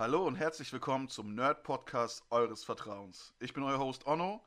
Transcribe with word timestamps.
Hallo 0.00 0.26
und 0.26 0.36
herzlich 0.36 0.72
willkommen 0.72 1.10
zum 1.10 1.34
Nerd-Podcast 1.34 2.24
eures 2.30 2.64
Vertrauens. 2.64 3.34
Ich 3.38 3.52
bin 3.52 3.62
euer 3.62 3.78
Host 3.78 4.06
Onno. 4.06 4.42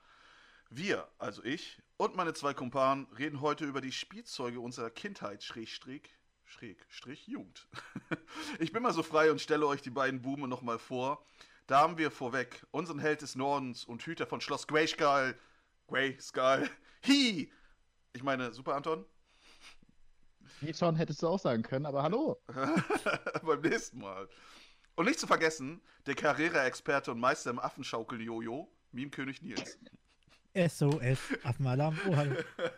Wir, 0.72 1.08
also 1.19 1.43
ich 1.43 1.79
und 1.95 2.16
meine 2.16 2.33
zwei 2.33 2.56
Kumpanen, 2.56 3.06
reden 3.19 3.40
heute 3.40 3.66
über 3.66 3.79
die 3.79 3.92
Spielzeuge 3.92 4.59
unserer 4.59 4.89
Kindheit, 4.89 5.43
Schrägstrich, 5.43 6.09
Schräg, 6.43 6.83
Strich, 6.89 7.27
Jugend. 7.27 7.67
ich 8.59 8.71
bin 8.71 8.81
mal 8.81 8.93
so 8.93 9.04
frei 9.04 9.29
und 9.29 9.41
stelle 9.41 9.68
euch 9.68 9.84
die 9.84 9.91
beiden 9.91 10.23
Buben 10.23 10.50
nochmal 10.50 10.80
vor. 10.80 11.24
Da 11.68 11.82
haben 11.82 12.00
wir 12.00 12.10
vorweg 12.10 12.66
unseren 12.72 12.98
Held 12.98 13.22
des 13.22 13.36
Nordens 13.36 13.86
und 13.86 14.02
Hüter 14.02 14.26
von 14.26 14.42
Schloss 14.42 14.66
Greyskull, 14.66 15.38
Greyskull, 15.86 16.68
Hi! 17.06 17.52
Ich 18.14 18.24
meine, 18.24 18.54
super 18.54 18.74
Anton? 18.74 19.06
Wie 20.62 20.74
schon 20.74 20.96
hättest 20.96 21.22
du 21.22 21.28
auch 21.28 21.40
sagen 21.40 21.62
können, 21.62 21.86
aber 21.86 22.02
hallo. 22.02 22.42
Beim 23.44 23.62
nächsten 23.62 24.00
Mal. 24.00 24.28
Und 24.96 25.05
nicht 25.05 25.20
zu 25.20 25.28
vergessen, 25.28 25.82
der 26.05 26.16
Carrera-Experte 26.16 27.11
und 27.11 27.20
Meister 27.20 27.50
im 27.50 27.60
Affenschaukel-Jojo, 27.60 28.71
Meme-König 28.92 29.42
Nils. 29.42 29.79
SOS, 30.56 31.19
Affenalarm, 31.43 32.00
oh 32.07 32.16
hallo. 32.16 32.35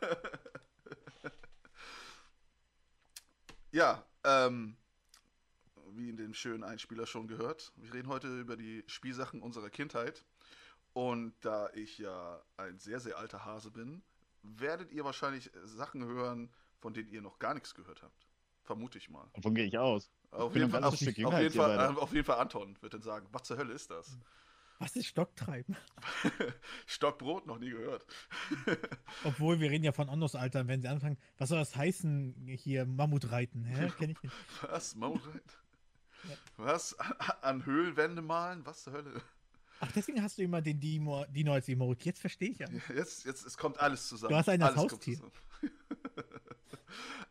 Ja, 3.75 4.05
ähm, 4.23 4.77
wie 5.89 6.09
in 6.09 6.15
dem 6.15 6.33
schönen 6.33 6.63
Einspieler 6.63 7.05
schon 7.05 7.27
gehört, 7.27 7.73
wir 7.75 7.93
reden 7.93 8.07
heute 8.07 8.27
über 8.39 8.55
die 8.55 8.85
Spielsachen 8.87 9.41
unserer 9.41 9.69
Kindheit. 9.69 10.23
Und 10.93 11.33
da 11.41 11.69
ich 11.73 11.97
ja 11.97 12.41
ein 12.55 12.79
sehr, 12.79 13.01
sehr 13.01 13.17
alter 13.17 13.43
Hase 13.43 13.71
bin, 13.71 14.01
werdet 14.43 14.93
ihr 14.93 15.03
wahrscheinlich 15.03 15.51
Sachen 15.65 16.05
hören, 16.05 16.53
von 16.79 16.93
denen 16.93 17.09
ihr 17.09 17.21
noch 17.21 17.37
gar 17.37 17.53
nichts 17.53 17.75
gehört 17.75 18.01
habt. 18.01 18.29
Vermute 18.63 18.97
ich 18.97 19.09
mal. 19.09 19.29
Davon 19.33 19.53
gehe 19.53 19.65
ich 19.65 19.77
aus. 19.77 20.09
Auf 20.35 20.53
jeden, 20.53 20.65
ein 20.65 20.71
Fall, 20.71 20.83
auf, 20.83 20.93
auf, 20.93 21.01
jeden 21.01 21.51
Fall, 21.51 21.97
auf 21.97 22.13
jeden 22.13 22.25
Fall 22.25 22.39
Anton 22.39 22.75
wird 22.81 22.93
dann 22.93 23.01
sagen, 23.01 23.27
was 23.31 23.43
zur 23.43 23.57
Hölle 23.57 23.73
ist 23.73 23.89
das? 23.89 24.17
Was 24.79 24.95
ist 24.97 25.07
Stocktreiben? 25.07 25.77
Stockbrot, 26.85 27.47
noch 27.47 27.59
nie 27.59 27.69
gehört. 27.69 28.05
Obwohl, 29.23 29.59
wir 29.61 29.71
reden 29.71 29.85
ja 29.85 29.93
von 29.93 30.09
Onnos 30.09 30.35
Alter, 30.35 30.67
wenn 30.67 30.81
sie 30.81 30.89
anfangen, 30.89 31.17
was 31.37 31.49
soll 31.49 31.59
das 31.59 31.75
heißen, 31.75 32.35
hier 32.47 32.85
Mammutreiten? 32.85 33.63
Hä? 33.63 33.91
Kenn 33.97 34.09
ich 34.09 34.21
nicht. 34.21 34.35
Was? 34.61 34.95
Maulreit? 34.95 35.59
Was? 36.57 36.99
An, 36.99 37.15
an 37.41 37.65
Höhlenwände 37.65 38.21
malen? 38.21 38.65
Was 38.65 38.83
zur 38.83 38.93
Hölle? 38.93 39.21
Ach, 39.79 39.91
deswegen 39.93 40.21
hast 40.21 40.37
du 40.37 40.41
immer 40.41 40.61
den 40.61 40.79
Dino, 40.79 41.25
Dino 41.29 41.53
als 41.53 41.69
Emote. 41.69 42.05
Jetzt 42.05 42.19
verstehe 42.19 42.49
ich 42.49 42.59
ja. 42.59 42.67
Jetzt, 42.93 43.25
jetzt 43.25 43.45
es 43.45 43.57
kommt 43.57 43.79
alles 43.79 44.07
zusammen. 44.09 44.31
Du 44.31 44.35
hast 44.35 44.49
alles 44.49 44.75
Haustier. 44.75 45.19
kommt 45.19 45.33
zusammen. 45.33 45.71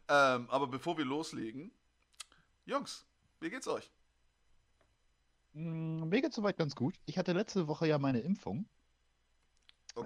ähm, 0.09 0.51
aber 0.51 0.67
bevor 0.67 0.97
wir 0.97 1.05
loslegen, 1.05 1.73
Jungs, 2.67 3.07
wie 3.41 3.51
geht's 3.51 3.69
euch? 3.69 3.91
Mm, 5.53 6.09
Mir 6.09 6.23
geht's 6.23 6.37
soweit 6.37 6.57
ganz 6.57 6.75
gut. 6.75 6.95
Ich 7.07 7.19
hatte 7.19 7.33
letzte 7.33 7.69
Woche 7.69 7.87
ja 7.87 7.99
meine 7.99 8.21
Impfung 8.21 8.67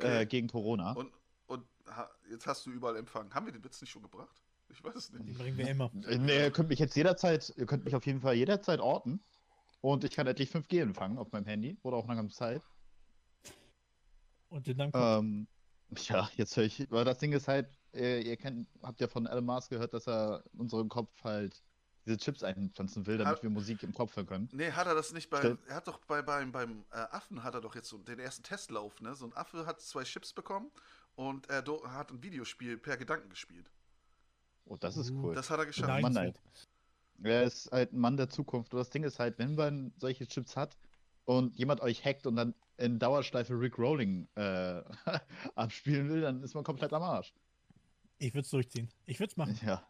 äh, 0.01 0.27
gegen 0.27 0.49
Corona. 0.49 0.93
und 0.93 1.13
und 1.47 1.65
ha, 1.87 2.11
jetzt 2.31 2.47
hast 2.47 2.67
du 2.67 2.71
überall 2.71 2.97
Empfang. 2.97 3.33
Haben 3.33 3.47
wir 3.47 3.53
den 3.53 3.65
Witz 3.65 3.81
nicht 3.81 3.91
schon 3.91 4.03
gebracht? 4.03 4.43
Ich 4.71 4.85
weiß 4.85 4.95
es 4.97 5.11
Den 5.11 5.25
nicht. 5.25 5.39
bringen 5.39 5.57
wir 5.57 5.69
immer. 5.69 5.91
Äh, 6.07 6.19
nee, 6.19 6.37
ihr 6.45 6.51
könnt 6.51 6.69
mich 6.69 6.79
jetzt 6.79 6.95
jederzeit, 6.95 7.55
ihr 7.57 7.65
könnt 7.65 7.85
mich 7.87 7.95
auf 7.97 8.05
jeden 8.05 8.21
Fall 8.21 8.35
jederzeit 8.35 8.81
orten. 8.81 9.21
Und 9.81 10.05
ich 10.05 10.11
kann 10.11 10.27
endlich 10.27 10.51
5G 10.51 10.83
empfangen 10.83 11.17
auf 11.19 11.33
meinem 11.33 11.47
Handy 11.47 11.79
oder 11.83 11.97
auch 11.97 12.07
nach 12.07 12.19
einer 12.19 12.29
Zeit. 12.29 12.61
Und 14.51 14.67
dann 14.79 14.93
kommt, 14.93 15.05
Ähm, 15.25 15.49
ja, 15.97 16.29
jetzt 16.37 16.57
höre 16.57 16.65
ich, 16.65 16.91
weil 16.91 17.05
das 17.07 17.19
Ding 17.19 17.33
ist 17.33 17.49
halt, 17.49 17.71
äh, 17.95 18.21
ihr 18.21 18.37
kennt, 18.37 18.69
habt 18.83 19.01
ja 19.01 19.09
von 19.09 19.25
Elon 19.27 19.47
Musk 19.47 19.71
gehört, 19.71 19.95
dass 19.95 20.07
er 20.07 20.45
in 20.53 20.61
unseren 20.61 20.89
Kopf 20.91 21.23
halt 21.25 21.63
diese 22.09 22.19
Chips 22.19 22.43
einpflanzen 22.43 23.07
will, 23.07 23.19
damit 23.19 23.37
Hat- 23.37 23.43
wir 23.43 23.51
Musik 23.51 23.83
im 23.83 23.93
Kopf 23.93 24.17
hören 24.17 24.27
können. 24.27 24.49
Nee, 24.53 24.73
hat 24.73 24.87
er 24.87 24.95
das 24.95 25.13
nicht 25.13 25.31
bei. 25.31 25.57
Er 25.69 25.75
hat 25.77 25.87
doch 25.87 25.99
bei, 25.99 26.23
beim, 26.23 26.51
beim 26.51 26.85
äh, 26.91 26.97
Affen 26.97 27.43
hat 27.43 27.55
er 27.55 27.61
doch 27.61 27.75
jetzt 27.75 27.89
so 27.89 27.99
den 27.99 28.19
ersten 28.19 28.43
Testlauf, 28.43 29.01
ne? 29.01 29.15
So 29.15 29.27
ein 29.27 29.37
Affe 29.37 29.67
hat 29.67 29.81
zwei 29.81 30.03
Chips 30.05 30.33
bekommen 30.33 30.71
und 31.15 31.49
er 31.51 31.63
do, 31.63 31.87
hat 31.87 32.11
ein 32.11 32.23
Videospiel 32.23 32.79
per 32.79 32.97
Gedanken 32.97 33.29
gespielt. 33.29 33.71
Oh, 34.65 34.77
das 34.77 34.97
ist 34.97 35.11
cool. 35.11 35.35
Das 35.35 35.51
hat 35.51 35.59
er 35.59 35.67
geschafft. 35.67 35.89
Nein. 35.89 36.03
Mann, 36.03 36.17
halt. 36.17 36.41
Er 37.23 37.43
ist 37.45 37.71
halt 37.73 37.93
ein 37.93 37.99
Mann 37.99 38.17
der 38.17 38.29
Zukunft. 38.29 38.73
Und 38.73 38.79
das 38.79 38.91
Ding 38.91 39.03
ist 39.03 39.19
halt, 39.19 39.39
wenn 39.39 39.55
man 39.55 39.93
solche 39.97 40.27
Chips 40.27 40.57
hat 40.57 40.77
und 41.25 41.57
jemand 41.57 41.81
euch 41.81 42.05
hackt 42.05 42.27
und 42.27 42.37
dann 42.37 42.55
in 42.77 42.99
Dauerschleife 42.99 43.59
Rick 43.59 43.79
Rolling 43.79 44.29
äh, 44.37 44.83
abspielen 45.57 46.09
will, 46.09 46.21
dann 46.21 46.43
ist 46.43 46.55
man 46.55 46.65
komplett 46.65 46.93
am 46.93 47.03
Arsch. 47.03 47.33
ich 48.19 48.33
würde 48.35 48.45
es 48.45 48.51
durchziehen. 48.51 48.89
Ich 49.07 49.19
würde 49.19 49.31
es 49.31 49.37
machen. 49.37 49.59
Ja. 49.65 49.83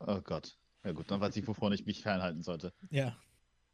Oh 0.00 0.20
Gott. 0.20 0.58
Ja 0.84 0.92
gut, 0.92 1.10
dann 1.10 1.20
weiß 1.20 1.36
ich, 1.36 1.46
wovon 1.46 1.72
ich 1.72 1.84
mich 1.86 2.02
fernhalten 2.02 2.42
sollte. 2.42 2.72
Ja. 2.90 3.16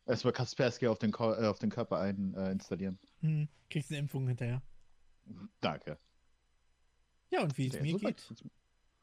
Erstmal 0.07 0.33
Kaspersky 0.33 0.87
auf 0.89 0.99
den, 0.99 1.13
Ko 1.13 1.33
äh, 1.33 1.47
auf 1.47 1.59
den 1.59 1.71
Körper 1.71 1.99
ein, 2.01 2.35
äh, 2.35 2.51
installieren. 2.53 2.99
Hm, 3.21 3.49
kriegst 3.71 3.91
eine 3.91 3.99
Impfung 3.99 4.27
hinterher. 4.29 4.63
Danke. 5.61 5.99
Ja, 7.31 7.43
und 7.43 7.57
wie 7.59 7.67
es 7.69 7.75
Ja, 7.75 7.83
mir 7.83 7.93
soweit 7.99 8.25
geht. 8.29 8.45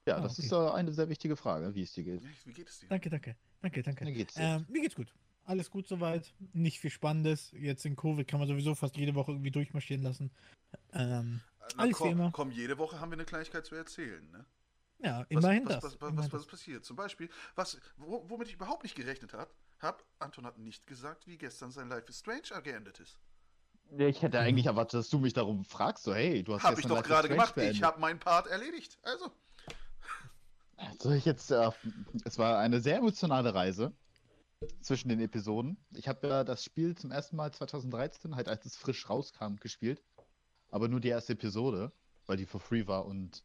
Ja, 0.06 0.18
Ah, 0.18 0.22
das 0.22 0.34
okay. 0.38 0.46
ist 0.48 0.52
äh, 0.52 0.56
eine 0.72 0.92
sehr 0.92 1.08
wichtige 1.10 1.36
Frage, 1.36 1.74
wie 1.76 1.82
es 1.84 1.94
dir 1.94 2.04
geht. 2.04 2.24
Ja, 2.24 2.30
Wie 2.46 2.54
geht 2.54 2.70
es 2.70 2.80
dir? 2.80 2.88
Danke, 2.90 3.10
danke. 3.10 3.36
Danke, 3.62 3.84
danke. 3.84 4.04
Mir 4.06 4.14
geht's 4.14 4.34
sehr 4.34 4.56
Ähm, 4.58 4.66
mir 4.70 4.82
geht's 4.82 4.96
gut. 4.96 5.14
Alles 5.46 5.70
gut 5.70 5.88
soweit. 5.88 6.34
Nicht 6.54 6.80
viel 6.80 6.90
Spannendes. 6.90 7.52
Jetzt 7.52 7.86
in 7.86 7.96
Covid 7.96 8.28
kann 8.28 8.40
man 8.40 8.48
sowieso 8.48 8.76
fast 8.76 8.96
jede 8.98 9.14
Woche 9.16 9.32
irgendwie 9.32 9.52
durchmarschieren 9.52 10.04
lassen. 10.04 10.32
Ähm, 10.94 11.42
Na, 11.60 11.66
alles 11.84 11.90
wie 11.92 11.94
komm, 12.00 12.12
immer. 12.12 12.32
komm, 12.32 12.52
jede 12.52 12.78
Woche 12.78 13.00
haben 13.00 13.12
wir 13.12 13.18
eine 13.18 13.26
Kleinigkeit 13.26 13.66
zu 13.66 13.76
erzählen, 13.76 14.30
ne? 14.32 14.46
Ja, 15.04 15.20
Was, 15.20 15.28
immerhin 15.30 15.66
was, 15.66 15.76
das. 15.76 15.84
Was, 15.84 16.02
was, 16.02 16.10
immerhin 16.10 16.32
was, 16.32 16.40
was 16.42 16.48
passiert? 16.48 16.86
Zum 16.86 16.96
Beispiel, 16.96 17.30
was, 17.56 17.80
wo, 17.98 18.24
womit 18.30 18.48
ich 18.48 18.56
überhaupt 18.56 18.84
nicht 18.84 18.96
gerechnet 18.96 19.34
habe, 19.34 19.52
hab, 19.80 20.04
Anton 20.20 20.46
hat 20.46 20.58
nicht 20.58 20.88
gesagt, 20.88 21.28
wie 21.28 21.38
gestern 21.38 21.72
sein 21.72 21.90
Life 21.90 22.08
is 22.10 22.20
Strange 22.20 22.62
geendet 22.64 23.00
ist. 23.00 23.20
Ich 23.98 24.22
hätte 24.22 24.40
eigentlich 24.40 24.66
erwartet, 24.66 25.00
dass 25.00 25.10
du 25.10 25.20
mich 25.20 25.34
darum 25.34 25.66
fragst, 25.66 26.04
so 26.04 26.16
hey, 26.16 26.42
du 26.44 26.56
hast 26.56 26.64
Habe 26.64 26.80
ich 26.80 26.88
doch 26.88 27.04
gerade 27.04 27.28
gemacht. 27.28 27.54
beendet. 27.54 27.76
Ich 27.76 27.84
habe 27.84 28.00
meinen 28.00 28.20
Part 28.20 28.48
erledigt. 28.48 28.98
Also, 29.04 29.30
Soll 31.00 31.16
ich 31.16 31.26
jetzt, 31.26 31.52
äh, 31.52 31.70
es 32.24 32.40
war 32.40 32.58
eine 32.60 32.80
sehr 32.80 32.98
emotionale 32.98 33.54
Reise 33.54 33.94
zwischen 34.82 35.10
den 35.10 35.20
Episoden. 35.20 35.78
Ich 35.92 36.08
habe 36.08 36.28
ja 36.28 36.44
das 36.44 36.64
Spiel 36.64 36.96
zum 36.96 37.12
ersten 37.12 37.36
Mal 37.36 37.52
2013, 37.52 38.36
halt 38.36 38.48
als 38.48 38.66
es 38.66 38.76
frisch 38.76 39.10
rauskam, 39.10 39.56
gespielt. 39.58 40.02
Aber 40.70 40.88
nur 40.88 41.00
die 41.00 41.10
erste 41.10 41.34
Episode, 41.34 41.92
weil 42.26 42.38
die 42.38 42.46
for 42.46 42.60
free 42.62 42.88
war 42.88 43.06
und 43.06 43.44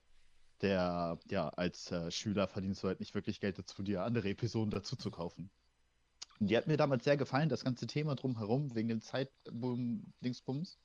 der, 0.62 1.18
ja, 1.28 1.48
als 1.50 1.90
äh, 1.92 2.10
Schüler 2.10 2.48
verdienst 2.48 2.82
du 2.82 2.88
halt 2.88 3.00
nicht 3.00 3.14
wirklich 3.14 3.40
Geld 3.40 3.58
dazu, 3.58 3.82
dir 3.82 4.02
andere 4.02 4.28
Episoden 4.28 4.70
dazu 4.70 4.96
zu 4.96 5.10
kaufen. 5.10 5.50
Und 6.40 6.50
die 6.50 6.56
hat 6.56 6.66
mir 6.66 6.76
damals 6.76 7.04
sehr 7.04 7.16
gefallen, 7.16 7.48
das 7.48 7.64
ganze 7.64 7.86
Thema 7.86 8.14
drumherum, 8.14 8.74
wegen 8.74 8.88
dem 8.88 9.00
Zeitboom-Dingsbums. 9.00 10.78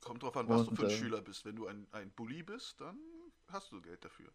kommt 0.00 0.22
drauf 0.22 0.36
an, 0.36 0.48
was 0.48 0.64
du 0.64 0.70
Und, 0.70 0.76
für 0.76 0.86
ein 0.86 0.90
äh, 0.90 0.96
Schüler 0.96 1.22
bist. 1.22 1.44
Wenn 1.44 1.56
du 1.56 1.66
ein, 1.66 1.86
ein 1.92 2.10
Bully 2.12 2.42
bist, 2.42 2.80
dann 2.80 2.98
hast 3.48 3.70
du 3.72 3.80
Geld 3.80 4.04
dafür. 4.04 4.32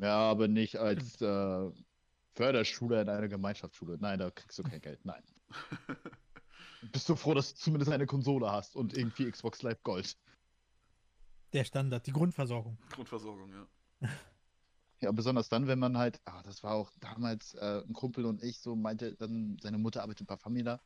Ja, 0.00 0.30
aber 0.30 0.48
nicht 0.48 0.76
als 0.76 1.20
äh, 1.20 1.70
Förderschule 2.34 3.02
in 3.02 3.08
einer 3.08 3.28
Gemeinschaftsschule. 3.28 3.98
Nein, 4.00 4.18
da 4.18 4.30
kriegst 4.30 4.58
du 4.58 4.62
kein 4.62 4.80
Geld. 4.80 5.04
Nein. 5.04 5.22
Bist 6.92 7.08
du 7.08 7.16
froh, 7.16 7.34
dass 7.34 7.54
du 7.54 7.60
zumindest 7.60 7.92
eine 7.92 8.06
Konsole 8.06 8.50
hast 8.50 8.74
und 8.74 8.96
irgendwie 8.96 9.30
Xbox 9.30 9.62
Live 9.62 9.82
Gold? 9.82 10.16
Der 11.52 11.64
Standard, 11.64 12.06
die 12.06 12.12
Grundversorgung. 12.12 12.78
Grundversorgung, 12.90 13.52
ja. 13.52 13.66
Ja, 15.00 15.12
besonders 15.12 15.48
dann, 15.48 15.66
wenn 15.66 15.78
man 15.78 15.96
halt, 15.96 16.20
ah, 16.26 16.42
das 16.42 16.62
war 16.62 16.74
auch 16.74 16.92
damals 17.00 17.54
äh, 17.54 17.82
ein 17.86 17.94
Kumpel 17.94 18.26
und 18.26 18.42
ich, 18.42 18.60
so 18.60 18.76
meinte 18.76 19.14
dann, 19.16 19.56
seine 19.62 19.78
Mutter 19.78 20.02
arbeitet 20.02 20.26
bei 20.26 20.36
Famila. 20.36 20.80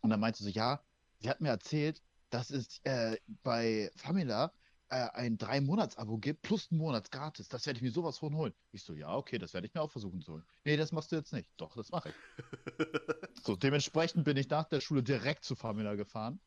Und 0.00 0.10
dann 0.10 0.20
meinte 0.20 0.42
so, 0.42 0.48
ja, 0.48 0.82
sie 1.18 1.28
hat 1.28 1.40
mir 1.40 1.50
erzählt, 1.50 2.02
dass 2.30 2.50
es 2.50 2.80
äh, 2.84 3.18
bei 3.42 3.90
Famila 3.96 4.52
äh, 4.88 5.08
ein 5.12 5.38
Drei-Monats-Abo 5.38 6.18
gibt, 6.18 6.42
plus 6.42 6.70
einen 6.70 6.78
Monat 6.78 7.10
gratis. 7.10 7.48
Das 7.48 7.66
werde 7.66 7.78
ich 7.78 7.82
mir 7.82 7.92
sowas 7.92 8.18
von 8.18 8.34
holen. 8.34 8.54
Ich 8.72 8.84
so, 8.84 8.94
ja, 8.94 9.14
okay, 9.14 9.38
das 9.38 9.54
werde 9.54 9.66
ich 9.66 9.74
mir 9.74 9.82
auch 9.82 9.90
versuchen 9.90 10.20
zu 10.22 10.32
holen. 10.34 10.44
Nee, 10.64 10.76
das 10.76 10.92
machst 10.92 11.12
du 11.12 11.16
jetzt 11.16 11.32
nicht. 11.32 11.50
Doch, 11.58 11.74
das 11.76 11.90
mache 11.90 12.10
ich. 12.10 12.14
so, 13.44 13.56
dementsprechend 13.56 14.24
bin 14.24 14.36
ich 14.36 14.48
nach 14.48 14.64
der 14.64 14.80
Schule 14.80 15.02
direkt 15.02 15.44
zu 15.44 15.56
Famila 15.56 15.94
gefahren. 15.94 16.40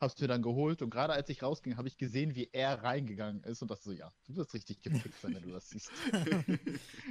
Hab's 0.00 0.18
mir 0.20 0.28
dann 0.28 0.42
geholt 0.42 0.80
und 0.80 0.90
gerade 0.90 1.12
als 1.12 1.28
ich 1.28 1.42
rausging, 1.42 1.76
habe 1.76 1.86
ich 1.88 1.98
gesehen, 1.98 2.34
wie 2.34 2.48
er 2.52 2.82
reingegangen 2.82 3.42
ist 3.44 3.60
und 3.60 3.70
dachte 3.70 3.84
so, 3.84 3.92
ja, 3.92 4.10
du 4.26 4.36
wirst 4.36 4.54
richtig 4.54 4.80
gefickt 4.80 5.20
sein, 5.20 5.34
wenn 5.34 5.42
du 5.42 5.50
das 5.50 5.68
siehst. 5.68 5.90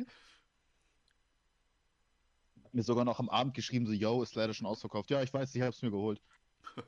mir 2.74 2.84
sogar 2.84 3.06
noch 3.06 3.20
am 3.20 3.30
Abend 3.30 3.54
geschrieben, 3.54 3.86
so, 3.86 3.94
yo, 3.94 4.24
ist 4.24 4.36
leider 4.36 4.54
schon 4.54 4.68
ausverkauft. 4.68 5.10
Ja, 5.12 5.22
ich 5.22 5.34
weiß, 5.34 5.54
ich 5.54 5.62
hab's 5.62 5.82
mir 5.82 5.92
geholt. 5.92 6.22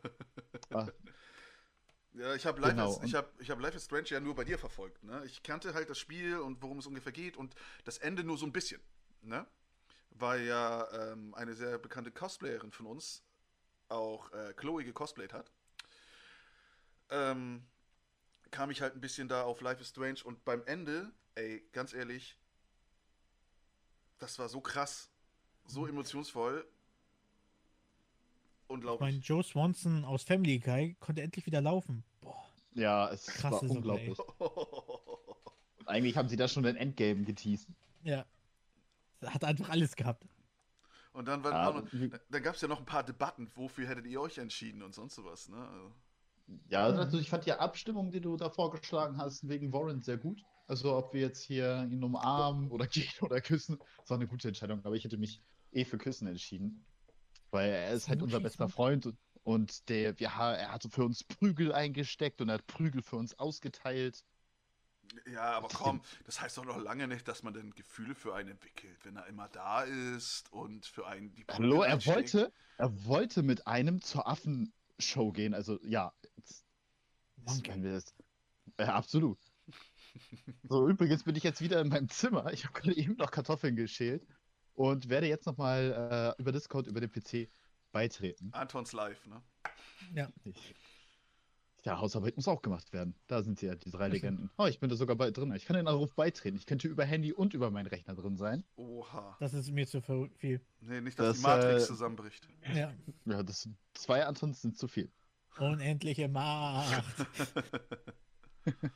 Ah, 0.74 0.88
Ja, 2.14 2.36
ich 2.36 2.46
habe 2.46 2.62
Life, 2.62 2.76
Genau, 2.76 2.98
is, 2.98 3.04
ich 3.04 3.16
hab, 3.16 3.40
ich 3.40 3.50
hab 3.50 3.60
Life 3.60 3.76
is 3.76 3.86
Strange 3.86 4.08
ja 4.08 4.20
nur 4.20 4.36
bei 4.36 4.44
dir 4.44 4.58
verfolgt. 4.58 5.04
Ne? 5.04 5.24
Ich 5.26 5.44
kannte 5.44 5.74
halt 5.74 5.90
das 5.90 5.98
Spiel 5.98 6.38
und 6.40 6.62
worum 6.62 6.80
es 6.80 6.88
ungefähr 6.88 7.12
geht 7.12 7.36
und 7.38 7.56
das 7.84 7.98
Ende 7.98 8.24
nur 8.24 8.38
so 8.38 8.46
ein 8.46 8.52
bisschen. 8.52 8.82
Ne? 9.22 9.46
Weil 10.12 10.46
ja 10.46 11.12
ähm, 11.12 11.34
eine 11.36 11.54
sehr 11.54 11.78
bekannte 11.78 12.12
Cosplayerin 12.12 12.72
von 12.72 12.86
uns 12.86 13.24
auch 13.90 14.32
äh, 14.32 14.54
Chloe 14.54 14.84
gecosplayt 14.84 15.34
hat. 15.34 15.52
Ähm, 17.12 17.64
kam 18.52 18.70
ich 18.72 18.82
halt 18.82 18.96
ein 18.96 19.02
bisschen 19.02 19.28
da 19.30 19.44
auf 19.44 19.62
Life 19.62 19.82
is 19.82 19.90
Strange 19.90 20.20
und 20.26 20.44
beim 20.46 20.64
Ende, 20.66 21.12
ey, 21.36 21.64
ganz 21.74 21.94
ehrlich, 21.94 22.38
das 24.20 24.38
war 24.40 24.50
so 24.50 24.60
krass, 24.62 25.10
so 25.66 25.88
emotionsvoll. 25.88 26.66
Ich 28.70 28.70
Unglaublich. 28.70 29.00
meine, 29.00 29.18
Joe 29.20 29.44
Swanson 29.44 30.04
aus 30.06 30.24
Family 30.24 30.60
Guy 30.60 30.96
konnte 31.00 31.22
endlich 31.22 31.46
wieder 31.46 31.62
laufen. 31.62 32.04
Boah, 32.22 32.46
Ja, 32.74 33.10
es 33.12 33.28
Krass 33.28 33.52
war 33.52 33.62
ist 33.62 33.70
unglaublich. 33.70 34.18
Eigentlich 35.86 36.16
haben 36.18 36.30
sie 36.30 36.38
da 36.38 36.48
schon 36.48 36.66
ein 36.66 36.76
Endgame 36.76 37.24
geteased. 37.24 37.68
ja. 38.04 38.26
Hat 39.26 39.44
einfach 39.44 39.70
alles 39.70 39.96
gehabt. 39.96 40.24
Und 41.14 41.28
dann, 41.28 41.44
war 41.44 41.54
Ja, 41.54 42.20
dann 42.30 42.44
gab 42.44 42.56
es 42.56 42.62
ja 42.62 42.68
noch 42.68 42.80
ein 42.80 42.86
paar 42.86 43.04
Debatten, 43.04 43.52
wofür 43.56 43.88
hättet 43.88 44.06
ihr 44.08 44.22
euch 44.22 44.38
entschieden 44.38 44.82
und 44.82 44.96
sonst 44.96 45.16
sowas, 45.16 45.50
ne? 45.50 45.58
Also, 45.58 45.94
Ja, 46.70 46.86
also 46.88 47.18
ich 47.20 47.30
fand 47.30 47.46
die 47.46 47.54
Abstimmung, 47.54 48.12
die 48.12 48.22
du 48.22 48.36
da 48.38 48.50
vorgeschlagen 48.50 49.18
hast, 49.18 49.48
wegen 49.48 49.72
Warren 49.74 50.02
sehr 50.02 50.18
gut. 50.18 50.42
Also 50.68 50.96
ob 50.96 51.14
wir 51.14 51.22
jetzt 51.22 51.44
hier 51.44 51.88
ihn 51.90 52.04
umarmen 52.04 52.70
oder 52.72 52.88
gehen 52.88 53.10
oder 53.22 53.42
küssen, 53.42 53.78
das 54.00 54.10
war 54.10 54.18
eine 54.18 54.28
gute 54.28 54.48
Entscheidung. 54.48 54.84
Aber 54.86 54.96
ich 54.96 55.04
hätte 55.04 55.18
mich 55.18 55.44
eh 55.72 55.86
für 55.86 55.98
Küssen 55.98 56.28
entschieden. 56.28 56.86
Weil 57.52 57.72
er 57.72 57.92
ist 57.94 58.08
halt 58.10 58.22
unser 58.22 58.40
bester. 58.42 58.70
Freund 58.70 59.06
und, 59.06 59.20
und 59.44 59.90
der, 59.90 60.16
ha- 60.36 60.54
er 60.56 60.72
hat 60.74 60.84
so 60.84 60.90
für 60.90 61.06
uns 61.06 61.24
Prügel 61.24 61.74
eingesteckt 61.74 62.42
und 62.42 62.50
er 62.50 62.56
hat 62.56 62.68
Prügel 62.68 63.02
für 63.04 63.18
uns 63.18 63.38
ausgeteilt. 63.38 64.24
Ja, 65.26 65.42
aber 65.52 65.68
komm, 65.70 66.02
das 66.26 66.40
heißt 66.42 66.58
doch 66.58 66.66
noch 66.66 66.78
lange 66.80 67.08
nicht, 67.08 67.28
dass 67.28 67.44
man 67.44 67.54
denn 67.54 67.72
Gefühle 67.72 68.16
für 68.16 68.34
einen 68.36 68.50
entwickelt, 68.50 69.04
wenn 69.04 69.18
er 69.18 69.26
immer 69.28 69.50
da 69.50 69.82
ist 69.84 70.52
und 70.54 70.86
für 70.86 71.08
einen 71.08 71.34
die 71.36 71.44
Hallo, 71.50 71.82
Brücke 71.82 71.84
er 71.84 72.06
wollte, 72.06 72.52
er 72.78 73.06
wollte 73.06 73.44
mit 73.44 73.68
einem 73.68 74.02
zur 74.02 74.26
Affenshow 75.02 75.32
gehen. 75.32 75.54
Also 75.54 75.80
ja, 75.84 76.14
Monkey. 77.46 77.72
wenn 77.72 77.84
wir 77.84 77.94
das. 77.94 78.16
Ja, 78.80 78.96
absolut. 78.96 79.40
So, 80.64 80.90
übrigens 80.90 81.24
bin 81.24 81.38
ich 81.38 81.44
jetzt 81.44 81.62
wieder 81.62 81.80
in 81.80 81.88
meinem 81.88 82.10
Zimmer. 82.10 82.52
Ich 82.52 82.66
habe 82.66 82.74
gerade 82.74 82.98
eben 82.98 83.16
noch 83.16 83.32
Kartoffeln 83.32 83.78
geschält 83.78 84.28
und 84.74 85.08
werde 85.08 85.28
jetzt 85.28 85.46
nochmal 85.46 86.36
äh, 86.38 86.42
über 86.42 86.52
Discord, 86.52 86.88
über 86.88 87.00
den 87.00 87.10
PC 87.10 87.50
beitreten. 87.94 88.50
Antons 88.52 88.92
Live, 88.92 89.26
ne? 89.26 89.42
Ja. 90.14 90.30
Ich, 90.44 90.76
ja, 91.84 92.00
Hausarbeit 92.00 92.36
muss 92.36 92.48
auch 92.48 92.62
gemacht 92.62 92.94
werden. 92.94 93.16
Da 93.28 93.42
sind 93.42 93.58
sie 93.60 93.66
ja, 93.66 93.76
die 93.76 93.90
drei 93.90 94.08
Legenden. 94.08 94.52
Oh, 94.58 94.66
ich 94.68 94.80
bin 94.80 94.90
da 94.90 94.96
sogar 94.96 95.16
bald 95.16 95.36
drin. 95.38 95.52
Ich 95.56 95.66
kann 95.66 95.76
den 95.76 95.88
Anruf 95.88 96.14
beitreten. 96.14 96.56
Ich 96.58 96.66
könnte 96.68 96.88
über 96.88 97.04
Handy 97.06 97.34
und 97.34 97.54
über 97.54 97.72
meinen 97.72 97.88
Rechner 97.88 98.14
drin 98.14 98.38
sein. 98.38 98.64
Oha. 98.76 99.36
Das 99.40 99.54
ist 99.54 99.72
mir 99.72 99.88
zu 99.88 100.02
viel. 100.02 100.62
Nee, 100.82 101.02
nicht, 101.02 101.18
dass 101.18 101.28
Das, 101.28 101.38
die 101.38 101.44
Matrix 101.44 101.84
äh, 101.84 101.88
zusammenbricht. 101.88 102.48
Ja. 102.76 102.94
Ja, 103.26 103.42
das 103.44 103.62
sind 103.64 103.78
zwei 103.94 104.26
Antons 104.26 104.62
sind 104.62 104.78
zu 104.78 104.88
viel. 104.88 105.12
Unendliche 105.58 106.28
Macht. 106.28 107.04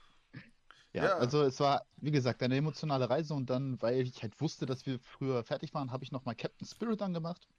Ja, 0.94 1.04
Ja. 1.08 1.18
also 1.18 1.44
es 1.44 1.60
war, 1.60 1.86
wie 1.98 2.12
gesagt, 2.12 2.42
eine 2.42 2.56
emotionale 2.56 3.10
Reise 3.10 3.34
und 3.34 3.50
dann, 3.50 3.82
weil 3.82 4.00
ich 4.02 4.24
halt 4.24 4.40
wusste, 4.40 4.66
dass 4.66 4.86
wir 4.86 4.98
früher 5.00 5.44
fertig 5.44 5.74
waren, 5.74 5.92
habe 5.92 6.06
ich 6.06 6.12
nochmal 6.14 6.36
Captain 6.36 6.66
Spirit 6.66 7.02
angemacht, 7.02 7.50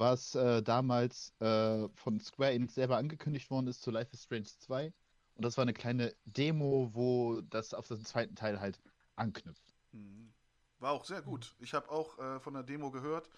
was 0.00 0.34
äh, 0.34 0.62
damals 0.62 1.34
äh, 1.40 1.88
von 1.94 2.20
Square 2.20 2.52
Enix 2.54 2.74
selber 2.74 2.96
angekündigt 2.98 3.50
worden 3.50 3.68
ist 3.68 3.82
zu 3.82 3.90
Life 3.92 4.12
is 4.14 4.24
Strange 4.24 4.44
2. 4.46 4.94
Und 5.36 5.44
das 5.44 5.56
war 5.58 5.62
eine 5.62 5.74
kleine 5.74 6.14
Demo, 6.26 6.90
wo 6.94 7.40
das 7.42 7.74
auf 7.74 7.88
den 7.88 8.04
zweiten 8.04 8.36
Teil 8.36 8.60
halt 8.60 8.80
anknüpft. 9.16 9.74
Mhm. 9.92 10.32
War 10.78 10.92
auch 10.92 11.04
sehr 11.04 11.22
gut. 11.22 11.54
Ich 11.58 11.74
habe 11.74 11.90
auch 11.90 12.18
äh, 12.18 12.40
von 12.40 12.54
der 12.54 12.62
Demo 12.62 12.90
gehört, 12.90 13.28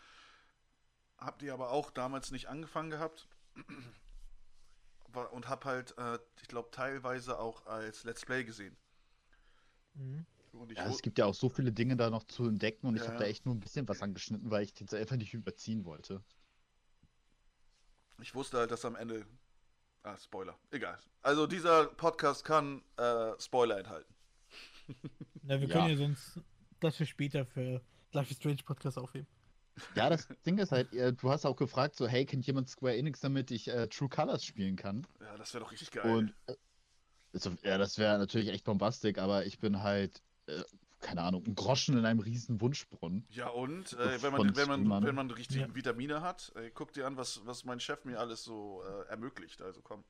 hab 1.16 1.38
die 1.38 1.50
aber 1.50 1.70
auch 1.70 1.90
damals 1.90 2.30
nicht 2.32 2.48
angefangen 2.50 2.90
gehabt 2.90 3.26
und 5.30 5.48
hab 5.48 5.64
halt, 5.64 5.96
äh, 5.98 6.18
ich 6.40 6.48
glaube, 6.48 6.70
teilweise 6.72 7.38
auch 7.38 7.66
als 7.66 8.02
Let's 8.04 8.24
Play 8.24 8.44
gesehen. 8.44 8.76
Mhm. 9.94 10.26
Und 10.52 10.70
ich 10.70 10.78
Ja, 10.78 10.86
es 10.88 11.02
gibt 11.02 11.18
ja 11.18 11.26
auch 11.26 11.34
so 11.34 11.48
viele 11.50 11.72
Dinge 11.72 11.96
da 11.96 12.10
noch 12.10 12.24
zu 12.24 12.44
entdecken 12.46 12.86
und 12.86 12.96
ich 12.96 13.02
Ja, 13.02 13.08
habe 13.08 13.16
ja. 13.16 13.18
da 13.18 13.24
echt 13.26 13.44
nur 13.46 13.54
ein 13.54 13.60
bisschen 13.60 13.88
was 13.88 14.02
angeschnitten, 14.02 14.50
weil 14.50 14.64
ich 14.64 14.78
jetzt 14.80 14.94
einfach 14.94 15.16
nicht 15.16 15.34
überziehen 15.34 15.84
wollte. 15.84 16.24
Ich 18.22 18.34
wusste 18.34 18.58
halt, 18.58 18.70
dass 18.70 18.84
am 18.84 18.94
Ende. 18.96 19.26
Ah, 20.04 20.16
Spoiler. 20.16 20.58
Egal. 20.70 20.98
Also 21.22 21.46
dieser 21.46 21.86
Podcast 21.86 22.44
kann 22.44 22.82
äh, 22.96 23.32
Spoiler 23.38 23.78
enthalten. 23.78 24.12
Na, 25.42 25.60
wir 25.60 25.68
Ja. 25.68 25.74
können 25.74 25.90
ja 25.90 25.96
sonst 25.96 26.40
das 26.80 26.96
für 26.96 27.06
später 27.06 27.44
für 27.46 27.80
Life 28.12 28.30
is 28.30 28.36
Strange 28.38 28.62
Podcast 28.64 28.98
aufheben. 28.98 29.26
Ja, 29.94 30.10
das 30.10 30.28
Ding 30.44 30.58
ist 30.58 30.70
halt, 30.72 30.92
äh, 30.92 31.12
du 31.12 31.30
hast 31.30 31.46
auch 31.46 31.56
gefragt, 31.56 31.96
so, 31.96 32.06
hey, 32.06 32.26
kennt 32.26 32.46
jemand 32.46 32.68
Square 32.68 32.96
Enix, 32.96 33.20
damit 33.20 33.50
ich 33.50 33.68
äh, 33.68 33.86
True 33.88 34.08
Colors 34.08 34.44
spielen 34.44 34.76
kann? 34.76 35.06
Ja, 35.20 35.36
das 35.38 35.54
wäre 35.54 35.64
doch 35.64 35.72
richtig 35.72 35.90
geil. 35.90 36.10
Und 36.14 36.34
äh, 36.46 36.54
also, 37.32 37.50
ja, 37.62 37.78
das 37.78 37.96
wäre 37.96 38.18
natürlich 38.18 38.48
echt 38.48 38.64
bombastisch, 38.64 39.16
aber 39.18 39.46
ich 39.46 39.58
bin 39.58 39.82
halt, 39.82 40.20
äh, 40.46 40.62
keine 41.02 41.22
Ahnung, 41.22 41.44
ein 41.46 41.54
Groschen 41.54 41.98
in 41.98 42.06
einem 42.06 42.20
riesen 42.20 42.60
Wunschbrunnen. 42.60 43.26
ja, 43.28 43.48
und 43.48 43.92
äh, 43.94 44.22
wenn, 44.22 44.32
man, 44.32 44.56
wenn, 44.56 44.68
man, 44.68 45.04
wenn 45.04 45.14
man 45.14 45.28
die 45.28 45.34
richtigen 45.34 45.68
Ja. 45.68 45.74
Vitamine 45.74 46.22
hat, 46.22 46.52
äh, 46.56 46.70
guck 46.70 46.92
dir 46.92 47.06
an, 47.06 47.16
was, 47.16 47.42
was 47.44 47.64
mein 47.64 47.80
Chef 47.80 48.04
mir 48.04 48.18
alles 48.18 48.44
so 48.44 48.82
äh, 48.82 49.10
ermöglicht. 49.10 49.60
Also 49.60 49.82
komm. 49.82 50.04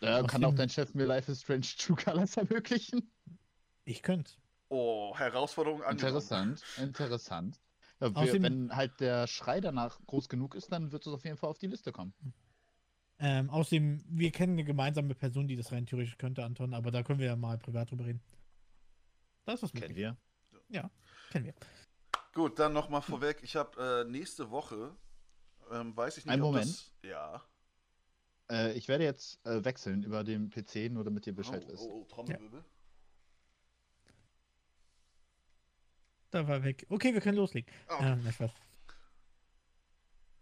Äh, 0.00 0.22
kann 0.24 0.44
auch 0.44 0.54
dein 0.54 0.68
Chef 0.68 0.92
mir 0.94 1.06
Life 1.06 1.30
is 1.30 1.42
Strange 1.42 1.66
True 1.78 1.96
Colors 1.96 2.36
ermöglichen? 2.36 3.10
Ich 3.84 4.02
könnte. 4.02 4.32
Oh, 4.68 5.14
Herausforderung 5.16 5.82
angenommen. 5.82 6.16
Interessant, 6.16 6.62
interessant. 6.78 7.60
Ja, 8.00 8.14
wir, 8.14 8.42
wenn 8.42 8.74
halt 8.74 8.98
der 9.00 9.26
Schrei 9.26 9.60
danach 9.60 10.00
groß 10.06 10.28
genug 10.28 10.54
ist, 10.56 10.72
dann 10.72 10.90
wird 10.90 11.06
es 11.06 11.12
auf 11.12 11.24
jeden 11.24 11.36
Fall 11.36 11.48
auf 11.48 11.58
die 11.58 11.68
Liste 11.68 11.92
kommen. 11.92 12.12
Ähm, 13.20 13.48
außerdem, 13.48 14.02
wir 14.08 14.32
kennen 14.32 14.54
eine 14.54 14.64
gemeinsame 14.64 15.14
Person, 15.14 15.46
die 15.46 15.54
das 15.56 15.70
rein 15.70 15.86
theoretisch 15.86 16.18
könnte, 16.18 16.44
Anton, 16.44 16.74
aber 16.74 16.90
da 16.90 17.02
können 17.04 17.20
wir 17.20 17.26
ja 17.26 17.36
mal 17.36 17.56
privat 17.58 17.90
drüber 17.90 18.04
reden. 18.06 18.20
Das 19.44 19.62
ist 19.62 19.74
möglich. 19.74 19.96
wir. 19.96 20.16
Kennen 21.30 21.46
wir. 21.46 21.54
Gut, 22.32 22.58
dann 22.58 22.72
nochmal 22.72 23.02
vorweg. 23.02 23.38
Ich 23.42 23.56
habe 23.56 24.04
äh, 24.06 24.10
nächste 24.10 24.50
Woche, 24.50 24.96
ähm, 25.70 25.96
weiß 25.96 26.18
ich 26.18 26.24
nicht, 26.24 26.32
Einen 26.32 26.42
ob 26.42 26.52
Moment. 26.52 26.66
das... 26.68 26.92
Ja. 27.02 27.44
Äh, 28.50 28.72
ich 28.72 28.88
werde 28.88 29.04
jetzt 29.04 29.44
äh, 29.46 29.64
wechseln 29.64 30.02
über 30.02 30.24
den 30.24 30.50
PC, 30.50 30.90
nur 30.90 31.04
damit 31.04 31.26
ihr 31.26 31.34
Bescheid 31.34 31.64
oh, 31.66 31.72
wisst. 31.72 31.82
oh, 31.82 32.00
oh, 32.00 32.04
Trommelwirbel. 32.04 32.64
Da 36.30 36.48
war 36.48 36.56
er 36.56 36.64
weg. 36.64 36.86
Okay, 36.88 37.14
wir 37.14 37.20
können 37.20 37.36
loslegen. 37.36 37.72
Ah, 37.86 38.14
okay. 38.14 38.36
Ähm. 38.40 38.50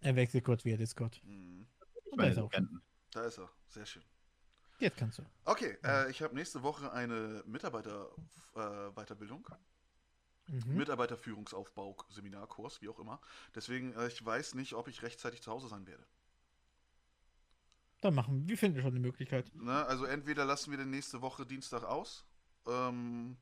Er 0.00 0.16
wechselt 0.16 0.44
kurz 0.44 0.64
via 0.64 0.76
Discord. 0.76 1.20
Hm, 1.22 1.66
Und 2.10 2.20
da 2.20 2.26
ist 2.26 2.36
er 2.38 2.44
auch. 2.44 2.52
Da 3.10 3.24
ist 3.24 3.38
er. 3.38 3.50
Sehr 3.68 3.86
schön. 3.86 4.02
Jetzt 4.82 4.96
kannst 4.96 5.18
du. 5.18 5.22
Okay, 5.44 5.78
äh, 5.84 6.10
ich 6.10 6.22
habe 6.22 6.34
nächste 6.34 6.64
Woche 6.64 6.92
eine 6.92 7.44
Mitarbeiter-Weiterbildung. 7.46 9.48
Mhm. 10.48 10.74
Mitarbeiterführungsaufbau, 10.74 11.96
Seminarkurs, 12.10 12.82
wie 12.82 12.88
auch 12.88 12.98
immer. 12.98 13.20
Deswegen, 13.54 13.94
äh, 13.94 14.08
ich 14.08 14.24
weiß 14.24 14.54
nicht, 14.54 14.74
ob 14.74 14.88
ich 14.88 15.04
rechtzeitig 15.04 15.40
zu 15.40 15.52
Hause 15.52 15.68
sein 15.68 15.86
werde. 15.86 16.04
Dann 18.00 18.14
machen 18.14 18.40
wir. 18.40 18.48
Wir 18.48 18.58
finden 18.58 18.80
schon 18.80 18.90
eine 18.90 18.98
Möglichkeit. 18.98 19.54
Ne? 19.54 19.86
Also 19.86 20.04
entweder 20.04 20.44
lassen 20.44 20.72
wir 20.72 20.78
den 20.78 20.90
nächste 20.90 21.22
Woche 21.22 21.46
Dienstag 21.46 21.84
aus, 21.84 22.26
ähm, 22.66 23.36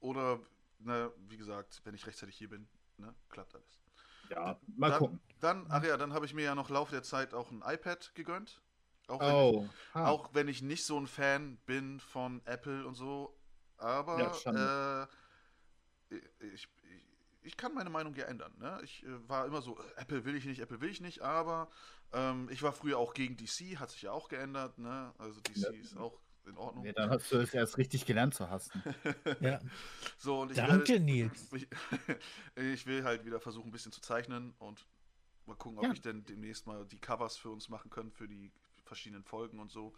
oder, 0.00 0.40
ne, 0.80 1.12
wie 1.28 1.36
gesagt, 1.36 1.82
wenn 1.84 1.94
ich 1.94 2.04
rechtzeitig 2.04 2.36
hier 2.36 2.48
bin, 2.48 2.66
ne, 2.96 3.14
klappt 3.28 3.54
alles. 3.54 3.80
Ja, 4.28 4.58
mal 4.76 4.90
dann, 4.90 4.98
gucken. 4.98 5.20
Dann, 5.38 5.66
ach 5.68 5.84
ja, 5.84 5.96
dann 5.96 6.12
habe 6.12 6.26
ich 6.26 6.34
mir 6.34 6.42
ja 6.42 6.56
noch 6.56 6.68
Lauf 6.68 6.90
der 6.90 7.04
Zeit 7.04 7.32
auch 7.32 7.52
ein 7.52 7.62
iPad 7.64 8.12
gegönnt. 8.16 8.60
Auch 9.08 9.20
wenn, 9.20 9.36
Oh, 9.36 9.68
ha. 9.94 10.08
auch 10.08 10.34
wenn 10.34 10.48
ich 10.48 10.62
nicht 10.62 10.84
so 10.84 10.98
ein 10.98 11.06
Fan 11.06 11.56
bin 11.66 12.00
von 12.00 12.42
Apple 12.44 12.86
und 12.86 12.94
so. 12.94 13.38
Aber 13.78 14.18
Ja, 14.48 15.04
äh, 15.04 15.06
ich, 16.10 16.22
ich, 16.50 16.68
ich 17.42 17.56
kann 17.56 17.74
meine 17.74 17.90
Meinung 17.90 18.14
ja 18.14 18.24
ändern. 18.26 18.52
Ne? 18.58 18.80
Ich 18.82 19.04
äh, 19.04 19.28
war 19.28 19.46
immer 19.46 19.62
so, 19.62 19.78
äh, 19.78 19.82
Apple 19.96 20.24
will 20.24 20.34
ich 20.34 20.44
nicht, 20.44 20.60
Apple 20.60 20.80
will 20.80 20.90
ich 20.90 21.00
nicht, 21.00 21.20
aber 21.22 21.70
ähm, 22.12 22.48
ich 22.50 22.62
war 22.62 22.72
früher 22.72 22.98
auch 22.98 23.14
gegen 23.14 23.36
DC, 23.36 23.78
hat 23.78 23.90
sich 23.90 24.02
ja 24.02 24.12
auch 24.12 24.28
geändert. 24.28 24.78
Ne? 24.78 25.12
Also 25.18 25.40
DC 25.40 25.56
Ja. 25.56 25.70
ist 25.70 25.96
auch 25.96 26.20
in 26.46 26.56
Ordnung. 26.56 26.84
Nee, 26.84 26.92
dann 26.92 27.10
hast 27.10 27.30
du 27.32 27.38
es 27.38 27.52
erst 27.54 27.76
richtig 27.76 28.06
gelernt 28.06 28.34
zu 28.34 28.48
hassen. 28.48 28.82
Ja. 29.40 29.60
So, 30.18 30.40
und 30.42 30.50
ich 30.52 30.56
Danke, 30.56 30.92
werde, 30.92 31.00
Nils. 31.00 31.52
ich, 31.52 31.68
ich 32.56 32.86
will 32.86 33.04
halt 33.04 33.24
wieder 33.24 33.40
versuchen, 33.40 33.68
ein 33.68 33.72
bisschen 33.72 33.92
zu 33.92 34.00
zeichnen 34.00 34.54
und 34.58 34.86
mal 35.46 35.56
gucken, 35.56 35.78
ob 35.78 35.84
Ja. 35.84 35.92
ich 35.92 36.00
denn 36.00 36.24
demnächst 36.24 36.66
mal 36.66 36.86
die 36.86 36.98
Covers 36.98 37.36
für 37.36 37.50
uns 37.50 37.68
machen 37.68 37.90
kann, 37.90 38.10
für 38.10 38.28
die 38.28 38.52
verschiedenen 38.86 39.24
Folgen 39.24 39.58
und 39.58 39.70
so. 39.70 39.92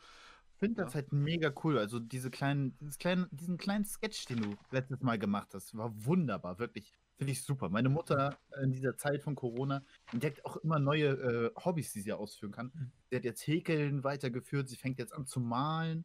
Ich 0.54 0.58
finde 0.58 0.82
das 0.82 0.92
Ja. 0.92 0.96
halt 0.96 1.12
mega 1.12 1.52
cool. 1.62 1.78
Also 1.78 2.00
diese 2.00 2.30
kleinen, 2.30 2.76
dieses 2.78 2.98
kleinen, 2.98 3.28
diesen 3.30 3.58
kleinen 3.58 3.84
Sketch, 3.84 4.24
den 4.26 4.42
du 4.42 4.56
letztes 4.70 5.00
Mal 5.00 5.18
gemacht 5.18 5.54
hast, 5.54 5.76
war 5.76 5.92
wunderbar, 6.04 6.58
wirklich. 6.58 6.92
Finde 7.16 7.32
ich 7.32 7.42
super. 7.42 7.68
Meine 7.68 7.88
Mutter 7.88 8.38
in 8.62 8.70
dieser 8.72 8.96
Zeit 8.96 9.22
von 9.22 9.34
Corona 9.34 9.82
entdeckt 10.12 10.44
auch 10.44 10.56
immer 10.58 10.78
neue 10.78 11.08
äh, 11.08 11.50
Hobbys, 11.64 11.92
die 11.92 12.00
sie 12.00 12.12
ausführen 12.12 12.52
kann. 12.52 12.70
Mhm. 12.74 12.92
Sie 13.10 13.16
hat 13.16 13.24
jetzt 13.24 13.46
Häkeln 13.46 14.04
weitergeführt, 14.04 14.68
sie 14.68 14.76
fängt 14.76 14.98
jetzt 14.98 15.12
an 15.12 15.26
zu 15.26 15.40
malen 15.40 16.04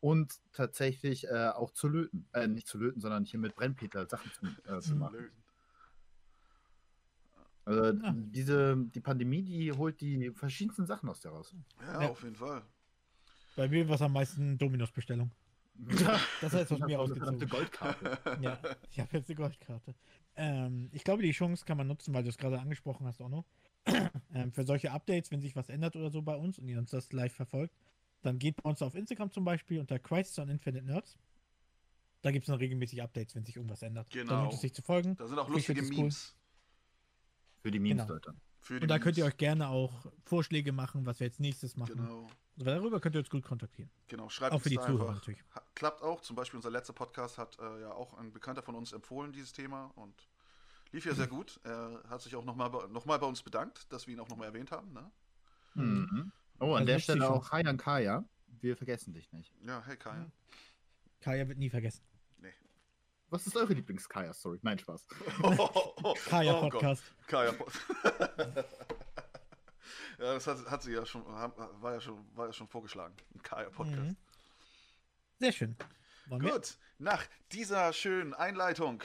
und 0.00 0.40
tatsächlich 0.52 1.26
äh, 1.28 1.48
auch 1.54 1.70
zu 1.72 1.88
löten. 1.88 2.26
Äh, 2.32 2.48
nicht 2.48 2.66
zu 2.66 2.78
löten, 2.78 3.00
sondern 3.00 3.24
hier 3.24 3.38
mit 3.38 3.54
Brennpeter 3.54 4.06
Sachen 4.08 4.32
zu, 4.32 4.46
äh, 4.68 4.80
zu 4.80 4.96
machen. 4.96 5.18
Löten. 5.18 5.42
Also 7.68 7.98
Ah. 8.02 8.14
diese, 8.16 8.76
die 8.94 9.00
Pandemie, 9.00 9.42
die 9.42 9.72
holt 9.72 10.00
die 10.00 10.30
verschiedensten 10.30 10.86
Sachen 10.86 11.08
aus 11.08 11.20
der 11.20 11.32
raus. 11.32 11.54
Ja, 11.80 12.02
Ja. 12.02 12.08
auf 12.08 12.22
jeden 12.22 12.36
Fall. 12.36 12.62
Bei 13.56 13.68
mir 13.68 13.86
war 13.88 13.96
es 13.96 14.02
am 14.02 14.12
meisten 14.12 14.56
Dominos-Bestellung. 14.56 15.30
Das 16.40 16.52
heißt 16.54 16.72
aus 16.72 16.78
Ich 16.78 16.84
mir 16.86 16.98
ausgezogen. 16.98 17.48
Goldkarte. 17.48 18.18
Ja, 18.42 18.58
ich 18.90 18.98
habe 19.00 19.16
jetzt 19.16 19.28
eine 19.28 19.36
Goldkarte. 19.36 19.94
Ähm, 20.36 20.88
ich 20.92 21.04
glaube, 21.04 21.22
die 21.22 21.30
Chance 21.32 21.64
kann 21.64 21.76
man 21.76 21.86
nutzen, 21.86 22.14
weil 22.14 22.22
du 22.22 22.28
es 22.30 22.38
gerade 22.38 22.58
angesprochen 22.58 23.06
hast, 23.06 23.20
auch 23.20 23.28
noch. 23.28 23.44
ähm, 24.34 24.52
für 24.52 24.64
solche 24.64 24.90
Updates, 24.92 25.30
wenn 25.30 25.40
sich 25.40 25.54
was 25.54 25.68
ändert 25.68 25.94
oder 25.96 26.10
so 26.10 26.22
bei 26.22 26.34
uns 26.36 26.58
und 26.58 26.68
ihr 26.68 26.78
uns 26.78 26.90
das 26.90 27.12
live 27.12 27.32
verfolgt, 27.34 27.74
dann 28.22 28.38
geht 28.38 28.56
bei 28.62 28.68
uns 28.70 28.82
auf 28.82 28.94
Instagram 28.94 29.30
zum 29.30 29.44
Beispiel 29.44 29.78
unter 29.78 29.98
Crisis 29.98 30.38
on 30.38 30.48
Infinite 30.48 30.84
Nerds. 30.84 31.16
Da 32.22 32.32
gibt 32.32 32.44
es 32.44 32.48
dann 32.48 32.58
regelmäßig 32.58 33.00
Updates, 33.02 33.34
wenn 33.36 33.44
sich 33.44 33.54
irgendwas 33.56 33.82
ändert. 33.82 34.08
Da 34.12 34.18
Genau. 34.20 34.42
lohnt 34.42 34.54
es 34.54 34.60
sich 34.60 34.74
zu 34.74 34.82
folgen. 34.82 35.14
Da 35.16 35.28
sind 35.28 35.38
auch 35.38 35.48
lustige 35.48 35.80
das 35.80 35.90
cool. 35.96 36.10
Memes. 37.58 37.62
Für 37.62 37.70
die 37.70 37.78
Memes, 37.78 38.02
Genau. 38.02 38.14
Leute. 38.14 38.34
Für 38.60 38.74
die 38.80 38.82
Und 38.84 38.88
da 38.88 38.98
könnt 38.98 39.16
ihr 39.16 39.24
Memes. 39.24 39.34
euch 39.34 39.38
gerne 39.38 39.68
auch 39.68 40.06
Vorschläge 40.24 40.72
machen, 40.72 41.06
was 41.06 41.20
wir 41.20 41.26
jetzt 41.26 41.40
nächstes 41.40 41.76
machen. 41.76 41.94
Genau, 41.96 42.28
Also 42.58 42.64
darüber 42.70 43.00
könnt 43.00 43.14
ihr 43.14 43.20
uns 43.20 43.30
gut 43.30 43.44
kontaktieren. 43.44 43.90
genau. 44.08 44.28
Schreibt 44.28 44.52
Auch 44.52 44.60
für 44.60 44.68
die 44.68 44.76
Zuhörer 44.78 45.12
natürlich. 45.14 45.42
Klappt 45.74 46.02
auch. 46.02 46.20
Zum 46.20 46.36
Beispiel 46.36 46.56
unser 46.58 46.70
letzter 46.70 46.92
Podcast 46.92 47.38
hat 47.38 47.58
äh, 47.58 47.80
ja 47.82 47.92
auch 47.92 48.14
ein 48.14 48.32
Bekannter 48.32 48.62
von 48.62 48.74
uns 48.74 48.92
empfohlen, 48.92 49.32
dieses 49.32 49.52
Thema. 49.52 49.86
Und 49.94 50.28
lief 50.92 51.06
ja 51.06 51.14
sehr 51.14 51.26
gut. 51.28 51.60
Er 51.64 52.02
hat 52.08 52.20
sich 52.22 52.34
auch 52.36 52.44
nochmal 52.44 52.70
noch 52.90 53.06
mal 53.06 53.18
bei 53.18 53.26
uns 53.26 53.42
bedankt, 53.42 53.90
dass 53.92 54.06
wir 54.06 54.14
ihn 54.14 54.20
auch 54.20 54.28
nochmal 54.28 54.48
erwähnt 54.48 54.70
haben. 54.72 54.92
Ne? 54.92 55.10
Mhm. 55.74 56.32
Oh, 56.60 56.70
an 56.72 56.74
Also 56.78 56.86
der 56.86 56.98
Stelle 56.98 57.30
auch 57.30 57.50
Hi 57.52 57.64
an 57.64 57.76
Kaya. 57.76 58.24
Wir 58.60 58.76
vergessen 58.76 59.12
dich 59.12 59.30
nicht. 59.32 59.54
Ja, 59.62 59.82
hey 59.86 59.96
Kai. 59.96 60.16
Mhm. 60.18 60.32
Kaya 61.20 61.46
wird 61.48 61.58
nie 61.58 61.70
vergessen. 61.70 62.02
Was 63.30 63.46
ist 63.46 63.56
eure 63.56 63.74
Lieblings-Kaya-Story? 63.74 64.58
Nein, 64.62 64.78
Spaß. 64.78 65.06
Kaya 66.28 66.54
Oh 66.54 66.60
Gott. 66.60 66.72
Podcast. 66.72 67.02
Kaya 67.26 67.52
Pod- 67.52 67.72
ja, 70.18 70.34
das 70.34 70.46
hat, 70.46 70.64
hat 70.70 70.82
sie 70.82 70.92
ja 70.92 71.04
schon, 71.04 71.24
war 71.26 71.92
ja 71.94 72.00
schon, 72.00 72.24
war 72.34 72.46
ja 72.46 72.52
schon 72.52 72.68
vorgeschlagen. 72.68 73.14
Ein 73.34 73.42
Kaya 73.42 73.68
Podcast. 73.68 74.00
Mhm. 74.00 74.16
Sehr 75.40 75.52
schön. 75.52 75.76
Wollen 76.26 76.42
wir? 76.42 76.52
Gut, 76.52 76.78
nach 76.98 77.24
dieser 77.52 77.92
schönen 77.92 78.32
Einleitung 78.32 79.02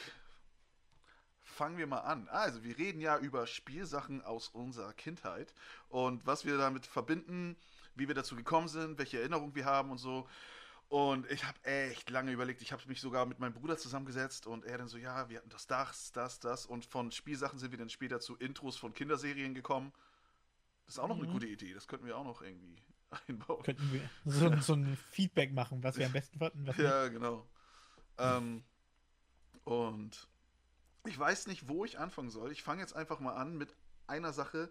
fangen 1.42 1.78
wir 1.78 1.88
mal 1.88 2.00
an. 2.00 2.30
Also, 2.30 2.64
wir 2.64 2.78
reden 2.78 3.02
ja 3.02 3.18
über 3.18 3.46
Spielsachen 3.46 4.22
aus 4.24 4.48
unserer 4.48 4.94
Kindheit 4.94 5.54
und 5.90 6.26
was 6.26 6.46
wir 6.46 6.58
damit 6.58 6.86
verbinden, 6.86 7.58
wie 7.96 8.08
wir 8.08 8.16
dazu 8.16 8.36
gekommen 8.38 8.68
sind, 8.70 8.98
welche 8.98 9.20
Erinnerungen 9.20 9.54
wir 9.54 9.66
haben 9.66 9.92
und 9.92 9.98
so. 10.00 10.28
Und 10.94 11.26
ich 11.32 11.44
habe 11.44 11.58
echt 11.64 12.12
lange 12.12 12.32
überlegt. 12.32 12.62
Ich 12.62 12.72
habe 12.72 12.84
mich 12.86 13.02
sogar 13.02 13.26
mit 13.26 13.40
meinem 13.40 13.54
Bruder 13.54 13.80
zusammengesetzt 13.80 14.46
und 14.46 14.64
er 14.64 14.78
dann 14.78 14.88
so, 14.88 15.00
ja, 15.00 15.28
wir 15.28 15.40
hatten 15.40 15.50
das, 15.50 15.66
das, 15.66 16.12
das, 16.12 16.40
das. 16.40 16.68
Und 16.68 16.86
von 16.86 17.12
Spielsachen 17.12 17.58
sind 17.58 17.72
wir 17.72 17.80
dann 17.80 17.90
später 17.90 18.20
zu 18.20 18.36
Intros 18.36 18.78
von 18.78 18.94
Kinderserien 18.94 19.56
gekommen. 19.56 19.92
Das 20.86 20.94
ist 20.94 21.00
auch 21.00 21.08
noch 21.08 21.18
eine 21.18 21.26
Mhm. 21.28 21.32
gute 21.32 21.48
Idee. 21.48 21.74
Das 21.74 21.88
könnten 21.88 22.06
wir 22.06 22.16
auch 22.16 22.24
noch 22.24 22.44
irgendwie 22.44 22.78
einbauen. 23.28 23.64
Könnten 23.64 23.92
wir 23.92 24.08
so, 24.26 24.56
so 24.58 24.74
ein 24.76 24.96
Feedback 25.10 25.52
machen, 25.52 25.82
was 25.82 25.98
wir 25.98 26.06
am 26.06 26.12
besten 26.12 26.38
fanden. 26.38 26.68
Was 26.68 26.78
nicht. 26.78 26.86
Ja, 26.86 27.08
genau. 27.08 27.48
Ähm, 28.20 28.64
und 29.64 30.28
ich 31.06 31.18
weiß 31.18 31.48
nicht, 31.48 31.68
wo 31.68 31.86
ich 31.86 31.98
anfangen 31.98 32.30
soll. 32.30 32.52
Ich 32.52 32.62
fange 32.62 32.82
jetzt 32.82 32.96
einfach 32.96 33.20
mal 33.20 33.34
an 33.34 33.58
mit 33.58 33.76
einer 34.06 34.32
Sache. 34.32 34.70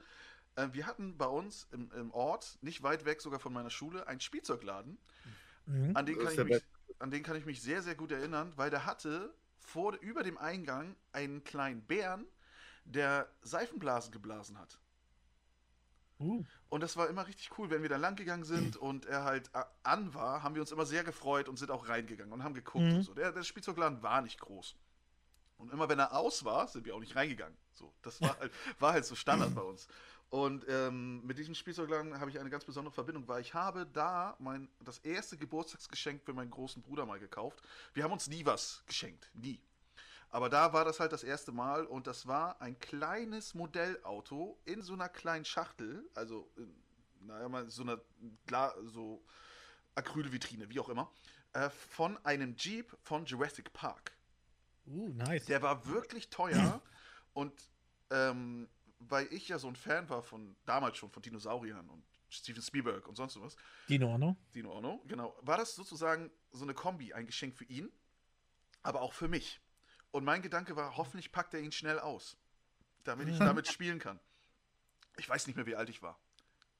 Äh, 0.54 0.68
wir 0.70 0.86
hatten 0.86 1.18
bei 1.18 1.26
uns 1.26 1.66
im, 1.72 1.90
im 1.90 2.12
Ort, 2.12 2.58
nicht 2.60 2.84
weit 2.84 3.06
weg 3.06 3.20
sogar 3.20 3.40
von 3.40 3.52
meiner 3.52 3.70
Schule, 3.70 4.06
einen 4.06 4.20
Spielzeugladen. 4.20 4.92
Mhm. 4.92 5.41
An 5.94 6.06
den, 6.06 6.18
kann 6.18 6.34
ich 6.34 6.42
mich, 6.42 6.64
an 6.98 7.10
den 7.10 7.22
kann 7.22 7.36
ich 7.36 7.46
mich 7.46 7.62
sehr, 7.62 7.82
sehr 7.82 7.94
gut 7.94 8.12
erinnern, 8.12 8.52
weil 8.56 8.70
der 8.70 8.86
hatte 8.86 9.34
vor, 9.60 9.94
über 10.00 10.22
dem 10.22 10.38
Eingang 10.38 10.96
einen 11.12 11.44
kleinen 11.44 11.82
Bären, 11.86 12.26
der 12.84 13.28
Seifenblasen 13.42 14.12
geblasen 14.12 14.58
hat. 14.58 14.80
Uh, 16.20 16.44
Und 16.68 16.80
das 16.82 16.96
war 16.96 17.08
immer 17.08 17.26
richtig 17.26 17.50
cool, 17.58 17.70
wenn 17.70 17.82
wir 17.82 17.88
da 17.90 17.96
lang 17.96 18.16
gegangen 18.16 18.44
sind 18.44 18.76
und 18.76 19.04
er 19.06 19.24
halt 19.24 19.50
äh, 19.54 19.62
an 19.82 20.14
war, 20.14 20.42
haben 20.42 20.54
wir 20.54 20.62
uns 20.62 20.72
immer 20.72 20.86
sehr 20.86 21.04
gefreut 21.04 21.48
und 21.48 21.58
sind 21.58 21.70
auch 21.70 21.88
reingegangen 21.88 22.32
und 22.32 22.42
haben 22.42 22.54
geguckt 22.54 22.92
Mhm. 22.92 22.96
und 22.96 23.02
so. 23.02 23.12
Der, 23.14 23.32
der 23.32 23.42
Spielzeugladen 23.42 24.02
war 24.02 24.22
nicht 24.22 24.40
groß. 24.40 24.76
Und 25.58 25.72
immer 25.72 25.88
wenn 25.88 25.98
er 26.00 26.14
aus 26.16 26.44
war, 26.44 26.68
sind 26.68 26.86
wir 26.86 26.94
auch 26.96 27.00
nicht 27.00 27.16
reingegangen. 27.16 27.56
So, 27.74 27.94
das 28.02 28.22
war 28.22 28.36
halt, 28.40 28.52
war 28.80 28.92
halt 28.94 29.06
so 29.06 29.14
Standard 29.16 29.54
bei 29.54 29.62
uns. 29.62 29.88
Und 30.32 30.64
ähm, 30.66 31.20
mit 31.26 31.36
diesem 31.36 31.54
Spielzeugladen 31.54 32.18
habe 32.18 32.30
ich 32.30 32.40
eine 32.40 32.48
ganz 32.48 32.64
besondere 32.64 32.94
Verbindung, 32.94 33.28
weil 33.28 33.42
ich 33.42 33.52
habe 33.52 33.84
da 33.84 34.34
mein, 34.38 34.66
das 34.82 34.96
erste 35.00 35.36
Geburtstagsgeschenk 35.36 36.22
für 36.24 36.32
meinen 36.32 36.50
großen 36.50 36.80
Bruder 36.80 37.04
mal 37.04 37.18
gekauft. 37.18 37.60
Wir 37.92 38.02
haben 38.02 38.12
uns 38.12 38.28
nie 38.28 38.46
was 38.46 38.82
geschenkt, 38.86 39.30
nie. 39.34 39.60
Aber 40.30 40.48
da 40.48 40.72
war 40.72 40.86
das 40.86 41.00
halt 41.00 41.12
das 41.12 41.22
erste 41.22 41.52
Mal 41.52 41.84
und 41.84 42.06
das 42.06 42.26
war 42.26 42.58
ein 42.62 42.78
kleines 42.78 43.52
Modellauto 43.52 44.58
in 44.64 44.80
so 44.80 44.94
einer 44.94 45.10
kleinen 45.10 45.44
Schachtel, 45.44 46.02
also 46.14 46.50
in, 46.56 46.74
naja, 47.26 47.50
mal 47.50 47.68
so 47.68 47.82
einer 47.82 48.00
Gla 48.46 48.74
so 48.86 49.22
Acrylvitrine, 49.96 50.70
wie 50.70 50.80
auch 50.80 50.88
immer, 50.88 51.12
äh, 51.52 51.68
von 51.68 52.16
einem 52.24 52.56
Jeep 52.56 52.96
von 53.02 53.26
Jurassic 53.26 53.70
Park. 53.74 54.12
uh, 54.86 55.10
nice. 55.10 55.44
Der 55.44 55.60
war 55.60 55.86
wirklich 55.88 56.30
teuer 56.30 56.80
und 57.34 57.52
ähm, 58.08 58.66
weil 59.08 59.32
ich 59.32 59.48
ja 59.48 59.58
so 59.58 59.68
ein 59.68 59.76
Fan 59.76 60.08
war 60.08 60.22
von 60.22 60.56
damals 60.64 60.96
schon 60.96 61.10
von 61.10 61.22
Dinosauriern 61.22 61.88
und 61.88 62.04
Steven 62.28 62.62
Spielberg 62.62 63.06
und 63.06 63.16
sonst 63.16 63.40
was, 63.40 63.56
Dino 63.88 64.08
Orno. 64.10 64.36
Dino 64.54 64.72
Ono, 64.72 65.02
genau, 65.06 65.36
war 65.42 65.58
das 65.58 65.74
sozusagen 65.74 66.30
so 66.50 66.64
eine 66.64 66.74
Kombi, 66.74 67.12
ein 67.12 67.26
Geschenk 67.26 67.54
für 67.54 67.64
ihn, 67.64 67.90
aber 68.82 69.02
auch 69.02 69.12
für 69.12 69.28
mich. 69.28 69.60
Und 70.10 70.24
mein 70.24 70.42
Gedanke 70.42 70.76
war, 70.76 70.96
hoffentlich 70.96 71.32
packt 71.32 71.54
er 71.54 71.60
ihn 71.60 71.72
schnell 71.72 71.98
aus, 71.98 72.36
damit 73.04 73.28
ich 73.28 73.38
damit 73.38 73.68
spielen 73.68 73.98
kann. 73.98 74.18
Ich 75.16 75.28
weiß 75.28 75.46
nicht 75.46 75.56
mehr, 75.56 75.66
wie 75.66 75.76
alt 75.76 75.90
ich 75.90 76.02
war. 76.02 76.18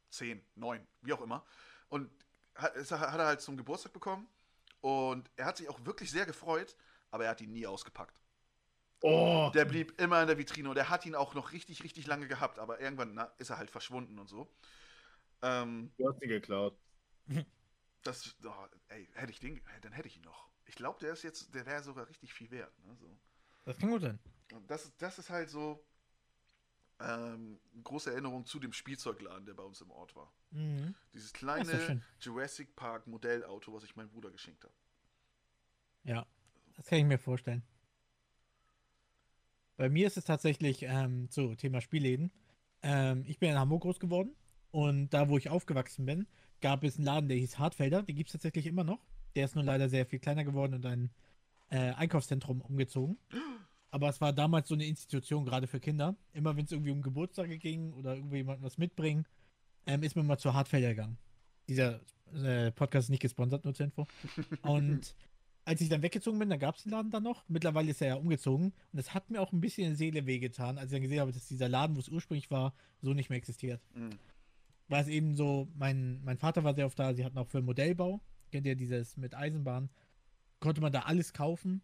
Zehn, 0.09 0.43
neun, 0.55 0.87
wie 1.03 1.13
auch 1.13 1.21
immer. 1.21 1.45
Und 1.89 2.11
hat, 2.55 2.75
hat 2.91 3.19
er 3.19 3.27
halt 3.27 3.41
zum 3.41 3.57
Geburtstag 3.57 3.93
bekommen 3.93 4.29
und 4.81 5.31
er 5.37 5.47
hat 5.47 5.59
sich 5.59 5.69
auch 5.69 5.85
wirklich 5.85 6.11
sehr 6.11 6.27
gefreut, 6.27 6.77
aber 7.11 7.25
er 7.25 7.31
hat 7.31 7.41
ihn 7.41 7.53
nie 7.53 7.67
ausgepackt. 7.67 8.22
Oh! 9.03 9.51
Der 9.53 9.65
blieb 9.65 10.01
immer 10.01 10.21
in 10.23 10.29
der 10.29 10.39
Vitrine 10.39 10.71
und 10.71 10.77
er 10.77 10.89
hat 10.89 11.05
ihn 11.07 11.15
auch 11.15 11.35
noch 11.35 11.53
richtig, 11.53 11.83
richtig 11.83 12.07
lange 12.07 12.29
gehabt, 12.29 12.59
aber 12.59 12.81
irgendwann 12.81 13.15
na, 13.15 13.25
ist 13.39 13.51
er 13.51 13.59
halt 13.59 13.71
verschwunden 13.71 14.19
und 14.19 14.29
so. 14.29 14.49
Ähm, 15.43 15.93
Du 15.99 16.09
hast 16.09 16.23
ihn 16.23 16.29
geklaut. 16.29 16.77
das, 18.03 18.37
oh, 18.45 18.53
ey, 18.89 19.09
hätte 19.15 19.33
ich 19.33 19.41
den, 19.41 19.61
dann 19.83 19.93
hätte 19.93 20.09
ich 20.09 20.17
ihn 20.17 20.23
noch. 20.23 20.49
Ich 20.67 20.77
glaube, 20.77 20.99
der 21.01 21.13
ist 21.13 21.23
jetzt, 21.25 21.55
der 21.55 21.67
wäre 21.67 21.83
sogar 21.83 22.09
richtig 22.09 22.33
viel 22.33 22.51
wert. 22.51 22.73
Ne? 22.87 22.97
So. 22.97 23.19
Das 23.65 23.77
kann 23.79 23.91
gut 23.91 24.03
sein. 24.03 24.19
Das, 24.69 24.85
ist- 24.85 25.03
das 25.03 25.19
ist 25.19 25.31
halt 25.31 25.51
so 25.51 25.85
ähm, 27.01 27.59
eine 27.75 27.83
große 27.83 28.11
Erinnerung 28.11 28.47
zu 28.47 28.61
dem 28.61 28.73
Spielzeugladen, 28.73 29.45
der 29.47 29.55
bei 29.55 29.63
uns 29.65 29.81
im 29.81 29.91
Ort 29.91 30.15
war. 30.15 30.33
Mhm. 30.51 30.95
Dieses 31.13 31.33
kleine. 31.33 32.03
Jurassic 32.21 32.77
Park 32.77 33.07
Modellauto, 33.07 33.73
was 33.73 33.83
ich 33.83 33.97
meinem 33.97 34.11
Bruder 34.11 34.31
geschenkt 34.31 34.63
habe. 34.65 34.75
Ja, 36.05 36.27
das 36.77 36.87
kann 36.87 36.99
ich 36.99 37.05
mir 37.05 37.19
vorstellen. 37.19 37.63
Bei 39.77 39.89
mir 39.89 40.07
ist 40.07 40.17
es 40.17 40.25
tatsächlich 40.25 40.83
ähm, 40.83 41.29
so, 41.31 41.55
Thema 41.55 41.81
Spielläden. 41.81 42.31
Ähm, 42.83 43.25
ich 43.27 43.39
bin 43.39 43.51
in 43.51 43.59
Hamburg 43.59 43.83
groß 43.83 44.01
geworden 44.01 44.35
und 44.71 45.11
da, 45.11 45.29
wo 45.29 45.39
ich 45.39 45.49
aufgewachsen 45.49 46.07
bin, 46.07 46.27
gab 46.61 46.85
es 46.85 46.97
einen 46.97 47.07
Laden, 47.07 47.29
der 47.29 47.39
hieß 47.39 47.59
Hartfelder. 47.59 48.03
Den 48.03 48.17
gibt 48.17 48.29
es 48.29 48.33
tatsächlich 48.33 48.67
immer 48.67 48.85
noch. 48.85 49.01
Der 49.35 49.45
ist 49.45 49.55
nur 49.55 49.65
leider 49.65 49.89
sehr 49.89 50.07
viel 50.07 50.19
kleiner 50.19 50.45
geworden 50.45 50.75
und 50.75 50.87
ein 50.87 51.11
äh, 51.71 51.93
Einkaufszentrum 51.93 52.61
umgezogen. 52.61 53.19
Aber 53.91 54.09
es 54.09 54.21
war 54.21 54.33
damals 54.33 54.69
so 54.69 54.75
eine 54.75 54.87
Institution, 54.87 55.45
gerade 55.45 55.67
für 55.67 55.81
Kinder. 55.81 56.17
Immer 56.33 56.57
wenn 56.57 56.65
es 56.65 56.73
irgendwie 56.73 56.91
um 56.91 57.03
Geburtstage 57.03 57.59
ging 57.59 57.93
oder 57.93 58.15
irgendwie 58.15 58.39
jemand 58.39 58.63
was 58.63 58.79
mitbringen, 58.79 59.27
ähm, 59.87 60.03
ist 60.03 60.17
man 60.17 60.27
mal 60.27 60.39
zu 60.39 60.55
Hartfelder 60.55 60.91
gegangen. 60.91 61.19
Dieser 61.69 62.01
äh, 62.35 62.71
Podcast 62.73 63.07
ist 63.07 63.11
nicht 63.11 63.21
gesponsert, 63.21 63.65
nur 63.65 63.75
zur 63.75 63.85
Info. 63.85 64.07
Und 64.63 65.15
als 65.65 65.81
ich 65.81 65.89
dann 65.89 66.03
weggezogen 66.03 66.39
bin, 66.39 66.51
da 66.51 66.57
gab 66.57 66.77
es 66.77 66.83
den 66.83 66.93
Laden 66.93 67.11
dann 67.11 67.23
noch. 67.23 67.45
Mittlerweile 67.49 67.91
ist 67.91 68.03
er 68.03 68.09
ja 68.09 68.15
umgezogen. 68.17 68.73
Und 68.93 68.99
es 68.99 69.15
hat 69.15 69.31
mir 69.31 69.41
auch 69.41 69.53
ein 69.53 69.61
bisschen 69.61 69.85
in 69.85 69.91
die 69.91 69.97
Seele 69.97 70.27
wehgetan, 70.27 70.79
als 70.79 70.87
ich 70.87 70.93
dann 70.93 71.03
gesehen 71.03 71.21
habe, 71.21 71.33
dass 71.33 71.47
dieser 71.47 71.69
Laden, 71.69 71.97
wo 71.97 72.01
es 72.01 72.09
ursprünglich 72.09 72.51
war, 72.51 72.75
so 73.01 73.15
nicht 73.15 73.31
mehr 73.31 73.39
existiert. 73.39 73.81
Mhm. 73.95 74.11
Weil 74.89 75.03
es 75.03 75.09
eben 75.09 75.35
so, 75.37 75.69
mein, 75.75 76.23
mein 76.25 76.39
Vater 76.39 76.65
war 76.65 76.75
sehr 76.75 76.87
oft 76.87 76.99
da, 76.99 77.15
sie 77.15 77.25
hatten 77.25 77.39
auch 77.39 77.47
für 77.47 77.63
Modellbau, 77.63 78.21
kennt 78.51 78.67
ihr 78.67 78.75
dieses 78.75 79.17
mit 79.17 79.35
Eisenbahn, 79.35 79.89
konnte 80.59 80.81
man 80.81 80.93
da 80.93 81.03
alles 81.03 81.33
kaufen. 81.33 81.81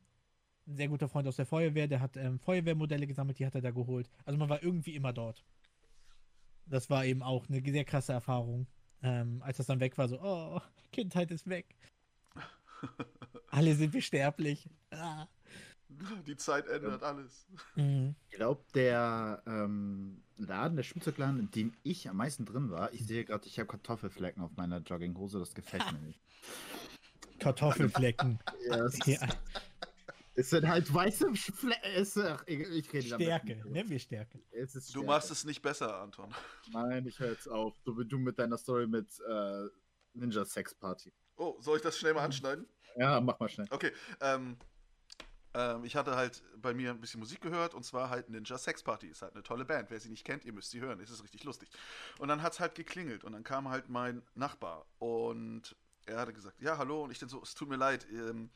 Ein 0.67 0.77
sehr 0.77 0.89
guter 0.89 1.09
Freund 1.09 1.27
aus 1.29 1.37
der 1.37 1.47
Feuerwehr, 1.47 1.87
der 1.87 2.01
hat 2.01 2.17
ähm, 2.17 2.39
Feuerwehrmodelle 2.41 3.07
gesammelt, 3.07 3.39
die 3.39 3.47
hat 3.47 3.55
er 3.55 3.63
da 3.63 3.71
geholt. 3.71 4.11
Also 4.25 4.39
man 4.39 4.49
war 4.49 4.63
irgendwie 4.63 4.95
immer 4.95 5.13
dort. 5.13 5.45
Das 6.67 6.91
war 6.91 7.07
eben 7.07 7.23
auch 7.23 7.49
eine 7.49 7.63
sehr 7.63 7.85
krasse 7.85 8.13
Erfahrung. 8.13 8.67
Ähm, 9.03 9.41
als 9.43 9.59
das 9.59 9.67
dann 9.67 9.81
weg 9.81 9.97
war, 9.97 10.09
so, 10.09 10.21
oh, 10.21 10.61
Kindheit 10.93 11.31
ist 11.31 11.49
weg. 11.49 11.77
Alle 13.51 13.75
sind 13.75 13.93
wir 13.93 14.03
sterblich. 14.03 14.69
Ah. 14.91 15.27
Die 16.27 16.37
Zeit 16.37 16.67
ändert 16.69 17.03
alles. 17.03 17.47
Mhm. 17.75 18.15
Ich 18.29 18.37
glaube, 18.37 18.63
der 18.75 19.43
ähm, 19.47 20.23
Laden, 20.37 20.77
der 20.77 20.83
Spielzeugladen, 20.83 21.41
in 21.41 21.51
dem 21.51 21.73
ich 21.83 22.09
am 22.09 22.17
meisten 22.19 22.45
drin 22.45 22.71
war, 22.71 22.93
ich 22.93 23.07
sehe 23.07 23.25
gerade, 23.25 23.47
ich 23.47 23.59
habe 23.59 23.69
Kartoffelflecken 23.69 24.43
auf 24.43 24.55
meiner 24.57 24.79
Jogginghose, 24.79 25.39
das 25.39 25.55
gefällt 25.55 25.91
mir 25.93 25.99
nicht. 26.01 26.21
Kartoffelflecken. 27.41 28.39
Ja, 28.69 28.85
es, 28.85 28.99
Ja, 29.07 29.29
es 30.35 30.51
sind 30.51 30.69
halt 30.69 30.93
weiße 30.93 31.35
Flecken. 31.35 31.83
Ich 32.47 32.93
rede 32.93 33.03
Stärke, 33.07 33.57
nennen 33.69 33.91
wir 33.91 33.99
Stärke. 33.99 34.41
Es 34.51 34.77
ist 34.77 34.89
Du 34.89 34.91
Stärke. 35.01 35.07
machst 35.07 35.31
es 35.31 35.45
nicht 35.45 35.63
besser, 35.63 36.01
Anton. 36.01 36.33
Nein, 36.73 37.07
ich 37.07 37.19
höre 37.19 37.31
jetzt 37.31 37.49
auf. 37.49 37.75
So 37.85 37.99
wie 37.99 38.05
du 38.05 38.19
mit 38.19 38.39
deiner 38.39 38.59
Story 38.59 38.87
mit 38.87 39.09
äh, 39.29 39.67
Ninja 40.15 40.45
Sex 40.45 40.75
Party. 40.75 41.13
Oh, 41.37 41.57
soll 41.61 41.79
ich 41.79 41.83
das 41.83 41.97
schnell 41.99 42.15
mal 42.15 42.25
anschneiden? 42.25 42.67
Ja, 42.99 43.21
mach 43.21 43.39
mal 43.41 43.49
schnell. 43.49 43.67
Okay, 43.71 43.93
ähm, 44.21 44.59
Ähm, 45.55 45.85
ich 45.85 45.97
hatte 45.97 46.15
halt 46.17 46.43
bei 46.57 46.75
mir 46.75 46.91
ein 46.91 47.01
bisschen 47.01 47.21
Musik 47.21 47.41
gehört 47.41 47.75
und 47.75 47.85
zwar 47.85 48.11
halt 48.11 48.29
Ninja 48.31 48.59
Sex 48.59 48.83
Party. 48.83 49.09
Ist 49.09 49.23
halt 49.23 49.35
eine 49.35 49.43
tolle 49.43 49.65
Band. 49.65 49.91
Wer 49.91 50.01
sie 50.01 50.11
nicht 50.11 50.25
kennt, 50.25 50.45
ihr 50.45 50.53
müsst 50.53 50.71
sie 50.71 50.81
hören. 50.81 51.01
Es 51.01 51.11
ist 51.11 51.23
richtig 51.23 51.45
lustig. 51.45 51.71
Und 52.19 52.29
dann 52.29 52.43
hat 52.43 52.53
es 52.55 52.61
halt 52.61 52.75
geklingelt 52.75 53.25
und 53.25 53.33
dann 53.33 53.45
kam 53.45 53.69
halt 53.69 53.89
mein 53.89 54.23
Nachbar 54.35 54.87
und 54.99 55.77
er 56.07 56.19
hatte 56.21 56.33
gesagt, 56.35 56.61
ja, 56.61 56.79
hallo. 56.79 57.05
Und 57.05 57.11
ich 57.13 57.19
dann 57.19 57.29
so, 57.31 57.43
es 57.43 57.55
tut 57.55 57.69
mir 57.69 57.77
leid, 57.77 58.07
ähm, 58.11 58.51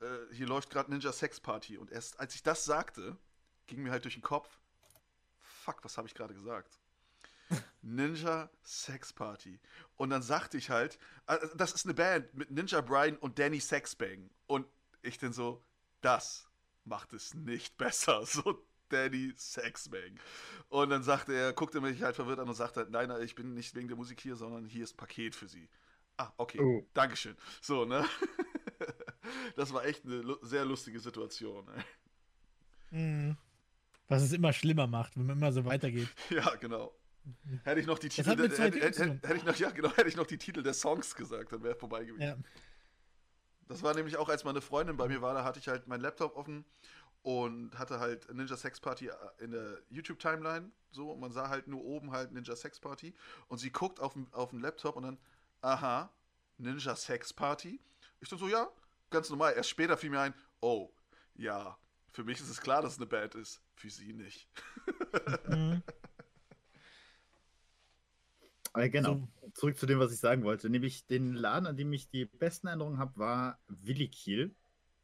äh, 0.00 0.34
hier 0.34 0.46
läuft 0.46 0.70
gerade 0.70 0.90
Ninja 0.90 1.12
Sex 1.12 1.40
Party. 1.40 1.78
Und 1.78 1.90
erst 1.92 2.18
als 2.20 2.34
ich 2.34 2.42
das 2.42 2.64
sagte, 2.64 3.16
ging 3.66 3.82
mir 3.82 3.90
halt 3.92 4.04
durch 4.04 4.14
den 4.14 4.22
Kopf, 4.22 4.58
fuck, 5.40 5.84
was 5.84 5.98
habe 5.98 6.08
ich 6.08 6.14
gerade 6.14 6.34
gesagt? 6.34 6.78
Ninja 7.82 8.50
Sex 8.62 9.12
Party. 9.12 9.60
Und 9.96 10.10
dann 10.10 10.22
sagte 10.22 10.56
ich 10.58 10.70
halt, 10.70 10.98
äh, 11.26 11.38
das 11.56 11.72
ist 11.72 11.86
eine 11.86 11.94
Band 11.94 12.34
mit 12.34 12.50
Ninja 12.50 12.80
Brian 12.80 13.16
und 13.16 13.38
Danny 13.38 13.60
Sexbang. 13.60 14.30
Und 14.46 14.66
ich 15.02 15.18
dann 15.18 15.32
so, 15.32 15.64
das 16.00 16.48
macht 16.84 17.12
es 17.12 17.34
nicht 17.34 17.76
besser. 17.76 18.22
So 18.26 18.66
Danny 18.88 19.32
Sexbang. 19.36 20.18
Und 20.68 20.90
dann 20.90 21.02
sagte 21.02 21.34
er, 21.34 21.52
guckte 21.52 21.80
mich 21.80 22.02
halt 22.02 22.16
verwirrt 22.16 22.38
an 22.38 22.48
und 22.48 22.54
sagte 22.54 22.80
halt, 22.80 22.90
nein, 22.90 23.08
nein, 23.08 23.22
ich 23.22 23.34
bin 23.34 23.52
nicht 23.54 23.74
wegen 23.74 23.88
der 23.88 23.96
Musik 23.98 24.20
hier, 24.20 24.34
sondern 24.34 24.64
hier 24.66 24.84
ist 24.84 24.94
ein 24.94 24.96
Paket 24.96 25.34
für 25.34 25.46
sie. 25.48 25.68
Ah, 26.16 26.32
okay, 26.36 26.58
Oh. 26.60 26.86
Dankeschön. 26.94 27.36
So, 27.60 27.84
ne? 27.84 28.04
Das 29.56 29.72
war 29.74 29.84
echt 29.84 30.06
eine 30.06 30.22
sehr 30.42 30.64
lustige 30.64 31.00
Situation. 31.00 31.68
Ey. 31.68 32.98
Mhm. 32.98 33.36
Was 34.06 34.22
es 34.22 34.32
immer 34.32 34.54
schlimmer 34.54 34.86
macht, 34.86 35.16
wenn 35.16 35.26
man 35.26 35.36
immer 35.36 35.52
so 35.52 35.64
weitergeht. 35.64 36.08
Ja, 36.30 36.54
genau. 36.54 36.94
Hätte 37.64 37.80
ich 37.80 37.86
noch 37.86 37.98
die 37.98 38.08
Titel, 38.08 38.36
der, 38.36 38.48
hätte, 38.48 38.80
hätte, 38.80 39.20
hätte 39.22 39.36
ich 39.36 39.44
noch, 39.44 39.56
ja, 39.56 39.70
genau, 39.70 39.90
hätte 39.96 40.08
ich 40.08 40.16
noch 40.16 40.26
die 40.26 40.38
Titel 40.38 40.62
der 40.62 40.74
Songs 40.74 41.14
gesagt, 41.14 41.52
dann 41.52 41.62
wäre 41.62 41.74
vorbei 41.74 42.04
gewesen. 42.04 42.22
Ja. 42.22 42.36
Das 43.66 43.82
war 43.82 43.94
nämlich 43.94 44.16
auch, 44.16 44.28
als 44.28 44.44
meine 44.44 44.62
Freundin 44.62 44.96
bei 44.96 45.08
mir 45.08 45.20
war, 45.20 45.34
da 45.34 45.44
hatte 45.44 45.58
ich 45.58 45.68
halt 45.68 45.86
meinen 45.86 46.00
Laptop 46.00 46.36
offen 46.36 46.64
und 47.22 47.78
hatte 47.78 48.00
halt 48.00 48.32
Ninja 48.32 48.56
Sex 48.56 48.80
Party 48.80 49.10
in 49.38 49.50
der 49.50 49.82
YouTube-Timeline. 49.90 50.70
So, 50.90 51.10
und 51.12 51.20
man 51.20 51.32
sah 51.32 51.50
halt 51.50 51.68
nur 51.68 51.84
oben 51.84 52.12
halt 52.12 52.32
Ninja 52.32 52.56
Sex 52.56 52.80
Party. 52.80 53.14
Und 53.48 53.58
sie 53.58 53.70
guckt 53.70 54.00
auf 54.00 54.14
den, 54.14 54.26
auf 54.32 54.50
den 54.50 54.60
Laptop 54.60 54.96
und 54.96 55.02
dann, 55.02 55.18
aha, 55.60 56.10
Ninja 56.56 56.96
Sex 56.96 57.32
Party. 57.34 57.78
Ich 58.20 58.30
dachte 58.30 58.44
so, 58.44 58.48
ja, 58.48 58.70
ganz 59.10 59.28
normal. 59.28 59.52
Erst 59.54 59.68
später 59.68 59.98
fiel 59.98 60.10
mir 60.10 60.20
ein, 60.20 60.34
oh, 60.60 60.90
ja, 61.34 61.76
für 62.12 62.24
mich 62.24 62.40
ist 62.40 62.48
es 62.48 62.60
klar, 62.60 62.80
dass 62.80 62.92
es 62.92 62.98
eine 62.98 63.06
Band 63.06 63.34
ist. 63.34 63.60
Für 63.74 63.90
sie 63.90 64.12
nicht. 64.12 64.48
Mhm. 65.46 65.82
Aber 68.78 68.88
genau, 68.90 69.14
So. 69.42 69.50
zurück 69.54 69.76
zu 69.76 69.86
dem, 69.86 69.98
was 69.98 70.12
ich 70.12 70.20
sagen 70.20 70.44
wollte. 70.44 70.70
Nämlich 70.70 71.04
den 71.06 71.34
Laden, 71.34 71.66
an 71.66 71.76
dem 71.76 71.92
ich 71.92 72.08
die 72.08 72.26
besten 72.26 72.68
Erinnerungen 72.68 72.98
habe, 72.98 73.16
war 73.16 73.58
Willi 73.66 74.06
Kiel. 74.06 74.54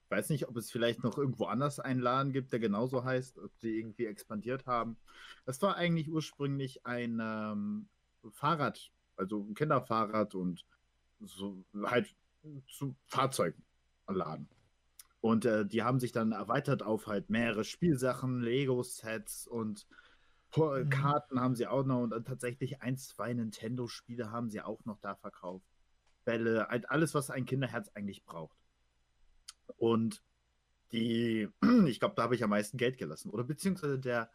Ich 0.04 0.11
weiß 0.12 0.28
nicht, 0.28 0.47
ob 0.47 0.57
es 0.57 0.71
vielleicht 0.71 1.02
noch 1.02 1.19
irgendwo 1.19 1.47
anders 1.47 1.81
einen 1.81 1.99
Laden 1.99 2.33
gibt, 2.33 2.52
der 2.52 2.61
genauso 2.61 3.02
heißt, 3.02 3.37
ob 3.40 3.50
sie 3.59 3.76
irgendwie 3.76 4.07
expandiert 4.07 4.66
haben. 4.66 4.97
Das 5.45 5.61
war 5.61 5.75
eigentlich 5.75 6.09
ursprünglich 6.09 6.87
ein 6.87 7.19
ähm, 7.21 7.88
Fahrrad, 8.31 8.93
also 9.16 9.40
ein 9.43 9.54
Kinderfahrrad 9.54 10.37
und 10.37 10.64
so 11.21 11.64
halt 11.83 12.14
zu 12.69 12.95
Fahrzeugladen. 13.07 14.49
Und 15.21 15.47
äh, 15.47 15.66
die 15.66 15.83
haben 15.83 15.99
sich 15.99 16.12
dann 16.12 16.31
erweitert 16.31 16.85
auf 16.85 17.09
halt 17.09 17.28
mehrere 17.28 17.64
Spielsachen, 17.64 18.40
Lego-Sets 18.40 19.49
und 19.49 19.88
Mhm. 20.56 20.90
Karten 20.90 21.40
haben 21.40 21.54
sie 21.54 21.66
auch 21.66 21.84
noch 21.84 22.02
und 22.02 22.11
dann 22.11 22.25
tatsächlich 22.25 22.82
ein, 22.82 22.96
zwei 22.96 23.32
Nintendo-Spiele 23.32 24.30
haben 24.30 24.50
sie 24.50 24.61
auch 24.61 24.84
noch 24.84 24.99
da 25.00 25.14
verkauft. 25.14 25.66
Bälle, 26.25 26.68
alles, 26.88 27.14
was 27.14 27.30
ein 27.30 27.44
Kinderherz 27.44 27.90
eigentlich 27.94 28.25
braucht. 28.25 28.56
Und 29.76 30.23
die, 30.92 31.49
ich 31.87 32.00
glaube, 32.00 32.14
da 32.16 32.23
habe 32.23 32.34
ich 32.34 32.44
am 32.44 32.50
meisten 32.50 32.78
Geld 32.78 32.99
gelassen. 32.99 33.30
Oder 33.30 33.44
beziehungsweise 33.44 33.99
der 33.99 34.30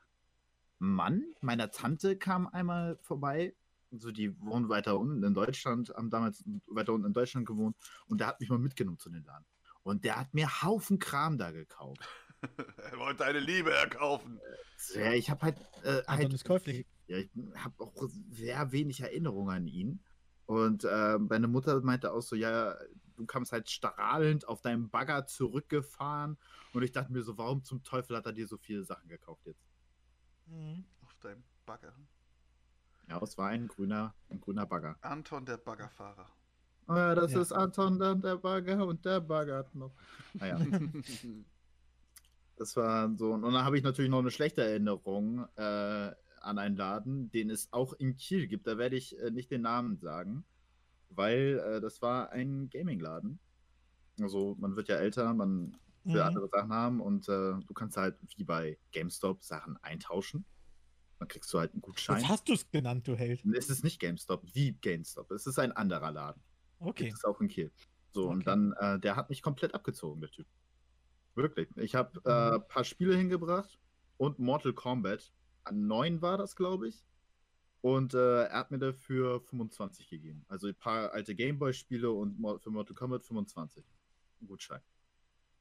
Mann 0.78 1.24
meiner 1.42 1.72
Tante 1.72 2.18
kam 2.18 2.48
einmal 2.48 2.98
vorbei. 3.02 3.56
Also 3.92 4.12
die 4.12 4.40
wohnen 4.42 4.70
weiter 4.70 5.00
unten 5.00 5.24
in 5.24 5.34
Deutschland, 5.34 5.90
haben 5.90 6.10
damals 6.10 6.44
weiter 6.68 6.94
unten 6.94 7.08
in 7.08 7.14
Deutschland 7.14 7.48
gewohnt 7.48 7.76
und 8.06 8.20
der 8.20 8.28
hat 8.28 8.40
mich 8.40 8.50
mal 8.50 8.60
mitgenommen 8.60 9.00
zu 9.00 9.10
den 9.10 9.24
Laden. 9.24 9.46
Und 9.82 10.04
der 10.04 10.18
hat 10.18 10.34
mir 10.34 10.62
Haufen 10.62 11.00
Kram 11.00 11.38
da 11.38 11.52
gekauft. 11.52 12.08
er 12.92 12.98
wollte 13.00 13.26
eine 13.26 13.40
Liebe 13.40 13.74
erkaufen. 13.74 14.40
Ja, 14.96 15.14
ich 15.14 15.30
habe 15.30 15.42
halt, 15.42 15.58
äh, 15.84 16.04
halt 16.08 16.34
ist 16.34 16.46
käuflich. 16.46 16.86
ja, 17.08 17.18
ich 17.18 17.30
habe 17.56 17.84
auch 17.84 17.94
sehr 18.32 18.72
wenig 18.72 19.02
Erinnerung 19.02 19.50
an 19.50 19.68
ihn. 19.68 20.04
Und 20.46 20.84
äh, 20.84 21.18
meine 21.20 21.48
Mutter 21.48 21.80
meinte 21.82 22.12
auch 22.12 22.22
so, 22.22 22.36
ja, 22.36 22.76
du 23.16 23.26
kamst 23.26 23.52
halt 23.52 23.70
strahlend 23.70 24.48
auf 24.48 24.62
deinem 24.62 24.90
Bagger 24.90 25.28
zurückgefahren. 25.28 26.38
Und 26.74 26.84
ich 26.84 26.92
dachte 26.92 27.12
mir 27.12 27.22
so, 27.22 27.38
warum 27.38 27.64
zum 27.64 27.84
Teufel 27.84 28.16
hat 28.18 28.26
er 28.26 28.34
dir 28.34 28.48
so 28.48 28.58
viele 28.58 28.84
Sachen 28.84 29.08
gekauft 29.10 29.46
jetzt? 29.46 29.64
Mhm. 30.46 30.86
Auf 31.04 31.14
deinem 31.22 31.44
Bagger. 31.66 31.94
Ja, 33.08 33.22
es 33.22 33.38
war 33.38 33.50
ein 33.50 33.68
grüner, 33.68 34.16
ein 34.30 34.40
grüner 34.40 34.66
Bagger. 34.66 34.98
Anton, 35.02 35.46
der 35.46 35.58
Baggerfahrer. 35.58 36.30
Oh 36.88 36.96
ja, 36.96 37.14
das 37.14 37.34
Ja. 37.34 37.42
ist 37.42 37.52
Anton, 37.52 38.00
dann 38.00 38.22
der 38.22 38.38
Bagger 38.38 38.88
und 38.88 39.06
der 39.06 39.20
Bagger 39.20 39.58
hat 39.58 39.76
noch. 39.76 39.94
Naja, 40.34 40.58
das 42.60 42.76
war 42.76 43.16
so. 43.18 43.34
Und 43.34 43.42
dann 43.44 43.54
habe 43.64 43.78
ich 43.78 43.84
natürlich 43.84 44.12
noch 44.12 44.20
eine 44.20 44.32
schlechte 44.32 44.64
Erinnerung 44.64 45.48
äh, 45.56 45.62
an 46.42 46.58
einen 46.58 46.76
Laden, 46.78 47.32
den 47.32 47.50
es 47.50 47.72
auch 47.74 47.94
in 47.94 48.16
Kiel 48.18 48.48
gibt. 48.48 48.68
Da 48.68 48.78
werde 48.78 48.96
ich 48.96 49.18
äh, 49.20 49.32
nicht 49.32 49.52
den 49.52 49.62
Namen 49.62 49.98
sagen, 50.00 50.46
weil 51.10 51.60
äh, 51.60 51.82
das 51.82 52.02
war 52.02 52.32
ein 52.32 52.70
Gaming-Laden. 52.70 53.40
Also 54.22 54.56
man 54.60 54.76
wird 54.76 54.90
ja 54.90 54.96
älter, 54.98 55.34
man 55.34 55.78
will 56.04 56.16
Mhm. 56.22 56.28
andere 56.28 56.50
Sachen 56.50 56.74
haben 56.74 57.02
und 57.02 57.28
äh, 57.30 57.32
du 57.60 57.74
kannst 57.74 57.98
halt 57.98 58.18
wie 58.38 58.44
bei 58.46 58.80
GameStop 58.92 59.44
Sachen 59.44 59.78
eintauschen. 59.84 60.46
Dann 61.20 61.28
kriegst 61.28 61.54
du 61.54 61.60
halt 61.60 61.74
einen 61.74 61.82
Gutschein. 61.82 62.20
Jetzt 62.20 62.30
hast 62.30 62.48
du 62.48 62.54
es 62.54 62.70
genannt, 62.72 63.08
du 63.08 63.16
Held. 63.16 63.44
Es 63.54 63.70
ist 63.70 63.84
nicht 63.84 64.00
GameStop, 64.00 64.44
wie 64.54 64.74
GameStop. 64.74 65.30
Es 65.32 65.46
ist 65.46 65.60
ein 65.60 65.74
anderer 65.74 66.12
Laden. 66.12 66.42
Okay. 66.80 67.06
Gibt 67.06 67.18
es 67.18 67.26
auch 67.26 67.42
in 67.42 67.50
Kiel. 67.50 67.72
So, 68.12 68.30
und 68.30 68.38
Okay. 68.38 68.46
dann, 68.46 68.74
äh, 68.80 69.00
der 69.00 69.16
hat 69.18 69.30
mich 69.30 69.42
komplett 69.42 69.74
abgezogen, 69.74 70.22
der 70.22 70.32
Typ. 70.32 70.48
Wirklich. 71.42 71.70
Ich 71.78 71.96
habe 71.96 72.20
ein 72.26 72.52
Mhm. 72.52 72.56
äh, 72.58 72.60
paar 72.68 72.84
Spiele 72.84 73.16
hingebracht 73.16 73.80
und 74.18 74.40
Mortal 74.40 74.74
Kombat. 74.74 75.32
An 75.64 75.88
9 75.88 76.22
war 76.22 76.38
das, 76.38 76.56
glaube 76.56 76.88
ich. 76.90 77.04
Und 77.82 78.14
äh, 78.14 78.44
er 78.46 78.60
hat 78.60 78.72
mir 78.72 78.80
dafür 78.80 79.40
25 79.42 80.10
gegeben. 80.10 80.46
Also 80.50 80.68
ein 80.68 80.76
paar 80.76 81.12
alte 81.14 81.34
Gameboy-Spiele 81.34 82.12
und 82.12 82.36
für 82.62 82.70
Mortal 82.72 82.96
Kombat 82.96 83.24
25. 83.24 83.86
Ein 84.42 84.48
Gutschein. 84.48 84.82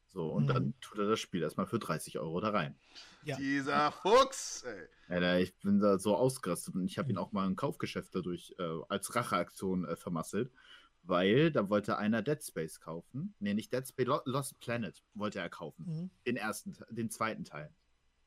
So, 0.09 0.29
und 0.33 0.45
Mhm. 0.45 0.49
dann 0.49 0.75
tut 0.81 0.99
er 0.99 1.07
das 1.07 1.21
Spiel 1.21 1.43
erstmal 1.43 1.67
für 1.67 1.79
30 1.79 2.19
Euro 2.19 2.41
da 2.41 2.49
rein. 2.51 2.75
Ja. 3.23 3.37
Dieser 3.37 3.93
Fuchs, 3.93 4.63
ey. 4.65 4.89
Alter, 5.09 5.39
ich 5.41 5.55
bin 5.59 5.79
da 5.81 5.99
so 5.99 6.17
ausgerastet 6.17 6.75
und 6.75 6.87
ich 6.87 6.99
habe 6.99 7.11
ihn 7.11 7.19
auch 7.19 7.31
mal 7.33 7.47
ein 7.47 7.57
Kaufgeschäft 7.57 8.15
dadurch 8.15 8.55
äh, 8.59 8.81
als 8.89 9.15
Racheaktion 9.15 9.85
äh, 9.85 9.97
vermasselt, 9.97 10.51
weil 11.03 11.51
da 11.51 11.69
wollte 11.69 11.97
einer 11.99 12.23
Dead 12.23 12.43
Space 12.43 12.81
kaufen. 12.81 13.35
Nee, 13.39 13.55
nicht 13.55 13.73
Dead 13.73 13.87
Space, 13.87 14.07
Lo- 14.07 14.23
Lost 14.25 14.59
Planet 14.61 15.03
wollte 15.15 15.39
er 15.41 15.49
kaufen. 15.49 15.85
Mhm. 15.87 16.11
Den 16.27 16.37
ersten, 16.37 16.77
den 16.91 17.11
zweiten 17.11 17.45
Teil. 17.45 17.73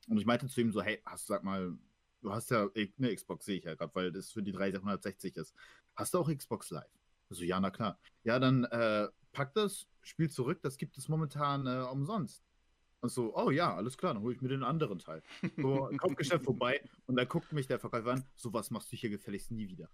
Und 0.08 0.18
ich 0.18 0.26
meinte 0.26 0.48
zu 0.48 0.60
ihm 0.60 0.72
so, 0.72 0.82
hey, 0.82 1.00
hast 1.04 1.28
du, 1.28 1.32
sag 1.34 1.44
mal, 1.44 1.76
du 2.22 2.32
hast 2.32 2.50
ja 2.50 2.68
eine 2.98 3.14
Xbox, 3.14 3.44
sehe 3.44 3.58
ich 3.58 3.64
ja 3.64 3.74
gerade, 3.74 3.94
weil 3.94 4.10
das 4.12 4.32
für 4.32 4.42
die 4.42 4.52
360 4.52 5.36
ist. 5.36 5.54
Hast 5.94 6.14
du 6.14 6.18
auch 6.18 6.28
Xbox 6.34 6.70
Live? 6.70 6.90
So, 7.30 7.44
ja, 7.44 7.60
na 7.60 7.70
klar. 7.70 7.98
Ja, 8.24 8.38
dann 8.38 8.64
äh, 8.64 9.08
pack 9.32 9.54
das 9.54 9.86
Spiel 10.02 10.28
zurück, 10.30 10.60
das 10.62 10.76
gibt 10.76 10.98
es 10.98 11.08
momentan 11.08 11.66
äh, 11.66 11.86
umsonst. 11.90 12.42
Und 13.00 13.08
so, 13.10 13.34
oh 13.36 13.50
ja, 13.50 13.74
alles 13.74 13.96
klar, 13.96 14.14
dann 14.14 14.22
hole 14.22 14.34
ich 14.34 14.40
mir 14.42 14.48
den 14.48 14.62
anderen 14.62 14.98
Teil. 14.98 15.22
So, 15.56 15.90
Kaufgeschäft 15.98 16.44
vorbei 16.44 16.80
und 17.06 17.16
dann 17.16 17.26
guckt 17.28 17.52
mich 17.52 17.66
der 17.66 17.80
Verkäufer 17.80 18.12
an, 18.12 18.24
so 18.36 18.52
was 18.52 18.70
machst 18.70 18.92
du 18.92 18.96
hier 18.96 19.10
gefälligst 19.10 19.50
nie 19.50 19.68
wieder. 19.68 19.88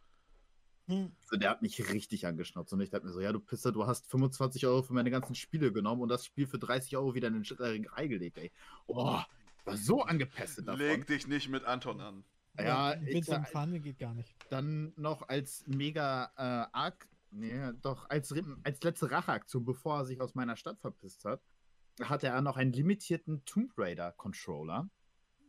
So, 0.88 1.36
der 1.36 1.50
hat 1.50 1.60
mich 1.62 1.92
richtig 1.92 2.26
angeschnauzt 2.26 2.72
und 2.72 2.80
ich 2.80 2.88
dachte 2.90 3.06
mir 3.06 3.12
so, 3.12 3.20
ja, 3.20 3.30
du 3.32 3.40
Pisser, 3.40 3.72
du 3.72 3.86
hast 3.86 4.06
25 4.10 4.66
Euro 4.66 4.82
für 4.82 4.94
meine 4.94 5.10
ganzen 5.10 5.34
Spiele 5.34 5.70
genommen 5.72 6.00
und 6.02 6.08
das 6.08 6.24
Spiel 6.24 6.46
für 6.46 6.58
30 6.58 6.96
Euro 6.96 7.14
wieder 7.14 7.28
in 7.28 7.42
den 7.42 7.86
Reihe 7.86 8.08
gelegt, 8.08 8.38
ey. 8.38 8.50
Oh, 8.86 9.20
war 9.64 9.76
so 9.76 10.02
angepestet 10.02 10.66
davon. 10.66 10.80
Leg 10.80 11.06
dich 11.06 11.26
nicht 11.28 11.48
mit 11.50 11.64
Anton 11.64 12.00
an. 12.00 12.24
Ja, 12.58 12.94
Wenn 12.98 13.06
ich- 13.16 13.28
um 13.28 13.44
Fahne 13.44 13.80
geht, 13.80 13.98
gar 13.98 14.14
nicht. 14.14 14.34
dann 14.48 14.92
noch 14.96 15.28
als 15.28 15.64
mega 15.66 16.32
äh, 16.36 16.74
arg, 16.76 17.06
nee, 17.30 17.70
doch 17.82 18.08
als, 18.08 18.34
als 18.64 18.82
letzte 18.82 19.10
Racheaktion, 19.10 19.64
bevor 19.64 19.98
er 19.98 20.04
sich 20.06 20.20
aus 20.20 20.34
meiner 20.34 20.56
Stadt 20.56 20.80
verpisst 20.80 21.24
hat, 21.24 21.42
hatte 22.02 22.28
er 22.28 22.40
noch 22.40 22.56
einen 22.56 22.72
limitierten 22.72 23.44
Tomb 23.44 23.72
Raider 23.76 24.12
Controller. 24.12 24.88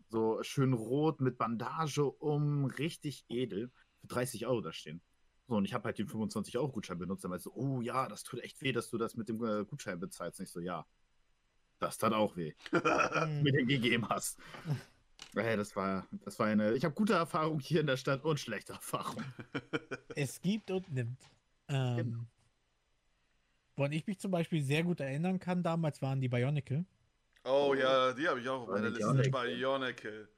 So 0.10 0.44
schön 0.44 0.74
rot 0.74 1.22
mit 1.22 1.38
Bandage 1.38 2.04
um, 2.04 2.66
richtig 2.66 3.24
edel. 3.30 3.72
Für 4.02 4.08
30 4.08 4.48
Euro 4.48 4.62
da 4.62 4.72
stehen. 4.74 5.02
So, 5.50 5.56
und 5.56 5.66
ich 5.66 5.74
habe 5.74 5.86
halt 5.86 5.98
den 5.98 6.08
25 6.08 6.58
Euro 6.60 6.70
Gutschein 6.70 7.00
benutzt. 7.00 7.24
Dann 7.24 7.32
meinte 7.32 7.46
so, 7.46 7.54
oh 7.56 7.82
ja, 7.82 8.08
das 8.08 8.24
tut 8.24 8.40
echt 8.42 8.62
weh, 8.62 8.72
dass 8.72 8.88
du 8.92 9.00
das 9.00 9.16
mit 9.16 9.30
dem 9.30 9.44
äh, 9.44 9.66
Gutschein 9.66 10.00
bezahlst. 10.00 10.40
Und 10.40 10.44
ich 10.44 10.52
so, 10.52 10.60
ja, 10.60 10.86
das 11.80 11.98
tat 11.98 12.14
auch 12.14 12.36
weh, 12.36 12.54
mir 12.72 13.52
den 13.52 13.68
gegeben 13.68 14.08
hast. 14.10 14.38
Ey, 15.34 15.58
das 15.58 15.76
war, 15.76 16.08
das 16.24 16.38
war 16.38 16.46
eine. 16.46 16.74
Ich 16.74 16.86
habe 16.86 16.94
gute 16.94 17.14
Erfahrung 17.14 17.60
hier 17.60 17.82
in 17.82 17.88
der 17.88 17.98
Stadt 17.98 18.24
und 18.24 18.40
schlechte 18.40 18.74
Erfahrung. 18.74 19.24
Es 20.16 20.40
gibt 20.40 20.70
und 20.70 20.92
nimmt. 20.94 21.20
Ähm, 21.68 21.98
Genau. 21.98 22.26
Woran 23.76 23.94
ich 23.94 24.06
mich 24.06 24.20
zum 24.20 24.30
Beispiel 24.30 24.62
sehr 24.62 24.84
gut 24.84 25.00
erinnern 25.00 25.40
kann, 25.40 25.64
damals 25.64 26.02
waren 26.02 26.22
die 26.22 26.28
Bionicle. 26.28 26.86
Oh 27.46 27.74
ja, 27.74 28.12
die 28.14 28.28
habe 28.28 28.40
ich 28.42 28.50
auch 28.50 28.64
auf 28.64 28.70
meiner 28.70 28.90
Liste. 28.90 29.32
Bionicle. 29.32 30.30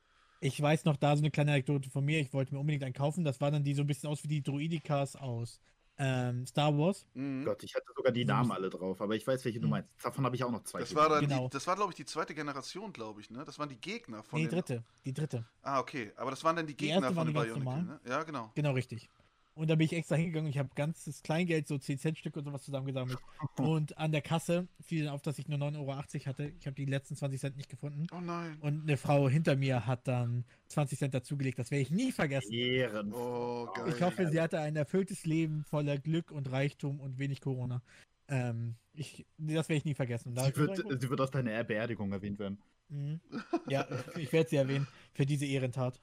Ich 0.43 0.60
weiß 0.60 0.86
noch 0.86 0.97
da 0.97 1.15
so 1.15 1.21
eine 1.21 1.30
kleine 1.30 1.51
Anekdote 1.51 1.89
von 1.91 2.04
mir. 2.04 2.19
Ich 2.19 2.34
wollte 2.34 2.54
mir 2.54 2.60
unbedingt 2.60 2.84
einen 2.84 2.93
kaufen. 2.95 3.23
Das 3.23 3.39
waren 3.39 3.54
dann 3.54 3.63
die 3.63 3.75
so 3.75 3.82
ein 3.84 3.88
bisschen 3.88 4.10
aus 4.10 4.23
wie 4.23 4.27
die 4.27 4.41
Druidikas 4.41 5.15
aus 5.15 5.60
ähm, 5.99 6.47
Star 6.47 6.75
Wars. 6.75 7.06
Mhm. 7.13 7.45
Gott, 7.45 7.63
ich 7.63 7.75
hatte 7.75 7.86
sogar 7.95 8.12
die 8.12 8.25
Namen 8.25 8.51
alle 8.51 8.71
drauf, 8.71 8.99
aber 9.01 9.15
ich 9.15 9.27
weiß, 9.27 9.45
welche 9.45 9.60
du 9.60 9.67
Mhm. 9.67 9.71
meinst. 9.71 9.89
Davon 10.04 10.25
habe 10.25 10.36
ich 10.36 10.43
auch 10.43 10.49
noch 10.49 10.63
zwei. 10.63 10.80
Das 10.80 10.95
war 10.95 11.10
dann 11.10 11.27
Genau. 11.27 11.43
die, 11.43 11.49
das 11.51 11.67
war 11.67 11.75
glaube 11.75 11.91
ich 11.91 11.95
die 11.95 12.06
zweite 12.06 12.34
Generation, 12.34 12.91
glaube 12.91 13.21
ich, 13.21 13.30
ne? 13.30 13.43
Das 13.45 13.60
waren 13.60 13.69
die 13.69 13.80
Gegner 13.80 14.23
von 14.23 14.39
nee, 14.41 14.47
den- 14.47 14.56
dritte. 14.56 14.84
Die 15.06 15.13
dritte. 15.13 15.45
Ah, 15.62 15.80
okay, 15.80 16.12
aber 16.15 16.32
das 16.32 16.43
waren 16.43 16.56
dann 16.56 16.65
die 16.65 16.75
Die 16.75 16.88
Gegner 16.88 17.13
von 17.13 17.27
den 17.27 17.36
waren 17.36 17.45
die 17.45 17.49
ganz 17.54 17.63
Bionicle, 17.63 17.84
ne? 17.84 17.99
Ja, 18.10 18.23
genau. 18.23 18.51
Genau, 18.56 18.71
richtig. 18.71 19.10
Und 19.53 19.69
da 19.69 19.75
bin 19.75 19.85
ich 19.85 19.93
extra 19.93 20.15
hingegangen. 20.15 20.49
Ich 20.49 20.57
habe 20.57 20.69
ganzes 20.75 21.23
Kleingeld, 21.23 21.67
so 21.67 21.77
10 21.77 21.97
Cent 21.99 22.17
Stück 22.17 22.37
und 22.37 22.45
sowas 22.45 22.63
zusammengesammelt. 22.63 23.19
und 23.57 23.97
an 23.97 24.11
der 24.13 24.21
Kasse 24.21 24.67
fiel 24.79 25.09
auf, 25.09 25.21
dass 25.21 25.39
ich 25.39 25.47
nur 25.49 25.59
9,80 25.59 25.77
Euro 25.79 25.95
hatte. 26.25 26.53
Ich 26.57 26.65
habe 26.67 26.75
die 26.75 26.85
letzten 26.85 27.15
20 27.17 27.39
Cent 27.39 27.57
nicht 27.57 27.69
gefunden. 27.69 28.07
Oh 28.13 28.21
nein. 28.21 28.57
Und 28.61 28.83
eine 28.83 28.95
Frau 28.97 29.27
hinter 29.27 29.55
mir 29.57 29.85
hat 29.85 30.07
dann 30.07 30.45
20 30.69 30.97
Cent 30.99 31.13
dazugelegt. 31.13 31.59
Das 31.59 31.69
werde 31.69 31.81
ich 31.81 31.91
nie 31.91 32.11
vergessen. 32.13 32.51
Ehren. 32.53 33.13
Oh, 33.13 33.67
geil. 33.73 33.93
Ich 33.95 34.01
hoffe, 34.01 34.29
sie 34.29 34.39
hatte 34.39 34.59
ein 34.59 34.75
erfülltes 34.77 35.25
Leben 35.25 35.65
voller 35.65 35.97
Glück 35.97 36.31
und 36.31 36.49
Reichtum 36.49 36.99
und 37.01 37.19
wenig 37.19 37.41
Corona. 37.41 37.81
Ähm, 38.29 38.75
ich, 38.93 39.25
das 39.37 39.67
werde 39.67 39.77
ich 39.79 39.85
nie 39.85 39.95
vergessen. 39.95 40.33
Da- 40.33 40.45
Sie 40.45 40.55
wird, 40.55 41.01
sie 41.01 41.09
wird 41.09 41.19
aus 41.19 41.31
deiner 41.31 41.63
Beerdigung 41.65 42.11
erwähnt 42.13 42.39
werden. 42.39 42.57
Mhm. 42.87 43.19
Ja, 43.67 43.85
ich 44.17 44.31
werde 44.31 44.49
sie 44.49 44.55
erwähnen 44.55 44.87
für 45.13 45.25
diese 45.25 45.45
Ehrentat. 45.45 45.99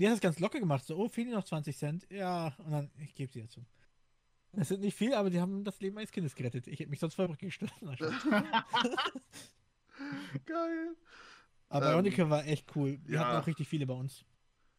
Die 0.00 0.06
hat 0.06 0.14
das 0.14 0.20
ganz 0.20 0.40
locker 0.40 0.58
gemacht. 0.58 0.86
So, 0.86 0.96
oh, 0.96 1.08
fehlen 1.08 1.28
dir 1.28 1.34
noch 1.34 1.44
20 1.44 1.76
Cent? 1.76 2.06
Ja, 2.10 2.54
und 2.64 2.70
dann, 2.70 2.90
ich 2.98 3.14
gebe 3.14 3.30
sie 3.30 3.42
dazu. 3.42 3.66
Das 4.52 4.68
sind 4.68 4.80
nicht 4.80 4.96
viel, 4.96 5.12
aber 5.12 5.28
die 5.28 5.38
haben 5.38 5.62
das 5.62 5.78
Leben 5.80 5.98
eines 5.98 6.10
Kindes 6.10 6.34
gerettet. 6.34 6.66
Ich 6.68 6.80
hätte 6.80 6.88
mich 6.88 6.98
sonst. 6.98 7.18
Na, 7.18 7.36
Spaß. 7.36 8.10
geil. 10.46 10.96
aber 11.68 11.86
Ähm, 11.86 11.92
Bionicle 11.92 12.30
war 12.30 12.46
echt 12.46 12.74
cool. 12.74 12.98
Wir 13.04 13.16
ja. 13.16 13.26
hatten 13.26 13.42
auch 13.42 13.46
richtig 13.46 13.68
viele 13.68 13.86
bei 13.86 13.92
uns. 13.92 14.24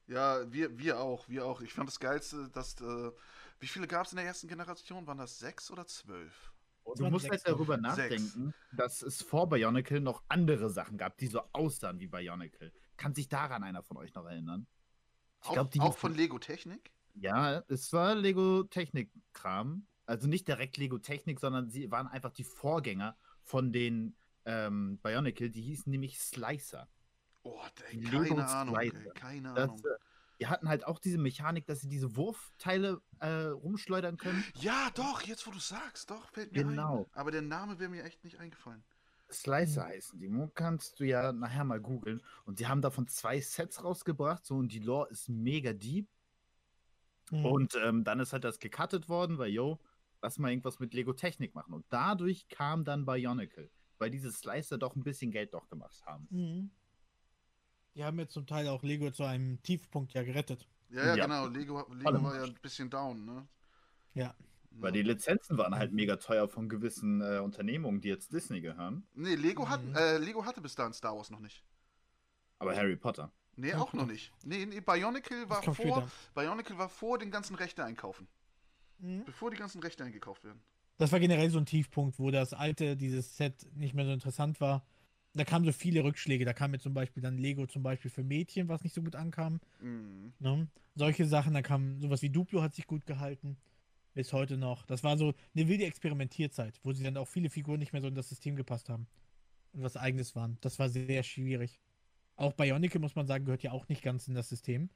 Ja, 0.08 0.52
wir, 0.52 0.76
wir 0.80 1.00
auch, 1.00 1.30
wir 1.30 1.46
auch. 1.46 1.62
Ich 1.62 1.72
fand 1.72 1.88
das 1.88 2.00
Geilste, 2.00 2.50
dass, 2.50 2.82
äh, 2.82 3.12
wie 3.60 3.68
viele 3.68 3.88
gab 3.88 4.08
es 4.08 4.14
in 4.14 4.18
der 4.18 4.26
ersten 4.26 4.48
Generation? 4.48 5.06
Waren 5.06 5.20
das 5.20 5.38
sechs 5.38 5.70
oder 5.70 5.86
zwölf? 5.86 6.52
Und 6.84 6.96
Es 6.96 7.00
du 7.00 7.10
musst 7.12 7.30
halt 7.30 7.42
sechs, 7.42 7.44
darüber 7.44 7.78
nachdenken, 7.78 8.56
dass 8.72 9.04
es 9.04 9.22
vor 9.22 9.48
Bionicle 9.48 10.02
noch 10.02 10.24
andere 10.30 10.72
Sachen 10.72 10.98
gab, 10.98 11.20
die 11.20 11.28
so 11.28 11.44
aussahen 11.54 12.00
wie 12.00 12.08
Bionicle. 12.08 12.74
Kann 12.98 13.14
sich 13.14 13.30
daran 13.30 13.64
einer 13.64 13.84
von 13.84 13.98
euch 13.98 14.16
noch 14.16 14.26
erinnern? 14.26 14.66
Ich 15.44 15.50
auch, 15.50 15.54
glaub, 15.54 15.72
die- 15.72 15.80
auch 15.80 15.98
von 15.98 16.16
Lego 16.16 16.40
Technik? 16.40 16.92
Ja, 17.16 17.64
es 17.68 17.92
war 17.94 18.16
Lego 18.16 18.64
Technik-Kram. 18.64 19.86
Also 20.06 20.28
nicht 20.28 20.48
direkt 20.48 20.78
Lego 20.78 20.98
Technik, 20.98 21.40
sondern 21.40 21.70
sie 21.70 21.90
waren 21.92 22.08
einfach 22.08 22.32
die 22.32 22.44
Vorgänger 22.44 23.18
von 23.44 23.72
den 23.72 24.16
ähm, 24.46 24.98
Bionicle. 25.04 25.50
Die 25.50 25.62
hießen 25.62 25.90
nämlich 25.92 26.20
Slicer. 26.20 26.90
Oh, 27.44 27.60
ey, 27.90 27.98
Lego 27.98 28.36
keine 28.36 28.48
Ahnung, 28.48 28.76
ey, 28.78 28.90
Slicer. 28.90 29.12
keine 29.14 29.54
Das, 29.54 29.70
Ahnung. 29.70 29.80
äh, 29.86 29.98
die 30.40 30.48
hatten 30.48 30.68
halt 30.70 30.86
auch 30.86 31.00
diese 31.00 31.18
Mechanik, 31.18 31.66
dass 31.68 31.82
sie 31.82 31.88
diese 31.90 32.16
Wurfteile 32.16 33.02
äh, 33.20 33.28
rumschleudern 33.30 34.18
können. 34.18 34.44
Ja, 34.56 34.90
doch, 34.96 35.22
jetzt 35.22 35.46
wo 35.48 35.52
du 35.52 35.60
sagst, 35.60 36.10
doch, 36.10 36.28
fällt 36.32 36.52
mir 36.52 36.64
Genau. 36.64 37.02
ein. 37.04 37.06
Aber 37.14 37.32
der 37.32 37.42
Name 37.44 37.78
wäre 37.80 37.90
mir 37.90 38.04
echt 38.04 38.24
nicht 38.24 38.40
eingefallen. 38.40 38.84
Slicer 39.32 39.86
heißen 39.86 40.20
die. 40.20 40.28
Mo 40.30 40.50
kannst 40.54 41.00
du 41.00 41.06
ja 41.06 41.32
nachher 41.32 41.64
mal 41.64 41.80
googeln. 41.80 42.22
Und 42.46 42.58
sie 42.58 42.68
haben 42.68 42.82
davon 42.82 43.08
zwei 43.08 43.40
Sets 43.42 43.84
rausgebracht. 43.84 44.46
So, 44.46 44.56
und 44.56 44.72
die 44.72 44.80
Lore 44.80 45.10
ist 45.10 45.30
mega 45.30 45.74
deep. 45.74 46.08
Mhm. 47.32 47.46
Und 47.46 47.76
ähm, 47.84 48.04
dann 48.04 48.20
ist 48.20 48.34
halt 48.34 48.44
das 48.44 48.60
gecuttet 48.60 49.10
worden, 49.10 49.38
weil, 49.38 49.50
yo, 49.52 49.80
lass 50.22 50.38
mal 50.38 50.50
irgendwas 50.52 50.80
mit 50.80 50.94
Lego 50.94 51.14
Technik 51.14 51.56
machen. 51.56 51.74
Und 51.74 51.86
dadurch 51.90 52.48
kam 52.50 52.84
dann 52.84 53.06
Bionicle, 53.06 53.70
weil 53.98 54.12
diese 54.12 54.32
Slicer 54.32 54.78
doch 54.78 54.96
ein 54.96 55.04
bisschen 55.04 55.32
Geld 55.32 55.54
doch 55.54 55.70
gemacht 55.70 56.06
haben. 56.06 56.28
Mhm. 56.30 56.72
Die 57.96 58.04
haben 58.04 58.20
jetzt 58.20 58.34
zum 58.34 58.48
Teil 58.48 58.68
auch 58.68 58.84
Lego 58.84 59.12
zu 59.12 59.24
einem 59.24 59.62
Tiefpunkt 59.64 60.14
ja 60.14 60.24
gerettet. 60.24 60.68
Ja, 60.90 61.06
ja, 61.08 61.16
Ja. 61.16 61.26
genau. 61.26 61.48
Lego, 61.48 61.86
Lego 61.94 62.24
war 62.24 62.36
ja 62.36 62.44
ein 62.44 62.54
bisschen 62.62 62.90
down, 62.90 63.26
ne? 63.26 63.48
Ja. 64.14 64.36
Weil 64.80 64.92
die 64.94 65.02
Lizenzen 65.02 65.58
waren 65.58 65.76
halt 65.76 65.92
mega 65.92 66.16
teuer 66.16 66.48
von 66.48 66.70
gewissen 66.70 67.22
äh, 67.22 67.40
Unternehmungen, 67.40 68.02
die 68.02 68.08
jetzt 68.08 68.32
Disney 68.34 68.62
gehören. 68.62 69.06
Nee, 69.14 69.36
Lego, 69.36 69.70
hat, 69.70 69.84
Mhm. 69.84 69.96
äh, 69.96 70.18
Lego 70.18 70.46
hatte 70.46 70.62
bis 70.62 70.76
dahin 70.76 70.94
Star 70.94 71.16
Wars 71.16 71.30
noch 71.30 71.40
nicht. 71.42 71.64
Aber 72.58 72.76
Harry 72.76 72.96
Potter. 72.96 73.32
Nee, 73.58 73.74
auch 73.74 73.92
noch 73.94 74.08
nicht. 74.08 74.32
Nee, 74.44 74.66
nee 74.66 74.80
Bionicle 74.80 75.50
war 75.50 75.62
vor. 75.62 76.10
Bionicle 76.34 76.78
war 76.78 76.90
vor 76.90 77.18
den 77.18 77.32
ganzen 77.32 77.56
Rechte 77.56 77.84
einkaufen. 77.84 78.28
Mhm. 79.00 79.26
Bevor 79.26 79.52
die 79.52 79.58
ganzen 79.58 79.82
Rechte 79.82 80.04
eingekauft 80.04 80.44
werden. 80.44 80.62
Das 80.98 81.12
war 81.12 81.20
generell 81.20 81.50
so 81.50 81.58
ein 81.58 81.66
Tiefpunkt, 81.66 82.20
wo 82.20 82.32
das 82.32 82.54
alte, 82.54 82.96
dieses 82.96 83.36
Set 83.36 83.68
nicht 83.76 83.94
mehr 83.94 84.06
so 84.06 84.12
interessant 84.12 84.62
war. 84.62 84.86
Da 85.34 85.44
kamen 85.46 85.66
so 85.66 85.72
viele 85.72 86.04
Rückschläge. 86.04 86.46
Da 86.46 86.54
kam 86.54 86.74
jetzt 86.74 86.84
zum 86.84 86.94
Beispiel 86.94 87.24
dann 87.24 87.38
Lego 87.38 87.66
zum 87.66 87.84
Beispiel 87.84 88.12
für 88.12 88.24
Mädchen, 88.24 88.68
was 88.68 88.84
nicht 88.84 88.94
so 88.94 89.02
gut 89.02 89.16
ankam. 89.16 89.60
Mhm. 89.80 90.34
Ne? 90.40 90.68
Solche 90.96 91.26
Sachen, 91.26 91.54
da 91.54 91.62
kam 91.62 92.00
sowas 92.00 92.22
wie 92.22 92.30
Duplo 92.30 92.62
hat 92.62 92.74
sich 92.76 92.86
gut 92.86 93.06
gehalten. 93.06 93.58
Bis 94.14 94.34
heute 94.34 94.58
noch. 94.58 94.86
Das 94.86 95.04
war 95.04 95.18
so 95.18 95.34
eine 95.56 95.68
wilde 95.68 95.86
Experimentierzeit, 95.86 96.80
wo 96.84 96.92
sie 96.92 97.04
dann 97.04 97.18
auch 97.18 97.28
viele 97.28 97.50
Figuren 97.50 97.80
nicht 97.80 97.94
mehr 97.94 98.02
so 98.02 98.08
in 98.08 98.16
das 98.16 98.30
System 98.30 98.56
gepasst 98.56 98.90
haben. 98.90 99.08
Und 99.74 99.84
was 99.84 99.96
eigenes 99.96 100.36
waren. 100.36 100.58
Das 100.62 100.80
war 100.80 100.90
sehr 100.90 101.24
schwierig. 101.24 101.80
Auch 102.36 102.54
Bionicle, 102.54 103.00
muss 103.00 103.16
man 103.16 103.28
sagen, 103.28 103.46
gehört 103.46 103.64
ja 103.64 103.72
auch 103.72 103.88
nicht 103.88 104.02
ganz 104.02 104.28
in 104.28 104.34
das 104.34 104.50
System. 104.50 104.90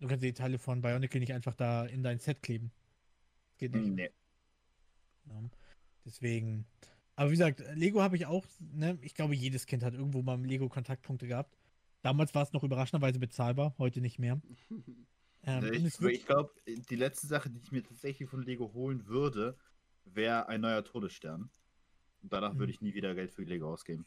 Du 0.00 0.08
kannst 0.08 0.24
die 0.24 0.32
Teile 0.32 0.58
von 0.58 0.80
Bionicle 0.80 1.20
nicht 1.20 1.32
einfach 1.32 1.54
da 1.54 1.84
in 1.84 2.02
dein 2.02 2.20
Set 2.20 2.42
kleben. 2.42 2.72
Geht 3.58 3.74
nicht. 3.74 3.90
Nee. 3.90 4.10
Ja. 5.26 5.50
Deswegen. 6.04 6.66
Aber 7.16 7.30
wie 7.30 7.34
gesagt, 7.34 7.62
Lego 7.74 8.02
habe 8.02 8.16
ich 8.16 8.26
auch, 8.26 8.44
ne, 8.58 8.98
ich 9.02 9.14
glaube, 9.14 9.34
jedes 9.34 9.66
Kind 9.66 9.84
hat 9.84 9.94
irgendwo 9.94 10.22
mal 10.22 10.40
Lego 10.44 10.68
Kontaktpunkte 10.68 11.26
gehabt. 11.26 11.56
Damals 12.02 12.34
war 12.34 12.42
es 12.42 12.52
noch 12.52 12.64
überraschenderweise 12.64 13.18
bezahlbar, 13.18 13.74
heute 13.78 14.00
nicht 14.00 14.18
mehr. 14.18 14.40
Ähm, 15.46 15.64
Nee, 15.64 15.78
und 15.78 15.86
ich 15.86 16.00
ich 16.00 16.26
glaube, 16.26 16.52
die 16.66 16.96
letzte 16.96 17.26
Sache, 17.26 17.50
die 17.50 17.58
ich 17.58 17.72
mir 17.72 17.82
tatsächlich 17.82 18.28
von 18.28 18.42
Lego 18.42 18.72
holen 18.72 19.06
würde, 19.06 19.56
wäre 20.04 20.48
ein 20.48 20.60
neuer 20.60 20.84
Todesstern. 20.84 21.50
Und 22.22 22.32
danach 22.32 22.54
Mhm. 22.54 22.58
würde 22.58 22.72
ich 22.72 22.80
nie 22.80 22.94
wieder 22.94 23.14
Geld 23.14 23.30
für 23.32 23.42
Lego 23.44 23.72
ausgeben. 23.72 24.06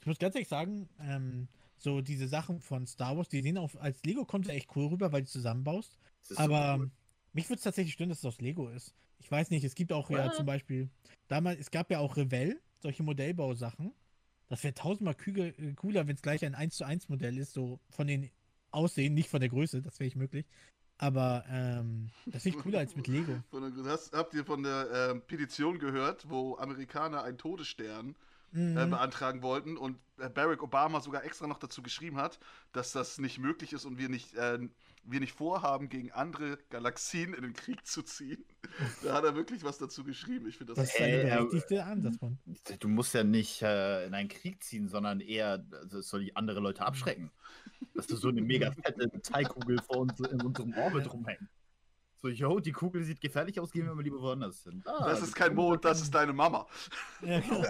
ich 0.00 0.06
muss 0.06 0.18
ganz 0.18 0.34
ehrlich 0.34 0.48
sagen, 0.48 0.88
ähm, 1.00 1.48
so 1.76 2.00
diese 2.00 2.28
Sachen 2.28 2.60
von 2.60 2.86
Star 2.86 3.16
Wars, 3.16 3.28
die 3.28 3.42
sehen 3.42 3.58
auf, 3.58 3.76
als 3.80 4.02
Lego-Konto 4.04 4.48
echt 4.50 4.74
cool 4.76 4.86
rüber, 4.86 5.12
weil 5.12 5.22
du 5.22 5.28
zusammenbaust. 5.28 5.98
Aber 6.36 6.78
cool. 6.78 6.90
mich 7.32 7.48
würde 7.48 7.58
es 7.58 7.64
tatsächlich 7.64 7.94
stören, 7.94 8.08
dass 8.08 8.18
es 8.18 8.24
aus 8.24 8.40
Lego 8.40 8.68
ist. 8.68 8.94
Ich 9.18 9.30
weiß 9.30 9.50
nicht, 9.50 9.64
es 9.64 9.74
gibt 9.74 9.92
auch 9.92 10.08
ja 10.10 10.24
What? 10.24 10.34
zum 10.34 10.46
Beispiel, 10.46 10.88
damals, 11.28 11.58
es 11.60 11.70
gab 11.70 11.90
ja 11.90 11.98
auch 11.98 12.16
Revell, 12.16 12.60
solche 12.78 13.02
Modellbausachen. 13.02 13.92
Das 14.48 14.62
wäre 14.62 14.74
tausendmal 14.74 15.16
äh, 15.36 15.72
cooler, 15.74 16.06
wenn 16.06 16.14
es 16.16 16.22
gleich 16.22 16.44
ein 16.44 16.54
1 16.54 16.76
zu 16.76 16.84
1 16.84 17.08
Modell 17.08 17.36
ist, 17.38 17.52
so 17.52 17.80
von 17.90 18.06
den 18.06 18.30
Aussehen, 18.74 19.14
nicht 19.14 19.28
von 19.28 19.40
der 19.40 19.48
Größe, 19.48 19.82
das 19.82 19.98
wäre 20.00 20.08
ich 20.08 20.16
möglich. 20.16 20.46
Aber 20.98 21.44
ähm, 21.48 22.10
das 22.26 22.44
finde 22.44 22.58
ich 22.58 22.64
cooler 22.64 22.78
als 22.80 22.94
mit 22.94 23.08
Lego. 23.08 23.32
Von 23.50 23.74
der, 23.74 23.92
hast, 23.92 24.12
habt 24.12 24.32
ihr 24.34 24.44
von 24.44 24.62
der 24.62 25.10
ähm, 25.10 25.22
Petition 25.26 25.80
gehört, 25.80 26.30
wo 26.30 26.56
Amerikaner 26.56 27.24
einen 27.24 27.36
Todesstern 27.36 28.14
äh, 28.54 28.58
Mhm. 28.58 28.90
beantragen 28.90 29.42
wollten 29.42 29.76
und 29.76 29.98
äh, 30.18 30.28
Barack 30.28 30.62
Obama 30.62 31.00
sogar 31.00 31.24
extra 31.24 31.48
noch 31.48 31.58
dazu 31.58 31.82
geschrieben 31.82 32.18
hat, 32.18 32.38
dass 32.70 32.92
das 32.92 33.18
nicht 33.18 33.40
möglich 33.40 33.72
ist 33.72 33.84
und 33.84 33.98
wir 33.98 34.08
nicht, 34.08 34.34
äh, 34.34 34.60
wir 35.02 35.18
nicht 35.18 35.32
vorhaben, 35.32 35.88
gegen 35.88 36.12
andere 36.12 36.58
Galaxien 36.70 37.34
in 37.34 37.42
den 37.42 37.52
Krieg 37.52 37.84
zu 37.84 38.02
ziehen. 38.02 38.44
da 39.02 39.14
hat 39.14 39.24
er 39.24 39.34
wirklich 39.34 39.64
was 39.64 39.78
dazu 39.78 40.04
geschrieben. 40.04 40.46
Ich 40.46 40.56
finde 40.56 40.74
das, 40.74 40.84
Das 40.84 40.94
ist 40.94 41.00
Hey, 41.00 41.22
der 41.22 41.24
äh, 41.24 41.36
berechtigte 41.38 41.84
Ansatzpunkt. 41.84 42.38
Du 42.78 42.88
musst 42.88 43.12
ja 43.12 43.24
nicht 43.24 43.60
äh, 43.62 44.06
in 44.06 44.14
einen 44.14 44.28
Krieg 44.28 44.62
ziehen, 44.62 44.88
sondern 44.88 45.18
eher, 45.18 45.66
also 45.72 45.98
es 45.98 46.08
soll 46.08 46.22
die 46.22 46.36
andere 46.36 46.60
Leute 46.60 46.86
abschrecken. 46.86 47.32
Dass 47.94 48.06
du 48.06 48.16
so 48.16 48.28
eine 48.28 48.42
mega 48.42 48.70
fette 48.72 49.06
Metallkugel 49.06 49.80
vor 49.82 49.98
uns 49.98 50.18
in 50.20 50.42
unserem 50.42 50.74
Orbit 50.76 51.12
rumhängen. 51.12 51.48
So, 52.16 52.28
yo, 52.28 52.58
die 52.58 52.72
Kugel 52.72 53.04
sieht 53.04 53.20
gefährlich 53.20 53.60
aus, 53.60 53.70
gehen 53.70 53.86
wir 53.86 53.94
mal 53.94 54.02
lieber 54.02 54.20
woanders 54.20 54.62
hin. 54.62 54.82
Ah, 54.86 55.04
das 55.06 55.20
ist 55.20 55.34
kein 55.34 55.54
Mond, 55.54 55.84
das 55.84 56.00
ist 56.00 56.14
deine 56.14 56.32
Mama. 56.32 56.66
Ja, 57.20 57.40
genau. 57.40 57.64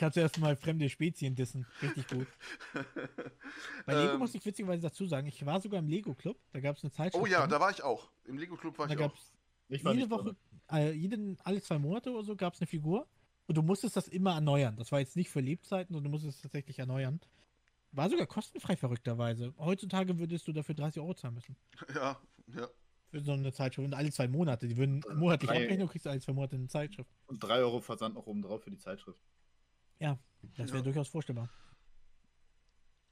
Kannst 0.00 0.16
du 0.16 0.20
erstmal 0.20 0.56
fremde 0.56 0.88
Spezien 0.88 1.34
dissen. 1.34 1.66
Richtig 1.82 2.08
gut. 2.08 2.26
Bei 3.84 3.94
Lego 3.94 4.14
Ähm, 4.14 4.18
muss 4.18 4.34
ich 4.34 4.44
witzigerweise 4.44 4.82
dazu 4.82 5.04
sagen, 5.06 5.26
ich 5.26 5.44
war 5.44 5.60
sogar 5.60 5.78
im 5.78 5.88
Lego-Club. 5.88 6.38
Da 6.52 6.60
gab 6.60 6.76
es 6.76 6.82
eine 6.82 6.90
Zeitschrift. 6.90 7.22
Oh 7.22 7.26
ja, 7.26 7.42
von. 7.42 7.50
da 7.50 7.60
war 7.60 7.70
ich 7.70 7.82
auch. 7.82 8.10
Im 8.24 8.38
Lego 8.38 8.56
Club 8.56 8.78
war 8.78 8.86
da 8.86 8.94
ich 8.94 8.98
gab 8.98 9.12
auch. 9.12 9.16
es 9.16 9.32
Ich 9.68 9.84
war 9.84 9.92
jede 9.92 10.08
Woche, 10.08 10.36
äh, 10.72 10.92
jeden, 10.92 11.36
alle 11.44 11.60
zwei 11.60 11.78
Monate 11.78 12.12
oder 12.12 12.22
so 12.22 12.34
gab 12.34 12.54
es 12.54 12.60
eine 12.60 12.66
Figur. 12.66 13.06
Und 13.46 13.56
du 13.56 13.62
musstest 13.62 13.94
das 13.94 14.08
immer 14.08 14.34
erneuern. 14.34 14.76
Das 14.76 14.90
war 14.90 15.00
jetzt 15.00 15.16
nicht 15.16 15.28
für 15.28 15.40
Lebzeiten, 15.40 15.92
sondern 15.92 16.04
du 16.04 16.10
musstest 16.10 16.36
es 16.36 16.42
tatsächlich 16.42 16.78
erneuern. 16.78 17.20
War 17.92 18.08
sogar 18.08 18.26
kostenfrei 18.26 18.76
verrückterweise. 18.76 19.52
Heutzutage 19.58 20.18
würdest 20.18 20.46
du 20.46 20.52
dafür 20.52 20.74
30 20.74 21.00
Euro 21.02 21.14
zahlen 21.14 21.34
müssen. 21.34 21.56
Ja, 21.94 22.20
ja. 22.46 22.68
Für 23.10 23.20
so 23.20 23.32
eine 23.32 23.52
Zeitschrift. 23.52 23.86
Und 23.86 23.94
alle 23.94 24.12
zwei 24.12 24.28
Monate. 24.28 24.68
Die 24.68 24.76
würden 24.76 25.02
Äh, 25.10 25.14
monatlich 25.14 25.50
abrechnen 25.50 25.82
und 25.82 25.88
kriegst 25.90 26.06
alle 26.06 26.20
zwei 26.20 26.32
Monate 26.32 26.54
eine 26.56 26.68
Zeitschrift. 26.68 27.10
Und 27.26 27.40
3 27.42 27.58
Euro 27.58 27.80
Versand 27.80 28.14
noch 28.14 28.26
oben 28.26 28.42
drauf 28.42 28.62
für 28.62 28.70
die 28.70 28.78
Zeitschrift. 28.78 29.18
Das 29.98 30.68
wäre 30.68 30.78
Ja. 30.78 30.82
durchaus 30.82 31.08
vorstellbar. 31.08 31.50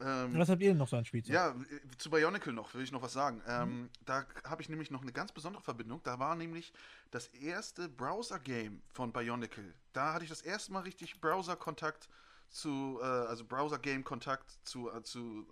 Ähm, 0.00 0.38
Was 0.38 0.48
habt 0.48 0.62
ihr 0.62 0.68
denn 0.70 0.78
noch 0.78 0.86
so 0.86 0.96
an 0.96 1.04
Spielzeug? 1.04 1.34
Ja, 1.34 1.50
äh, 1.50 1.96
zu 1.98 2.08
Bionicle 2.08 2.52
noch, 2.52 2.72
will 2.72 2.82
ich 2.84 2.92
noch 2.92 3.02
was 3.02 3.12
sagen. 3.12 3.42
Ähm, 3.48 3.90
da 4.04 4.24
habe 4.44 4.62
ich 4.62 4.68
nämlich 4.68 4.90
noch 4.92 5.02
eine 5.02 5.12
ganz 5.12 5.32
besondere 5.32 5.62
Verbindung. 5.62 6.00
Da 6.04 6.20
war 6.20 6.36
nämlich 6.36 6.72
das 7.10 7.26
erste 7.28 7.88
Browser-Game 7.88 8.80
von 8.92 9.12
Bionicle. 9.12 9.74
Da 9.92 10.14
hatte 10.14 10.22
ich 10.24 10.30
das 10.30 10.40
erste 10.42 10.72
Mal 10.72 10.80
richtig 10.84 11.20
Browser-Kontakt 11.20 12.08
zu, 12.48 12.98
äh, 13.00 13.04
also 13.04 13.44
Browser-Game-Kontakt 13.44 14.58
zu, 14.64 14.90
äh, 14.90 15.02
zu, 15.02 15.46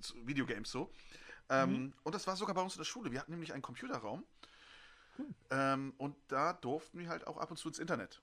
zu 0.00 0.14
Videogames 0.26 0.70
so. 0.70 0.90
Ähm, 1.48 1.70
Mhm. 1.70 1.92
Und 2.02 2.14
das 2.14 2.26
war 2.26 2.36
sogar 2.36 2.54
bei 2.54 2.62
uns 2.62 2.74
in 2.74 2.78
der 2.80 2.84
Schule. 2.84 3.12
Wir 3.12 3.20
hatten 3.20 3.30
nämlich 3.32 3.52
einen 3.52 3.62
Computerraum. 3.62 4.24
Cool. 5.18 5.34
Ähm, 5.50 5.94
und 5.98 6.16
da 6.28 6.52
durften 6.52 6.98
wir 6.98 7.08
halt 7.08 7.26
auch 7.26 7.38
ab 7.38 7.50
und 7.50 7.56
zu 7.56 7.68
ins 7.68 7.78
Internet. 7.78 8.20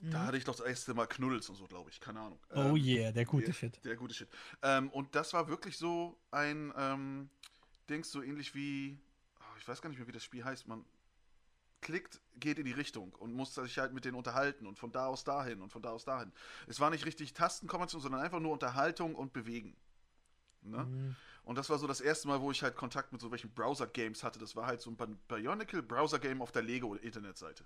Da 0.00 0.20
Mhm. 0.20 0.26
hatte 0.26 0.36
ich 0.38 0.44
doch 0.44 0.54
das 0.54 0.64
erste 0.64 0.94
Mal 0.94 1.06
Knuddels 1.08 1.48
und 1.48 1.56
so, 1.56 1.66
glaube 1.66 1.90
ich. 1.90 2.00
Keine 2.00 2.20
Ahnung. 2.20 2.38
Oh 2.54 2.76
Ähm, 2.76 2.76
yeah, 2.76 3.10
der 3.12 3.24
gute 3.24 3.48
ja, 3.48 3.52
Shit. 3.52 3.84
Der 3.84 3.96
gute 3.96 4.14
Shit. 4.14 4.28
Ähm, 4.62 4.90
und 4.90 5.14
das 5.16 5.32
war 5.32 5.48
wirklich 5.48 5.76
so 5.76 6.16
ein 6.30 6.72
ähm, 6.76 7.28
Dings, 7.90 8.10
so 8.12 8.22
ähnlich 8.22 8.54
wie, 8.54 8.98
oh, 9.40 9.56
ich 9.58 9.66
weiß 9.66 9.82
gar 9.82 9.88
nicht 9.90 9.98
mehr, 9.98 10.06
wie 10.06 10.12
das 10.12 10.22
Spiel 10.22 10.44
heißt. 10.44 10.68
Man 10.68 10.84
klickt, 11.80 12.20
geht 12.36 12.58
in 12.58 12.64
die 12.64 12.72
Richtung 12.72 13.12
und 13.14 13.34
muss 13.34 13.54
sich 13.54 13.78
halt 13.78 13.92
mit 13.92 14.04
denen 14.04 14.16
unterhalten 14.16 14.66
und 14.66 14.78
von 14.78 14.92
da 14.92 15.06
aus 15.06 15.24
dahin 15.24 15.62
und 15.62 15.72
von 15.72 15.82
da 15.82 15.90
aus 15.90 16.04
dahin. 16.04 16.32
Es 16.66 16.80
war 16.80 16.90
nicht 16.90 17.06
richtig 17.06 17.34
Tastenkombination, 17.34 18.02
sondern 18.02 18.20
einfach 18.20 18.40
nur 18.40 18.52
Unterhaltung 18.52 19.14
und 19.14 19.32
Bewegen. 19.32 19.76
Ne? 20.62 20.86
Mhm. 20.86 21.16
Und 21.44 21.58
das 21.58 21.70
war 21.70 21.78
so 21.78 21.86
das 21.86 22.00
erste 22.00 22.28
Mal, 22.28 22.40
wo 22.42 22.50
ich 22.50 22.62
halt 22.62 22.76
Kontakt 22.76 23.12
mit 23.12 23.20
so 23.20 23.30
welchen 23.30 23.50
Browser-Games 23.54 24.22
hatte. 24.24 24.38
Das 24.38 24.56
war 24.56 24.66
halt 24.66 24.80
so 24.80 24.90
ein 24.90 24.96
Bi- 24.96 25.16
Bionicle-Browser-Game 25.28 26.42
auf 26.42 26.52
der 26.52 26.62
Lego-Internetseite. 26.62 27.64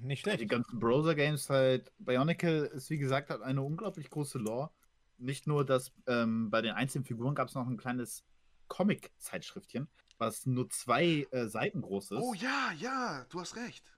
Nicht 0.00 0.22
Ja, 0.24 0.36
die 0.36 0.46
schlecht. 0.46 0.48
ganzen 0.48 0.78
Browser-Games 0.78 1.50
halt. 1.50 1.92
Bionicle 1.98 2.66
ist, 2.66 2.90
wie 2.90 2.98
gesagt, 2.98 3.30
hat 3.30 3.42
eine 3.42 3.62
unglaublich 3.62 4.10
große 4.10 4.38
Lore. 4.38 4.70
Nicht 5.18 5.46
nur, 5.46 5.64
dass 5.64 5.92
ähm, 6.06 6.50
bei 6.50 6.62
den 6.62 6.72
einzelnen 6.72 7.04
Figuren 7.04 7.34
gab 7.34 7.48
es 7.48 7.54
noch 7.54 7.66
ein 7.66 7.76
kleines 7.76 8.24
Comic-Zeitschriftchen, 8.68 9.88
was 10.18 10.46
nur 10.46 10.68
zwei 10.70 11.26
äh, 11.30 11.46
Seiten 11.46 11.80
groß 11.82 12.12
ist. 12.12 12.20
Oh 12.20 12.34
ja, 12.34 12.72
ja, 12.78 13.24
du 13.28 13.40
hast 13.40 13.56
recht. 13.56 13.92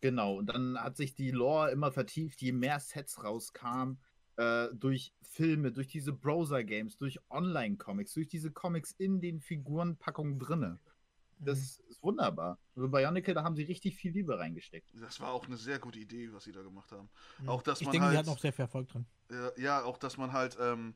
Genau, 0.00 0.36
und 0.36 0.46
dann 0.46 0.80
hat 0.80 0.96
sich 0.96 1.14
die 1.14 1.30
Lore 1.32 1.70
immer 1.70 1.90
vertieft, 1.90 2.40
je 2.40 2.52
mehr 2.52 2.78
Sets 2.78 3.24
rauskamen, 3.24 3.98
äh, 4.36 4.68
durch 4.72 5.12
Filme, 5.22 5.72
durch 5.72 5.88
diese 5.88 6.12
Browser-Games, 6.12 6.96
durch 6.96 7.18
Online-Comics, 7.30 8.14
durch 8.14 8.28
diese 8.28 8.52
Comics 8.52 8.92
in 8.98 9.20
den 9.20 9.40
Figurenpackungen 9.40 10.38
drinne. 10.38 10.78
Das 11.40 11.58
ist 11.58 12.02
wunderbar. 12.02 12.58
Also 12.74 12.88
Bionicle, 12.88 13.34
da 13.34 13.44
haben 13.44 13.54
sie 13.54 13.62
richtig 13.62 13.96
viel 13.96 14.12
Liebe 14.12 14.38
reingesteckt. 14.38 14.90
Das 15.00 15.20
war 15.20 15.32
auch 15.32 15.46
eine 15.46 15.56
sehr 15.56 15.78
gute 15.78 15.98
Idee, 15.98 16.32
was 16.32 16.44
sie 16.44 16.52
da 16.52 16.62
gemacht 16.62 16.90
haben. 16.92 17.08
Mhm. 17.40 17.48
auch, 17.48 17.62
dass 17.62 17.80
ich 17.80 17.86
man 17.86 17.92
denke, 17.92 18.06
die 18.06 18.16
halt- 18.16 18.26
hat 18.26 18.26
noch 18.26 18.40
sehr 18.40 18.52
viel 18.52 18.64
Erfolg 18.64 18.88
drin. 18.88 19.06
Äh, 19.30 19.60
ja, 19.60 19.82
auch, 19.84 19.98
dass 19.98 20.16
man 20.16 20.32
halt 20.32 20.56
ähm, 20.60 20.94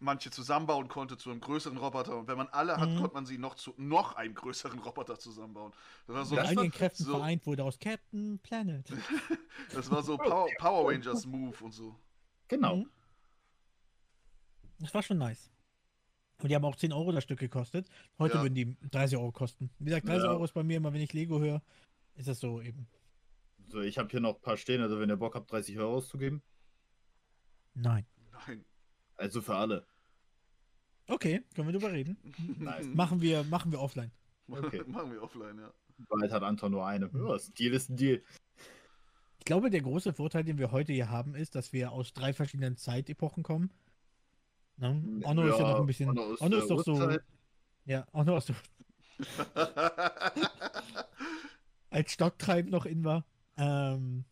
manche 0.00 0.30
zusammenbauen 0.30 0.88
konnte 0.88 1.16
zu 1.16 1.30
einem 1.30 1.40
größeren 1.40 1.76
Roboter. 1.76 2.16
Und 2.16 2.28
wenn 2.28 2.36
man 2.36 2.48
alle 2.48 2.76
hat, 2.76 2.90
Mhm. 2.90 2.96
konnte 3.00 3.14
man 3.14 3.26
sie 3.26 3.38
noch 3.38 3.54
zu 3.54 3.74
noch 3.76 4.14
einem 4.16 4.34
größeren 4.34 4.78
Roboter 4.78 5.18
zusammenbauen. 5.18 5.72
Das 6.06 6.16
war 6.16 6.24
so, 6.24 6.34
Mit 6.34 6.44
das 6.44 6.50
einigen 6.50 6.72
war 6.72 6.78
Kräften 6.78 7.04
so- 7.04 7.12
vereint 7.16 7.46
wurde 7.46 7.64
aus 7.64 7.78
Captain 7.78 8.38
Planet. 8.40 8.86
das 9.72 9.90
war 9.90 10.02
so 10.02 10.16
Power, 10.16 10.48
Power 10.58 10.90
Rangers 10.92 11.26
Move 11.26 11.56
und 11.64 11.72
so. 11.72 11.94
Genau. 12.48 12.76
Mhm. 12.76 12.90
Das 14.80 14.92
war 14.94 15.02
schon 15.02 15.18
nice. 15.18 15.50
Und 16.42 16.48
die 16.50 16.54
haben 16.56 16.64
auch 16.64 16.76
10 16.76 16.92
Euro 16.92 17.12
das 17.12 17.24
Stück 17.24 17.38
gekostet. 17.38 17.88
Heute 18.18 18.36
Ja. 18.36 18.42
würden 18.42 18.54
die 18.54 18.76
30 18.90 19.16
Euro 19.16 19.32
kosten. 19.32 19.70
Wie 19.78 19.86
gesagt, 19.86 20.08
30 20.08 20.24
Ja. 20.24 20.30
Euro 20.30 20.44
ist 20.44 20.52
bei 20.52 20.62
mir 20.64 20.76
immer, 20.78 20.92
wenn 20.92 21.00
ich 21.00 21.12
Lego 21.12 21.38
höre, 21.40 21.62
ist 22.16 22.28
das 22.28 22.40
so 22.40 22.60
eben. 22.60 22.88
So, 23.68 23.80
ich 23.80 23.96
habe 23.98 24.08
hier 24.10 24.20
noch 24.20 24.34
ein 24.34 24.40
paar 24.42 24.56
stehen, 24.56 24.82
also 24.82 24.98
wenn 25.00 25.08
ihr 25.08 25.16
Bock 25.16 25.36
habt, 25.36 25.50
30 25.50 25.78
Euro 25.78 25.94
auszugeben. 25.96 26.42
Nein. 27.74 28.04
Nein. 28.46 28.64
Also 29.16 29.40
für 29.40 29.54
alle. 29.54 29.86
Okay, 31.06 31.42
können 31.54 31.68
wir 31.68 31.72
drüber 31.72 31.92
reden. 31.92 32.16
Nice. 32.58 32.86
Machen 32.94 33.20
wir, 33.20 33.44
machen 33.44 33.72
wir 33.72 33.80
offline. 33.80 34.10
Okay. 34.48 34.82
Machen 34.86 35.12
wir 35.12 35.22
offline, 35.22 35.58
ja. 35.58 35.72
Bald 36.08 36.32
hat 36.32 36.42
Anton 36.42 36.72
nur 36.72 36.86
eine. 36.86 37.10
Ja, 37.12 37.36
ist 37.36 37.50
ein 37.50 37.54
Deal 37.54 37.74
ist 37.74 37.88
ein 37.90 37.96
Deal. 37.96 38.22
Ich 39.38 39.44
glaube, 39.44 39.70
der 39.70 39.82
große 39.82 40.12
Vorteil, 40.12 40.44
den 40.44 40.58
wir 40.58 40.72
heute 40.72 40.92
hier 40.92 41.10
haben, 41.10 41.34
ist, 41.34 41.54
dass 41.54 41.72
wir 41.72 41.92
aus 41.92 42.12
drei 42.12 42.32
verschiedenen 42.32 42.76
Zeitepochen 42.76 43.42
kommen. 43.42 43.70
Ne? 44.76 45.20
Onno 45.22 45.46
ist 45.46 45.58
ja 45.58 45.70
noch 45.70 45.80
ein 45.80 45.86
bisschen. 45.86 46.08
Onno 46.10 46.32
ist, 46.32 46.40
Onno 46.40 46.56
äh, 46.56 46.58
ist 46.60 46.70
doch 46.70 46.82
so. 46.82 47.18
Ja, 47.84 48.06
Onno 48.12 48.36
ist 48.38 48.46
so 48.48 48.54
als 51.90 52.12
Stocktreib 52.12 52.68
noch 52.68 52.86
in 52.86 53.04
war. 53.04 53.24
Ähm, 53.56 54.24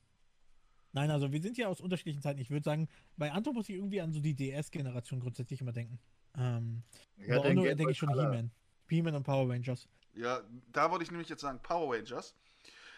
nein, 0.93 1.11
also 1.11 1.33
wir 1.33 1.41
sind 1.43 1.57
ja 1.59 1.69
aus 1.69 1.81
unterschiedlichen 1.81 2.23
Zeiten. 2.23 2.41
Ich 2.41 2.51
würde 2.51 2.65
sagen, 2.65 2.89
bei 3.17 3.33
Anton 3.33 3.55
muss 3.55 3.69
ich 3.69 3.77
irgendwie 3.77 4.01
an 4.01 4.13
so 4.13 4.21
die 4.21 4.35
DS-Generation 4.35 5.21
grundsätzlich 5.21 5.61
immer 5.61 5.73
denken. 5.73 5.99
Ähm, 6.37 6.83
Ja, 7.17 7.41
bei 7.41 7.55
Game 7.55 7.77
denke 7.77 7.91
ich 7.93 7.99
schon. 7.99 8.09
He-Man. 8.11 8.51
He-Man 8.89 9.15
und 9.15 9.23
Power 9.23 9.49
Rangers. 9.51 9.89
ja, 10.15 10.41
da 10.73 10.91
wollte 10.91 11.05
ich 11.05 11.11
nämlich 11.11 11.29
jetzt 11.29 11.41
sagen, 11.43 11.59
Power 11.63 11.95
Rangers. 11.97 12.35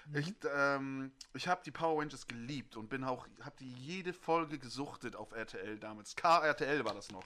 Mhm. 0.09 0.16
Ich, 0.16 0.35
ähm, 0.54 1.12
ich 1.35 1.48
habe 1.48 1.62
die 1.64 1.70
Power 1.70 2.00
Rangers 2.02 2.26
geliebt 2.26 2.76
und 2.76 2.88
bin 2.88 3.04
auch, 3.04 3.26
habe 3.40 3.57
die 3.59 3.70
jede 3.72 4.12
Folge 4.12 4.59
gesuchtet 4.59 5.16
auf 5.16 5.33
RTL 5.33 5.78
damals. 5.78 6.14
KRTL 6.16 6.85
war 6.85 6.94
das 6.94 7.11
noch. 7.11 7.24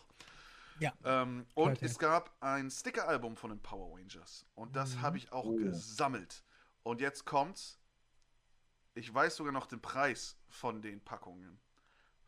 Ja. 0.78 0.92
Ähm, 1.04 1.44
und 1.54 1.70
RTL. 1.70 1.88
es 1.88 1.98
gab 1.98 2.37
ein 2.40 2.70
Sticker-Album 2.70 3.37
von 3.37 3.50
den 3.50 3.59
Power 3.61 3.98
Rangers. 3.98 4.46
Und 4.54 4.76
das 4.76 4.94
Mhm. 4.96 5.02
habe 5.02 5.16
ich 5.18 5.33
auch 5.33 5.44
Oh. 5.44 5.57
gesammelt. 5.57 6.44
Und 6.85 7.00
jetzt 7.00 7.24
kommt's. 7.24 7.78
Ich 8.94 9.12
weiß 9.12 9.37
sogar 9.37 9.53
noch 9.53 9.66
den 9.66 9.81
Preis 9.81 10.37
von 10.48 10.83
den 10.83 11.01
Packungen. 11.01 11.61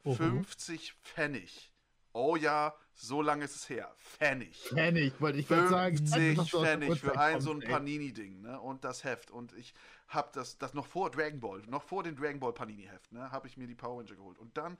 Oho. 0.04 0.14
50 0.14 0.94
Pfennig. 1.02 1.72
Oh 2.12 2.34
ja, 2.34 2.74
so 2.94 3.22
lange 3.22 3.44
ist 3.44 3.54
es 3.54 3.68
her. 3.68 3.94
Pfennig. 3.96 4.64
Ich, 4.74 5.20
wollte 5.20 5.38
ich 5.38 5.46
gerade 5.46 5.68
sagen. 5.68 5.96
50 5.96 6.36
dass 6.36 6.48
du 6.50 6.56
aus 6.58 6.62
der 6.64 6.78
Pfennig 6.78 7.00
für 7.00 7.18
ein 7.18 7.40
so 7.40 7.52
ein. 7.52 7.60
Panini-Ding, 7.60 8.40
ne? 8.40 8.60
Und 8.60 8.84
das 8.84 9.04
Heft. 9.04 9.30
Und 9.30 9.52
ich 9.52 9.74
habe 10.08 10.30
das, 10.34 10.58
das 10.58 10.74
noch 10.74 10.86
vor 10.86 11.10
Dragon 11.10 11.38
Ball, 11.38 11.60
noch 11.68 11.82
vor 11.84 12.02
dem 12.02 12.16
Dragon 12.16 12.40
Ball 12.40 12.52
Panini-Heft, 12.52 13.12
ne? 13.12 13.30
Habe 13.30 13.46
ich 13.46 13.56
mir 13.56 13.66
die 13.68 13.76
Power 13.76 13.98
Ranger 14.00 14.16
geholt. 14.16 14.38
Und 14.38 14.56
dann 14.56 14.76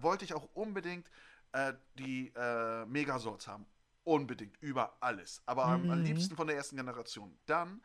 wollte 0.00 0.24
ich 0.24 0.34
auch 0.34 0.48
unbedingt 0.54 1.08
äh, 1.52 1.72
die 1.98 2.32
äh, 2.34 2.84
Megasorts 2.86 3.46
haben. 3.46 3.66
Unbedingt, 4.02 4.56
über 4.60 4.96
alles. 5.00 5.42
Aber 5.46 5.66
am, 5.66 5.88
am 5.90 5.98
Mhm. 6.00 6.04
liebsten 6.04 6.36
von 6.36 6.46
der 6.48 6.56
ersten 6.56 6.76
Generation. 6.76 7.36
Dann, 7.46 7.80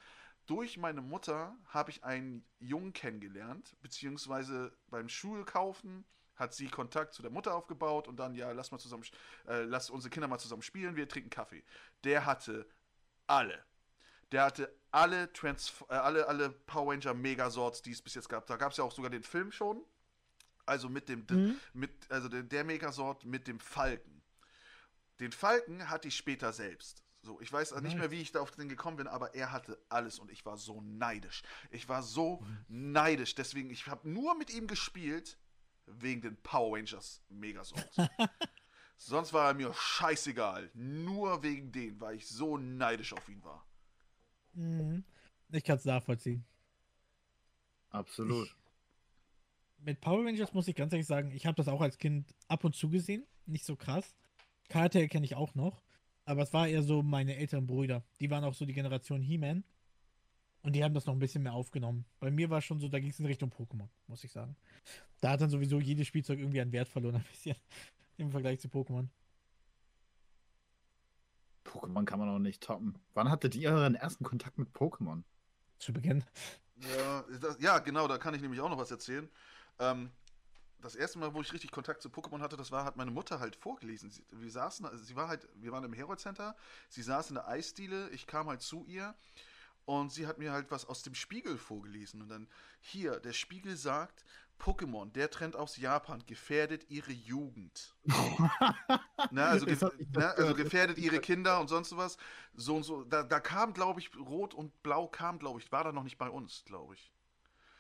durch 0.52 0.76
meine 0.76 1.02
Mutter, 1.02 1.56
habe 1.68 1.92
ich 1.92 2.04
einen 2.04 2.44
Jungen 2.60 2.92
kennengelernt, 2.92 3.74
beziehungsweise 3.82 4.76
beim 4.90 5.08
Schulkaufen 5.08 6.04
hat 6.36 6.54
sie 6.54 6.68
Kontakt 6.68 7.14
zu 7.14 7.22
der 7.22 7.32
Mutter 7.32 7.56
aufgebaut 7.56 8.10
und 8.10 8.18
dann, 8.18 8.36
ja, 8.36 8.52
lass 8.52 8.70
mal 8.70 8.78
zusammen, 8.78 9.06
äh, 9.48 9.62
lass 9.62 9.90
unsere 9.90 10.10
Kinder 10.10 10.28
mal 10.28 10.40
zusammen 10.40 10.62
spielen, 10.62 10.98
wir 10.98 11.08
trinken 11.08 11.30
Kaffee. 11.30 11.64
Der 12.04 12.26
hatte 12.26 12.68
alle. 13.28 13.64
Der 14.34 14.44
hatte 14.44 14.76
alle, 14.92 15.32
Trans 15.32 15.74
äh, 15.88 15.94
alle, 15.94 16.28
alle 16.28 16.50
Power 16.50 16.92
Ranger 16.92 17.14
Megasorts, 17.14 17.82
die 17.82 17.92
es 17.92 18.02
bis 18.02 18.16
jetzt 18.16 18.28
gab. 18.28 18.46
Da 18.46 18.58
gab 18.58 18.72
es 18.74 18.78
ja 18.78 18.84
auch 18.84 18.92
sogar 18.92 19.10
den 19.10 19.24
Film 19.24 19.54
schon. 19.54 19.82
Also 20.66 20.90
mit 20.90 21.08
dem, 21.08 21.26
Mhm. 21.30 21.56
mit, 21.72 22.12
also 22.12 22.28
der, 22.28 22.44
der 22.44 22.66
Megasort 22.66 23.24
mit 23.24 23.48
dem 23.48 23.62
Falken. 23.62 24.22
Den 25.22 25.32
Falken 25.32 25.90
hatte 25.90 26.10
ich 26.10 26.18
später 26.18 26.52
selbst. 26.52 27.06
So, 27.24 27.40
ich 27.40 27.54
weiß 27.54 27.80
nicht 27.82 27.98
mehr, 27.98 28.10
wie 28.10 28.20
ich 28.20 28.32
da 28.32 28.40
auf 28.40 28.52
den 28.52 28.68
gekommen 28.68 28.98
bin, 28.98 29.08
aber 29.08 29.36
er 29.36 29.52
hatte 29.52 29.78
alles 29.90 30.18
und 30.18 30.32
ich 30.32 30.44
war 30.46 30.58
so 30.58 30.82
neidisch. 30.82 31.44
Ich 31.70 31.88
war 31.88 32.02
so 32.02 32.44
neidisch. 32.68 33.36
Deswegen, 33.36 33.70
ich 33.70 33.86
habe 33.86 34.10
nur 34.10 34.36
mit 34.36 34.52
ihm 34.52 34.66
gespielt 34.66 35.38
wegen 35.86 36.22
den 36.22 36.36
Power 36.38 36.78
Rangers 36.78 37.22
Megasorts. 37.30 37.98
Sonst 38.98 39.34
war 39.34 39.50
er 39.50 39.54
mir 39.54 39.74
scheißegal. 39.74 40.72
Nur 40.74 41.44
wegen 41.44 41.72
denen, 41.72 42.00
weil 42.02 42.16
ich 42.16 42.28
so 42.28 42.58
neidisch 42.58 43.14
auf 43.14 43.28
ihn 43.30 43.44
war. 43.44 43.66
Mhm. 44.54 45.04
Ich 45.52 45.64
kann 45.64 45.78
es 45.78 45.86
nachvollziehen. 45.86 46.46
Absolut. 47.90 48.56
Mit 49.80 50.02
Power 50.02 50.26
Rangers 50.26 50.54
muss 50.54 50.68
ich 50.68 50.76
ganz 50.76 50.94
ehrlich 50.94 51.08
sagen, 51.08 51.32
ich 51.32 51.46
habe 51.46 51.56
das 51.56 51.68
auch 51.68 51.82
als 51.82 51.98
Kind 51.98 52.34
ab 52.48 52.64
und 52.64 52.76
zu 52.76 52.90
gesehen. 52.90 53.26
Nicht 53.46 53.66
so 53.66 53.76
krass. 53.76 54.16
KRTL 54.70 55.08
kenne 55.08 55.26
ich 55.26 55.36
auch 55.36 55.56
noch. 55.56 55.82
Aber 56.32 56.44
es 56.44 56.54
war 56.54 56.66
eher 56.66 56.82
so 56.82 57.04
meine 57.04 57.36
älteren 57.36 57.68
Brüder. 57.68 58.06
Die 58.22 58.30
waren 58.30 58.46
auch 58.46 58.54
so 58.54 58.64
die 58.64 58.72
Generation 58.72 59.22
He-Man. 59.22 59.66
Und 60.62 60.74
die 60.78 60.82
haben 60.82 60.94
das 60.94 61.06
noch 61.06 61.14
ein 61.14 61.20
bisschen 61.20 61.44
mehr 61.44 61.52
aufgenommen. 61.52 62.06
Bei 62.22 62.32
mir 62.32 62.50
war 62.50 62.62
schon 62.62 62.80
so, 62.80 62.88
da 62.88 63.02
ging 63.02 63.10
es 63.10 63.20
in 63.20 63.26
Richtung 63.26 63.50
Pokémon, 63.50 63.90
muss 64.08 64.24
ich 64.24 64.32
sagen. 64.32 64.56
Da 65.20 65.32
hat 65.32 65.42
dann 65.42 65.50
sowieso 65.50 65.82
jedes 65.82 66.08
Spielzeug 66.08 66.40
irgendwie 66.40 66.62
an 66.62 66.72
Wert 66.72 66.88
verloren, 66.88 67.16
ein 67.18 67.24
bisschen. 67.24 67.58
Im 68.16 68.32
Vergleich 68.32 68.62
zu 68.62 68.70
Pokémon. 68.70 69.10
Pokémon 71.66 72.06
kann 72.06 72.20
man 72.20 72.30
auch 72.30 72.40
nicht 72.40 72.64
toppen. 72.64 72.98
Wann 73.14 73.30
hattet 73.30 73.56
ihr 73.56 73.70
euren 73.70 73.96
ersten 73.96 74.24
Kontakt 74.24 74.58
mit 74.58 74.70
Pokémon? 74.70 75.24
Zu 75.80 75.92
Beginn. 75.92 76.24
Ja, 76.96 77.26
das, 77.42 77.60
ja, 77.60 77.80
genau, 77.80 78.08
da 78.08 78.18
kann 78.18 78.34
ich 78.36 78.42
nämlich 78.42 78.62
auch 78.62 78.70
noch 78.70 78.78
was 78.78 78.92
erzählen. 78.92 79.28
Ähm, 79.80 80.12
das 80.82 80.96
erste 80.96 81.20
Mal, 81.20 81.34
wo 81.34 81.42
ich 81.42 81.54
richtig 81.54 81.72
Kontakt 81.72 82.02
zu 82.02 82.10
Pokémon 82.10 82.42
hatte, 82.42 82.58
das 82.58 82.72
war, 82.72 82.84
hat 82.86 82.98
meine 82.98 83.12
Mutter 83.12 83.40
halt 83.40 83.56
vorgelesen. 83.56 84.10
Sie, 84.10 84.24
wir 84.32 84.52
saßen, 84.52 84.86
also 84.86 85.04
sie 85.04 85.16
war 85.16 85.28
halt, 85.28 85.48
wir 85.56 85.72
waren 85.72 85.84
im 85.84 85.94
Herold 85.94 86.20
Center, 86.20 86.56
sie 86.90 87.04
saß 87.04 87.30
in 87.30 87.36
der 87.36 87.48
Eisdiele, 87.48 88.10
ich 88.10 88.28
kam 88.28 88.48
halt 88.48 88.62
zu 88.62 88.84
ihr 88.86 89.16
und 89.86 90.12
sie 90.12 90.28
hat 90.28 90.38
mir 90.38 90.52
halt 90.52 90.72
was 90.72 90.86
aus 90.86 91.04
dem 91.04 91.16
Spiegel 91.16 91.58
vorgelesen. 91.58 92.22
Und 92.22 92.30
dann, 92.30 92.48
hier, 92.80 93.20
der 93.20 93.34
Spiegel 93.34 93.76
sagt, 93.78 94.24
Pokémon, 94.60 95.12
der 95.12 95.30
Trend 95.32 95.56
aus 95.56 95.78
Japan 95.78 96.24
gefährdet 96.28 96.90
ihre 96.90 97.12
Jugend. 97.12 97.96
Na, 99.32 99.48
also, 99.48 99.66
Das 99.66 99.80
gef 99.80 99.84
na, 100.14 100.32
also 100.32 100.54
gehört. 100.54 100.58
gefährdet 100.58 100.98
ihre 101.00 101.20
Kinder 101.20 101.60
und 101.60 101.68
sonst 101.68 101.96
was. 101.98 102.18
So 102.54 102.76
und 102.76 102.84
so. 102.84 103.04
Da, 103.04 103.24
da 103.24 103.40
kam, 103.40 103.74
glaube 103.74 104.00
ich, 104.00 104.16
Rot 104.18 104.54
und 104.54 104.84
Blau 104.84 105.08
kam, 105.08 105.40
glaube 105.40 105.60
ich, 105.60 105.72
war 105.72 105.84
da 105.84 105.92
noch 105.92 106.04
nicht 106.04 106.18
bei 106.18 106.30
uns, 106.30 106.64
glaube 106.66 106.94
ich. 106.96 107.12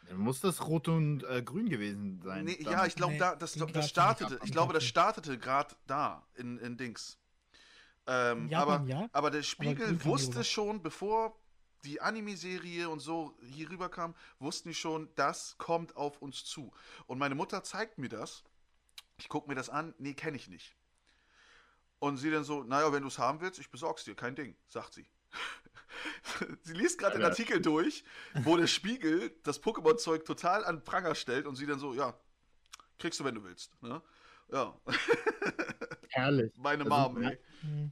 Dann 0.08 0.18
muss 0.18 0.42
das 0.42 0.68
rot 0.68 0.88
und 0.88 1.24
äh, 1.24 1.42
grün 1.42 1.70
gewesen 1.70 2.22
sein. 2.22 2.46
Nee, 2.46 2.58
ja, 2.60 2.86
ich 2.86 2.96
glaube, 2.96 3.14
Nee, 3.14 3.20
da, 3.20 3.36
das, 3.36 3.54
das 3.54 3.72
grad 3.72 3.86
startete, 3.86 4.40
ich 4.44 4.52
glaube, 4.52 4.74
das 4.74 4.84
startete 4.84 5.38
gerade 5.38 5.76
da, 5.88 6.26
in, 6.36 6.58
in 6.60 6.78
Dings. 6.78 7.18
Ähm, 8.08 8.50
Japan, 8.50 8.82
aber, 8.82 8.88
ja. 8.88 9.10
aber 9.14 9.32
der 9.32 9.44
Spiegel 9.44 9.98
kam 9.98 10.06
wusste 10.06 10.44
schon, 10.44 10.82
bevor 10.82 11.40
die 11.84 12.02
Anime-Serie 12.02 12.90
und 12.90 13.00
so 13.00 13.38
hier 13.42 13.70
rüber 13.70 13.90
kam, 13.90 14.16
wussten 14.40 14.70
die 14.70 14.76
schon, 14.76 15.10
das 15.16 15.58
kommt 15.58 15.96
auf 15.96 16.22
uns 16.22 16.46
zu. 16.46 16.72
Und 17.08 17.18
meine 17.18 17.36
Mutter 17.36 17.64
zeigt 17.64 17.98
mir 17.98 18.10
das. 18.10 18.44
Ich 19.18 19.30
gucke 19.30 19.48
mir 19.48 19.56
das 19.56 19.70
an, 19.70 19.94
nee, 19.98 20.14
kenne 20.14 20.38
ich 20.38 20.48
nicht. 20.48 20.76
Und 22.00 22.18
sie 22.18 22.32
dann 22.32 22.44
so, 22.44 22.64
naja, 22.64 22.92
wenn 22.92 23.04
du 23.04 23.08
es 23.08 23.20
haben 23.20 23.42
willst, 23.42 23.60
ich 23.60 23.70
besorg's 23.70 24.04
dir, 24.04 24.16
kein 24.16 24.36
Ding, 24.36 24.56
sagt 24.68 24.94
sie. 24.94 25.06
sie 26.62 26.74
liest 26.74 27.00
gerade 27.00 27.18
den. 27.18 27.26
Artikel 27.26 27.62
durch, 27.62 28.04
wo 28.44 28.58
der 28.58 28.68
Spiegel 28.68 29.32
das 29.44 29.62
Pokémon-Zeug 29.62 30.26
total 30.26 30.64
an 30.66 30.84
Pranger 30.84 31.16
stellt 31.16 31.46
und 31.46 31.56
sie 31.56 31.66
dann 31.66 31.80
so, 31.80 31.94
ja, 31.94 32.14
kriegst 33.00 33.20
du, 33.20 33.24
wenn 33.24 33.36
du 33.36 33.44
willst. 33.44 33.72
Ne? 33.82 34.02
Ja, 34.52 34.78
Herrlich. 36.10 36.52
meine 36.58 36.84
Also, 36.84 37.10
Mom, 37.10 37.22
mein- 37.22 37.32
ey. 37.32 37.40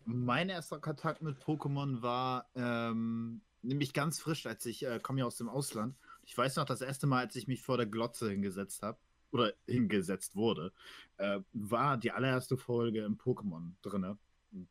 Mein 0.06 0.50
erster 0.50 0.80
Kontakt 0.80 1.22
mit 1.22 1.38
Pokémon 1.40 2.02
war 2.02 2.50
ähm, 2.56 3.42
nämlich 3.62 3.94
ganz 3.94 4.20
frisch, 4.20 4.46
als 4.46 4.66
ich 4.66 4.84
äh, 4.86 5.00
komme 5.00 5.20
ja 5.20 5.26
aus 5.26 5.38
dem 5.38 5.48
Ausland. 5.50 5.96
Ich 6.24 6.38
weiß 6.38 6.56
noch, 6.58 6.66
das 6.66 6.82
erste 6.82 7.08
Mal, 7.08 7.20
als 7.26 7.36
ich 7.36 7.48
mich 7.48 7.62
vor 7.62 7.78
der 7.78 7.86
Glotze 7.86 8.30
hingesetzt 8.30 8.82
habe 8.84 8.98
oder 9.32 9.54
hingesetzt 9.68 10.36
wurde, 10.36 10.74
äh, 11.18 11.40
war 11.54 11.98
die 11.98 12.12
allererste 12.12 12.58
Folge 12.58 13.04
im 13.04 13.18
Pokémon 13.18 13.74
drinne. 13.82 14.18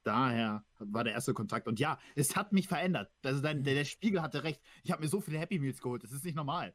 Daher 0.02 0.64
war 0.78 1.04
der 1.04 1.12
erste 1.12 1.34
Kontakt. 1.34 1.68
Und 1.68 1.78
ja, 1.78 1.98
es 2.16 2.34
hat 2.36 2.52
mich 2.52 2.66
verändert. 2.68 3.12
Also 3.24 3.40
dein, 3.40 3.62
der, 3.62 3.74
der 3.74 3.84
Spiegel 3.84 4.22
hatte 4.22 4.42
recht. 4.44 4.60
Ich 4.82 4.90
habe 4.90 5.02
mir 5.02 5.08
so 5.08 5.20
viele 5.20 5.38
Happy 5.38 5.58
Meals 5.58 5.80
geholt. 5.80 6.02
Das 6.02 6.12
ist 6.12 6.24
nicht 6.24 6.34
normal. 6.34 6.74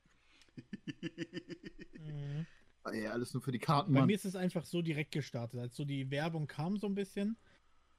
Hm. 1.95 2.45
Ey, 2.85 3.07
alles 3.07 3.33
nur 3.33 3.41
für 3.41 3.51
die 3.51 3.59
Karten, 3.59 3.93
Bei 3.93 3.99
Mann. 4.01 4.07
mir 4.07 4.15
ist 4.15 4.25
es 4.25 4.35
einfach 4.35 4.65
so 4.65 4.81
direkt 4.81 5.11
gestartet. 5.11 5.59
Als 5.59 5.75
so 5.75 5.85
die 5.85 6.11
Werbung 6.11 6.47
kam 6.47 6.77
so 6.77 6.87
ein 6.87 6.95
bisschen 6.95 7.37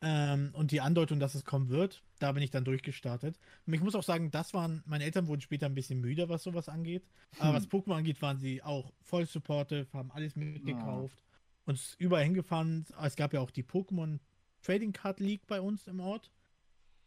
ähm, 0.02 0.50
und 0.52 0.70
die 0.72 0.80
Andeutung, 0.82 1.20
dass 1.20 1.34
es 1.34 1.44
kommen 1.44 1.70
wird, 1.70 2.02
da 2.18 2.32
bin 2.32 2.42
ich 2.42 2.50
dann 2.50 2.64
durchgestartet. 2.64 3.38
Und 3.66 3.72
ich 3.72 3.80
muss 3.80 3.94
auch 3.94 4.02
sagen, 4.02 4.30
das 4.30 4.52
waren, 4.52 4.82
meine 4.86 5.04
Eltern 5.04 5.26
wurden 5.26 5.40
später 5.40 5.66
ein 5.66 5.74
bisschen 5.74 6.00
müder, 6.00 6.28
was 6.28 6.42
sowas 6.42 6.68
angeht. 6.68 7.06
Aber 7.38 7.48
Hm. 7.50 7.54
was 7.56 7.68
Pokémon 7.68 7.96
angeht, 7.96 8.20
waren 8.20 8.38
sie 8.38 8.62
auch 8.62 8.92
voll 9.00 9.26
supportive, 9.26 9.86
haben 9.94 10.10
alles 10.10 10.36
mitgekauft, 10.36 11.24
uns 11.64 11.94
überall 11.98 12.24
hingefahren. 12.24 12.84
Es 13.02 13.16
gab 13.16 13.32
ja 13.32 13.40
auch 13.40 13.50
die 13.50 13.64
Pokémon 13.64 14.18
Trading 14.64 14.92
Card 14.92 15.20
League 15.20 15.46
bei 15.46 15.60
uns 15.60 15.86
im 15.86 16.00
Ort. 16.00 16.30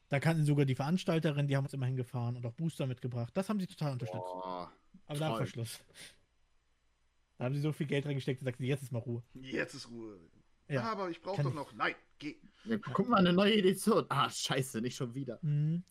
Da 0.10 0.20
kannten 0.20 0.46
sogar 0.46 0.65
die 0.65 0.76
Veranstalterin, 0.76 1.48
die 1.48 1.58
haben 1.58 1.65
uns 1.65 1.74
immer 1.74 1.86
hingefahren 1.86 2.38
und 2.38 2.46
auch 2.46 2.54
Booster 2.54 2.88
mitgebracht. 2.88 3.36
Das 3.36 3.50
haben 3.50 3.60
sie 3.60 3.67
total 3.67 3.93
unterstützt. 3.93 4.24
Boah. 4.24 4.72
Aber 5.08 5.20
da 5.20 5.30
war 5.32 5.38
Verschluss. 5.38 5.80
Da 7.38 7.46
haben 7.46 7.56
sie 7.56 7.62
so 7.62 7.72
viel 7.72 7.88
Geld 7.88 8.06
reingesteckt 8.06 8.41
und 8.41 8.46
sagten, 8.46 8.63
jetzt 8.63 8.84
ist 8.84 8.91
mal 8.91 9.00
Ruhe. 9.00 9.24
Jetzt 9.34 9.74
ist 9.74 9.89
Ruhe. 9.89 10.20
Ja, 10.70 10.84
aber 10.84 11.10
ich 11.10 11.22
brauche 11.22 11.43
doch 11.43 11.54
noch. 11.54 11.74
Nein, 11.74 11.96
geh. 12.20 12.36
Ja, 12.65 12.78
guck 12.78 13.08
mal, 13.10 13.17
eine 13.17 13.34
neue 13.34 13.54
Edition. 13.54 14.06
Ah, 14.10 14.30
scheiße, 14.30 14.82
nicht 14.82 14.96
schon 14.96 15.13
wieder. 15.13 15.39
Mhm. 15.41 15.84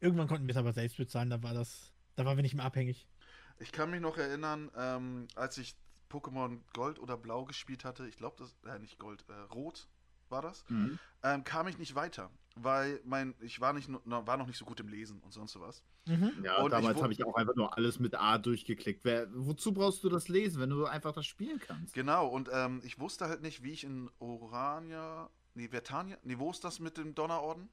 Irgendwann 0.00 0.28
konnten 0.28 0.46
wir 0.46 0.52
es 0.52 0.56
aber 0.56 0.72
selbst 0.72 0.96
bezahlen, 0.96 1.30
da 1.30 1.42
war 1.42 1.54
das, 1.54 1.92
da 2.16 2.24
waren 2.24 2.36
wir 2.36 2.42
nicht 2.42 2.54
mehr 2.54 2.64
abhängig. 2.64 3.06
Ich 3.58 3.72
kann 3.72 3.90
mich 3.90 4.00
noch 4.00 4.16
erinnern, 4.16 4.70
ähm, 4.76 5.28
als 5.34 5.58
ich 5.58 5.76
Pokémon 6.10 6.60
Gold 6.72 6.98
oder 6.98 7.16
Blau 7.16 7.44
gespielt 7.44 7.84
hatte, 7.84 8.08
ich 8.08 8.16
glaube, 8.16 8.36
das, 8.38 8.56
äh, 8.64 8.78
nicht 8.78 8.98
Gold, 8.98 9.24
äh, 9.28 9.32
Rot 9.52 9.88
war 10.30 10.42
das, 10.42 10.64
Mhm. 10.68 10.98
ähm, 11.22 11.44
kam 11.44 11.68
ich 11.68 11.78
nicht 11.78 11.94
weiter, 11.94 12.30
weil 12.56 13.00
mein, 13.04 13.34
ich 13.40 13.60
war, 13.60 13.72
nicht, 13.72 13.88
war 14.04 14.36
noch 14.36 14.46
nicht 14.46 14.58
so 14.58 14.64
gut 14.64 14.80
im 14.80 14.88
Lesen 14.88 15.20
und 15.20 15.32
sonst 15.32 15.58
was. 15.60 15.82
Mhm. 16.06 16.32
Ja, 16.42 16.62
Und 16.62 16.70
damals 16.72 17.00
habe 17.02 17.12
ich 17.12 17.22
auch 17.24 17.34
einfach 17.34 17.54
nur 17.54 17.76
alles 17.76 17.98
mit 17.98 18.14
A 18.14 18.38
durchgeklickt. 18.38 19.04
Wer, 19.04 19.28
wozu 19.32 19.72
brauchst 19.72 20.02
du 20.02 20.08
das 20.08 20.28
lesen, 20.28 20.60
wenn 20.60 20.70
du 20.70 20.86
einfach 20.86 21.12
das 21.12 21.26
spielen 21.26 21.58
kannst? 21.60 21.94
Genau, 21.94 22.26
und 22.26 22.48
ähm, 22.52 22.80
ich 22.84 22.98
wusste 22.98 23.26
halt 23.28 23.42
nicht, 23.42 23.62
wie 23.62 23.72
ich 23.72 23.84
in 23.84 24.10
Orania, 24.18 25.30
nee, 25.54 25.68
Vertania, 25.68 26.16
nee, 26.22 26.38
wo 26.38 26.50
ist 26.50 26.64
das 26.64 26.80
mit 26.80 26.96
dem 26.96 27.14
Donnerorden? 27.14 27.68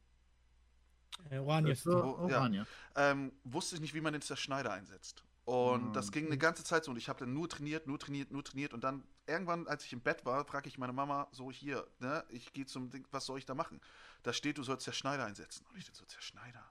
Äh, 1.30 1.40
Orania 1.40 1.74
wo- 1.86 2.28
ja. 2.30 2.40
Orania. 2.40 2.68
ähm, 2.96 3.32
wusste 3.44 3.76
ich 3.76 3.82
nicht, 3.82 3.94
wie 3.94 4.02
man 4.02 4.14
den 4.14 4.22
Zerschneider 4.22 4.72
einsetzt. 4.72 5.24
Und 5.46 5.90
Ah, 5.90 5.92
das 5.94 6.12
ging 6.12 6.26
eine 6.26 6.38
ganze 6.38 6.64
Zeit 6.64 6.84
so 6.84 6.92
und 6.92 6.98
ich 6.98 7.08
habe 7.10 7.20
dann 7.20 7.34
nur 7.34 7.48
trainiert, 7.48 7.88
nur 7.88 7.98
trainiert, 7.98 8.32
nur 8.32 8.44
trainiert 8.44 8.74
und 8.74 8.84
dann 8.84 9.04
irgendwann, 9.28 9.68
als 9.68 9.84
ich 9.86 9.94
im 9.94 10.02
Bett 10.02 10.26
war, 10.26 10.44
frage 10.46 10.68
ich 10.70 10.78
meine 10.78 10.94
Mama 10.94 11.28
so 11.32 11.52
hier, 11.52 11.88
ne, 12.00 12.24
ich 12.30 12.54
gehe 12.54 12.66
zum 12.66 12.90
Ding, 12.90 13.06
was 13.12 13.26
soll 13.26 13.38
ich 13.40 13.46
da 13.46 13.54
machen? 13.56 13.82
Da 14.24 14.34
steht, 14.34 14.58
du 14.58 14.64
sollst 14.64 14.84
Zerschneider 14.86 15.26
einsetzen. 15.26 15.66
Und 15.72 15.78
ich 15.78 15.86
dann 15.86 15.96
so, 15.96 16.06
Zerschneider? 16.06 16.64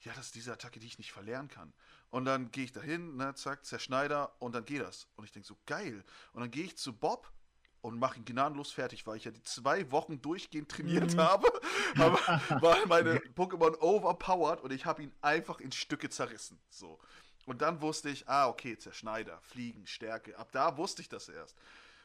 Ja, 0.00 0.12
das 0.14 0.26
ist 0.26 0.34
diese 0.34 0.52
Attacke, 0.52 0.78
die 0.78 0.86
ich 0.86 0.98
nicht 0.98 1.12
verlernen 1.12 1.48
kann. 1.48 1.72
Und 2.10 2.24
dann 2.26 2.50
gehe 2.50 2.64
ich 2.64 2.72
dahin, 2.72 3.16
ne, 3.16 3.34
zack, 3.34 3.64
Zerschneider 3.64 4.34
und 4.40 4.54
dann 4.54 4.64
geht 4.64 4.82
das. 4.82 5.06
Und 5.16 5.24
ich 5.24 5.32
denke 5.32 5.48
so, 5.48 5.56
geil. 5.66 6.04
Und 6.32 6.40
dann 6.42 6.50
gehe 6.50 6.64
ich 6.64 6.76
zu 6.76 6.92
Bob 6.92 7.32
und 7.80 7.98
mache 7.98 8.18
ihn 8.18 8.24
gnadenlos 8.24 8.72
fertig, 8.72 9.06
weil 9.06 9.16
ich 9.16 9.24
ja 9.24 9.30
die 9.30 9.42
zwei 9.42 9.90
Wochen 9.90 10.20
durchgehend 10.20 10.70
trainiert 10.70 11.14
Mhm. 11.14 11.20
habe. 11.20 11.48
Aber 11.98 12.18
war 12.62 12.86
meine 12.86 13.18
Pokémon 13.34 13.76
overpowered 13.80 14.60
und 14.60 14.72
ich 14.72 14.84
habe 14.84 15.02
ihn 15.02 15.12
einfach 15.22 15.60
in 15.60 15.72
Stücke 15.72 16.08
zerrissen. 16.10 16.58
So. 16.68 16.98
Und 17.46 17.62
dann 17.62 17.80
wusste 17.80 18.08
ich, 18.10 18.28
ah, 18.28 18.48
okay, 18.48 18.76
Zerschneider, 18.76 19.40
Fliegen, 19.40 19.86
Stärke. 19.86 20.36
Ab 20.36 20.50
da 20.52 20.76
wusste 20.76 21.00
ich 21.00 21.08
das 21.08 21.28
erst. 21.28 21.56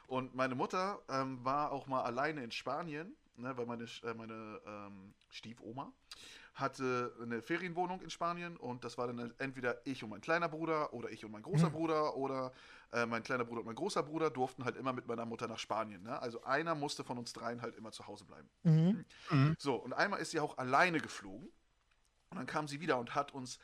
Und 0.06 0.34
meine 0.34 0.54
Mutter 0.54 1.02
ähm, 1.08 1.44
war 1.44 1.72
auch 1.72 1.86
mal 1.86 2.02
alleine 2.02 2.42
in 2.44 2.50
Spanien, 2.50 3.16
ne, 3.36 3.56
weil 3.56 3.66
meine, 3.66 3.84
äh, 3.84 4.14
meine 4.14 4.60
ähm, 4.66 5.14
Stiefoma 5.30 5.92
hatte 6.54 7.14
eine 7.22 7.40
Ferienwohnung 7.40 8.02
in 8.02 8.10
Spanien 8.10 8.58
und 8.58 8.84
das 8.84 8.98
war 8.98 9.06
dann 9.06 9.32
entweder 9.38 9.86
ich 9.86 10.04
und 10.04 10.10
mein 10.10 10.20
kleiner 10.20 10.48
Bruder 10.50 10.92
oder 10.92 11.10
ich 11.10 11.24
und 11.24 11.30
mein 11.30 11.42
großer 11.42 11.68
Hm. 11.68 11.72
Bruder 11.72 12.14
oder 12.16 12.52
äh, 12.92 13.06
mein 13.06 13.22
kleiner 13.22 13.44
Bruder 13.44 13.60
und 13.60 13.66
mein 13.66 13.74
großer 13.74 14.02
Bruder 14.02 14.30
durften 14.30 14.64
halt 14.64 14.76
immer 14.76 14.92
mit 14.92 15.06
meiner 15.06 15.24
Mutter 15.24 15.48
nach 15.48 15.58
Spanien. 15.58 16.02
Ne? 16.02 16.20
Also 16.20 16.42
einer 16.44 16.74
musste 16.74 17.04
von 17.04 17.16
uns 17.16 17.32
dreien 17.32 17.62
halt 17.62 17.74
immer 17.76 17.90
zu 17.90 18.06
Hause 18.06 18.26
bleiben. 18.26 18.50
Mhm. 18.64 19.04
Mhm. 19.30 19.56
So, 19.58 19.76
und 19.76 19.94
einmal 19.94 20.20
ist 20.20 20.32
sie 20.32 20.40
auch 20.40 20.58
alleine 20.58 21.00
geflogen. 21.00 21.48
Und 22.30 22.38
dann 22.38 22.46
kam 22.46 22.66
sie 22.68 22.80
wieder 22.80 22.98
und 22.98 23.14
hat 23.14 23.32
uns 23.32 23.58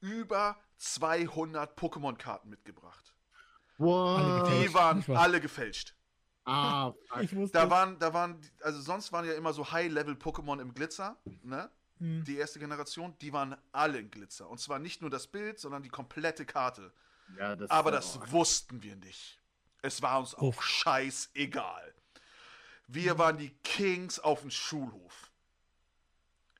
über 0.00 0.58
200 0.76 1.78
Pokémon-Karten 1.78 2.48
mitgebracht. 2.48 3.09
What? 3.80 4.48
Die 4.48 4.72
waren 4.74 5.04
alle 5.16 5.40
gefälscht. 5.40 5.94
Ah, 6.44 6.92
fuck. 7.08 7.22
Ich 7.22 7.34
wusste. 7.34 7.58
Da 7.58 7.70
waren, 7.70 7.98
da 7.98 8.12
waren, 8.14 8.40
also 8.62 8.80
sonst 8.80 9.12
waren 9.12 9.24
ja 9.26 9.32
immer 9.34 9.52
so 9.52 9.70
High-Level-Pokémon 9.72 10.60
im 10.60 10.74
Glitzer, 10.74 11.16
ne? 11.42 11.70
Mhm. 11.98 12.24
Die 12.24 12.36
erste 12.38 12.58
Generation, 12.58 13.16
die 13.20 13.32
waren 13.32 13.56
alle 13.72 13.98
in 13.98 14.10
Glitzer. 14.10 14.48
Und 14.48 14.58
zwar 14.58 14.78
nicht 14.78 15.00
nur 15.02 15.10
das 15.10 15.26
Bild, 15.26 15.58
sondern 15.58 15.82
die 15.82 15.88
komplette 15.90 16.46
Karte. 16.46 16.92
ja, 17.38 17.54
das 17.56 17.70
Aber 17.70 17.90
das 17.90 18.14
ja- 18.16 18.32
wussten 18.32 18.82
wir 18.82 18.96
nicht. 18.96 19.38
Es 19.82 20.00
war 20.02 20.18
uns 20.18 20.34
auch 20.34 20.42
Uff. 20.42 20.62
scheißegal. 20.62 21.94
Wir 22.86 23.18
waren 23.18 23.38
die 23.38 23.50
Kings 23.62 24.18
auf 24.18 24.40
dem 24.40 24.50
Schulhof. 24.50 25.30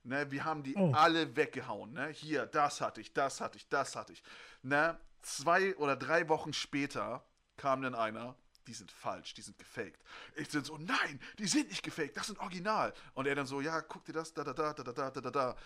Ne, 0.04 0.30
wir 0.30 0.44
haben 0.44 0.62
die 0.62 0.74
Oh. 0.76 0.92
alle 0.94 1.36
weggehauen. 1.36 1.92
Ne? 1.92 2.08
Hier, 2.08 2.46
das 2.46 2.80
hatte 2.80 3.00
ich, 3.00 3.12
das 3.12 3.40
hatte 3.40 3.58
ich, 3.58 3.68
das 3.68 3.96
hatte 3.96 4.12
ich. 4.14 4.22
Ne? 4.62 4.98
Zwei 5.22 5.76
oder 5.76 5.96
drei 5.96 6.28
Wochen 6.28 6.52
später 6.52 7.24
kam 7.56 7.82
dann 7.82 7.94
einer, 7.94 8.34
die 8.66 8.74
sind 8.74 8.90
falsch, 8.92 9.34
die 9.34 9.42
sind 9.42 9.58
gefaked. 9.58 10.00
Ich 10.36 10.48
bin 10.48 10.64
so, 10.64 10.76
nein, 10.78 11.20
die 11.38 11.46
sind 11.46 11.68
nicht 11.68 11.82
gefaked, 11.82 12.16
das 12.16 12.26
sind 12.28 12.38
original. 12.38 12.92
Und 13.14 13.26
er 13.26 13.34
dann 13.34 13.46
so, 13.46 13.60
ja, 13.60 13.80
guck 13.80 14.04
dir 14.04 14.12
das, 14.12 14.32
da, 14.32 14.44
da, 14.44 14.52
da, 14.52 14.72
da, 14.72 14.82
da, 14.82 15.10
da, 15.10 15.20
da, 15.20 15.30
da. 15.30 15.56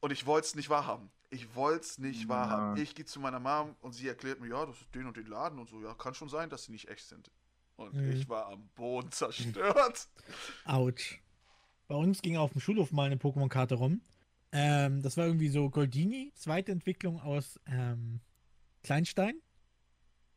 Und 0.00 0.10
ich 0.10 0.26
wollte 0.26 0.46
es 0.46 0.54
nicht 0.54 0.68
wahrhaben. 0.68 1.10
Ich 1.30 1.54
wollte 1.54 1.84
es 1.84 1.98
nicht 1.98 2.22
Ja. 2.22 2.28
wahrhaben. 2.28 2.80
Ich 2.82 2.94
gehe 2.94 3.04
zu 3.04 3.20
meiner 3.20 3.38
Mom 3.38 3.76
und 3.80 3.92
sie 3.92 4.08
erklärt 4.08 4.40
mir, 4.40 4.48
ja, 4.48 4.66
das 4.66 4.80
ist 4.80 4.94
den 4.94 5.06
und 5.06 5.16
den 5.16 5.26
Laden 5.26 5.58
und 5.58 5.68
so. 5.68 5.80
Ja, 5.80 5.94
kann 5.94 6.14
schon 6.14 6.28
sein, 6.28 6.50
dass 6.50 6.64
sie 6.64 6.72
nicht 6.72 6.88
echt 6.88 7.06
sind. 7.06 7.30
Und 7.76 7.94
Mhm. 7.94 8.12
ich 8.12 8.28
war 8.28 8.46
am 8.48 8.68
Boden 8.74 9.10
zerstört. 9.12 10.08
Autsch. 10.64 11.20
Bei 11.88 11.94
uns 11.94 12.20
ging 12.22 12.36
auf 12.36 12.52
dem 12.52 12.60
Schulhof 12.60 12.90
mal 12.92 13.04
eine 13.06 13.16
Pokémon-Karte 13.16 13.74
rum. 13.76 14.00
Ähm, 14.52 15.02
das 15.02 15.16
war 15.16 15.26
irgendwie 15.26 15.48
so 15.48 15.70
Goldini, 15.70 16.32
zweite 16.34 16.72
Entwicklung 16.72 17.20
aus 17.20 17.58
ähm, 17.66 18.20
Kleinstein. 18.82 19.40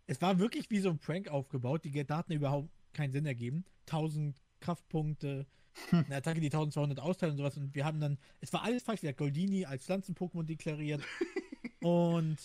Es 0.08 0.22
war 0.22 0.40
wirklich 0.40 0.70
wie 0.70 0.80
so 0.80 0.90
ein 0.90 1.00
Prank 1.00 1.28
aufgebaut. 1.28 1.84
Die 1.84 2.06
Daten 2.06 2.34
überhaupt 2.34 2.70
keinen 2.94 3.12
Sinn 3.12 3.26
ergeben. 3.26 3.66
1000 3.88 4.42
Kraftpunkte, 4.60 5.48
eine 5.92 6.16
Attacke, 6.16 6.40
die 6.40 6.48
1200 6.48 7.00
austeilt 7.00 7.32
und 7.32 7.38
sowas. 7.38 7.58
Und 7.58 7.76
wir 7.76 7.86
haben 7.86 8.00
dann, 8.00 8.18
es 8.42 8.54
war 8.54 8.64
alles 8.64 8.84
falsch. 8.84 9.02
Wir 9.02 9.10
haben 9.10 9.18
Goldini 9.18 9.66
als 9.66 9.86
Pflanzen-Pokémon 9.86 10.44
deklariert. 10.44 11.02
und 11.82 12.38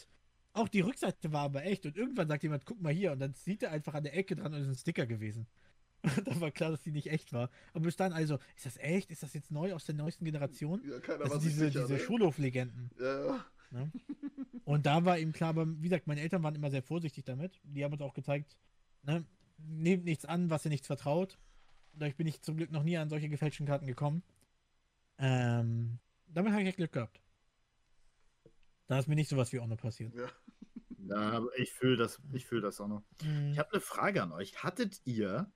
auch 0.52 0.68
die 0.68 0.80
Rückseite 0.80 1.32
war 1.32 1.42
aber 1.42 1.64
echt. 1.64 1.86
Und 1.86 1.96
irgendwann 1.96 2.28
sagt 2.28 2.42
jemand, 2.42 2.66
guck 2.66 2.80
mal 2.80 2.92
hier. 2.92 3.12
Und 3.12 3.20
dann 3.20 3.34
sieht 3.34 3.62
er 3.62 3.70
einfach 3.70 3.94
an 3.94 4.04
der 4.04 4.16
Ecke 4.16 4.36
dran 4.36 4.52
und 4.52 4.60
es 4.60 4.66
ist 4.66 4.72
ein 4.74 4.78
Sticker 4.78 5.06
gewesen. 5.06 5.46
Und 6.02 6.26
dann 6.26 6.40
war 6.40 6.50
klar, 6.50 6.70
dass 6.70 6.80
die 6.80 6.92
nicht 6.92 7.10
echt 7.10 7.34
war. 7.34 7.50
Aber 7.74 7.84
bis 7.84 7.94
dann 7.94 8.14
also, 8.14 8.38
ist 8.56 8.64
das 8.64 8.78
echt? 8.78 9.10
Ist 9.10 9.22
das 9.22 9.34
jetzt 9.34 9.50
neu 9.50 9.74
aus 9.74 9.84
der 9.84 9.94
neuesten 9.94 10.24
Generation? 10.24 10.80
Ja, 10.82 10.98
keiner 10.98 11.18
Das 11.18 11.30
war 11.30 11.40
sind 11.40 11.50
diese, 11.50 11.66
sicher, 11.66 11.82
diese 11.82 11.92
ne? 11.92 11.98
Schulhoflegenden. 11.98 12.90
Ja, 12.98 13.26
ja. 13.26 13.44
Ne? 13.70 13.90
Und 14.64 14.86
da 14.86 15.04
war 15.04 15.18
eben 15.18 15.32
klar, 15.32 15.50
aber 15.50 15.66
wie 15.66 15.88
gesagt, 15.88 16.06
meine 16.06 16.20
Eltern 16.20 16.42
waren 16.42 16.54
immer 16.54 16.70
sehr 16.70 16.82
vorsichtig 16.82 17.24
damit. 17.24 17.60
Die 17.64 17.84
haben 17.84 17.92
uns 17.92 18.02
auch 18.02 18.14
gezeigt, 18.14 18.56
ne, 19.02 19.24
nehmt 19.58 20.04
nichts 20.04 20.24
an, 20.24 20.50
was 20.50 20.64
ihr 20.64 20.70
nichts 20.70 20.86
vertraut. 20.86 21.38
Dadurch 21.92 22.16
bin 22.16 22.26
ich 22.26 22.42
zum 22.42 22.56
Glück 22.56 22.70
noch 22.70 22.82
nie 22.82 22.96
an 22.96 23.08
solche 23.08 23.28
gefälschten 23.28 23.66
Karten 23.66 23.86
gekommen. 23.86 24.22
Ähm, 25.18 25.98
damit 26.28 26.52
habe 26.52 26.62
ich 26.62 26.68
echt 26.68 26.76
Glück 26.78 26.92
gehabt. 26.92 27.20
Da 28.86 28.98
ist 28.98 29.08
mir 29.08 29.14
nicht 29.14 29.28
sowas 29.28 29.52
wie 29.52 29.60
auch 29.60 29.66
noch 29.66 29.76
passiert. 29.80 30.14
ja. 30.14 30.28
Ja, 31.10 31.30
aber 31.32 31.58
ich 31.58 31.72
fühle 31.72 31.96
das, 31.96 32.20
ich 32.32 32.46
fühle 32.46 32.60
das 32.60 32.80
auch 32.80 32.86
noch. 32.86 33.02
Mhm. 33.22 33.52
Ich 33.52 33.58
habe 33.58 33.72
eine 33.72 33.80
Frage 33.80 34.22
an 34.22 34.32
euch. 34.32 34.62
Hattet 34.62 35.00
ihr, 35.04 35.52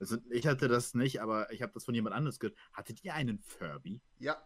also 0.00 0.16
ich 0.30 0.46
hatte 0.46 0.68
das 0.68 0.94
nicht, 0.94 1.20
aber 1.20 1.52
ich 1.52 1.62
habe 1.62 1.72
das 1.72 1.84
von 1.84 1.94
jemand 1.94 2.14
anderes 2.14 2.40
gehört. 2.40 2.58
Hattet 2.72 3.04
ihr 3.04 3.14
einen 3.14 3.38
Furby? 3.38 4.02
Ja. 4.18 4.36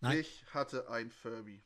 Nein. 0.00 0.18
Ich 0.18 0.44
hatte 0.52 0.90
ein 0.90 1.10
Furby. 1.10 1.62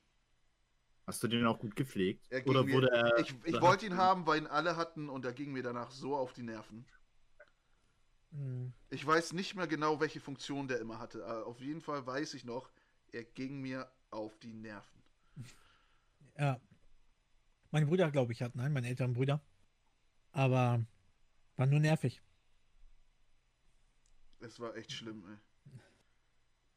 Hast 1.07 1.23
du 1.23 1.29
den 1.29 1.47
auch 1.47 1.59
gut 1.59 1.77
gepflegt? 1.77 2.27
Er 2.31 2.47
Oder 2.47 2.65
mir, 2.65 2.73
wurde 2.75 2.91
er. 2.91 3.19
ich 3.19 3.35
ich 3.45 3.61
wollte 3.61 3.85
ihn 3.87 3.97
haben, 3.97 4.27
weil 4.27 4.41
ihn 4.41 4.47
alle 4.47 4.77
hatten 4.77 5.09
und 5.09 5.25
er 5.25 5.33
ging 5.35 5.53
mir 5.53 5.63
danach 5.63 5.91
so 5.91 6.17
auf 6.17 6.33
die 6.33 6.43
Nerven. 6.43 6.87
Mhm. 8.31 8.73
Ich 8.91 9.07
weiß 9.07 9.35
nicht 9.35 9.55
mehr 9.55 9.67
genau, 9.67 10.01
welche 10.01 10.21
Funktion 10.21 10.67
der 10.67 10.81
immer 10.81 10.99
hatte. 10.99 11.25
Aber 11.27 11.47
auf 11.47 11.61
jeden 11.61 11.83
Fall 11.83 12.07
weiß 12.07 12.35
ich 12.35 12.45
noch, 12.45 12.71
er 13.13 13.25
ging 13.25 13.61
mir 13.61 13.91
auf 14.11 14.39
die 14.39 14.53
Nerven. 14.53 15.03
Ja. 16.37 16.61
Meine 17.71 17.87
Brüder, 17.87 18.11
glaube 18.11 18.33
ich, 18.33 18.43
hatten 18.43 18.59
einen, 18.59 18.75
meine 18.75 18.89
älteren 18.89 19.13
Brüder. 19.13 19.41
Aber 20.33 20.85
war 21.55 21.67
nur 21.67 21.79
nervig. 21.79 22.23
Es 24.41 24.59
war 24.59 24.75
echt 24.75 24.91
schlimm, 24.91 25.25
ey. 25.29 25.39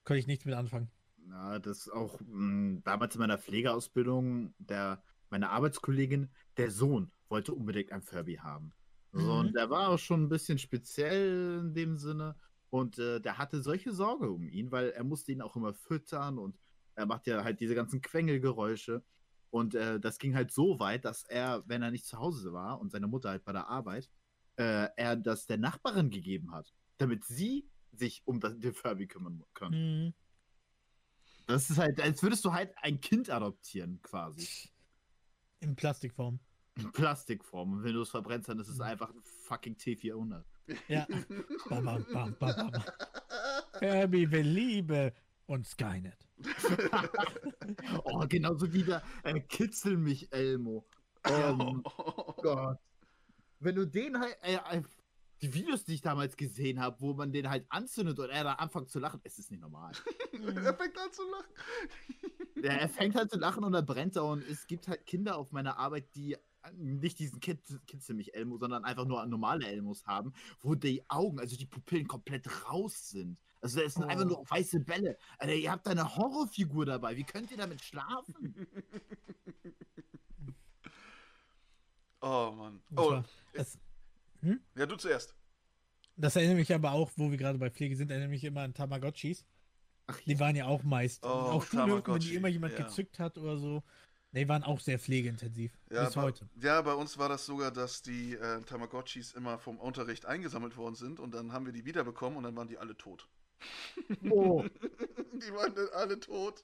Konnte 0.03 0.19
ich 0.19 0.28
nichts 0.28 0.45
mit 0.45 0.53
anfangen. 0.53 0.91
Na, 1.28 1.59
das 1.59 1.89
auch 1.89 2.19
mh, 2.21 2.82
damals 2.84 3.15
in 3.15 3.19
meiner 3.19 3.38
Pflegeausbildung, 3.38 4.53
der, 4.59 5.03
meine 5.30 5.49
Arbeitskollegin, 5.49 6.30
der 6.55 6.71
Sohn 6.71 7.11
wollte 7.28 7.53
unbedingt 7.53 7.91
ein 7.91 8.01
Furby 8.01 8.36
haben. 8.36 8.73
So, 9.11 9.19
Mhm. 9.19 9.30
Und 9.39 9.55
der 9.55 9.69
war 9.69 9.89
auch 9.89 9.99
schon 9.99 10.23
ein 10.23 10.30
bisschen 10.30 10.57
speziell 10.57 11.59
in 11.61 11.73
dem 11.73 11.97
Sinne. 11.97 12.36
Und 12.69 12.99
äh, 12.99 13.19
der 13.21 13.38
hatte 13.38 13.61
solche 13.61 13.91
Sorge 13.93 14.30
um 14.32 14.47
ihn, 14.47 14.71
weil 14.71 14.89
er 14.91 15.03
musste 15.03 15.32
ihn 15.32 15.41
auch 15.41 15.55
immer 15.55 15.73
füttern 15.73 16.38
und 16.38 16.57
er 16.95 17.05
macht 17.05 17.28
ja 17.28 17.43
halt 17.43 17.59
diese 17.59 17.75
ganzen 17.75 18.01
Quengelgeräusche. 18.01 19.03
Und 19.49 19.75
äh, 19.75 19.99
das 19.99 20.19
ging 20.19 20.36
halt 20.36 20.51
so 20.51 20.80
weit, 20.80 21.05
dass 21.05 21.23
er, 21.23 21.63
wenn 21.67 21.82
er 21.82 21.91
nicht 21.91 22.05
zu 22.05 22.19
Hause 22.19 22.53
war 22.53 22.80
und 22.80 22.91
seine 22.91 23.07
Mutter 23.07 23.30
halt 23.30 23.45
bei 23.45 23.53
der 23.53 23.69
Arbeit, 23.69 24.09
äh, 24.57 24.89
er 24.95 25.15
das 25.15 25.45
der 25.45 25.57
Nachbarin 25.57 26.09
gegeben 26.09 26.51
hat, 26.51 26.73
damit 26.97 27.23
sie 27.25 27.69
sich 27.91 28.21
um 28.25 28.39
das, 28.39 28.57
den 28.59 28.73
Furby 28.73 29.07
kümmern 29.07 29.43
kann. 29.53 29.71
Mhm. 29.71 30.13
Das 31.47 31.69
ist 31.69 31.77
halt, 31.77 31.99
als 32.01 32.21
würdest 32.21 32.43
du 32.45 32.53
halt 32.53 32.73
ein 32.81 32.99
Kind 32.99 33.29
adoptieren, 33.29 33.99
quasi. 34.01 34.47
In 35.59 35.75
Plastikform. 35.75 36.39
In 36.77 36.91
Plastikform. 36.91 37.73
Und 37.73 37.83
wenn 37.83 37.93
du 37.93 38.01
es 38.01 38.09
verbrennst, 38.09 38.49
dann 38.49 38.59
ist 38.59 38.67
es 38.67 38.75
Mhm. 38.77 38.81
einfach 38.83 39.09
ein 39.09 39.21
fucking 39.23 39.75
T400. 39.75 40.43
Ja. 40.89 41.07
bam, 41.69 41.85
bam, 41.85 42.05
bam, 42.11 42.35
bam, 42.37 42.71
bam. 42.71 42.83
Herbie 43.79 44.29
will 44.29 44.45
Liebe 44.47 45.13
und 45.45 45.65
Skynet. 45.65 46.17
Oh, 48.03 48.25
genauso 48.27 48.71
wie 48.71 48.83
der 48.83 49.01
äh, 49.23 49.39
Kitzel 49.39 49.97
mich, 49.97 50.31
Elmo. 50.31 50.85
Oh 51.27 52.33
Gott. 52.41 52.77
Wenn 53.59 53.75
du 53.75 53.85
den 53.87 54.19
halt, 54.19 54.37
äh, 54.43 54.55
äh, 54.55 54.83
die 55.41 55.53
Videos, 55.53 55.83
die 55.85 55.93
ich 55.93 56.01
damals 56.01 56.35
gesehen 56.35 56.79
habe, 56.79 56.99
wo 56.99 57.13
man 57.13 57.31
den 57.31 57.49
halt 57.49 57.65
anzündet 57.69 58.17
und 58.19 58.29
er 58.29 58.43
da 58.43 58.53
anfängt 58.53 58.89
zu 58.89 58.99
lachen, 58.99 59.21
es 59.23 59.38
ist 59.39 59.51
nicht 59.51 59.61
normal. 59.61 59.91
er 60.33 60.73
fängt 60.73 60.97
an 60.97 61.11
zu 61.11 61.23
lachen. 61.29 61.53
Der, 62.63 62.81
er 62.81 62.89
fängt 62.89 63.13
halt 63.15 63.29
zu 63.29 63.38
lachen 63.38 63.63
und 63.63 63.75
er 63.75 63.83
brennt 63.83 64.15
da 64.15 64.21
und 64.21 64.41
es 64.41 64.65
gibt 64.65 64.88
halt 64.88 65.05
Kinder 65.05 65.38
auf 65.38 65.51
meiner 65.51 65.77
Arbeit, 65.77 66.15
die 66.15 66.33
äh, 66.33 66.39
nicht 66.73 67.19
diesen 67.19 67.39
Kitzel, 67.39 67.79
Kitzel 67.85 68.15
mich 68.15 68.33
Elmo, 68.33 68.57
sondern 68.57 68.83
einfach 68.83 69.05
nur 69.05 69.23
normale 69.27 69.67
Elmos 69.67 70.07
haben, 70.07 70.33
wo 70.61 70.73
die 70.73 71.07
Augen, 71.07 71.39
also 71.39 71.55
die 71.55 71.67
Pupillen 71.67 72.07
komplett 72.07 72.47
raus 72.67 73.09
sind. 73.11 73.38
Also 73.61 73.79
das 73.79 73.93
sind 73.93 74.05
Oh. 74.05 74.07
einfach 74.07 74.25
nur 74.25 74.43
weiße 74.49 74.79
Bälle. 74.79 75.17
Alter, 75.38 75.53
ihr 75.53 75.71
habt 75.71 75.85
da 75.85 75.91
eine 75.91 76.15
Horrorfigur 76.15 76.85
dabei. 76.88 77.15
Wie 77.15 77.23
könnt 77.23 77.51
ihr 77.51 77.57
damit 77.57 77.83
schlafen? 77.83 78.65
Oh 82.19 82.51
Mann. 82.51 82.81
Oh, 82.95 83.11
war, 83.11 83.25
das, 84.47 84.79
ja, 84.79 84.85
du 84.85 84.95
zuerst. 84.95 85.35
das 86.15 86.35
erinnert 86.35 86.57
mich 86.57 86.73
aber 86.73 86.91
auch, 86.91 87.11
wo 87.15 87.29
wir 87.31 87.37
gerade 87.37 87.57
bei 87.57 87.69
Pflege 87.69 87.95
sind, 87.95 88.11
erinnert 88.11 88.29
mich 88.29 88.43
immer 88.43 88.61
an 88.61 88.73
Tamagotchis. 88.73 89.45
Ach, 90.07 90.19
Die 90.21 90.39
waren 90.39 90.55
ja 90.55 90.65
auch 90.65 90.83
meist. 90.83 91.23
Oh, 91.23 91.27
auf 91.27 91.69
Schulhöfen, 91.69 92.13
wenn 92.13 92.19
die 92.19 92.35
immer 92.35 92.47
jemand 92.47 92.77
ja. 92.77 92.85
gezückt 92.85 93.19
hat 93.19 93.37
oder 93.37 93.57
so. 93.57 93.83
Die 94.33 94.47
waren 94.47 94.63
auch 94.63 94.79
sehr 94.79 94.99
pflegeintensiv. 94.99 95.71
Ja, 95.89 96.05
bis 96.05 96.15
bei, 96.15 96.21
heute. 96.21 96.49
ja, 96.61 96.81
bei 96.81 96.93
uns 96.93 97.17
war 97.17 97.27
das 97.29 97.45
sogar, 97.45 97.71
dass 97.71 98.01
die 98.01 98.35
äh, 98.35 98.61
Tamagotchis 98.61 99.33
immer 99.33 99.57
vom 99.57 99.79
Unterricht 99.79 100.25
eingesammelt 100.25 100.77
worden 100.77 100.95
sind 100.95 101.19
und 101.19 101.33
dann 101.33 101.53
haben 101.53 101.65
wir 101.65 101.73
die 101.73 101.85
wiederbekommen 101.85 102.37
und 102.37 102.43
dann 102.43 102.55
waren 102.55 102.67
die 102.67 102.77
alle 102.77 102.95
tot. 102.95 103.27
oh. 104.29 104.63
Die 105.33 105.53
waren 105.53 105.73
dann 105.75 105.89
alle 105.93 106.19
tot. 106.19 106.63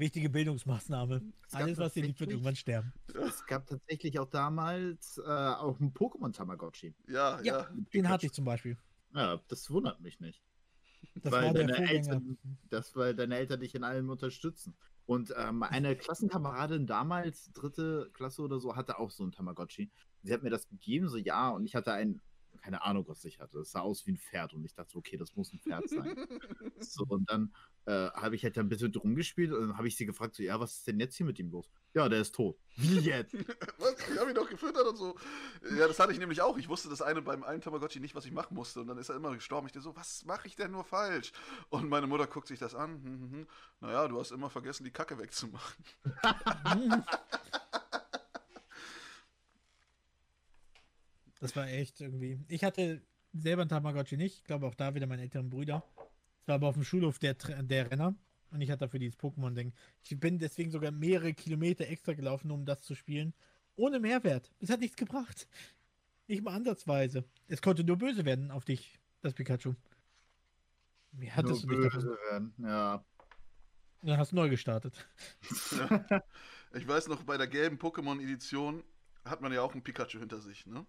Wichtige 0.00 0.30
Bildungsmaßnahme. 0.30 1.22
Alles, 1.52 1.78
was 1.78 1.92
dir 1.92 2.02
liegt, 2.02 2.18
wird 2.20 2.30
irgendwann 2.30 2.56
sterben. 2.56 2.92
Es 3.26 3.44
gab 3.46 3.66
tatsächlich 3.66 4.18
auch 4.18 4.28
damals 4.30 5.18
äh, 5.18 5.22
auch 5.28 5.78
einen 5.78 5.92
Pokémon-Tamagotchi. 5.92 6.94
Ja, 7.06 7.40
ja. 7.42 7.42
Ja, 7.42 7.68
den 7.94 8.08
hatte 8.08 8.26
ich 8.26 8.32
zum 8.32 8.46
Beispiel. 8.46 8.78
Ja, 9.14 9.40
das 9.48 9.70
wundert 9.70 10.00
mich 10.00 10.18
nicht. 10.18 10.42
Das 11.16 11.32
Weil 11.32 11.52
deine. 11.52 11.76
Eltern- 11.76 12.38
Das, 12.70 12.96
weil 12.96 13.14
deine 13.14 13.36
Eltern 13.36 13.60
dich 13.60 13.74
in 13.74 13.84
allem 13.84 14.08
unterstützen. 14.08 14.74
Und 15.06 15.34
ähm, 15.36 15.62
eine 15.62 15.96
Klassenkameradin 15.96 16.86
damals, 16.86 17.52
dritte 17.52 18.10
Klasse 18.14 18.42
oder 18.42 18.58
so, 18.58 18.76
hatte 18.76 18.98
auch 18.98 19.10
so 19.10 19.22
einen 19.24 19.32
Tamagotchi. 19.32 19.90
Sie 20.22 20.32
hat 20.32 20.42
mir 20.42 20.50
das 20.50 20.68
gegeben, 20.68 21.08
so 21.08 21.16
ja, 21.16 21.50
und 21.50 21.64
ich 21.64 21.74
hatte 21.74 21.92
ein, 21.92 22.20
keine 22.60 22.82
Ahnung, 22.82 23.06
was 23.08 23.24
ich 23.24 23.40
hatte. 23.40 23.60
Es 23.60 23.72
sah 23.72 23.80
aus 23.80 24.06
wie 24.06 24.12
ein 24.12 24.18
Pferd 24.18 24.54
und 24.54 24.64
ich 24.64 24.74
dachte, 24.74 24.92
so, 24.92 24.98
okay, 24.98 25.16
das 25.16 25.34
muss 25.36 25.52
ein 25.52 25.60
Pferd 25.60 25.88
sein. 25.88 26.14
so, 26.80 27.04
und 27.08 27.28
dann 27.30 27.52
äh, 27.86 28.10
habe 28.10 28.36
ich 28.36 28.44
halt 28.44 28.56
ein 28.58 28.68
bisschen 28.68 28.92
drum 28.92 29.14
gespielt 29.14 29.52
und 29.52 29.60
dann 29.60 29.76
habe 29.76 29.88
ich 29.88 29.96
sie 29.96 30.06
gefragt, 30.06 30.34
so, 30.34 30.42
ja, 30.42 30.60
was 30.60 30.76
ist 30.76 30.86
denn 30.86 31.00
jetzt 31.00 31.16
hier 31.16 31.26
mit 31.26 31.38
ihm 31.38 31.50
los? 31.50 31.70
Ja, 31.92 32.08
der 32.08 32.20
ist 32.20 32.34
tot. 32.34 32.56
Wie 32.76 33.00
jetzt? 33.00 33.34
Was? 33.78 33.96
Ich 34.08 34.18
habe 34.18 34.30
ihn 34.30 34.34
doch 34.34 34.48
gefüttert 34.48 34.86
und 34.86 34.96
so. 34.96 35.16
Ja, 35.76 35.88
das 35.88 35.98
hatte 35.98 36.12
ich 36.12 36.18
nämlich 36.18 36.40
auch. 36.40 36.56
Ich 36.56 36.68
wusste 36.68 36.88
das 36.88 37.02
eine 37.02 37.22
beim 37.22 37.42
einen 37.42 37.60
Tamagotchi 37.60 38.00
nicht, 38.00 38.14
was 38.14 38.24
ich 38.24 38.32
machen 38.32 38.54
musste. 38.54 38.80
Und 38.80 38.86
dann 38.86 38.98
ist 38.98 39.08
er 39.08 39.16
immer 39.16 39.34
gestorben. 39.34 39.66
Ich 39.66 39.72
dachte 39.72 39.84
so, 39.84 39.96
was 39.96 40.24
mache 40.24 40.46
ich 40.46 40.56
denn 40.56 40.70
nur 40.70 40.84
falsch? 40.84 41.32
Und 41.68 41.88
meine 41.88 42.06
Mutter 42.06 42.26
guckt 42.26 42.48
sich 42.48 42.58
das 42.58 42.74
an. 42.74 43.02
Hm, 43.02 43.20
hm, 43.20 43.32
hm. 43.32 43.46
Naja, 43.80 44.08
du 44.08 44.20
hast 44.20 44.30
immer 44.30 44.50
vergessen, 44.50 44.84
die 44.84 44.92
Kacke 44.92 45.18
wegzumachen. 45.18 45.84
Das 51.40 51.56
war 51.56 51.66
echt 51.68 52.00
irgendwie. 52.00 52.38
Ich 52.48 52.64
hatte 52.64 53.02
selber 53.32 53.62
einen 53.62 53.68
Tamagotchi 53.70 54.16
nicht. 54.16 54.38
Ich 54.38 54.44
glaube 54.44 54.66
auch 54.66 54.74
da 54.74 54.94
wieder 54.94 55.06
meine 55.06 55.22
älteren 55.22 55.50
Brüder. 55.50 55.82
Es 56.42 56.48
war 56.48 56.56
aber 56.56 56.68
auf 56.68 56.74
dem 56.74 56.84
Schulhof 56.84 57.18
der, 57.18 57.34
der 57.34 57.90
Renner. 57.90 58.14
Und 58.50 58.60
ich 58.60 58.70
hatte 58.70 58.80
dafür 58.80 58.98
dieses 59.00 59.18
Pokémon-Ding. 59.18 59.72
Ich 60.02 60.18
bin 60.18 60.38
deswegen 60.38 60.70
sogar 60.70 60.90
mehrere 60.90 61.32
Kilometer 61.34 61.86
extra 61.86 62.14
gelaufen, 62.14 62.50
um 62.50 62.64
das 62.64 62.80
zu 62.82 62.94
spielen. 62.94 63.32
Ohne 63.76 64.00
Mehrwert. 64.00 64.50
Es 64.58 64.70
hat 64.70 64.80
nichts 64.80 64.96
gebracht. 64.96 65.48
Nicht 66.26 66.42
mal 66.42 66.54
ansatzweise. 66.54 67.24
Es 67.46 67.62
konnte 67.62 67.84
nur 67.84 67.96
böse 67.96 68.24
werden 68.24 68.50
auf 68.50 68.64
dich, 68.64 68.98
das 69.22 69.34
Pikachu. 69.34 69.74
Wie 71.12 71.30
hattest 71.30 71.64
Nur 71.64 71.76
du 71.76 71.82
dich 71.82 71.92
davon? 71.92 72.08
böse 72.08 72.18
werden. 72.30 72.54
Ja. 72.58 73.04
Dann 74.02 74.18
hast 74.18 74.32
du 74.32 74.36
neu 74.36 74.48
gestartet. 74.48 75.06
Ich 76.72 76.86
weiß 76.86 77.08
noch, 77.08 77.24
bei 77.24 77.36
der 77.36 77.48
gelben 77.48 77.78
Pokémon-Edition 77.78 78.84
hat 79.24 79.40
man 79.40 79.52
ja 79.52 79.60
auch 79.60 79.72
einen 79.72 79.82
Pikachu 79.82 80.20
hinter 80.20 80.38
sich, 80.40 80.66
ne? 80.66 80.86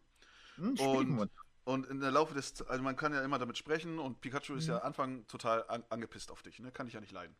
Hm, 0.61 0.75
Und-. 1.19 1.31
Und 1.63 1.85
in 1.85 1.99
der 1.99 2.09
Laufe 2.09 2.33
des, 2.33 2.59
also 2.63 2.81
man 2.81 2.95
kann 2.95 3.13
ja 3.13 3.23
immer 3.23 3.37
damit 3.37 3.55
sprechen 3.55 3.99
und 3.99 4.19
Pikachu 4.19 4.55
ist 4.55 4.65
Mhm. 4.65 4.71
ja 4.73 4.77
Anfang 4.79 5.27
total 5.27 5.63
an, 5.67 5.83
angepisst 5.89 6.31
auf 6.31 6.41
dich, 6.41 6.59
ne? 6.59 6.71
Kann 6.71 6.87
ich 6.87 6.93
ja 6.93 6.99
nicht 6.99 7.11
leiden. 7.11 7.35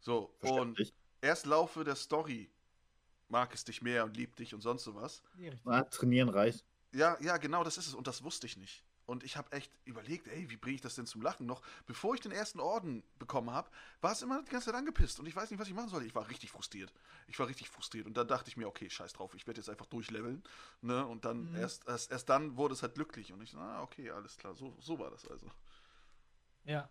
So, 0.00 0.34
und 0.40 0.92
erst 1.20 1.46
Laufe 1.46 1.84
der 1.84 1.94
Story 1.94 2.50
mag 3.28 3.54
es 3.54 3.64
dich 3.64 3.82
mehr 3.82 4.04
und 4.04 4.16
liebt 4.16 4.38
dich 4.40 4.52
und 4.52 4.62
sonst 4.62 4.82
sowas. 4.82 5.22
Ah, 5.64 5.82
trainieren 5.82 6.28
reicht. 6.28 6.64
Ja, 6.92 7.16
ja, 7.20 7.36
genau, 7.36 7.62
das 7.62 7.78
ist 7.78 7.86
es. 7.86 7.94
Und 7.94 8.08
das 8.08 8.24
wusste 8.24 8.46
ich 8.46 8.56
nicht. 8.56 8.82
Und 9.06 9.24
ich 9.24 9.36
habe 9.36 9.50
echt 9.52 9.72
überlegt, 9.84 10.28
ey, 10.28 10.48
wie 10.50 10.56
bringe 10.56 10.76
ich 10.76 10.80
das 10.80 10.94
denn 10.94 11.06
zum 11.06 11.20
Lachen 11.22 11.46
noch? 11.46 11.62
Bevor 11.86 12.14
ich 12.14 12.20
den 12.20 12.32
ersten 12.32 12.60
Orden 12.60 13.02
bekommen 13.18 13.50
habe, 13.50 13.70
war 14.00 14.12
es 14.12 14.22
immer 14.22 14.42
die 14.42 14.50
ganze 14.50 14.66
Zeit 14.66 14.74
angepisst. 14.76 15.18
Und 15.18 15.26
ich 15.26 15.34
weiß 15.34 15.50
nicht, 15.50 15.58
was 15.58 15.68
ich 15.68 15.74
machen 15.74 15.88
soll. 15.88 16.04
Ich 16.04 16.14
war 16.14 16.28
richtig 16.30 16.50
frustriert. 16.50 16.92
Ich 17.26 17.38
war 17.38 17.48
richtig 17.48 17.68
frustriert. 17.68 18.06
Und 18.06 18.16
dann 18.16 18.28
dachte 18.28 18.48
ich 18.48 18.56
mir, 18.56 18.68
okay, 18.68 18.88
scheiß 18.88 19.12
drauf, 19.12 19.34
ich 19.34 19.46
werde 19.46 19.60
jetzt 19.60 19.68
einfach 19.68 19.86
durchleveln. 19.86 20.42
Ne? 20.82 21.04
Und 21.06 21.24
dann 21.24 21.50
Mhm. 21.50 21.56
erst, 21.56 21.86
erst, 21.88 22.10
erst 22.12 22.28
dann 22.28 22.56
wurde 22.56 22.74
es 22.74 22.82
halt 22.82 22.94
glücklich. 22.94 23.32
Und 23.32 23.42
ich 23.42 23.50
so, 23.50 23.58
ah, 23.58 23.82
okay, 23.82 24.10
alles 24.10 24.36
klar, 24.36 24.54
so, 24.54 24.76
so 24.80 24.98
war 24.98 25.10
das 25.10 25.26
also. 25.26 25.50
Ja. 26.64 26.88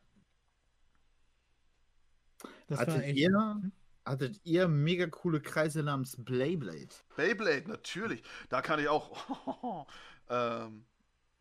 Das 2.68 2.80
Hattet 2.80 2.96
war 2.96 3.04
echt. 3.04 3.18
ihr, 3.18 3.62
hattet 4.06 4.40
ihr 4.46 4.68
mega 4.68 5.08
coole 5.08 5.42
Kreise 5.42 5.84
namens 5.84 6.16
Beyblade? 6.18 6.90
Beyblade, 7.16 7.68
natürlich. 7.70 8.24
Da 8.50 8.62
kann 8.62 8.80
ich 8.80 8.88
auch. 8.88 9.88
ähm, 10.30 10.86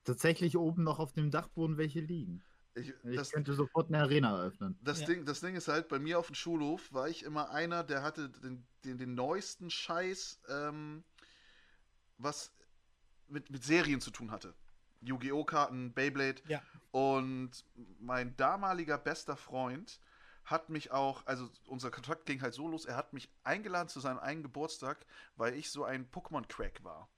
Tatsächlich 0.09 0.57
oben 0.57 0.85
noch 0.85 0.99
auf 0.99 1.13
dem 1.13 1.31
Dachboden 1.31 1.77
welche 1.77 2.01
liegen. 2.01 2.43
ich, 2.75 2.95
Ich 3.05 3.17
das, 3.17 3.31
könnte 3.31 3.53
sofort 3.53 3.89
eine 3.89 4.03
Arena 4.03 4.39
eröffnen. 4.39 4.79
Das, 4.83 5.01
Ja. 5.01 5.07
Ding, 5.07 5.25
das 5.27 5.41
Ding 5.41 5.55
ist 5.55 5.69
halt, 5.69 5.89
bei 5.89 5.99
mir 5.99 6.19
auf 6.19 6.27
dem 6.27 6.35
Schulhof 6.35 6.93
war 6.93 7.09
ich 7.09 7.25
immer 7.25 7.51
einer, 7.51 7.85
der 7.85 8.03
hatte 8.03 8.31
den, 8.31 8.67
den, 8.85 8.97
den 8.97 9.15
neuesten 9.15 9.69
Scheiß, 9.69 10.41
ähm, 10.49 11.05
was 12.17 12.53
mit, 13.29 13.51
mit 13.51 13.65
Serien 13.65 14.01
zu 14.01 14.11
tun 14.11 14.31
hatte. 14.31 14.55
Yu-Gi-Oh! 15.03 15.45
Karten, 15.45 15.93
Beyblade. 15.93 16.43
Ja. 16.49 16.63
Und 16.91 17.65
mein 18.01 18.35
damaliger 18.37 18.97
bester 18.97 19.37
Freund 19.37 20.01
hat 20.45 20.71
mich 20.71 20.91
auch, 20.91 21.27
also 21.27 21.51
unser 21.67 21.91
Kontakt 21.91 22.25
ging 22.25 22.41
halt 22.41 22.55
so 22.55 22.67
los, 22.67 22.87
er 22.87 22.97
hat 22.97 23.13
mich 23.13 23.31
eingeladen 23.45 23.89
zu 23.89 24.01
seinem 24.01 24.19
eigenen 24.19 24.45
Geburtstag, 24.45 25.05
weil 25.37 25.55
ich 25.55 25.71
so 25.71 25.85
ein 25.85 26.11
Pokémon-Crack 26.11 26.83
war. 26.83 27.11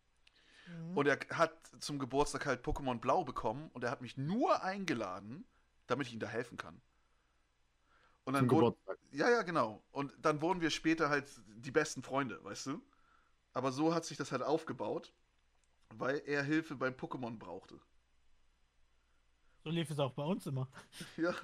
Mhm. 0.78 0.96
Und 0.96 1.06
er 1.06 1.18
hat 1.32 1.52
zum 1.80 1.98
Geburtstag 1.98 2.46
halt 2.46 2.64
Pokémon 2.64 2.98
Blau 3.00 3.24
bekommen 3.24 3.70
und 3.72 3.84
er 3.84 3.90
hat 3.90 4.00
mich 4.02 4.16
nur 4.16 4.62
eingeladen, 4.62 5.44
damit 5.86 6.06
ich 6.08 6.12
ihm 6.14 6.20
da 6.20 6.28
helfen 6.28 6.56
kann. 6.56 6.80
Und 8.24 8.34
dann 8.34 8.44
Zum 8.44 8.50
wurde, 8.50 8.66
Geburtstag. 8.66 8.98
ja, 9.12 9.30
ja, 9.30 9.42
genau. 9.42 9.82
Und 9.92 10.12
dann 10.20 10.40
wurden 10.42 10.60
wir 10.60 10.70
später 10.70 11.08
halt 11.08 11.30
die 11.46 11.70
besten 11.70 12.02
Freunde, 12.02 12.42
weißt 12.44 12.66
du? 12.66 12.82
Aber 13.52 13.72
so 13.72 13.94
hat 13.94 14.04
sich 14.04 14.16
das 14.16 14.32
halt 14.32 14.42
aufgebaut, 14.42 15.12
weil 15.90 16.22
er 16.26 16.42
Hilfe 16.42 16.76
beim 16.76 16.94
Pokémon 16.94 17.38
brauchte. 17.38 17.80
So 19.64 19.70
lief 19.70 19.90
es 19.90 19.98
auch 19.98 20.12
bei 20.12 20.22
uns 20.22 20.46
immer. 20.46 20.68
Ja. 21.16 21.34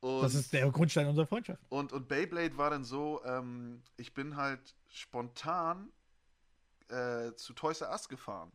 Und, 0.00 0.22
Das 0.22 0.34
ist 0.34 0.52
der 0.52 0.70
Grundstein 0.70 1.06
unserer 1.06 1.26
Freundschaft. 1.26 1.62
und, 1.68 1.92
und 1.92 2.08
Beyblade 2.08 2.56
war 2.56 2.70
dann 2.70 2.84
so, 2.84 3.22
ähm, 3.24 3.82
ich 3.98 4.14
bin 4.14 4.36
halt 4.36 4.74
spontan 4.88 5.90
äh, 6.90 7.34
zu 7.36 7.54
Toys 7.54 7.80
R 7.80 7.90
Us 7.90 8.08
gefahren. 8.08 8.52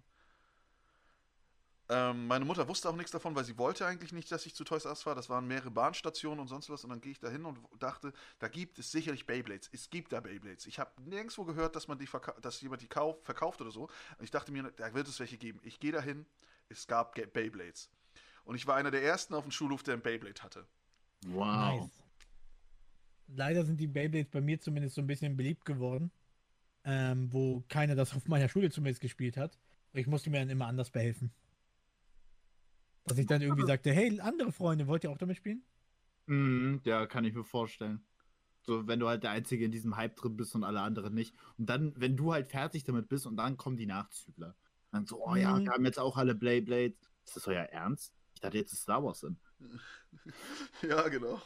Ähm, 1.87 2.25
meine 2.25 2.45
Mutter 2.45 2.67
wusste 2.67 2.89
auch 2.89 2.95
nichts 2.95 3.11
davon, 3.11 3.35
weil 3.35 3.43
sie 3.43 3.59
wollte 3.59 3.85
eigentlich 3.85 4.11
nicht, 4.11 4.31
dass 4.31 4.47
ich 4.47 4.55
zu 4.55 4.63
Toys 4.63 4.85
R 4.85 4.91
Us 4.91 5.03
fahre. 5.03 5.15
Das 5.15 5.29
waren 5.29 5.47
mehrere 5.47 5.69
Bahnstationen 5.69 6.39
und 6.39 6.47
sonst 6.47 6.69
was. 6.69 6.83
Und 6.83 6.89
dann 6.89 6.99
gehe 6.99 7.11
ich 7.11 7.19
da 7.19 7.29
hin 7.29 7.45
und 7.45 7.59
dachte, 7.77 8.11
da 8.39 8.47
gibt 8.47 8.79
es 8.79 8.91
sicherlich 8.91 9.27
Beyblades. 9.27 9.69
Es 9.71 9.89
gibt 9.91 10.11
da 10.11 10.19
Beyblades. 10.19 10.65
Ich 10.65 10.79
habe 10.79 10.91
nirgendwo 11.03 11.45
gehört, 11.45 11.75
dass, 11.75 11.87
man 11.87 11.99
die 11.99 12.09
dass 12.41 12.59
jemand 12.61 12.81
die 12.81 12.87
kauf 12.87 13.23
verkauft 13.23 13.61
oder 13.61 13.71
so. 13.71 13.83
Und 13.83 14.23
ich 14.23 14.31
dachte 14.31 14.51
mir, 14.51 14.63
da 14.77 14.93
wird 14.95 15.07
es 15.07 15.19
welche 15.19 15.37
geben. 15.37 15.59
Ich 15.63 15.79
gehe 15.79 15.91
da 15.91 16.01
hin, 16.01 16.25
es 16.69 16.87
gab 16.87 17.13
Ge- 17.13 17.27
Beyblades. 17.27 17.91
Und 18.45 18.55
ich 18.55 18.65
war 18.65 18.75
einer 18.77 18.89
der 18.89 19.03
ersten 19.03 19.35
auf 19.35 19.43
dem 19.43 19.51
Schulhof, 19.51 19.83
der 19.83 19.93
ein 19.93 20.01
Beyblade 20.01 20.41
hatte. 20.41 20.65
Wow. 21.27 21.81
Nice. 21.81 22.03
Leider 23.27 23.63
sind 23.63 23.79
die 23.79 23.87
Beyblades 23.87 24.31
bei 24.31 24.41
mir 24.41 24.59
zumindest 24.59 24.95
so 24.95 25.01
ein 25.01 25.07
bisschen 25.07 25.37
beliebt 25.37 25.65
geworden, 25.65 26.11
ähm, 26.85 27.33
wo 27.33 27.63
keiner 27.67 27.95
das 27.95 28.15
auf 28.15 28.27
meiner 28.27 28.47
Schule 28.47 28.69
zumindest 28.69 29.01
gespielt 29.01 29.37
hat. 29.37 29.59
Und 29.93 29.99
ich 29.99 30.07
musste 30.07 30.29
mir 30.29 30.39
dann 30.39 30.49
immer 30.49 30.67
anders 30.67 30.91
behelfen. 30.91 31.33
Dass 33.05 33.17
ich 33.17 33.27
dann 33.27 33.41
irgendwie 33.41 33.65
sagte, 33.65 33.91
hey, 33.91 34.19
andere 34.19 34.51
Freunde, 34.51 34.87
wollt 34.87 35.03
ihr 35.03 35.11
auch 35.11 35.17
damit 35.17 35.37
spielen? 35.37 35.63
Mhm, 36.27 36.81
ja, 36.85 37.05
kann 37.05 37.25
ich 37.25 37.33
mir 37.33 37.43
vorstellen. 37.43 38.05
So, 38.63 38.87
wenn 38.87 38.99
du 38.99 39.07
halt 39.07 39.23
der 39.23 39.31
Einzige 39.31 39.65
in 39.65 39.71
diesem 39.71 39.95
Hype 39.95 40.15
drin 40.15 40.37
bist 40.37 40.55
und 40.55 40.63
alle 40.63 40.81
anderen 40.81 41.13
nicht. 41.13 41.35
Und 41.57 41.69
dann, 41.69 41.93
wenn 41.97 42.17
du 42.17 42.33
halt 42.33 42.47
fertig 42.47 42.83
damit 42.83 43.09
bist 43.09 43.27
und 43.27 43.37
dann 43.37 43.57
kommen 43.57 43.77
die 43.77 43.85
Nachzügler. 43.85 44.55
Dann 44.91 45.05
so, 45.05 45.23
oh 45.23 45.35
ja, 45.35 45.53
Mhm. 45.59 45.65
wir 45.65 45.71
haben 45.73 45.85
jetzt 45.85 45.99
auch 45.99 46.17
alle 46.17 46.33
Beyblades. 46.33 46.97
Ist 47.25 47.35
das 47.35 47.47
euer 47.47 47.63
Ernst? 47.65 48.13
Ich 48.33 48.41
dachte, 48.41 48.57
jetzt 48.57 48.73
ist 48.73 48.81
Star 48.81 49.03
Wars 49.03 49.23
in. 49.23 49.37
ja, 50.81 51.07
genau. 51.09 51.41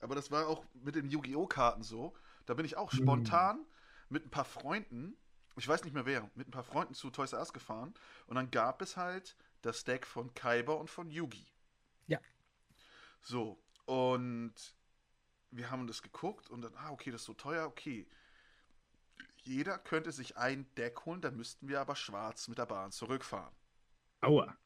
Aber 0.00 0.14
das 0.14 0.30
war 0.30 0.46
auch 0.46 0.64
mit 0.74 0.94
den 0.94 1.10
Yu-Gi-Oh! 1.10 1.46
Karten 1.46 1.82
so. 1.82 2.14
Da 2.46 2.54
bin 2.54 2.64
ich 2.64 2.76
auch 2.76 2.92
Hm. 2.92 2.98
spontan 3.00 3.66
mit 4.08 4.26
ein 4.26 4.30
paar 4.30 4.44
Freunden, 4.44 5.16
ich 5.56 5.68
weiß 5.68 5.84
nicht 5.84 5.92
mehr 5.92 6.06
wer, 6.06 6.30
mit 6.34 6.48
ein 6.48 6.52
paar 6.52 6.64
Freunden 6.64 6.94
zu 6.94 7.10
Toys 7.10 7.32
R 7.32 7.40
Us 7.40 7.52
gefahren. 7.52 7.94
Und 8.26 8.36
dann 8.36 8.50
gab 8.50 8.82
es 8.82 8.96
halt 8.96 9.36
das 9.62 9.84
Deck 9.84 10.06
von 10.06 10.32
Kaiba 10.34 10.72
und 10.72 10.88
von 10.88 11.10
Yugi. 11.10 11.46
Ja. 12.06 12.18
So, 13.22 13.62
und 13.84 14.54
wir 15.50 15.70
haben 15.70 15.86
das 15.86 16.02
geguckt 16.02 16.48
und 16.48 16.62
dann, 16.62 16.74
ah, 16.76 16.90
okay, 16.90 17.10
das 17.10 17.22
ist 17.22 17.26
so 17.26 17.34
teuer, 17.34 17.66
okay. 17.66 18.06
Jeder 19.42 19.78
könnte 19.78 20.12
sich 20.12 20.36
ein 20.36 20.72
Deck 20.76 21.04
holen, 21.06 21.20
dann 21.20 21.36
müssten 21.36 21.68
wir 21.68 21.80
aber 21.80 21.96
schwarz 21.96 22.48
mit 22.48 22.58
der 22.58 22.66
Bahn 22.66 22.92
zurückfahren. 22.92 23.54
Aua. 24.20 24.56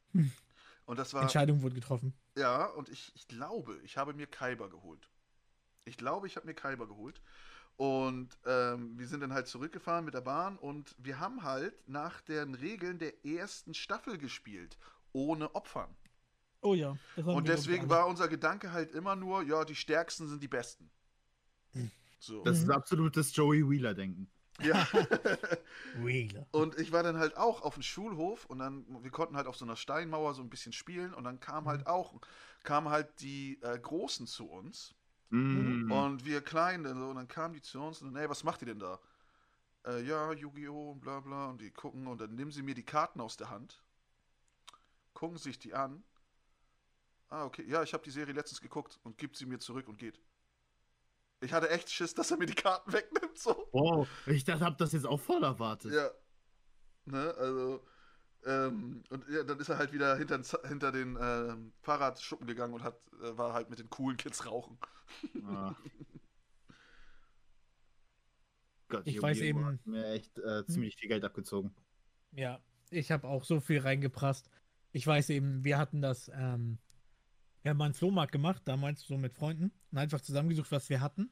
Und 0.85 0.99
das 0.99 1.15
war. 1.15 1.23
Entscheidung 1.23 1.63
wurde 1.63 1.75
getroffen. 1.75 2.13
Ja, 2.37 2.67
und 2.67 2.89
ich, 2.89 3.13
ich 3.15 3.29
glaube, 3.29 3.81
ich 3.83 3.97
habe 3.97 4.15
mir 4.15 4.27
Kaiba 4.27 4.67
geholt. 4.67 5.09
Ich 5.85 5.97
glaube, 5.97 6.27
ich 6.27 6.37
habe 6.37 6.47
mir 6.47 6.55
Kaiba 6.55 6.85
geholt. 6.87 7.21
Und 7.77 8.39
ähm, 8.47 8.99
wir 8.99 9.09
sind 9.09 9.21
dann 9.21 9.33
halt 9.33 9.49
zurückgefahren 9.49 10.05
mit 10.05 10.15
der 10.15 10.21
Bahn 10.21 10.57
und 10.59 10.95
wir 10.99 11.19
haben 11.19 11.43
halt 11.43 11.89
nach 11.89 12.21
den 12.21 12.55
Regeln 12.55 12.99
der 12.99 13.25
ersten 13.25 13.75
Staffel 13.75 14.17
gespielt. 14.19 14.79
Ohne 15.13 15.55
Opfern. 15.55 15.97
Oh 16.63 16.75
ja. 16.75 16.99
das 17.17 17.27
haben 17.27 17.37
Und 17.37 17.45
wir, 17.45 17.55
deswegen 17.55 17.89
war 17.91 18.07
unser 18.07 18.29
Gedanke 18.29 18.73
halt 18.73 18.93
immer 18.93 19.17
nur, 19.17 19.43
ja, 19.43 19.65
die 19.65 19.75
Stärksten 19.75 20.29
sind 20.29 20.43
die 20.43 20.49
Besten. 20.49 20.91
So. 22.19 22.43
Das 22.43 22.59
ist 22.59 22.67
Mhm. 22.67 22.73
absolutes 22.73 23.35
Joey 23.37 23.69
Wheeler-Denken. 23.69 24.31
ja. 24.63 24.87
Wheeler. 25.93 26.47
Und 26.53 26.79
ich 26.79 26.93
war 26.93 27.03
dann 27.03 27.19
halt 27.19 27.37
auch 27.37 27.63
auf 27.63 27.75
dem 27.75 27.83
Schulhof 27.83 28.47
und 28.47 28.59
dann, 28.61 28.85
wir 29.03 29.11
konnten 29.11 29.37
halt 29.37 29.47
auf 29.47 29.57
so 29.57 29.65
einer 29.65 29.77
Steinmauer 29.77 30.35
so 30.35 30.43
ein 30.43 30.51
bisschen 30.51 30.73
spielen 30.73 31.13
und 31.13 31.25
dann 31.25 31.41
kam 31.41 31.67
halt 31.67 31.87
auch, 31.87 32.15
kamen 32.63 32.89
halt 32.89 33.21
die 33.21 33.61
äh, 33.63 33.79
Großen 33.79 34.27
zu 34.27 34.49
uns 34.49 34.95
Mhm. 35.35 35.91
und 35.91 36.25
wir 36.25 36.41
Kleinen 36.43 36.85
dann 36.85 36.99
so 36.99 37.09
und 37.09 37.17
dann 37.17 37.27
kamen 37.27 37.55
die 37.55 37.63
zu 37.63 37.81
uns 37.81 38.01
und 38.01 38.15
dann, 38.15 38.23
ey, 38.23 38.31
was 38.31 38.45
macht 38.45 38.63
ihr 38.63 38.67
denn 38.67 38.79
da? 38.79 39.01
Äh, 39.85 40.03
ja, 40.05 40.33
Yu-Gi-Oh! 40.33 40.93
und 40.93 41.01
bla 41.01 41.19
bla 41.21 41.49
und 41.49 41.61
die 41.61 41.73
gucken 41.73 42.07
und 42.07 42.21
dann 42.21 42.35
nehmen 42.35 42.53
sie 42.53 42.63
mir 42.63 42.75
die 42.75 42.85
Karten 42.85 43.21
aus 43.21 43.37
der 43.37 43.51
Hand, 43.51 43.83
gucken 45.13 45.37
sich 45.37 45.59
die 45.59 45.75
an. 45.75 46.05
Ah, 47.31 47.45
okay, 47.45 47.65
ja, 47.67 47.83
ich 47.83 47.93
habe 47.93 48.05
die 48.05 48.13
Serie 48.13 48.33
letztens 48.33 48.61
geguckt 48.61 49.01
und 49.03 49.19
gibt 49.19 49.37
sie 49.37 49.47
mir 49.47 49.59
zurück 49.59 49.89
und 49.89 49.99
geht. 49.99 50.21
Ich 51.41 51.53
hatte 51.53 51.69
echt 51.69 51.91
Schiss, 51.91 52.15
dass 52.15 52.31
er 52.31 52.37
mir 52.37 52.47
die 52.47 52.55
Karten 52.55 52.93
wegnimmt, 52.93 53.37
so. 53.37 53.69
Wow, 53.73 54.09
ich 54.27 54.45
dachte, 54.45 54.65
hab 54.65 54.79
das 54.79 54.93
jetzt 54.93 55.07
auch 55.07 55.21
voll 55.21 55.43
erwartet. 55.43 55.93
Ja. 55.93 56.11
Ne, 57.07 57.35
also. 57.37 57.85
Ähm, 58.47 59.03
und 59.11 59.25
ja, 59.29 59.43
dann 59.43 59.59
ist 59.59 59.69
er 59.71 59.79
halt 59.79 59.93
wieder 59.93 60.17
hinter, 60.17 60.41
hinter 60.69 60.93
den 60.93 61.17
ähm, 61.21 61.73
Fahrradschuppen 61.81 62.47
gegangen 62.47 62.75
und 62.75 62.83
hat, 62.83 62.99
äh, 63.23 63.37
war 63.39 63.55
halt 63.55 63.71
mit 63.71 63.79
den 63.79 63.89
coolen 63.91 64.17
Kids 64.17 64.45
rauchen. 64.47 64.77
Ah. 65.47 65.75
Gott, 68.89 69.07
Ich 69.07 69.21
weiß 69.21 69.39
eben- 69.41 69.65
hat 69.65 69.87
mir 69.87 70.07
echt 70.13 70.39
äh, 70.39 70.65
ziemlich 70.67 70.97
viel 70.97 71.09
Geld 71.09 71.25
abgezogen. 71.25 71.75
Ja, 72.33 72.61
ich 72.91 73.11
habe 73.11 73.27
auch 73.29 73.45
so 73.45 73.61
viel 73.61 73.81
reingeprasst. 73.81 74.51
Ich 74.93 75.07
weiß 75.07 75.31
eben, 75.31 75.65
wir 75.65 75.79
hatten 75.79 76.03
das, 76.03 76.29
ähm, 76.35 76.79
wir 77.63 77.71
haben 77.71 77.79
mal 77.79 77.87
einen 77.87 77.95
Flohmarkt 77.95 78.33
gemacht, 78.33 78.63
damals 78.67 79.01
so 79.03 79.17
mit 79.17 79.33
Freunden 79.35 79.73
und 79.91 79.99
einfach 79.99 80.21
zusammengesucht, 80.21 80.71
was 80.71 80.89
wir 80.91 81.01
hatten. 81.01 81.31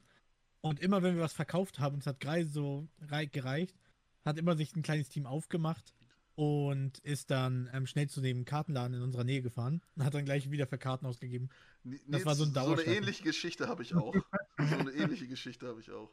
Und 0.61 0.79
immer 0.79 1.03
wenn 1.03 1.15
wir 1.15 1.21
was 1.23 1.33
verkauft 1.33 1.79
haben, 1.79 1.95
uns 1.95 2.07
hat 2.07 2.19
gerade 2.19 2.45
so 2.45 2.87
rei- 3.01 3.25
gereicht, 3.27 3.77
hat 4.25 4.37
immer 4.37 4.55
sich 4.55 4.75
ein 4.75 4.81
kleines 4.81 5.09
Team 5.09 5.25
aufgemacht 5.25 5.93
und 6.35 6.99
ist 6.99 7.29
dann 7.31 7.69
ähm, 7.73 7.85
schnell 7.85 8.09
zu 8.09 8.21
dem 8.21 8.45
Kartenladen 8.45 8.95
in 8.97 9.03
unserer 9.03 9.23
Nähe 9.23 9.41
gefahren 9.41 9.81
und 9.95 10.03
hat 10.03 10.13
dann 10.13 10.25
gleich 10.25 10.49
wieder 10.49 10.67
für 10.67 10.77
Karten 10.77 11.05
ausgegeben. 11.05 11.49
N- 11.85 11.99
Das 12.07 12.25
war 12.25 12.35
so 12.35 12.43
ein 12.43 12.53
So 12.53 12.59
eine 12.73 12.83
ähnliche 12.83 13.23
Geschichte 13.23 13.67
habe 13.67 13.83
ich 13.83 13.95
auch. 13.95 14.13
so 14.57 14.77
eine 14.77 14.91
ähnliche 14.91 15.27
Geschichte 15.27 15.67
habe 15.67 15.79
ich 15.79 15.91
auch. 15.91 16.11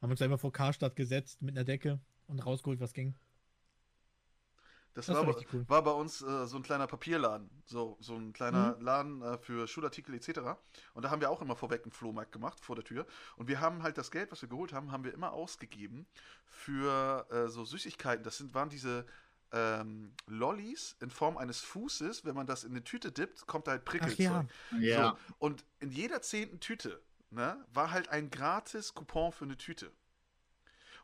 Haben 0.00 0.10
uns 0.10 0.22
einfach 0.22 0.40
vor 0.40 0.52
Karstadt 0.52 0.96
gesetzt 0.96 1.42
mit 1.42 1.56
einer 1.56 1.64
Decke 1.64 2.00
und 2.26 2.44
rausgeholt, 2.44 2.80
was 2.80 2.92
ging. 2.92 3.14
Das, 4.94 5.06
Das 5.06 5.14
war, 5.14 5.26
war 5.26 5.36
cool. 5.52 5.68
war 5.68 5.82
bei 5.84 5.90
uns 5.90 6.22
äh, 6.22 6.46
so 6.46 6.56
ein 6.56 6.62
kleiner 6.62 6.86
Papierladen. 6.86 7.50
So, 7.66 7.98
so 8.00 8.14
ein 8.16 8.32
kleiner 8.32 8.76
Mhm. 8.76 8.80
Laden 8.80 9.22
äh, 9.22 9.36
für 9.38 9.68
Schulartikel 9.68 10.14
etc. 10.14 10.40
Und 10.94 11.04
da 11.04 11.10
haben 11.10 11.20
wir 11.20 11.30
auch 11.30 11.42
immer 11.42 11.54
vorweg 11.54 11.82
einen 11.84 11.92
Flohmarkt 11.92 12.32
gemacht, 12.32 12.60
vor 12.60 12.76
der 12.76 12.84
Tür. 12.84 13.06
Und 13.36 13.46
wir 13.48 13.60
haben 13.60 13.82
halt 13.82 13.98
das 13.98 14.10
Geld, 14.10 14.32
was 14.32 14.40
wir 14.40 14.48
geholt 14.48 14.72
haben, 14.72 14.92
haben 14.92 15.04
wir 15.04 15.12
immer 15.12 15.32
ausgegeben 15.32 16.06
für 16.46 17.26
äh, 17.30 17.48
so 17.48 17.64
Süßigkeiten. 17.66 18.24
Das 18.24 18.38
sind, 18.38 18.54
waren 18.54 18.70
diese 18.70 19.04
ähm, 19.52 20.12
Lollis 20.26 20.96
in 21.00 21.10
Form 21.10 21.36
eines 21.36 21.60
Fußes. 21.60 22.24
Wenn 22.24 22.34
man 22.34 22.46
das 22.46 22.64
in 22.64 22.72
eine 22.72 22.84
Tüte 22.84 23.12
dippt, 23.12 23.46
kommt 23.46 23.66
da 23.66 23.72
halt 23.72 23.82
Ach 23.84 23.90
Prickelzeug. 23.90 24.18
ja, 24.18 24.46
Ja. 24.78 25.10
So, 25.28 25.34
und 25.38 25.64
in 25.80 25.90
jeder 25.90 26.22
zehnten 26.22 26.60
Tüte 26.60 27.00
ne, 27.30 27.64
war 27.72 27.90
halt 27.90 28.08
ein 28.08 28.30
gratis 28.30 28.94
Coupon 28.94 29.32
für 29.32 29.44
eine 29.44 29.56
Tüte. 29.56 29.90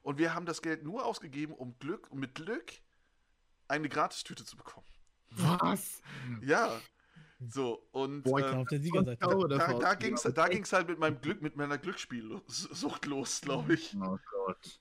Und 0.02 0.18
wir 0.18 0.34
haben 0.34 0.46
das 0.46 0.62
Geld 0.62 0.82
nur 0.82 1.04
ausgegeben, 1.04 1.54
um 1.54 1.78
Glück, 1.78 2.10
um 2.10 2.18
mit 2.18 2.34
Glück 2.34 2.72
eine 3.68 3.88
Gratistüte 3.88 4.44
zu 4.44 4.56
bekommen. 4.56 4.86
Was? 5.30 6.02
Ja. 6.42 6.80
So, 7.48 7.88
und 7.92 8.22
Boah, 8.22 8.38
ich 8.38 8.44
ich 8.44 8.50
war 8.50 8.54
ähm, 8.54 8.60
auf 8.62 8.68
der 8.68 8.80
Siegerseite. 8.80 9.18
da- 9.20 9.28
da, 9.34 9.46
da, 9.48 9.58
davor 9.58 9.96
ging 9.96 10.14
es 10.14 10.22
da 10.22 10.48
ging's 10.48 10.72
halt 10.72 10.88
mit 10.88 10.98
meinem 10.98 11.20
Glück, 11.20 11.42
mit 11.42 11.56
meiner 11.56 11.78
Glücksspielsucht 11.78 13.06
los, 13.06 13.40
glaube 13.40 13.74
ich. 13.74 13.96
Oh 13.96 14.18
Gott. 14.30 14.80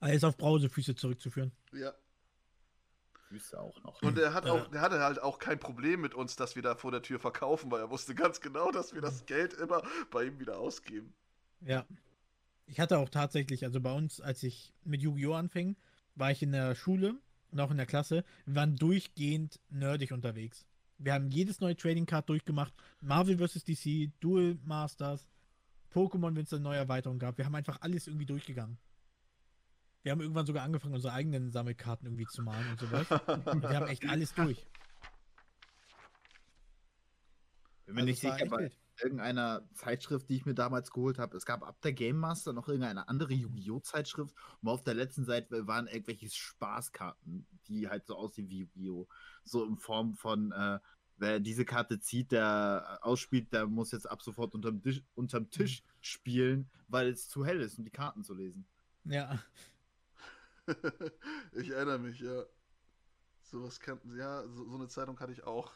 Alles 0.00 0.24
auf 0.24 0.36
Brausefüße 0.36 0.94
zurückzuführen. 0.94 1.52
Ja. 1.72 1.94
Füße 3.38 3.60
auch 3.60 3.82
noch. 3.82 4.00
Und 4.02 4.18
er 4.18 4.32
hat 4.34 4.46
Ja. 4.46 4.52
auch, 4.52 4.66
der 4.68 4.80
hatte 4.80 5.00
halt 5.00 5.22
auch 5.22 5.38
kein 5.38 5.58
Problem 5.58 6.00
mit 6.00 6.14
uns, 6.14 6.36
dass 6.36 6.56
wir 6.56 6.62
da 6.62 6.74
vor 6.74 6.90
der 6.90 7.02
Tür 7.02 7.18
verkaufen, 7.18 7.70
weil 7.70 7.80
er 7.80 7.90
wusste 7.90 8.14
ganz 8.14 8.40
genau, 8.40 8.70
dass 8.70 8.94
wir 8.94 9.00
das 9.02 9.26
Geld 9.26 9.52
immer 9.54 9.82
bei 10.10 10.24
ihm 10.24 10.38
wieder 10.40 10.58
ausgeben. 10.58 11.12
Ja. 11.60 11.84
Ich 12.66 12.80
hatte 12.80 12.98
auch 12.98 13.08
tatsächlich, 13.10 13.64
also 13.64 13.80
bei 13.80 13.92
uns, 13.92 14.20
als 14.20 14.42
ich 14.42 14.72
mit 14.84 15.02
Yu-Gi-Oh! 15.02 15.34
anfing, 15.34 15.76
war 16.14 16.30
ich 16.32 16.42
in 16.42 16.52
der 16.52 16.74
Schule 16.74 17.14
und 17.52 17.60
auch 17.60 17.70
in 17.70 17.76
der 17.76 17.86
Klasse. 17.86 18.24
Wir 18.44 18.56
waren 18.56 18.76
durchgehend 18.76 19.60
nerdig 19.68 20.12
unterwegs. 20.12 20.66
Wir 20.98 21.12
haben 21.12 21.28
jedes 21.30 21.60
neue 21.60 21.76
Trading 21.76 22.06
Card 22.06 22.28
durchgemacht. 22.28 22.72
Marvel 23.00 23.36
vs. 23.38 23.64
DC, 23.64 24.10
Duel 24.20 24.58
Masters, 24.64 25.28
Pokémon, 25.94 26.34
wenn 26.34 26.44
es 26.44 26.52
eine 26.52 26.62
neue 26.62 26.78
Erweiterung 26.78 27.18
gab. 27.18 27.36
Wir 27.38 27.44
haben 27.44 27.54
einfach 27.54 27.80
alles 27.82 28.06
irgendwie 28.06 28.26
durchgegangen. 28.26 28.78
Wir 30.06 30.12
haben 30.12 30.20
irgendwann 30.20 30.46
sogar 30.46 30.62
angefangen, 30.62 30.94
unsere 30.94 31.14
eigenen 31.14 31.50
Sammelkarten 31.50 32.06
irgendwie 32.06 32.26
zu 32.26 32.40
malen 32.40 32.64
und 32.70 32.78
sowas. 32.78 33.10
wir 33.10 33.70
haben 33.70 33.88
echt 33.88 34.08
alles 34.08 34.32
durch. 34.34 34.64
Bin 37.86 37.96
mir 37.96 38.02
Also 38.02 38.10
nicht 38.10 38.20
sicher, 38.20 38.46
bei 38.46 38.58
wild. 38.58 38.78
irgendeiner 39.02 39.68
Zeitschrift, 39.74 40.28
die 40.28 40.36
ich 40.36 40.46
mir 40.46 40.54
damals 40.54 40.92
geholt 40.92 41.18
habe. 41.18 41.36
Es 41.36 41.44
gab 41.44 41.64
ab 41.64 41.80
der 41.82 41.92
Game 41.92 42.18
Master 42.18 42.52
noch 42.52 42.68
irgendeine 42.68 43.08
andere 43.08 43.32
Yu-Gi-Oh! 43.34 43.80
Zeitschrift. 43.80 44.32
Und 44.62 44.68
auf 44.68 44.84
der 44.84 44.94
letzten 44.94 45.24
Seite 45.24 45.66
waren 45.66 45.88
irgendwelche 45.88 46.30
Spaßkarten, 46.30 47.44
die 47.66 47.88
halt 47.88 48.06
so 48.06 48.14
aussehen 48.14 48.48
wie 48.48 48.58
Yu-Gi-Oh! 48.60 49.08
So 49.42 49.64
in 49.64 49.76
Form 49.76 50.14
von, 50.14 50.52
äh, 50.52 50.78
wer 51.16 51.40
diese 51.40 51.64
Karte 51.64 51.98
zieht, 51.98 52.30
der 52.30 53.00
ausspielt, 53.02 53.52
der 53.52 53.66
muss 53.66 53.90
jetzt 53.90 54.08
ab 54.08 54.22
sofort 54.22 54.54
unterm 54.54 54.80
Tisch, 54.80 55.02
unterm 55.16 55.50
Tisch 55.50 55.82
spielen, 56.00 56.70
weil 56.86 57.08
es 57.08 57.28
zu 57.28 57.44
hell 57.44 57.60
ist, 57.60 57.76
um 57.76 57.82
die 57.84 57.90
Karten 57.90 58.22
zu 58.22 58.34
lesen. 58.34 58.68
Ja. 59.02 59.40
ich 61.52 61.70
erinnere 61.70 61.98
mich, 61.98 62.20
ja. 62.20 62.44
Sowas 63.42 63.78
kannten 63.78 64.10
sie, 64.10 64.18
ja, 64.18 64.42
so, 64.48 64.68
so 64.68 64.76
eine 64.76 64.88
Zeitung 64.88 65.18
hatte 65.20 65.32
ich 65.32 65.44
auch. 65.44 65.72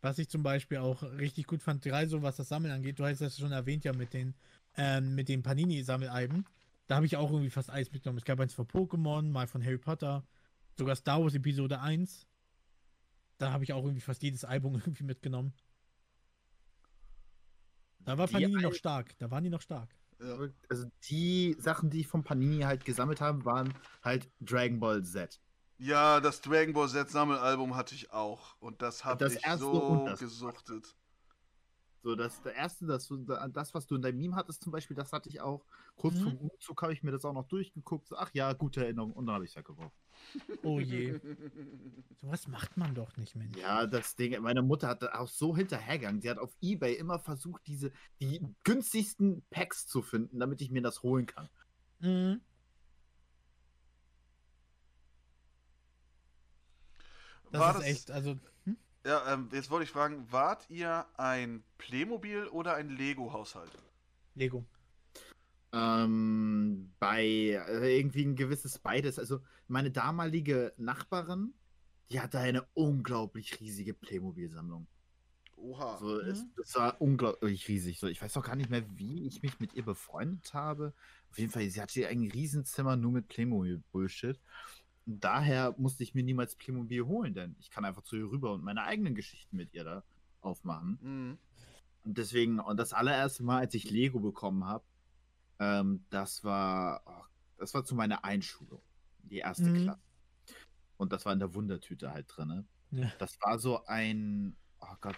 Was 0.00 0.18
ich 0.18 0.28
zum 0.28 0.42
Beispiel 0.42 0.78
auch 0.78 1.02
richtig 1.02 1.46
gut 1.46 1.62
fand, 1.62 1.82
gerade 1.82 2.08
so 2.08 2.22
was 2.22 2.36
das 2.36 2.48
Sammeln 2.48 2.72
angeht, 2.72 2.98
du 2.98 3.04
hast 3.04 3.20
das 3.20 3.38
schon 3.38 3.50
erwähnt 3.50 3.84
ja 3.84 3.92
mit 3.92 4.12
den, 4.12 4.34
ähm, 4.76 5.14
mit 5.16 5.28
den 5.28 5.42
Panini-Sammelalben. 5.42 6.46
Da 6.86 6.96
habe 6.96 7.06
ich 7.06 7.16
auch 7.16 7.30
irgendwie 7.30 7.50
fast 7.50 7.70
alles 7.70 7.90
mitgenommen. 7.90 8.18
Es 8.18 8.24
gab 8.24 8.38
eins 8.38 8.54
von 8.54 8.68
Pokémon, 8.68 9.22
mal 9.22 9.48
von 9.48 9.64
Harry 9.64 9.78
Potter, 9.78 10.24
sogar 10.76 10.94
Star 10.94 11.20
Wars 11.20 11.34
Episode 11.34 11.80
1. 11.80 12.26
Da 13.38 13.52
habe 13.52 13.64
ich 13.64 13.72
auch 13.72 13.82
irgendwie 13.82 14.00
fast 14.00 14.22
jedes 14.22 14.44
Album 14.44 14.74
irgendwie 14.76 15.04
mitgenommen. 15.04 15.52
Da 18.00 18.16
war 18.16 18.28
Die 18.28 18.34
Panini 18.34 18.62
noch 18.62 18.74
stark. 18.74 19.18
Da 19.18 19.30
waren 19.32 19.42
die 19.42 19.50
noch 19.50 19.62
stark. 19.62 19.92
Ja. 20.20 20.48
Also 20.68 20.86
die 21.08 21.56
Sachen, 21.58 21.90
die 21.90 22.00
ich 22.00 22.06
von 22.06 22.24
Panini 22.24 22.62
halt 22.62 22.84
gesammelt 22.84 23.20
habe, 23.20 23.44
waren 23.44 23.74
halt 24.02 24.30
Dragon 24.40 24.80
Ball 24.80 25.02
Z. 25.04 25.40
ja, 25.78 26.20
das 26.20 26.40
Dragon 26.40 26.72
Ball 26.72 26.88
Z 26.88 27.10
Sammelalbum 27.10 27.76
hatte 27.76 27.94
ich 27.94 28.10
auch. 28.12 28.56
Und 28.60 28.80
das 28.82 29.04
habe 29.04 29.26
ich 29.26 29.40
so 29.58 30.08
gesuchtet. 30.18 30.94
So, 32.06 32.14
das 32.14 32.40
der 32.42 32.54
erste, 32.54 32.86
das, 32.86 33.08
du- 33.08 33.16
das, 33.24 33.74
was 33.74 33.84
du 33.88 33.96
in 33.96 34.02
deinem 34.02 34.18
Meme 34.18 34.36
hattest, 34.36 34.62
zum 34.62 34.70
Beispiel, 34.70 34.96
das 34.96 35.12
hatte 35.12 35.28
ich 35.28 35.40
auch. 35.40 35.66
Kurz 35.96 36.14
Mhm. 36.14 36.22
vom 36.22 36.36
Umzug 36.36 36.80
habe 36.82 36.92
ich 36.92 37.02
mir 37.02 37.10
das 37.10 37.24
auch 37.24 37.32
noch 37.32 37.48
durchgeguckt. 37.48 38.06
So, 38.06 38.16
ach 38.16 38.30
ja, 38.32 38.52
gute 38.52 38.84
Erinnerung. 38.84 39.12
Und 39.12 39.26
dann 39.26 39.34
habe 39.34 39.44
ich 39.44 39.50
es 39.50 39.56
weggeworfen. 39.56 39.90
Oh 40.62 40.78
je. 40.78 41.18
Sowas 42.20 42.46
macht 42.46 42.76
man 42.76 42.94
doch 42.94 43.16
nicht, 43.16 43.34
Mensch. 43.34 43.58
Ja, 43.58 43.88
das 43.88 44.14
Ding, 44.14 44.40
meine 44.40 44.62
Mutter 44.62 44.86
hat 44.86 45.02
da 45.02 45.18
auch 45.18 45.26
so 45.26 45.56
hinterhergegangen. 45.56 46.20
Sie 46.20 46.30
hat 46.30 46.38
auf 46.38 46.56
Ebay 46.60 46.94
immer 46.94 47.18
versucht, 47.18 47.66
diese, 47.66 47.90
die 48.20 48.40
günstigsten 48.62 49.42
Packs 49.50 49.88
zu 49.88 50.00
finden, 50.00 50.38
damit 50.38 50.60
ich 50.60 50.70
mir 50.70 50.82
das 50.82 51.02
holen 51.02 51.26
kann. 51.26 51.48
Mhm. 51.98 52.40
Das 57.50 57.60
War 57.60 57.70
ist 57.70 57.78
das, 57.80 57.84
echt, 57.86 58.10
also? 58.12 58.38
Ja, 59.06 59.32
ähm, 59.32 59.48
jetzt 59.52 59.70
wollte 59.70 59.84
ich 59.84 59.90
fragen, 59.92 60.26
wart 60.32 60.68
ihr 60.68 61.06
ein 61.16 61.62
Playmobil 61.78 62.48
oder 62.48 62.74
ein 62.74 62.88
Lego-Haushalt? 62.90 63.70
Lego. 64.34 64.64
Ähm, 65.72 66.94
bei 66.98 67.24
äh, 67.24 67.98
irgendwie 67.98 68.24
ein 68.24 68.34
gewisses 68.34 68.78
beides. 68.80 69.18
Also, 69.18 69.40
meine 69.68 69.92
damalige 69.92 70.72
Nachbarin, 70.76 71.54
die 72.10 72.20
hatte 72.20 72.38
eine 72.40 72.66
unglaublich 72.74 73.60
riesige 73.60 73.94
Playmobil-Sammlung. 73.94 74.88
Oha. 75.56 75.98
So, 75.98 76.20
es, 76.20 76.42
Mhm. 76.42 76.52
es 76.62 76.74
war 76.74 77.00
unglaublich 77.00 77.68
riesig. 77.68 77.98
So, 78.00 78.08
ich 78.08 78.20
weiß 78.20 78.36
auch 78.36 78.44
gar 78.44 78.56
nicht 78.56 78.70
mehr, 78.70 78.84
wie 78.98 79.26
ich 79.26 79.42
mich 79.42 79.60
mit 79.60 79.74
ihr 79.74 79.84
befreundet 79.84 80.52
habe. 80.52 80.94
Auf 81.30 81.38
jeden 81.38 81.50
Fall, 81.52 81.68
sie 81.70 81.80
hatte 81.80 82.06
ein 82.08 82.30
Riesenzimmer 82.30 82.96
nur 82.96 83.12
mit 83.12 83.28
Playmobil-Bullshit. 83.28 84.40
Daher 85.06 85.74
musste 85.78 86.02
ich 86.02 86.14
mir 86.14 86.24
niemals 86.24 86.56
Playmobil 86.56 87.06
holen, 87.06 87.32
denn 87.32 87.54
ich 87.60 87.70
kann 87.70 87.84
einfach 87.84 88.02
zu 88.02 88.16
ihr 88.16 88.28
rüber 88.30 88.52
und 88.52 88.64
meine 88.64 88.82
eigenen 88.82 89.14
Geschichten 89.14 89.56
mit 89.56 89.72
ihr 89.72 89.84
da 89.84 90.04
aufmachen. 90.40 90.98
Mhm. 91.00 91.38
Und 92.04 92.18
deswegen, 92.18 92.58
und 92.60 92.76
das 92.76 92.92
allererste 92.92 93.44
Mal, 93.44 93.58
als 93.60 93.74
ich 93.74 93.90
Lego 93.90 94.18
bekommen 94.20 94.64
habe, 94.64 94.84
ähm, 95.60 96.04
das 96.10 96.42
war, 96.44 97.02
oh, 97.06 97.24
das 97.56 97.72
war 97.72 97.84
zu 97.84 97.94
meiner 97.94 98.24
Einschulung, 98.24 98.82
die 99.22 99.38
erste 99.38 99.70
Mhm. 99.70 99.82
Klasse. 99.84 100.02
Und 100.96 101.12
das 101.12 101.24
war 101.24 101.32
in 101.32 101.38
der 101.38 101.54
Wundertüte 101.54 102.12
halt 102.12 102.26
drin. 102.28 102.66
Ja. 102.90 103.12
Das 103.18 103.38
war 103.42 103.58
so 103.58 103.84
ein, 103.86 104.56
oh 104.80 104.94
Gott, 105.00 105.16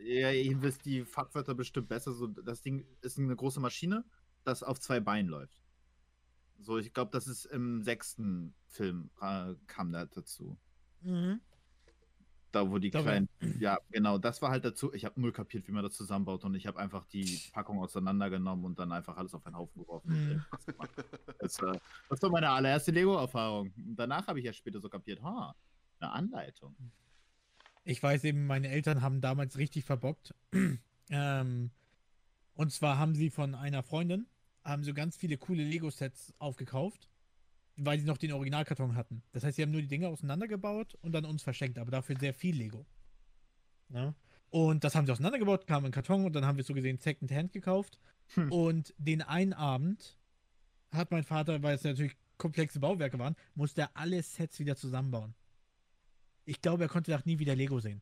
ja, 0.00 0.30
ihr 0.30 0.62
wisst 0.62 0.84
die 0.84 1.04
Fachwörter 1.04 1.54
bestimmt 1.54 1.88
besser. 1.88 2.12
So, 2.12 2.26
das 2.26 2.62
Ding 2.62 2.86
ist 3.02 3.18
eine 3.18 3.34
große 3.36 3.60
Maschine, 3.60 4.04
das 4.44 4.62
auf 4.62 4.80
zwei 4.80 5.00
Beinen 5.00 5.28
läuft. 5.28 5.62
So, 6.60 6.78
ich 6.78 6.92
glaube, 6.92 7.10
das 7.12 7.26
ist 7.26 7.44
im 7.46 7.82
sechsten 7.82 8.54
Film 8.66 9.10
äh, 9.20 9.54
kam 9.66 9.92
da 9.92 10.06
dazu. 10.06 10.58
Mhm. 11.02 11.40
Da, 12.50 12.68
wo 12.70 12.78
die 12.78 12.90
kleinen. 12.90 13.28
Ja, 13.60 13.78
genau, 13.90 14.16
das 14.16 14.40
war 14.40 14.50
halt 14.50 14.64
dazu. 14.64 14.92
Ich 14.94 15.04
habe 15.04 15.20
null 15.20 15.32
kapiert, 15.32 15.68
wie 15.68 15.72
man 15.72 15.82
das 15.84 15.92
zusammenbaut 15.92 16.44
und 16.44 16.54
ich 16.54 16.66
habe 16.66 16.78
einfach 16.78 17.04
die 17.04 17.38
Packung 17.52 17.78
auseinandergenommen 17.78 18.64
und 18.64 18.78
dann 18.78 18.90
einfach 18.90 19.16
alles 19.18 19.34
auf 19.34 19.44
einen 19.46 19.56
Haufen 19.56 19.82
geworfen. 19.82 20.10
und 20.10 20.24
Mhm. 20.24 20.44
Das, 21.38 21.60
war- 21.60 21.78
das 22.08 22.22
war 22.22 22.30
meine 22.30 22.48
allererste 22.50 22.90
Lego-Erfahrung. 22.90 23.70
Danach 23.76 24.26
habe 24.26 24.38
ich 24.38 24.46
ja 24.46 24.52
später 24.52 24.80
so 24.80 24.88
kapiert, 24.88 25.22
ha, 25.22 25.54
eine 26.00 26.10
Anleitung. 26.10 26.74
Ich 27.84 28.02
weiß 28.02 28.24
eben, 28.24 28.46
meine 28.46 28.68
Eltern 28.68 29.02
haben 29.02 29.20
damals 29.20 29.58
richtig 29.58 29.84
verbockt. 29.84 30.34
ähm, 31.10 31.70
und 32.54 32.72
zwar 32.72 32.98
haben 32.98 33.14
sie 33.14 33.30
von 33.30 33.54
einer 33.54 33.82
Freundin, 33.82 34.26
haben 34.68 34.84
so 34.84 34.94
ganz 34.94 35.16
viele 35.16 35.38
coole 35.38 35.64
Lego-Sets 35.64 36.34
aufgekauft, 36.38 37.08
weil 37.76 37.98
sie 37.98 38.04
noch 38.04 38.18
den 38.18 38.32
Originalkarton 38.32 38.94
hatten. 38.94 39.22
Das 39.32 39.44
heißt, 39.44 39.56
sie 39.56 39.62
haben 39.62 39.70
nur 39.70 39.80
die 39.80 39.88
Dinge 39.88 40.08
auseinandergebaut 40.08 40.96
und 41.00 41.12
dann 41.12 41.24
uns 41.24 41.42
verschenkt, 41.42 41.78
aber 41.78 41.90
dafür 41.90 42.16
sehr 42.18 42.34
viel 42.34 42.56
Lego. 42.56 42.86
Ja? 43.88 44.14
Und 44.50 44.84
das 44.84 44.94
haben 44.94 45.06
sie 45.06 45.12
auseinandergebaut, 45.12 45.66
kam 45.66 45.84
in 45.84 45.92
Karton 45.92 46.24
und 46.24 46.32
dann 46.34 46.44
haben 46.44 46.56
wir 46.56 46.64
so 46.64 46.74
gesehen 46.74 46.98
Second 46.98 47.30
Hand 47.32 47.52
gekauft. 47.52 47.98
Hm. 48.34 48.52
Und 48.52 48.94
den 48.98 49.22
einen 49.22 49.52
Abend 49.52 50.18
hat 50.90 51.10
mein 51.10 51.24
Vater, 51.24 51.62
weil 51.62 51.74
es 51.74 51.84
natürlich 51.84 52.16
komplexe 52.36 52.80
Bauwerke 52.80 53.18
waren, 53.18 53.36
musste 53.54 53.82
er 53.82 53.96
alle 53.96 54.22
Sets 54.22 54.58
wieder 54.58 54.76
zusammenbauen. 54.76 55.34
Ich 56.44 56.62
glaube, 56.62 56.84
er 56.84 56.88
konnte 56.88 57.10
danach 57.10 57.26
nie 57.26 57.38
wieder 57.38 57.54
Lego 57.54 57.80
sehen. 57.80 58.00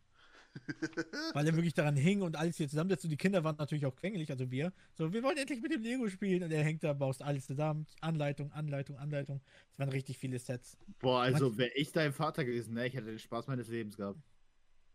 Weil 1.33 1.47
er 1.47 1.55
wirklich 1.55 1.75
daran 1.75 1.97
hing 1.97 2.23
und 2.23 2.37
alles 2.37 2.57
hier 2.57 2.69
zusammensetzt. 2.69 3.05
Und 3.05 3.11
die 3.11 3.17
Kinder 3.17 3.45
waren 3.45 3.57
natürlich 3.57 3.87
auch 3.87 3.95
quengelig, 3.95 4.31
also 4.31 4.51
wir. 4.51 4.73
So, 4.95 5.13
wir 5.13 5.23
wollen 5.23 5.37
endlich 5.37 5.61
mit 5.61 5.73
dem 5.73 5.83
Lego 5.83 6.09
spielen. 6.09 6.43
Und 6.43 6.51
er 6.51 6.65
hängt 6.65 6.85
da, 6.85 6.93
baust 6.93 7.23
alles 7.23 7.47
zusammen. 7.47 7.87
Anleitung, 8.01 8.53
Anleitung, 8.53 8.97
Anleitung. 8.97 9.41
Es 9.73 9.79
waren 9.79 9.89
richtig 9.89 10.19
viele 10.19 10.39
Sets. 10.39 10.77
Boah, 10.99 11.23
also 11.23 11.59
wäre 11.59 11.73
ich 11.75 11.93
dein 11.93 12.13
Vater 12.13 12.45
gewesen, 12.45 12.75
ne? 12.75 12.87
Ich 12.87 12.95
hätte 12.95 13.07
den 13.07 13.19
Spaß 13.19 13.47
meines 13.47 13.69
Lebens 13.69 13.97
gehabt. 13.97 14.21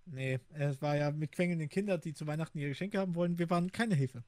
Nee, 0.05 0.39
es 0.53 0.82
war 0.82 0.97
ja 0.97 1.12
mit 1.12 1.32
quengelnden 1.32 1.70
Kindern, 1.70 2.01
die 2.01 2.14
zu 2.14 2.26
Weihnachten 2.28 2.57
ihre 2.57 2.70
Geschenke 2.70 2.97
haben 2.99 3.16
wollen. 3.16 3.38
Wir 3.38 3.49
waren 3.49 3.72
keine 3.72 3.95
Hilfe. 3.95 4.24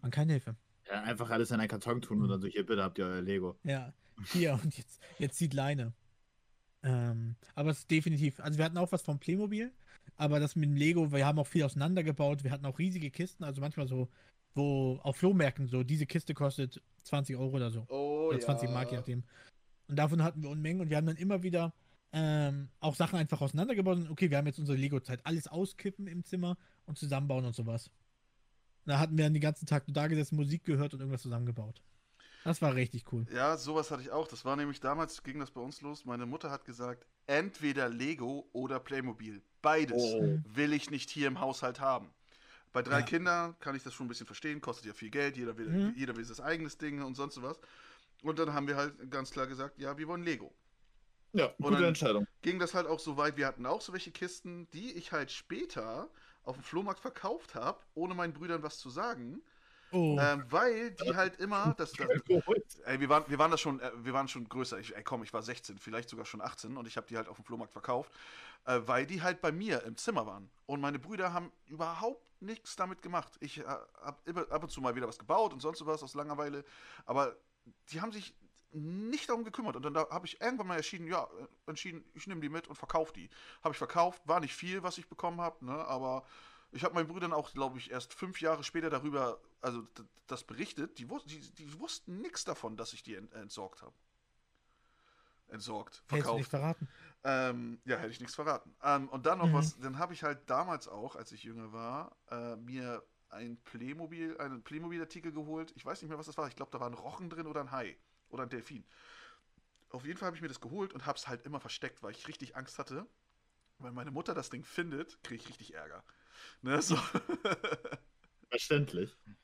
Waren 0.00 0.10
keine 0.10 0.32
Hilfe. 0.32 0.56
Ja, 0.86 1.02
einfach 1.02 1.30
alles 1.30 1.50
in 1.50 1.60
einen 1.60 1.68
Karton 1.68 2.02
tun 2.02 2.22
und 2.22 2.28
dann 2.28 2.40
so, 2.40 2.46
hier, 2.46 2.66
bitte 2.66 2.82
habt 2.82 2.98
ihr 2.98 3.06
euer 3.06 3.22
Lego. 3.22 3.58
Ja, 3.64 3.94
hier 4.32 4.60
und 4.62 4.76
jetzt, 4.76 5.00
jetzt 5.18 5.38
zieht 5.38 5.54
Leine. 5.54 5.94
Ähm, 6.82 7.36
aber 7.54 7.70
es 7.70 7.78
ist 7.78 7.90
definitiv, 7.90 8.38
also 8.40 8.58
wir 8.58 8.64
hatten 8.66 8.76
auch 8.76 8.92
was 8.92 9.00
vom 9.00 9.18
Playmobil, 9.18 9.72
aber 10.16 10.40
das 10.40 10.56
mit 10.56 10.68
dem 10.68 10.76
Lego, 10.76 11.12
wir 11.12 11.26
haben 11.26 11.38
auch 11.38 11.46
viel 11.46 11.64
auseinandergebaut, 11.64 12.44
wir 12.44 12.50
hatten 12.50 12.66
auch 12.66 12.78
riesige 12.78 13.10
Kisten, 13.10 13.44
also 13.44 13.60
manchmal 13.60 13.88
so, 13.88 14.08
wo 14.54 14.98
auf 15.02 15.16
Flohmärkten 15.16 15.68
so, 15.68 15.82
diese 15.82 16.06
Kiste 16.06 16.34
kostet 16.34 16.80
20 17.02 17.36
Euro 17.36 17.56
oder 17.56 17.70
so. 17.70 17.86
Oh 17.88 18.28
oder 18.28 18.40
20 18.40 18.70
Mark, 18.70 18.90
je 18.90 18.98
nachdem. 18.98 19.24
Und 19.88 19.96
davon 19.96 20.22
hatten 20.22 20.42
wir 20.42 20.50
Unmengen 20.50 20.80
und 20.80 20.90
wir 20.90 20.96
haben 20.96 21.06
dann 21.06 21.16
immer 21.16 21.42
wieder 21.42 21.74
ähm, 22.12 22.68
auch 22.78 22.94
Sachen 22.94 23.18
einfach 23.18 23.40
auseinandergebaut 23.40 23.98
und 23.98 24.10
okay, 24.10 24.30
wir 24.30 24.38
haben 24.38 24.46
jetzt 24.46 24.60
unsere 24.60 24.78
Lego-Zeit, 24.78 25.20
alles 25.24 25.48
auskippen 25.48 26.06
im 26.06 26.24
Zimmer 26.24 26.56
und 26.86 26.96
zusammenbauen 26.96 27.44
und 27.44 27.56
sowas. 27.56 27.90
Da 28.86 28.98
hatten 28.98 29.16
wir 29.16 29.24
dann 29.24 29.34
den 29.34 29.42
ganzen 29.42 29.66
Tag 29.66 29.88
nur 29.88 29.94
da 29.94 30.06
gesessen, 30.06 30.36
Musik 30.36 30.64
gehört 30.64 30.94
und 30.94 31.00
irgendwas 31.00 31.22
zusammengebaut. 31.22 31.82
Das 32.44 32.60
war 32.60 32.74
richtig 32.74 33.10
cool. 33.12 33.26
Ja, 33.32 33.56
sowas 33.56 33.90
hatte 33.90 34.02
ich 34.02 34.10
auch. 34.10 34.28
Das 34.28 34.44
war 34.44 34.54
nämlich 34.56 34.78
damals, 34.80 35.22
ging 35.22 35.38
das 35.40 35.50
bei 35.50 35.60
uns 35.60 35.80
los. 35.80 36.04
Meine 36.04 36.26
Mutter 36.26 36.50
hat 36.50 36.64
gesagt, 36.64 37.06
entweder 37.26 37.88
Lego 37.88 38.48
oder 38.52 38.78
Playmobil. 38.80 39.42
Beides 39.62 40.02
Oh. 40.02 40.38
will 40.52 40.74
ich 40.74 40.90
nicht 40.90 41.08
hier 41.10 41.26
im 41.26 41.40
Haushalt 41.40 41.80
haben. 41.80 42.10
Bei 42.72 42.82
drei 42.82 43.00
Ja. 43.00 43.06
Kindern 43.06 43.58
kann 43.60 43.74
ich 43.74 43.82
das 43.82 43.94
schon 43.94 44.06
ein 44.06 44.08
bisschen 44.08 44.26
verstehen, 44.26 44.60
kostet 44.60 44.84
ja 44.86 44.92
viel 44.92 45.08
Geld, 45.10 45.36
jeder 45.36 45.56
will, 45.56 45.68
Mhm. 45.68 45.94
jeder 45.96 46.14
will 46.16 46.24
sein 46.24 46.44
eigenes 46.44 46.76
Ding 46.76 47.02
und 47.02 47.14
sonst 47.14 47.40
was. 47.40 47.58
Und 48.22 48.38
dann 48.38 48.52
haben 48.52 48.66
wir 48.66 48.76
halt 48.76 49.10
ganz 49.10 49.30
klar 49.30 49.46
gesagt, 49.46 49.78
ja, 49.78 49.96
wir 49.96 50.06
wollen 50.08 50.22
Lego. 50.22 50.52
Ja, 51.32 51.52
gute 51.58 51.74
dann- 51.76 51.84
Entscheidung. 51.84 52.26
Ging 52.42 52.58
das 52.58 52.74
halt 52.74 52.86
auch 52.86 53.00
so 53.00 53.16
weit, 53.16 53.36
wir 53.36 53.46
hatten 53.46 53.64
auch 53.64 53.80
so 53.80 53.92
welche 53.92 54.10
Kisten, 54.12 54.68
die 54.72 54.92
ich 54.92 55.12
halt 55.12 55.30
später 55.30 56.10
auf 56.42 56.56
dem 56.56 56.62
Flohmarkt 56.62 57.00
verkauft 57.00 57.54
habe, 57.54 57.80
ohne 57.94 58.14
meinen 58.14 58.32
Brüdern 58.34 58.62
was 58.62 58.78
zu 58.78 58.90
sagen, 58.90 59.40
Oh, 59.94 60.18
ähm, 60.20 60.44
weil 60.50 60.90
die 60.90 61.14
halt 61.14 61.38
immer, 61.38 61.72
das, 61.78 61.92
das, 62.28 62.78
Ey, 62.84 62.98
wir 62.98 63.08
waren, 63.08 63.24
wir 63.28 63.38
waren 63.38 63.50
da 63.52 63.56
schon, 63.56 63.78
äh, 63.78 63.90
wir 64.02 64.12
waren 64.12 64.26
schon 64.26 64.48
größer. 64.48 64.78
Ich, 64.80 64.94
ey, 64.94 65.04
komm, 65.04 65.22
ich 65.22 65.32
war 65.32 65.42
16, 65.42 65.78
vielleicht 65.78 66.08
sogar 66.08 66.26
schon 66.26 66.40
18 66.40 66.76
und 66.76 66.88
ich 66.88 66.96
habe 66.96 67.06
die 67.06 67.16
halt 67.16 67.28
auf 67.28 67.36
dem 67.36 67.44
Flohmarkt 67.44 67.72
verkauft, 67.72 68.10
äh, 68.64 68.80
weil 68.86 69.06
die 69.06 69.22
halt 69.22 69.40
bei 69.40 69.52
mir 69.52 69.84
im 69.84 69.96
Zimmer 69.96 70.26
waren. 70.26 70.50
Und 70.66 70.80
meine 70.80 70.98
Brüder 70.98 71.32
haben 71.32 71.52
überhaupt 71.66 72.20
nichts 72.42 72.74
damit 72.74 73.02
gemacht. 73.02 73.32
Ich 73.38 73.58
äh, 73.58 73.64
habe 73.64 74.50
ab 74.50 74.62
und 74.64 74.70
zu 74.70 74.80
mal 74.80 74.96
wieder 74.96 75.06
was 75.06 75.18
gebaut 75.18 75.52
und 75.52 75.60
sonst 75.60 75.86
was 75.86 76.02
aus 76.02 76.14
Langeweile, 76.14 76.64
aber 77.06 77.36
die 77.90 78.00
haben 78.00 78.10
sich 78.10 78.34
nicht 78.72 79.28
darum 79.28 79.44
gekümmert. 79.44 79.76
Und 79.76 79.84
dann 79.84 79.94
da 79.94 80.08
habe 80.10 80.26
ich 80.26 80.40
irgendwann 80.40 80.66
mal 80.66 80.76
entschieden, 80.76 81.06
ja, 81.06 81.22
äh, 81.24 81.70
entschieden, 81.70 82.04
ich 82.14 82.26
nehme 82.26 82.40
die 82.40 82.48
mit 82.48 82.66
und 82.66 82.74
verkaufe 82.74 83.12
die. 83.12 83.30
Habe 83.62 83.72
ich 83.72 83.78
verkauft, 83.78 84.22
war 84.26 84.40
nicht 84.40 84.56
viel, 84.56 84.82
was 84.82 84.98
ich 84.98 85.08
bekommen 85.08 85.40
habe, 85.40 85.64
ne? 85.64 85.72
aber 85.72 86.24
ich 86.74 86.84
habe 86.84 86.94
meinen 86.94 87.08
Brüdern 87.08 87.32
auch, 87.32 87.52
glaube 87.52 87.78
ich, 87.78 87.90
erst 87.90 88.14
fünf 88.14 88.40
Jahre 88.40 88.64
später 88.64 88.90
darüber, 88.90 89.40
also 89.60 89.86
das 90.26 90.44
berichtet. 90.44 90.98
Die, 90.98 91.06
die, 91.26 91.40
die 91.54 91.80
wussten 91.80 92.20
nichts 92.20 92.44
davon, 92.44 92.76
dass 92.76 92.92
ich 92.92 93.02
die 93.02 93.14
ent 93.16 93.32
entsorgt 93.34 93.82
habe. 93.82 93.94
Entsorgt, 95.48 96.02
Hättest 96.08 96.32
du 96.32 96.36
verkauft. 96.36 96.38
nicht 96.38 96.50
verraten. 96.50 96.88
Ähm, 97.24 97.80
ja, 97.84 97.96
hätte 97.98 98.12
ich 98.12 98.20
nichts 98.20 98.34
verraten. 98.34 98.74
Ähm, 98.82 99.08
und 99.10 99.26
dann 99.26 99.38
noch 99.38 99.52
Mhm. 99.52 99.54
was, 99.54 99.78
dann 99.78 99.98
habe 99.98 100.14
ich 100.14 100.22
halt 100.22 100.50
damals 100.50 100.88
auch, 100.88 101.16
als 101.16 101.32
ich 101.32 101.44
jünger 101.44 101.72
war, 101.72 102.16
äh, 102.30 102.56
mir 102.56 103.02
ein 103.30 103.56
Playmobil, 103.64 104.38
einen 104.38 104.62
Playmobil-Artikel 104.62 105.32
geholt. 105.32 105.72
Ich 105.76 105.84
weiß 105.86 106.02
nicht 106.02 106.10
mehr, 106.10 106.18
was 106.18 106.26
das 106.26 106.38
war. 106.38 106.48
Ich 106.48 106.56
glaube, 106.56 106.72
da 106.72 106.80
war 106.80 106.88
ein 106.88 106.94
Rochen 106.94 107.30
drin 107.30 107.46
oder 107.46 107.60
ein 107.62 107.72
Hai. 107.72 107.96
Oder 108.30 108.44
ein 108.44 108.50
Delfin. 108.50 108.84
Auf 109.90 110.04
jeden 110.04 110.18
Fall 110.18 110.26
habe 110.26 110.36
ich 110.36 110.42
mir 110.42 110.48
das 110.48 110.60
geholt 110.60 110.92
und 110.92 111.06
habe 111.06 111.16
es 111.18 111.28
halt 111.28 111.42
immer 111.46 111.60
versteckt, 111.60 112.02
weil 112.02 112.10
ich 112.12 112.26
richtig 112.28 112.56
Angst 112.56 112.78
hatte. 112.78 113.06
Weil 113.78 113.92
meine 113.92 114.10
Mutter 114.12 114.34
das 114.34 114.50
Ding 114.50 114.64
findet, 114.64 115.22
kriege 115.24 115.42
ich 115.42 115.48
richtig 115.48 115.74
Ärger. 115.74 116.04
Ne, 116.62 116.80
so. 116.82 116.96
Verständlich. 118.48 119.16
Mhm. 119.26 119.34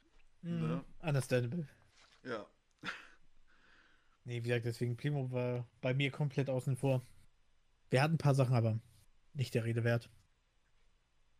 Ne? 0.42 0.84
Understandable. 1.00 1.68
ja. 2.24 2.46
Nee, 4.24 4.38
wie 4.38 4.48
gesagt, 4.48 4.64
deswegen 4.64 4.96
Primo 4.96 5.30
war 5.30 5.66
bei 5.80 5.92
mir 5.92 6.10
komplett 6.10 6.48
außen 6.48 6.76
vor. 6.76 7.02
Wir 7.90 8.02
hatten 8.02 8.14
ein 8.14 8.18
paar 8.18 8.34
Sachen, 8.34 8.54
aber 8.54 8.78
nicht 9.34 9.54
der 9.54 9.64
Rede 9.64 9.84
wert. 9.84 10.08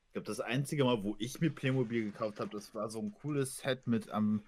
Ich 0.06 0.12
glaube, 0.12 0.26
das 0.26 0.40
einzige 0.40 0.84
Mal, 0.84 1.02
wo 1.04 1.14
ich 1.18 1.40
mir 1.40 1.50
Playmobil 1.50 2.04
gekauft 2.04 2.40
habe, 2.40 2.50
das 2.50 2.74
war 2.74 2.90
so 2.90 3.00
ein 3.00 3.12
cooles 3.12 3.58
Set 3.58 3.86
mit, 3.86 4.08
ähm, 4.12 4.42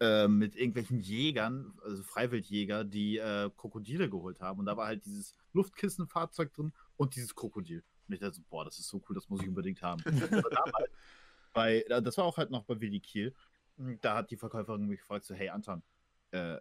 äh, 0.00 0.28
mit 0.28 0.54
irgendwelchen 0.54 1.00
Jägern, 1.00 1.74
also 1.82 2.02
Freiwildjäger, 2.04 2.84
die 2.84 3.18
äh, 3.18 3.50
Krokodile 3.56 4.08
geholt 4.08 4.40
haben. 4.40 4.60
Und 4.60 4.66
da 4.66 4.76
war 4.76 4.86
halt 4.86 5.04
dieses 5.04 5.34
Luftkissenfahrzeug 5.52 6.54
drin 6.54 6.72
und 6.96 7.16
dieses 7.16 7.34
Krokodil. 7.34 7.82
Und 8.08 8.14
ich 8.14 8.20
dachte 8.20 8.34
so, 8.34 8.42
boah, 8.48 8.64
das 8.64 8.78
ist 8.78 8.88
so 8.88 9.02
cool, 9.08 9.14
das 9.14 9.28
muss 9.28 9.42
ich 9.42 9.48
unbedingt 9.48 9.82
haben. 9.82 10.02
Aber 10.06 10.50
damals, 10.50 10.90
bei, 11.52 11.82
äh, 11.82 12.02
das 12.02 12.16
war 12.16 12.24
auch 12.24 12.38
halt 12.38 12.50
noch 12.50 12.64
bei 12.64 12.80
Willi 12.80 13.00
Kiel. 13.00 13.34
Da 14.00 14.16
hat 14.16 14.30
die 14.30 14.36
Verkäuferin 14.36 14.86
mich 14.86 15.00
gefragt, 15.00 15.24
so, 15.24 15.34
hey 15.34 15.50
Anton, 15.50 15.82
äh, 16.30 16.56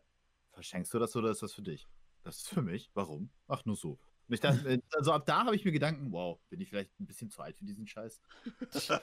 verschenkst 0.52 0.94
du 0.94 1.00
das 1.00 1.16
oder 1.16 1.32
ist 1.32 1.42
das 1.42 1.54
für 1.54 1.64
dich? 1.64 1.88
Das 2.24 2.38
ist 2.38 2.50
für 2.50 2.62
mich. 2.62 2.92
Warum? 2.94 3.30
Ach, 3.48 3.64
nur 3.66 3.76
so. 3.76 4.00
Und 4.28 4.34
ich 4.34 4.42
dachte, 4.42 4.68
äh, 4.70 4.82
also 4.92 5.14
ab 5.14 5.26
da 5.26 5.46
habe 5.46 5.56
ich 5.56 5.64
mir 5.64 5.72
Gedanken, 5.72 6.12
wow, 6.12 6.40
bin 6.50 6.60
ich 6.60 6.70
vielleicht 6.70 7.00
ein 7.00 7.06
bisschen 7.06 7.30
zu 7.30 7.42
alt 7.42 7.58
für 7.58 7.66
diesen 7.66 7.88
Scheiß? 7.88 8.22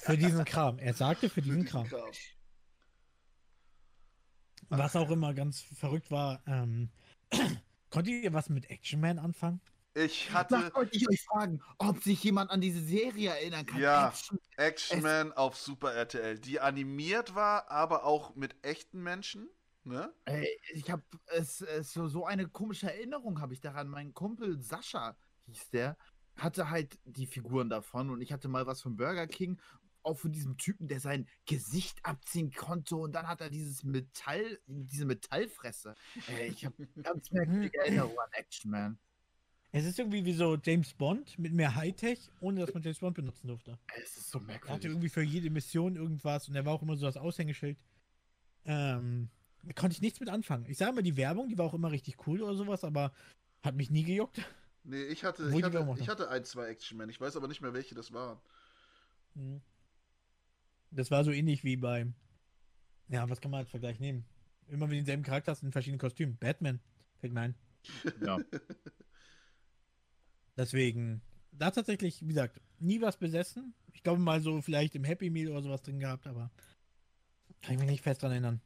Für 0.00 0.16
diesen 0.18 0.44
Kram. 0.44 0.78
Er 0.78 0.92
sagte 0.92 1.30
für 1.30 1.40
diesen 1.40 1.64
Kram. 1.64 1.88
Was 4.68 4.96
auch 4.96 5.10
immer 5.10 5.32
ganz 5.32 5.60
verrückt 5.60 6.10
war, 6.10 6.42
ähm, 6.46 6.90
konntet 7.90 8.22
ihr 8.22 8.32
was 8.32 8.48
mit 8.48 8.68
Action 8.68 9.00
Man 9.00 9.18
anfangen? 9.18 9.60
Ich 9.98 10.26
Das 10.26 10.34
hatte 10.34 10.70
wollte 10.74 10.94
ich 10.94 11.08
euch 11.08 11.22
fragen, 11.22 11.62
ob 11.78 12.02
sich 12.02 12.22
jemand 12.22 12.50
an 12.50 12.60
diese 12.60 12.80
Serie 12.80 13.30
erinnern 13.30 13.64
kann. 13.64 13.80
Ja. 13.80 14.08
Action- 14.08 14.38
Action 14.58 15.00
Man 15.02 15.32
auf 15.32 15.56
Super 15.56 15.94
RTL, 15.94 16.38
die 16.38 16.60
animiert 16.60 17.34
war, 17.34 17.70
aber 17.70 18.04
auch 18.04 18.34
mit 18.34 18.54
echten 18.62 19.02
Menschen. 19.02 19.48
Ne? 19.84 20.12
Ey, 20.26 20.46
ich 20.74 20.90
habe 20.90 21.02
es, 21.28 21.62
es 21.62 21.94
so, 21.94 22.26
eine 22.26 22.46
komische 22.48 22.92
Erinnerung 22.92 23.40
habe 23.40 23.54
ich 23.54 23.60
daran. 23.60 23.88
Mein 23.88 24.12
Kumpel 24.12 24.60
Sascha 24.60 25.16
hieß 25.46 25.70
der, 25.70 25.96
hatte 26.36 26.68
halt 26.68 26.98
die 27.04 27.26
Figuren 27.26 27.70
davon 27.70 28.10
und 28.10 28.20
ich 28.20 28.32
hatte 28.32 28.48
mal 28.48 28.66
was 28.66 28.82
von 28.82 28.96
Burger 28.96 29.26
King, 29.26 29.58
auch 30.02 30.18
von 30.18 30.30
diesem 30.30 30.58
Typen, 30.58 30.88
der 30.88 31.00
sein 31.00 31.26
Gesicht 31.46 32.04
abziehen 32.04 32.52
konnte 32.52 32.96
und 32.96 33.12
dann 33.12 33.28
hat 33.28 33.40
er 33.40 33.48
dieses 33.48 33.82
Metall, 33.82 34.58
diese 34.66 35.06
Metallfresse. 35.06 35.94
Ey, 36.26 36.48
ich 36.48 36.66
habe 36.66 36.74
ganz 37.02 37.30
merkwürdige 37.30 37.78
Erinnerungen 37.78 38.18
an 38.18 38.32
Action 38.32 38.70
Man. 38.70 38.98
Es 39.76 39.84
ist 39.84 39.98
irgendwie 39.98 40.24
wie 40.24 40.32
so 40.32 40.56
James 40.56 40.94
Bond 40.94 41.38
mit 41.38 41.52
mehr 41.52 41.74
Hightech, 41.74 42.30
ohne 42.40 42.60
dass 42.60 42.72
man 42.72 42.82
James 42.82 42.98
Bond 42.98 43.14
benutzen 43.14 43.46
durfte. 43.48 43.78
Es 44.00 44.16
ist 44.16 44.30
so 44.30 44.38
Er 44.38 44.40
hatte 44.40 44.46
merkwürdig. 44.52 44.84
irgendwie 44.86 45.08
für 45.10 45.20
jede 45.22 45.50
Mission 45.50 45.96
irgendwas 45.96 46.48
und 46.48 46.54
er 46.54 46.64
war 46.64 46.72
auch 46.72 46.80
immer 46.80 46.96
so 46.96 47.04
das 47.04 47.18
Aushängeschild. 47.18 47.76
Ähm, 48.64 49.28
da 49.64 49.74
konnte 49.74 49.92
ich 49.92 50.00
nichts 50.00 50.18
mit 50.18 50.30
anfangen. 50.30 50.64
Ich 50.66 50.78
sage 50.78 50.94
mal, 50.94 51.02
die 51.02 51.18
Werbung, 51.18 51.50
die 51.50 51.58
war 51.58 51.66
auch 51.66 51.74
immer 51.74 51.90
richtig 51.90 52.26
cool 52.26 52.40
oder 52.40 52.54
sowas, 52.54 52.84
aber 52.84 53.12
hat 53.62 53.74
mich 53.74 53.90
nie 53.90 54.02
gejuckt. 54.04 54.40
Nee, 54.82 55.02
ich 55.02 55.24
hatte, 55.24 55.52
Wo 55.52 55.58
ich 55.58 55.64
hatte, 55.64 55.96
ich 56.00 56.08
hatte 56.08 56.30
ein, 56.30 56.44
zwei 56.46 56.68
Action 56.68 56.96
Man. 56.96 57.10
Ich 57.10 57.20
weiß 57.20 57.36
aber 57.36 57.46
nicht 57.46 57.60
mehr, 57.60 57.74
welche 57.74 57.94
das 57.94 58.14
waren. 58.14 58.38
Mhm. 59.34 59.60
Das 60.90 61.10
war 61.10 61.22
so 61.22 61.32
ähnlich 61.32 61.64
wie 61.64 61.76
bei. 61.76 62.06
Ja, 63.08 63.28
was 63.28 63.42
kann 63.42 63.50
man 63.50 63.60
als 63.60 63.70
Vergleich 63.70 64.00
nehmen? 64.00 64.24
Immer 64.68 64.90
wie 64.90 64.96
denselben 64.96 65.22
Charakter 65.22 65.52
hast 65.52 65.62
in 65.62 65.70
verschiedenen 65.72 65.98
Kostümen. 66.00 66.38
Batman, 66.38 66.80
fällt 67.18 67.34
mir 67.34 67.40
ein. 67.42 67.54
Ja. 68.24 68.38
Deswegen, 70.56 71.20
da 71.52 71.70
tatsächlich, 71.70 72.22
wie 72.22 72.28
gesagt, 72.28 72.60
nie 72.78 73.00
was 73.00 73.16
besessen. 73.18 73.74
Ich 73.92 74.02
glaube 74.02 74.20
mal 74.20 74.40
so 74.40 74.60
vielleicht 74.62 74.94
im 74.94 75.04
Happy 75.04 75.30
Meal 75.30 75.48
oder 75.50 75.62
sowas 75.62 75.82
drin 75.82 75.98
gehabt, 76.00 76.26
aber 76.26 76.50
kann 77.62 77.74
ich 77.74 77.80
mich 77.80 77.90
nicht 77.90 78.02
fest 78.02 78.22
dran 78.22 78.30
erinnern. 78.32 78.60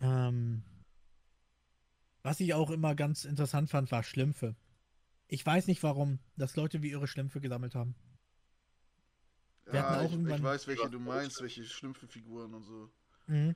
Ähm, 0.00 0.62
was 2.22 2.40
ich 2.40 2.54
auch 2.54 2.70
immer 2.70 2.94
ganz 2.94 3.24
interessant 3.24 3.70
fand, 3.70 3.90
war 3.92 4.02
Schlümpfe. 4.02 4.54
Ich 5.28 5.44
weiß 5.44 5.66
nicht 5.66 5.82
warum, 5.82 6.18
dass 6.36 6.56
Leute 6.56 6.82
wie 6.82 6.90
ihre 6.90 7.06
Schlümpfe 7.06 7.40
gesammelt 7.40 7.74
haben. 7.74 7.94
Wir 9.66 9.82
hatten 9.82 9.94
Ja, 9.94 10.00
auch 10.00 10.04
ich, 10.04 10.10
ich 10.10 10.12
irgendwann- 10.18 10.42
weiß, 10.42 10.66
welche 10.66 10.90
du 10.90 10.98
meinst, 10.98 11.40
welche 11.40 11.64
Schlümpfe-Figuren 11.64 12.54
und 12.54 12.64
so. 12.64 12.90
Mhm. 13.28 13.54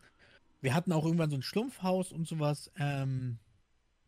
Wir 0.60 0.74
hatten 0.74 0.92
auch 0.92 1.04
irgendwann 1.04 1.30
so 1.30 1.36
ein 1.36 1.42
Schlumpfhaus 1.42 2.12
und 2.12 2.26
sowas. 2.28 2.70
Ähm, 2.76 3.38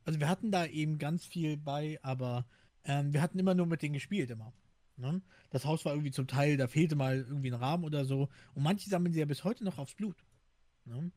also 0.04 0.20
wir 0.20 0.28
hatten 0.28 0.50
da 0.52 0.64
eben 0.66 0.98
ganz 0.98 1.24
viel 1.26 1.56
bei, 1.56 1.98
aber 2.02 2.46
ähm, 2.87 3.12
wir 3.12 3.20
hatten 3.22 3.39
immer 3.39 3.55
nur 3.55 3.66
mit 3.66 3.82
denen 3.82 3.95
gespielt 3.95 4.30
immer. 4.30 4.53
Ne? 4.97 5.20
Das 5.51 5.64
Haus 5.66 5.84
war 5.84 5.93
irgendwie 5.93 6.11
zum 6.12 6.26
Teil, 6.26 6.57
da 6.57 6.68
fehlte 6.68 6.97
mal 6.97 7.16
irgendwie 7.18 7.51
ein 7.51 7.55
Rahmen 7.55 7.84
oder 7.84 8.05
so. 8.05 8.28
Und 8.55 8.62
manche 8.62 8.89
sammeln 8.89 9.12
sie 9.12 9.20
ja 9.20 9.26
bis 9.26 9.45
heute 9.45 9.64
noch 9.64 9.78
aufs 9.78 9.95
Blut. 9.95 10.16
Ne? 10.84 11.11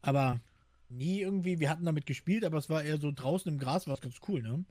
Aber 0.00 0.40
nie 0.88 1.20
irgendwie, 1.20 1.60
wir 1.60 1.70
hatten 1.70 1.84
damit 1.84 2.06
gespielt, 2.06 2.44
aber 2.44 2.58
es 2.58 2.68
war 2.68 2.82
eher 2.82 2.98
so 2.98 3.12
draußen 3.12 3.52
im 3.52 3.58
Gras, 3.58 3.86
war 3.86 3.94
es 3.94 4.00
ganz 4.00 4.16
cool, 4.26 4.42
ne? 4.42 4.64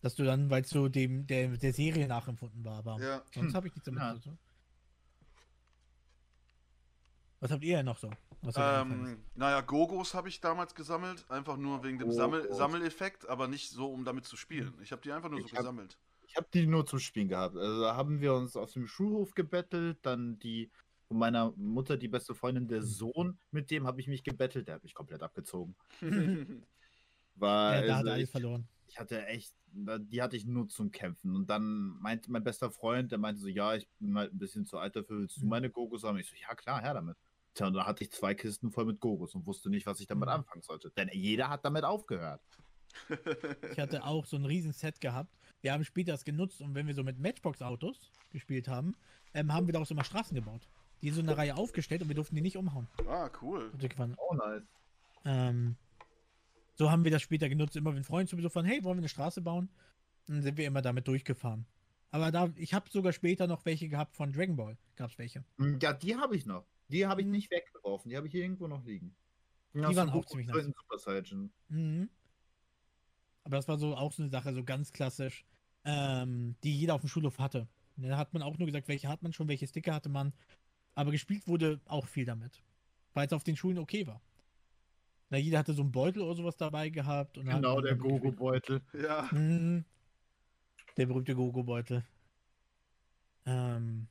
Dass 0.00 0.14
du 0.14 0.24
dann, 0.24 0.50
weil 0.50 0.62
es 0.62 0.70
so 0.70 0.88
dem, 0.88 1.26
der, 1.26 1.48
der 1.56 1.72
Serie 1.72 2.06
nachempfunden 2.06 2.64
war, 2.64 2.78
aber 2.78 3.00
Ja. 3.00 3.22
sonst 3.34 3.48
Hm. 3.48 3.54
habe 3.54 3.68
ich 3.68 3.74
nichts 3.74 3.86
damit 3.86 4.02
Ja. 4.02 4.14
zu 4.14 4.20
tun. 4.20 4.38
Was 7.44 7.50
habt 7.50 7.62
ihr 7.62 7.76
denn 7.76 7.84
noch 7.84 7.98
so? 7.98 8.10
Was? 8.40 8.54
Ähm, 8.56 9.18
naja, 9.34 9.60
Gogos 9.60 10.14
habe 10.14 10.30
ich 10.30 10.40
damals 10.40 10.74
gesammelt, 10.74 11.30
einfach 11.30 11.58
nur 11.58 11.84
wegen 11.84 11.98
dem 11.98 12.08
Gogos. 12.08 12.16
Sammel 12.16 12.50
Sammeleffekt, 12.54 13.28
aber 13.28 13.48
nicht 13.48 13.68
so, 13.70 13.86
um 13.92 14.02
damit 14.02 14.24
zu 14.24 14.34
spielen. 14.38 14.72
Ich 14.82 14.92
habe 14.92 15.02
die 15.02 15.12
einfach 15.12 15.28
nur 15.28 15.40
so 15.40 15.44
Ich 15.46 15.52
hab- 15.52 15.58
gesammelt. 15.58 15.98
Ich 16.26 16.36
habe 16.38 16.46
die 16.54 16.66
nur 16.66 16.86
zum 16.86 17.00
Spielen 17.00 17.28
gehabt. 17.28 17.54
Also 17.54 17.82
da 17.82 17.96
haben 17.96 18.22
wir 18.22 18.32
uns 18.32 18.56
aus 18.56 18.72
dem 18.72 18.86
Schulhof 18.86 19.34
gebettelt, 19.34 19.98
dann 20.00 20.38
die 20.38 20.70
von 21.06 21.18
meiner 21.18 21.52
Mutter, 21.58 21.98
die 21.98 22.08
beste 22.08 22.34
Freundin, 22.34 22.66
der 22.66 22.80
Sohn, 22.82 23.38
mit 23.50 23.70
dem 23.70 23.86
habe 23.86 24.00
ich 24.00 24.08
mich 24.08 24.24
gebettelt, 24.24 24.66
der 24.66 24.76
hat 24.76 24.82
mich 24.82 24.94
komplett 24.94 25.22
abgezogen. 25.22 25.76
War, 27.34 27.74
Ja, 27.74 27.82
da 27.82 27.92
hat 27.92 27.96
also 27.98 28.08
er 28.08 28.14
alles 28.14 28.24
ich, 28.24 28.30
verloren. 28.30 28.66
ich 28.88 28.98
hatte 28.98 29.26
echt, 29.26 29.52
die 29.74 30.22
hatte 30.22 30.36
ich 30.38 30.46
nur 30.46 30.66
zum 30.68 30.90
Kämpfen. 30.92 31.36
Und 31.36 31.50
dann 31.50 31.98
meinte 32.00 32.30
mein 32.32 32.42
bester 32.42 32.70
Freund, 32.70 33.12
der 33.12 33.18
meinte 33.18 33.42
so, 33.42 33.48
ja, 33.48 33.74
ich 33.74 33.86
bin 33.98 34.16
halt 34.16 34.32
ein 34.32 34.38
bisschen 34.38 34.64
zu 34.64 34.78
alt 34.78 34.96
dafür, 34.96 35.18
willst 35.18 35.36
du 35.36 35.42
Mhm. 35.42 35.48
meine 35.50 35.68
Gogos 35.70 36.04
haben? 36.04 36.16
Ich 36.16 36.26
so, 36.30 36.36
ja 36.40 36.54
klar, 36.54 36.80
her 36.80 36.94
damit. 36.94 37.18
Tja, 37.54 37.68
und 37.68 37.74
da 37.74 37.86
hatte 37.86 38.02
ich 38.04 38.10
zwei 38.10 38.34
Kisten 38.34 38.70
voll 38.72 38.84
mit 38.84 39.00
Gogos 39.00 39.34
und 39.34 39.46
wusste 39.46 39.70
nicht, 39.70 39.86
was 39.86 40.00
ich 40.00 40.06
damit 40.06 40.26
Mhm. 40.28 40.34
anfangen 40.34 40.62
sollte. 40.62 40.90
Denn 40.90 41.08
jeder 41.12 41.48
hat 41.48 41.64
damit 41.64 41.84
aufgehört. 41.84 42.40
Ich 43.72 43.78
hatte 43.78 44.04
auch 44.04 44.24
so 44.24 44.36
ein 44.36 44.44
riesen 44.44 44.72
Set 44.72 45.00
gehabt. 45.00 45.34
Wir 45.62 45.72
haben 45.72 45.84
später 45.84 46.12
das 46.12 46.24
genutzt 46.24 46.60
und 46.60 46.74
wenn 46.74 46.86
wir 46.86 46.94
so 46.94 47.02
mit 47.02 47.18
Matchbox-Autos 47.18 48.12
gespielt 48.30 48.68
haben, 48.68 48.94
ähm, 49.32 49.52
haben 49.52 49.66
wir 49.66 49.72
daraus 49.72 49.90
immer 49.90 50.04
Straßen 50.04 50.34
gebaut. 50.34 50.68
Die 51.02 51.10
so 51.10 51.20
in 51.20 51.28
einer 51.28 51.36
Reihe 51.36 51.56
aufgestellt 51.56 52.02
und 52.02 52.08
wir 52.08 52.14
durften 52.14 52.34
die 52.36 52.40
nicht 52.42 52.56
umhauen. 52.56 52.88
ah, 53.08 53.28
cool. 53.42 53.70
Oh, 54.18 54.34
nice. 54.34 54.62
Ähm, 55.24 55.76
so 56.76 56.90
haben 56.90 57.04
wir 57.04 57.10
das 57.10 57.22
später 57.22 57.48
genutzt. 57.48 57.76
Immer 57.76 57.94
wenn 57.94 58.04
Freunde 58.04 58.30
sowieso 58.30 58.48
von, 58.48 58.64
hey, 58.64 58.82
wollen 58.84 58.96
wir 58.98 59.00
eine 59.02 59.08
Straße 59.08 59.40
bauen? 59.40 59.68
Dann 60.26 60.42
sind 60.42 60.56
wir 60.56 60.66
immer 60.66 60.82
damit 60.82 61.06
durchgefahren. 61.08 61.66
Aber 62.10 62.30
da, 62.30 62.50
ich 62.56 62.72
habe 62.74 62.88
sogar 62.90 63.12
später 63.12 63.46
noch 63.46 63.64
welche 63.64 63.88
gehabt 63.88 64.14
von 64.16 64.32
Dragon 64.32 64.56
Ball. 64.56 64.76
Gab 64.96 65.10
es 65.10 65.18
welche. 65.18 65.44
Hm, 65.58 65.78
Ja, 65.80 65.92
die 65.92 66.16
habe 66.16 66.36
ich 66.36 66.46
noch. 66.46 66.64
Die 66.88 67.06
habe 67.06 67.20
ich 67.20 67.26
Mhm. 67.26 67.32
nicht 67.32 67.50
weggeworfen. 67.50 68.10
Die 68.10 68.16
habe 68.16 68.26
ich 68.26 68.32
hier 68.32 68.42
irgendwo 68.42 68.66
noch 68.66 68.84
liegen. 68.84 69.14
Die 69.72 69.80
waren 69.80 70.10
auch 70.10 70.24
ziemlich 70.26 70.46
nice. 70.46 70.66
Super 70.66 70.98
Saiyan. 70.98 71.50
Mhm. 71.68 72.08
Aber 73.42 73.56
das 73.56 73.68
war 73.68 73.76
so 73.78 73.96
auch 73.96 74.12
so 74.12 74.22
eine 74.22 74.30
Sache, 74.30 74.54
so 74.54 74.64
ganz 74.64 74.92
klassisch, 74.92 75.44
ähm, 75.84 76.54
die 76.62 76.78
jeder 76.78 76.94
auf 76.94 77.00
dem 77.00 77.08
Schulhof 77.08 77.38
hatte. 77.38 77.68
Da 77.96 78.16
hat 78.16 78.32
man 78.32 78.42
auch 78.42 78.56
nur 78.58 78.66
gesagt, 78.66 78.88
welche 78.88 79.08
hat 79.08 79.22
man 79.22 79.32
schon, 79.32 79.48
welche 79.48 79.66
Sticker 79.66 79.94
hatte 79.94 80.08
man. 80.08 80.32
Aber 80.94 81.10
gespielt 81.10 81.46
wurde 81.46 81.80
auch 81.86 82.06
viel 82.06 82.24
damit. 82.24 82.62
Weil 83.12 83.26
es 83.26 83.32
auf 83.32 83.44
den 83.44 83.56
Schulen 83.56 83.78
okay 83.78 84.06
war. 84.06 84.20
Na, 85.30 85.38
jeder 85.38 85.58
hatte 85.58 85.72
so 85.74 85.82
einen 85.82 85.92
Beutel 85.92 86.22
oder 86.22 86.36
sowas 86.36 86.56
dabei 86.56 86.90
gehabt. 86.90 87.34
Genau, 87.34 87.80
der. 87.80 87.96
Gogo-Beutel. 87.96 88.82
Ja. 88.92 89.28
Mhm. 89.32 89.84
Der 90.96 91.06
berühmte 91.06 91.34
Gogo-Beutel. 91.34 92.04
Ähm, 93.46 94.06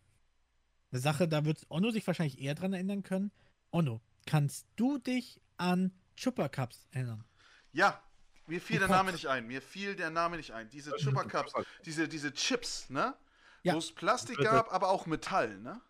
eine 0.94 1.02
Sache, 1.02 1.28
da 1.28 1.44
wird 1.44 1.66
Onno 1.70 1.90
sich 1.90 2.06
wahrscheinlich 2.06 2.40
eher 2.40 2.54
dran 2.54 2.74
erinnern 2.74 3.04
können. 3.04 3.32
Onno, 3.72 4.00
kannst 4.28 4.68
du 4.76 5.00
dich 5.00 5.42
an 5.58 5.92
Chupa 6.16 6.50
Cups 6.50 6.88
erinnern? 6.92 7.26
Ja, 7.72 8.02
mir 8.46 8.62
fiel 8.62 8.76
Die 8.76 8.80
der 8.82 8.90
Name 8.90 9.12
nicht 9.12 9.28
ein. 9.28 9.48
Mir 9.48 9.62
fiel 9.62 9.96
der 9.96 10.12
Name 10.12 10.38
nicht 10.38 10.52
ein. 10.52 10.70
Diese 10.70 10.96
Chupa 10.98 11.24
Cups, 11.24 11.54
diese, 11.86 12.08
diese 12.08 12.32
Chips, 12.34 12.90
ne? 12.90 13.16
Ja. 13.64 13.74
Wo 13.74 13.80
es 13.80 13.92
Plastik 13.92 14.38
gab, 14.38 14.72
aber 14.72 14.90
auch 14.90 15.08
Metall, 15.08 15.58
ne? 15.60 15.82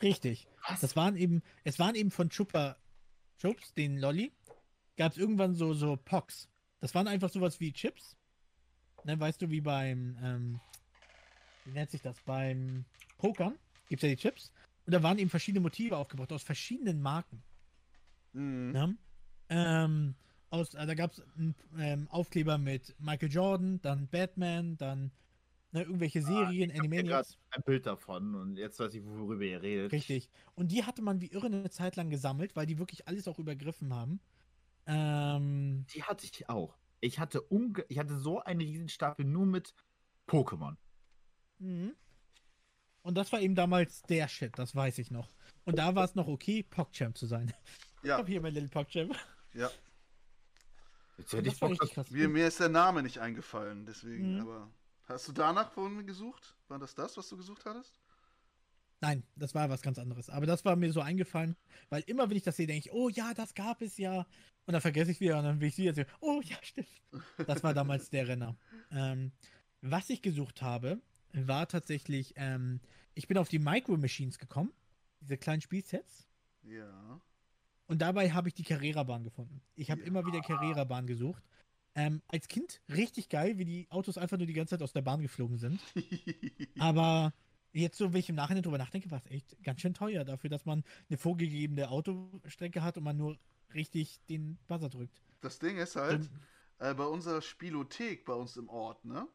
Richtig. 0.00 0.48
Was? 0.68 0.80
Das 0.80 0.96
waren 0.96 1.16
eben, 1.16 1.42
es 1.64 1.78
waren 1.78 1.94
eben 1.94 2.10
von 2.10 2.30
Chupa 2.30 2.76
Chups, 3.38 3.74
den 3.74 3.98
Lolly, 3.98 4.32
gab 4.96 5.12
es 5.12 5.18
irgendwann 5.18 5.54
so, 5.54 5.74
so 5.74 5.96
Pox. 5.96 6.48
Das 6.80 6.94
waren 6.94 7.08
einfach 7.08 7.28
sowas 7.28 7.60
wie 7.60 7.72
Chips. 7.72 8.16
Ne, 9.04 9.18
weißt 9.20 9.42
du, 9.42 9.50
wie 9.50 9.60
beim, 9.60 10.18
ähm, 10.22 10.60
wie 11.64 11.72
nennt 11.72 11.90
sich 11.90 12.00
das? 12.00 12.20
Beim 12.22 12.86
Pokern 13.18 13.58
gibt 13.86 14.02
es 14.02 14.08
ja 14.08 14.14
die 14.14 14.20
Chips. 14.20 14.52
Und 14.86 14.92
da 14.94 15.02
waren 15.02 15.18
eben 15.18 15.30
verschiedene 15.30 15.60
Motive 15.60 15.96
aufgebaut 15.96 16.32
aus 16.32 16.42
verschiedenen 16.42 17.00
Marken. 17.00 17.42
Mhm. 18.32 18.72
Ne? 18.72 18.98
Ähm, 19.48 20.14
aus, 20.50 20.74
äh, 20.74 20.86
da 20.86 20.94
gab 20.94 21.12
es 21.12 21.20
einen 21.36 21.54
ähm, 21.78 22.08
Aufkleber 22.08 22.58
mit 22.58 22.94
Michael 23.00 23.30
Jordan, 23.32 23.80
dann 23.82 24.08
Batman, 24.08 24.76
dann 24.76 25.12
ne, 25.72 25.82
irgendwelche 25.82 26.22
Serien, 26.22 26.70
Ah, 26.70 26.74
Ich 26.74 26.80
Animaniacs. 26.80 27.38
ein 27.50 27.62
Bild 27.64 27.86
davon 27.86 28.34
und 28.34 28.56
jetzt 28.56 28.78
weiß 28.78 28.94
ich, 28.94 29.04
worüber 29.04 29.42
ihr 29.44 29.62
redet. 29.62 29.92
Richtig. 29.92 30.30
Und 30.54 30.72
die 30.72 30.84
hatte 30.84 31.02
man 31.02 31.20
wie 31.20 31.28
irre 31.28 31.46
eine 31.46 31.70
Zeit 31.70 31.96
lang 31.96 32.10
gesammelt, 32.10 32.56
weil 32.56 32.66
die 32.66 32.78
wirklich 32.78 33.08
alles 33.08 33.28
auch 33.28 33.38
übergriffen 33.38 33.92
haben. 33.94 34.20
Ähm, 34.86 35.86
Die 35.94 36.02
hatte 36.04 36.24
ich 36.26 36.48
auch. 36.48 36.76
Ich 37.00 37.18
hatte, 37.18 37.40
unge 37.42 37.84
ich 37.88 37.98
hatte 37.98 38.18
so 38.18 38.40
einen 38.40 38.60
Riesenstapel 38.60 39.24
nur 39.26 39.46
mit 39.46 39.74
Pokémon. 40.28 40.76
mhm. 41.58 41.94
Und 43.06 43.14
das 43.14 43.32
war 43.32 43.40
eben 43.40 43.54
damals 43.54 44.02
der 44.02 44.28
Shit, 44.28 44.58
das 44.58 44.74
weiß 44.74 44.98
ich 44.98 45.10
noch. 45.10 45.30
Und 45.64 45.78
da 45.78 45.94
war 45.94 46.04
es 46.04 46.14
noch 46.14 46.28
okay, 46.28 46.62
PogChamp 46.62 47.16
zu 47.16 47.26
sein. 47.26 47.52
Ich 48.02 48.08
Ja, 48.10 48.18
hab 48.18 48.28
hier 48.28 48.40
mein 48.40 48.52
Little 48.54 48.68
PogChamp. 48.68 49.16
ja. 49.54 49.68
Jetzt 51.18 51.32
hätte 51.32 51.48
ich 51.48 51.58
Bock, 51.58 51.70
richtig 51.70 51.92
krass. 51.92 52.10
Mir, 52.10 52.28
mir 52.28 52.46
ist 52.46 52.60
der 52.60 52.68
Name 52.68 53.02
nicht 53.02 53.18
eingefallen, 53.18 53.86
deswegen, 53.86 54.34
Mhm. 54.34 54.40
aber. 54.42 54.70
Hast 55.08 55.26
du 55.28 55.32
danach 55.32 55.70
vorhin 55.72 56.06
gesucht? 56.06 56.56
War 56.68 56.78
das 56.78 56.94
das, 56.94 57.16
was 57.16 57.28
du 57.28 57.36
gesucht 57.36 57.64
hattest? 57.64 57.98
Nein, 59.00 59.22
das 59.36 59.54
war 59.54 59.68
was 59.70 59.82
ganz 59.82 59.98
anderes. 59.98 60.28
Aber 60.30 60.46
das 60.46 60.64
war 60.64 60.74
mir 60.76 60.92
so 60.92 61.00
eingefallen, 61.00 61.56
weil 61.90 62.02
immer, 62.06 62.28
wenn 62.28 62.36
ich 62.36 62.42
das 62.42 62.56
sehe, 62.56 62.66
denke 62.66 62.88
ich, 62.88 62.92
oh 62.92 63.08
ja, 63.08 63.32
das 63.34 63.54
gab 63.54 63.82
es 63.82 63.96
ja. 63.98 64.26
Und 64.66 64.72
dann 64.72 64.80
vergesse 64.80 65.10
ich 65.12 65.20
wieder 65.20 65.38
und 65.38 65.44
dann 65.44 65.60
will 65.60 65.68
ich 65.68 65.76
sie 65.76 65.84
jetzt, 65.84 66.00
oh 66.20 66.40
ja, 66.44 66.56
stimmt. 66.62 66.88
Das 67.46 67.62
war 67.62 67.72
damals 67.72 68.10
der 68.10 68.26
Renner. 68.28 68.56
Ähm, 68.90 69.32
was 69.80 70.10
ich 70.10 70.22
gesucht 70.22 70.60
habe, 70.60 71.00
war 71.36 71.68
tatsächlich, 71.68 72.32
ähm, 72.36 72.80
ich 73.14 73.28
bin 73.28 73.38
auf 73.38 73.48
die 73.48 73.58
Micro 73.58 73.96
Machines 73.96 74.38
gekommen, 74.38 74.72
diese 75.20 75.36
kleinen 75.36 75.60
Spielsets. 75.60 76.26
Ja. 76.62 77.20
Und 77.86 78.02
dabei 78.02 78.32
habe 78.32 78.48
ich 78.48 78.54
die 78.54 78.62
Carrera-Bahn 78.64 79.22
gefunden. 79.24 79.60
Ich 79.74 79.90
habe 79.90 80.00
Ja. 80.00 80.06
immer 80.06 80.26
wieder 80.26 80.40
Carrera-Bahn 80.40 81.06
gesucht. 81.06 81.42
Ähm, 81.94 82.20
als 82.28 82.48
Kind 82.48 82.82
richtig 82.88 83.28
geil, 83.28 83.56
wie 83.58 83.64
die 83.64 83.86
Autos 83.90 84.18
einfach 84.18 84.36
nur 84.36 84.46
die 84.46 84.52
ganze 84.52 84.72
Zeit 84.76 84.82
aus 84.82 84.92
der 84.92 85.02
Bahn 85.02 85.22
geflogen 85.22 85.56
sind. 85.56 85.80
Aber 86.78 87.32
jetzt 87.72 87.96
so, 87.98 88.12
wenn 88.12 88.20
ich 88.20 88.28
im 88.28 88.34
Nachhinein 88.34 88.62
drüber 88.62 88.78
nachdenke, 88.78 89.10
war 89.10 89.18
es 89.24 89.30
echt 89.30 89.56
ganz 89.62 89.80
schön 89.80 89.94
teuer 89.94 90.24
dafür, 90.24 90.50
dass 90.50 90.64
man 90.66 90.84
eine 91.08 91.16
vorgegebene 91.18 91.88
Autostrecke 91.90 92.82
hat 92.82 92.98
und 92.98 93.04
man 93.04 93.16
nur 93.16 93.38
richtig 93.74 94.20
den 94.28 94.58
Buzzer 94.66 94.88
drückt. 94.90 95.22
Das 95.40 95.58
Ding 95.58 95.76
ist 95.78 95.96
halt, 95.96 96.20
Und- 96.22 96.30
äh, 96.78 96.94
bei 96.94 97.04
unserer 97.04 97.40
Spielothek 97.40 98.24
bei 98.24 98.34
uns 98.34 98.56
im 98.56 98.68
Ort, 98.68 99.04
ne? 99.04 99.26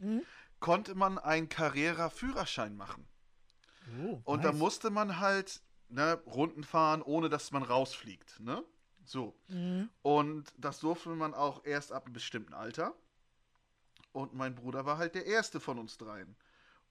Mhm. 0.00 0.22
Konnte 0.66 0.94
man 0.96 1.18
einen 1.18 1.48
Carrera-Führerschein 1.48 2.76
machen. 2.76 3.06
Oh, 4.02 4.20
Und 4.24 4.44
da 4.44 4.50
nice. 4.50 4.58
musste 4.58 4.90
man 4.90 5.20
halt 5.20 5.62
ne, 5.88 6.20
Runden 6.26 6.64
fahren, 6.64 7.02
ohne 7.02 7.28
dass 7.28 7.52
man 7.52 7.62
rausfliegt, 7.62 8.40
ne? 8.40 8.64
So. 9.04 9.38
Mhm. 9.46 9.88
Und 10.02 10.52
das 10.58 10.80
durfte 10.80 11.10
man 11.10 11.34
auch 11.34 11.64
erst 11.64 11.92
ab 11.92 12.06
einem 12.06 12.14
bestimmten 12.14 12.52
Alter. 12.52 12.94
Und 14.12 14.34
mein 14.34 14.56
Bruder 14.56 14.84
war 14.86 14.98
halt 14.98 15.14
der 15.14 15.26
erste 15.26 15.60
von 15.60 15.78
uns 15.78 15.98
dreien. 15.98 16.34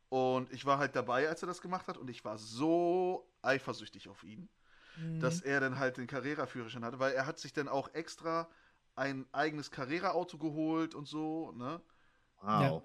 Und 0.07 0.53
ich 0.53 0.65
war 0.65 0.77
halt 0.77 0.95
dabei, 0.95 1.27
als 1.27 1.43
er 1.43 1.47
das 1.47 1.61
gemacht 1.61 1.89
hat. 1.89 1.97
Und 1.97 2.09
ich 2.09 2.23
war 2.23 2.37
so 2.37 3.29
eifersüchtig 3.41 4.07
auf 4.07 4.23
ihn, 4.23 4.47
Mhm. 4.95 5.19
dass 5.19 5.41
er 5.41 5.59
dann 5.59 5.79
halt 5.79 5.97
den 5.97 6.07
Carrera-Führerschein 6.07 6.85
hatte, 6.85 6.99
weil 6.99 7.13
er 7.13 7.25
hat 7.25 7.39
sich 7.39 7.51
dann 7.51 7.67
auch 7.67 7.93
extra 7.93 8.47
ein 8.95 9.25
eigenes 9.33 9.69
Carrera-Auto 9.69 10.37
geholt 10.37 10.95
und 10.95 11.07
so, 11.09 11.51
ne? 11.51 11.81
Wow. 12.41 12.83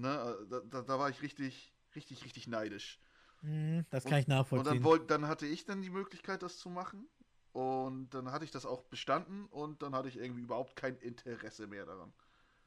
Ne? 0.00 0.36
Da, 0.50 0.60
da, 0.60 0.82
da 0.82 0.98
war 0.98 1.10
ich 1.10 1.22
richtig, 1.22 1.72
richtig, 1.94 2.24
richtig 2.24 2.46
neidisch. 2.48 2.98
Mhm, 3.42 3.84
das 3.90 4.04
Und- 4.04 4.10
kann 4.10 4.20
ich 4.20 4.26
Und 4.26 4.34
nachvollziehen. 4.34 4.74
dann, 4.74 4.84
wollt, 4.84 5.10
dann 5.10 5.26
hatte 5.28 5.46
ich 5.46 5.64
dann 5.64 5.82
die 5.82 5.90
Möglichkeit, 5.90 6.42
das 6.42 6.58
zu 6.58 6.68
machen. 6.70 7.06
Und 7.52 8.10
dann 8.10 8.30
hatte 8.30 8.44
ich 8.44 8.52
das 8.52 8.64
auch 8.64 8.82
bestanden 8.84 9.46
und 9.46 9.82
dann 9.82 9.94
hatte 9.94 10.08
ich 10.08 10.16
irgendwie 10.16 10.42
überhaupt 10.42 10.76
kein 10.76 10.96
Interesse 10.98 11.66
mehr 11.66 11.84
daran. 11.84 12.12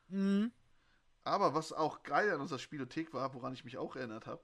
Mhm. 0.10 0.52
Aber 1.24 1.54
was 1.54 1.72
auch 1.72 2.04
geil 2.04 2.30
an 2.34 2.42
unserer 2.42 2.60
Spielothek 2.60 3.14
war, 3.14 3.34
woran 3.34 3.54
ich 3.54 3.64
mich 3.64 3.78
auch 3.78 3.96
erinnert 3.96 4.28
habe, 4.28 4.44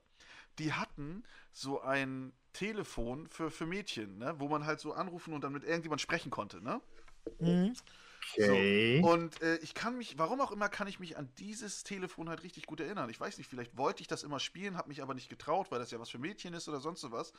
die 0.57 0.71
hatten 0.71 1.23
so 1.51 1.81
ein 1.81 2.31
Telefon 2.53 3.27
für, 3.27 3.51
für 3.51 3.65
Mädchen, 3.65 4.17
ne? 4.17 4.33
wo 4.37 4.47
man 4.47 4.65
halt 4.65 4.79
so 4.79 4.93
anrufen 4.93 5.33
und 5.33 5.43
dann 5.43 5.51
mit 5.51 5.65
irgendjemand 5.65 5.99
sprechen 5.99 6.31
konnte. 6.31 6.61
Ne? 6.63 6.79
Mhm. 7.39 7.73
Okay. 8.33 9.01
Und 9.03 9.41
äh, 9.41 9.57
ich 9.57 9.73
kann 9.73 9.97
mich, 9.97 10.17
warum 10.17 10.41
auch 10.41 10.51
immer, 10.51 10.69
kann 10.69 10.87
ich 10.87 10.99
mich 10.99 11.17
an 11.17 11.29
dieses 11.37 11.83
Telefon 11.83 12.29
halt 12.29 12.43
richtig 12.43 12.65
gut 12.65 12.79
erinnern. 12.79 13.09
Ich 13.09 13.19
weiß 13.19 13.37
nicht, 13.37 13.49
vielleicht 13.49 13.77
wollte 13.77 14.01
ich 14.01 14.07
das 14.07 14.23
immer 14.23 14.39
spielen, 14.39 14.77
habe 14.77 14.89
mich 14.89 15.01
aber 15.01 15.13
nicht 15.13 15.29
getraut, 15.29 15.71
weil 15.71 15.79
das 15.79 15.91
ja 15.91 15.99
was 15.99 16.09
für 16.09 16.19
Mädchen 16.19 16.53
ist 16.53 16.67
oder 16.69 16.79
sonst 16.79 17.01
so 17.01 17.11
was. 17.11 17.33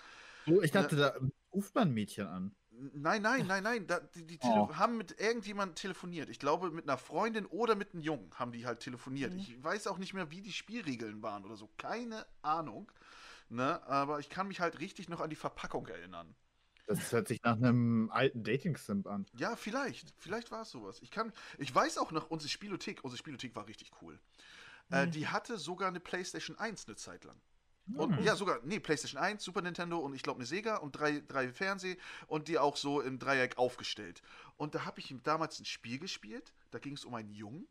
so, 0.46 0.62
ich 0.62 0.70
dachte, 0.70 0.96
da 0.96 1.14
ruft 1.52 1.74
man 1.74 1.88
ein 1.88 1.94
Mädchen 1.94 2.26
an. 2.26 2.54
Nein, 2.70 3.20
nein, 3.22 3.46
nein, 3.46 3.62
nein. 3.62 3.86
Da, 3.86 4.00
die 4.00 4.26
die 4.26 4.38
Oh. 4.42 4.74
Haben 4.74 4.96
mit 4.96 5.20
irgendjemandem 5.20 5.74
telefoniert. 5.74 6.30
Ich 6.30 6.38
glaube, 6.38 6.70
mit 6.70 6.88
einer 6.88 6.96
Freundin 6.96 7.44
oder 7.46 7.74
mit 7.74 7.92
einem 7.92 8.02
Jungen 8.02 8.30
haben 8.34 8.52
die 8.52 8.64
halt 8.64 8.80
telefoniert. 8.80 9.34
Mhm. 9.34 9.38
Ich 9.38 9.62
weiß 9.62 9.86
auch 9.86 9.98
nicht 9.98 10.14
mehr, 10.14 10.30
wie 10.30 10.40
die 10.40 10.52
Spielregeln 10.52 11.22
waren 11.22 11.44
oder 11.44 11.56
so. 11.56 11.68
Keine 11.76 12.26
Ahnung. 12.42 12.90
Ne? 13.50 13.82
Aber 13.86 14.20
ich 14.20 14.30
kann 14.30 14.48
mich 14.48 14.60
halt 14.60 14.80
richtig 14.80 15.08
noch 15.08 15.20
an 15.20 15.28
die 15.28 15.36
Verpackung 15.36 15.86
erinnern. 15.88 16.34
Das 16.86 17.12
hört 17.12 17.28
sich 17.28 17.40
nach 17.42 17.56
einem 17.56 18.10
alten 18.10 18.42
Dating-Simp 18.42 19.06
an. 19.06 19.26
Ja, 19.36 19.56
vielleicht. 19.56 20.12
Vielleicht 20.18 20.50
war 20.50 20.62
es 20.62 20.70
sowas. 20.70 21.00
Ich 21.02 21.10
kann. 21.10 21.32
Ich 21.58 21.74
weiß 21.74 21.98
auch 21.98 22.10
noch, 22.10 22.30
unsere 22.30 22.48
Spielothek, 22.48 23.04
unsere 23.04 23.18
Spielothek 23.18 23.54
war 23.54 23.66
richtig 23.66 23.90
cool. 24.02 24.18
Äh, 24.90 25.06
Mhm. 25.06 25.10
die 25.12 25.28
hatte 25.28 25.56
sogar 25.58 25.88
eine 25.88 26.00
PlayStation 26.00 26.58
1 26.58 26.86
eine 26.86 26.96
Zeit 26.96 27.24
lang. 27.24 27.40
Und 27.94 28.16
Hm. 28.16 28.24
ja, 28.24 28.36
sogar, 28.36 28.60
nee, 28.64 28.78
PlayStation 28.80 29.20
1, 29.20 29.42
Super 29.42 29.62
Nintendo 29.62 29.98
und 29.98 30.14
ich 30.14 30.22
glaube 30.22 30.38
eine 30.38 30.46
Sega 30.46 30.76
und 30.76 30.92
drei, 30.92 31.20
drei 31.20 31.52
Fernseh 31.52 31.96
und 32.28 32.46
die 32.48 32.58
auch 32.58 32.76
so 32.76 33.00
im 33.00 33.18
Dreieck 33.18 33.58
aufgestellt. 33.58 34.22
Und 34.56 34.74
da 34.74 34.84
habe 34.84 35.00
ich 35.00 35.14
damals 35.24 35.58
ein 35.58 35.64
Spiel 35.64 35.98
gespielt, 35.98 36.52
da 36.70 36.78
ging 36.78 36.94
es 36.94 37.04
um 37.04 37.14
einen 37.14 37.30
Jungen 37.32 37.66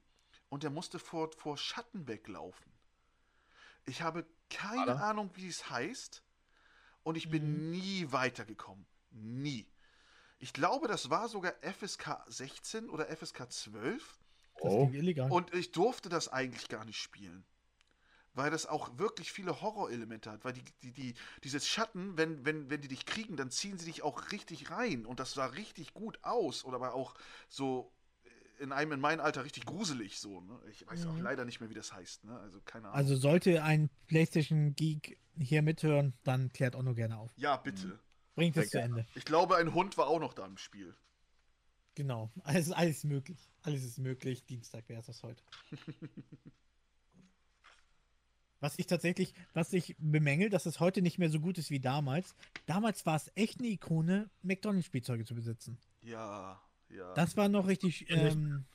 und 0.50 0.64
der 0.64 0.72
musste 0.72 1.00
vor, 1.00 1.32
vor 1.38 1.58
Schatten 1.58 2.08
weglaufen. 2.08 2.72
Ich 3.86 4.02
habe 4.02 4.26
keine 4.50 4.82
Alter. 4.82 5.04
Ahnung, 5.04 5.32
wie 5.36 5.48
es 5.48 5.70
heißt 5.70 6.24
und 7.04 7.16
ich 7.16 7.30
bin 7.30 7.72
nie 7.72 8.12
weitergekommen. 8.12 8.86
Nie. 9.12 9.68
Ich 10.40 10.54
glaube, 10.54 10.88
das 10.88 11.10
war 11.10 11.28
sogar 11.28 11.54
FSK 11.62 12.24
16 12.28 12.90
oder 12.90 13.08
FSK 13.16 13.52
12 13.52 14.20
Das 14.62 14.72
Oh. 14.74 14.88
klingt 14.88 14.96
illegal. 14.96 15.32
und 15.32 15.54
ich 15.54 15.72
durfte 15.72 16.10
das 16.10 16.28
eigentlich 16.30 16.68
gar 16.70 16.86
nicht 16.86 17.02
spielen. 17.02 17.44
Weil 18.36 18.52
das 18.52 18.66
auch 18.68 18.98
wirklich 19.00 19.32
viele 19.32 19.60
Horrorelemente 19.62 20.32
hat. 20.32 20.46
Weil 20.46 20.54
die, 20.54 20.64
die, 20.84 20.92
die, 20.94 21.14
dieses 21.44 21.68
Schatten, 21.68 22.16
wenn, 22.18 22.46
wenn, 22.46 22.70
wenn 22.70 22.80
die 22.80 22.88
dich 22.88 23.06
kriegen, 23.06 23.36
dann 23.36 23.50
ziehen 23.52 23.78
sie 23.78 23.86
dich 23.86 24.04
auch 24.04 24.32
richtig 24.32 24.70
rein. 24.70 25.06
Und 25.06 25.20
das 25.20 25.34
sah 25.34 25.48
richtig 25.48 25.94
gut 25.94 26.20
aus. 26.24 26.64
Oder 26.64 26.76
aber 26.76 26.94
auch 26.94 27.16
so 27.50 27.92
in 28.60 28.72
einem 28.72 28.92
in 28.94 29.00
meinem 29.00 29.22
Alter 29.22 29.44
richtig 29.46 29.66
gruselig 29.66 30.20
so. 30.20 30.42
Ne? 30.42 30.60
Ich 30.70 30.86
weiß 30.88 31.06
auch 31.08 31.14
Mhm. 31.16 31.22
leider 31.24 31.44
nicht 31.46 31.60
mehr, 31.60 31.70
wie 31.70 31.74
das 31.74 31.92
heißt. 31.92 32.26
Ne? 32.26 32.38
Also 32.40 32.62
keine 32.62 32.88
Ahnung. 32.90 32.98
Also 32.98 33.16
sollte 33.16 33.64
ein 33.64 33.90
PlayStation 34.08 34.76
Geek 34.76 35.18
hier 35.38 35.62
mithören, 35.62 36.14
dann 36.24 36.52
klärt 36.52 36.76
Onno 36.76 36.94
gerne 36.94 37.18
auf. 37.18 37.32
ja, 37.38 37.58
bitte. 37.58 38.00
Bringt 38.36 38.58
es 38.58 38.70
zu 38.70 38.82
Ende. 38.82 39.06
Ich 39.16 39.26
glaube, 39.26 39.58
ein 39.58 39.74
Hund 39.74 39.98
war 39.98 40.08
auch 40.08 40.20
noch 40.20 40.34
da 40.34 40.46
im 40.46 40.58
Spiel. 40.58 40.96
Genau. 41.96 42.32
Alles, 42.44 42.72
alles 42.72 43.04
möglich. 43.04 43.50
Alles 43.64 43.84
ist 43.84 43.98
möglich. 44.00 44.46
Dienstag 44.46 44.88
wäre 44.88 45.02
es 45.02 45.08
das 45.08 45.24
heute. 45.24 45.44
Was 48.62 48.78
ich 48.78 48.88
tatsächlich, 48.88 49.34
was 49.54 49.72
ich 49.72 49.96
bemängel, 50.00 50.50
dass 50.50 50.66
es 50.66 50.82
heute 50.82 51.02
nicht 51.02 51.18
mehr 51.18 51.30
so 51.30 51.40
gut 51.40 51.58
ist 51.58 51.72
wie 51.72 51.80
damals. 51.80 52.36
Damals 52.66 53.06
war 53.06 53.16
es 53.16 53.32
echt 53.36 53.60
eine 53.60 53.70
Ikone, 53.70 54.30
McDonalds-Spielzeuge 54.42 55.24
zu 55.24 55.34
besitzen. 55.34 55.78
Ja, 56.02 56.62
ja. 56.90 57.14
Das 57.14 57.38
war 57.38 57.48
noch 57.48 57.68
richtig. 57.68 58.10
Ähm, 58.10 58.66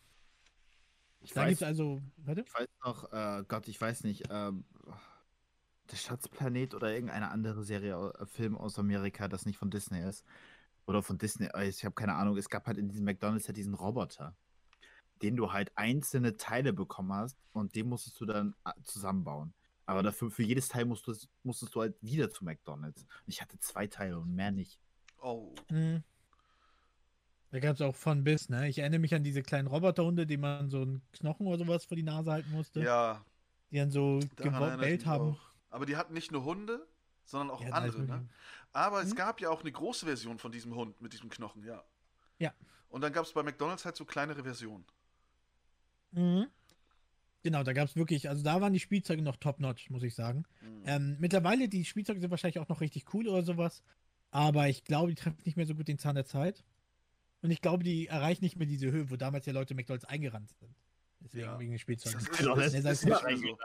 Ich 1.20 1.34
da 1.34 1.42
weiß, 1.42 1.48
gibt 1.50 1.60
es 1.60 1.66
also. 1.68 2.00
Warte? 2.16 2.44
ich 2.46 2.54
weiß 2.54 2.68
noch, 2.82 3.12
äh, 3.12 3.44
Gott, 3.46 3.68
ich 3.68 3.78
weiß 3.78 4.04
nicht, 4.04 4.24
ähm, 4.30 4.64
der 5.90 5.96
Schatzplanet 5.96 6.74
oder 6.74 6.92
irgendeine 6.92 7.30
andere 7.30 7.62
Serie, 7.64 8.12
äh, 8.18 8.26
Film 8.26 8.56
aus 8.56 8.78
Amerika, 8.78 9.28
das 9.28 9.46
nicht 9.46 9.58
von 9.58 9.70
Disney 9.70 10.00
ist. 10.00 10.24
Oder 10.86 11.02
von 11.02 11.18
Disney, 11.18 11.46
äh, 11.54 11.68
ich 11.68 11.84
habe 11.84 11.94
keine 11.94 12.14
Ahnung. 12.14 12.36
Es 12.36 12.48
gab 12.48 12.66
halt 12.66 12.78
in 12.78 12.88
diesem 12.88 13.04
McDonalds 13.04 13.46
ja 13.46 13.52
diesen 13.52 13.74
Roboter, 13.74 14.34
den 15.22 15.36
du 15.36 15.52
halt 15.52 15.72
einzelne 15.76 16.36
Teile 16.36 16.72
bekommen 16.72 17.12
hast 17.12 17.36
und 17.52 17.74
den 17.74 17.88
musstest 17.88 18.20
du 18.20 18.26
dann 18.26 18.54
äh, 18.64 18.72
zusammenbauen. 18.82 19.52
Aber 19.86 20.02
dafür, 20.02 20.30
für 20.30 20.42
jedes 20.42 20.68
Teil 20.68 20.86
musst 20.86 21.06
du, 21.06 21.14
musstest 21.42 21.74
du 21.74 21.80
halt 21.82 21.94
wieder 22.00 22.30
zu 22.30 22.44
McDonalds. 22.44 23.02
Und 23.02 23.08
ich 23.26 23.42
hatte 23.42 23.58
zwei 23.58 23.86
Teile 23.86 24.18
und 24.18 24.34
mehr 24.34 24.50
nicht. 24.50 24.78
oh. 25.20 25.54
Hm. 25.68 26.02
Da 27.50 27.60
gab 27.60 27.76
es 27.76 27.82
auch 27.82 27.94
von 27.94 28.24
bis, 28.24 28.48
ne? 28.48 28.68
Ich 28.68 28.80
erinnere 28.80 28.98
mich 28.98 29.14
an 29.14 29.22
diese 29.22 29.40
kleinen 29.42 29.68
Roboterhunde, 29.68 30.26
die 30.26 30.38
man 30.38 30.70
so 30.70 30.82
einen 30.82 31.02
Knochen 31.12 31.46
oder 31.46 31.58
sowas 31.58 31.84
vor 31.84 31.96
die 31.96 32.02
Nase 32.02 32.32
halten 32.32 32.50
musste. 32.50 32.82
Ja, 32.82 33.24
Die 33.70 33.76
dann 33.76 33.92
so 33.92 34.18
gebellt 34.34 35.06
haben. 35.06 35.34
auch. 35.36 35.53
Aber 35.74 35.86
die 35.86 35.96
hatten 35.96 36.14
nicht 36.14 36.30
nur 36.30 36.44
Hunde, 36.44 36.86
sondern 37.24 37.50
auch 37.50 37.60
andere, 37.72 38.04
ne? 38.04 38.28
Aber 38.72 39.02
es 39.02 39.10
Mhm. 39.10 39.16
gab 39.16 39.40
ja 39.40 39.50
auch 39.50 39.62
eine 39.62 39.72
große 39.72 40.06
Version 40.06 40.38
von 40.38 40.52
diesem 40.52 40.72
Hund 40.76 41.00
mit 41.00 41.12
diesem 41.12 41.28
Knochen, 41.28 41.64
ja. 41.64 41.82
Ja. 42.38 42.54
Und 42.90 43.00
dann 43.00 43.12
gab 43.12 43.24
es 43.26 43.32
bei 43.32 43.42
McDonalds 43.42 43.84
halt 43.84 43.96
so 43.96 44.04
kleinere 44.04 44.44
Versionen. 44.44 44.84
Mhm. 46.12 46.46
Genau, 47.42 47.64
da 47.64 47.72
gab 47.72 47.88
es 47.88 47.96
wirklich, 47.96 48.28
also 48.28 48.44
da 48.44 48.60
waren 48.60 48.72
die 48.72 48.78
Spielzeuge 48.78 49.20
noch 49.20 49.34
top-notch, 49.36 49.90
muss 49.90 50.04
ich 50.04 50.14
sagen. 50.14 50.44
Mhm. 50.60 50.82
Ähm, 50.86 51.16
mittlerweile, 51.18 51.68
die 51.68 51.84
Spielzeuge 51.84 52.20
sind 52.20 52.30
wahrscheinlich 52.30 52.60
auch 52.60 52.68
noch 52.68 52.80
richtig 52.80 53.12
cool 53.12 53.26
oder 53.26 53.42
sowas. 53.42 53.82
Aber 54.30 54.68
ich 54.68 54.84
glaube, 54.84 55.08
die 55.08 55.16
treffen 55.16 55.38
nicht 55.44 55.56
mehr 55.56 55.66
so 55.66 55.74
gut 55.74 55.88
den 55.88 55.98
Zahn 55.98 56.14
der 56.14 56.24
Zeit. 56.24 56.62
Und 57.42 57.50
ich 57.50 57.60
glaube, 57.60 57.82
die 57.82 58.06
erreichen 58.06 58.44
nicht 58.44 58.54
mehr 58.56 58.68
diese 58.68 58.92
Höhe, 58.92 59.10
wo 59.10 59.16
damals 59.16 59.44
ja 59.46 59.52
Leute 59.52 59.74
McDonalds 59.74 60.04
eingerannt 60.04 60.50
sind. 60.60 60.72
Deswegen 61.18 61.46
Ja. 61.46 61.58
wegen 61.58 61.72
den 61.72 61.80
Spielzeugen. 61.80 62.16
Das 62.20 62.28
ist, 62.28 62.38
Genau, 62.38 62.54
ist, 62.54 62.74
das 62.74 62.74
ist, 62.74 63.02
ist 63.02 63.24
nicht 63.26 63.40
so. 63.40 63.58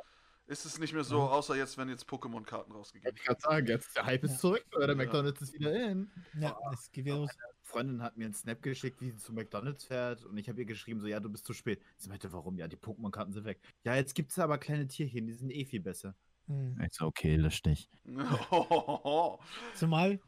Ist 0.50 0.66
es 0.66 0.80
nicht 0.80 0.94
mehr 0.94 1.04
so, 1.04 1.20
Ja. 1.20 1.28
außer 1.28 1.56
jetzt, 1.56 1.78
wenn 1.78 1.90
jetzt 1.90 2.06
Pokémon-Karten 2.10 2.72
rausgegeben 2.72 3.16
Ich 3.16 3.24
kann 3.24 3.36
sagen, 3.40 3.68
jetzt 3.68 3.96
der 3.96 4.06
Hype 4.08 4.24
Ja. 4.24 4.30
ist 4.32 4.40
zurück, 4.40 4.66
oder 4.76 4.88
der 4.88 4.96
Ja. 4.96 5.04
McDonalds 5.04 5.42
ist 5.44 5.54
wieder 5.54 5.74
in. 5.92 6.12
Ja, 6.40 6.58
es 6.74 6.92
geht 6.92 7.06
wieder 7.06 7.18
los. 7.18 7.30
Freundin 7.62 8.02
hat 8.02 8.18
mir 8.18 8.26
einen 8.26 8.34
Snap 8.34 8.64
geschickt, 8.64 9.00
wie 9.00 9.12
sie 9.12 9.18
zu 9.18 9.32
McDonalds 9.32 9.84
fährt 9.86 10.26
und 10.26 10.36
ich 10.40 10.50
habe 10.50 10.60
ihr 10.60 10.66
geschrieben, 10.66 11.00
so, 11.02 11.06
ja, 11.08 11.20
du 11.20 11.30
bist 11.30 11.46
zu 11.46 11.54
spät. 11.54 11.84
Sie 11.98 12.10
meinte, 12.10 12.34
warum? 12.34 12.58
Ja, 12.58 12.68
die 12.68 12.78
Pokémon-Karten 12.78 13.32
sind 13.32 13.46
weg. 13.46 13.62
Ja, 13.84 13.96
jetzt 13.96 14.16
gibt 14.16 14.32
es 14.32 14.40
aber 14.40 14.58
kleine 14.58 14.88
Tierchen, 14.88 15.28
die 15.28 15.34
sind 15.34 15.52
eh 15.52 15.66
viel 15.66 15.82
besser. 15.82 16.16
Mhm. 16.48 16.82
Ich 16.84 16.94
so, 16.96 17.06
okay, 17.06 17.36
lösch 17.36 17.62
dich. 17.62 17.88
Zumal, 19.76 20.20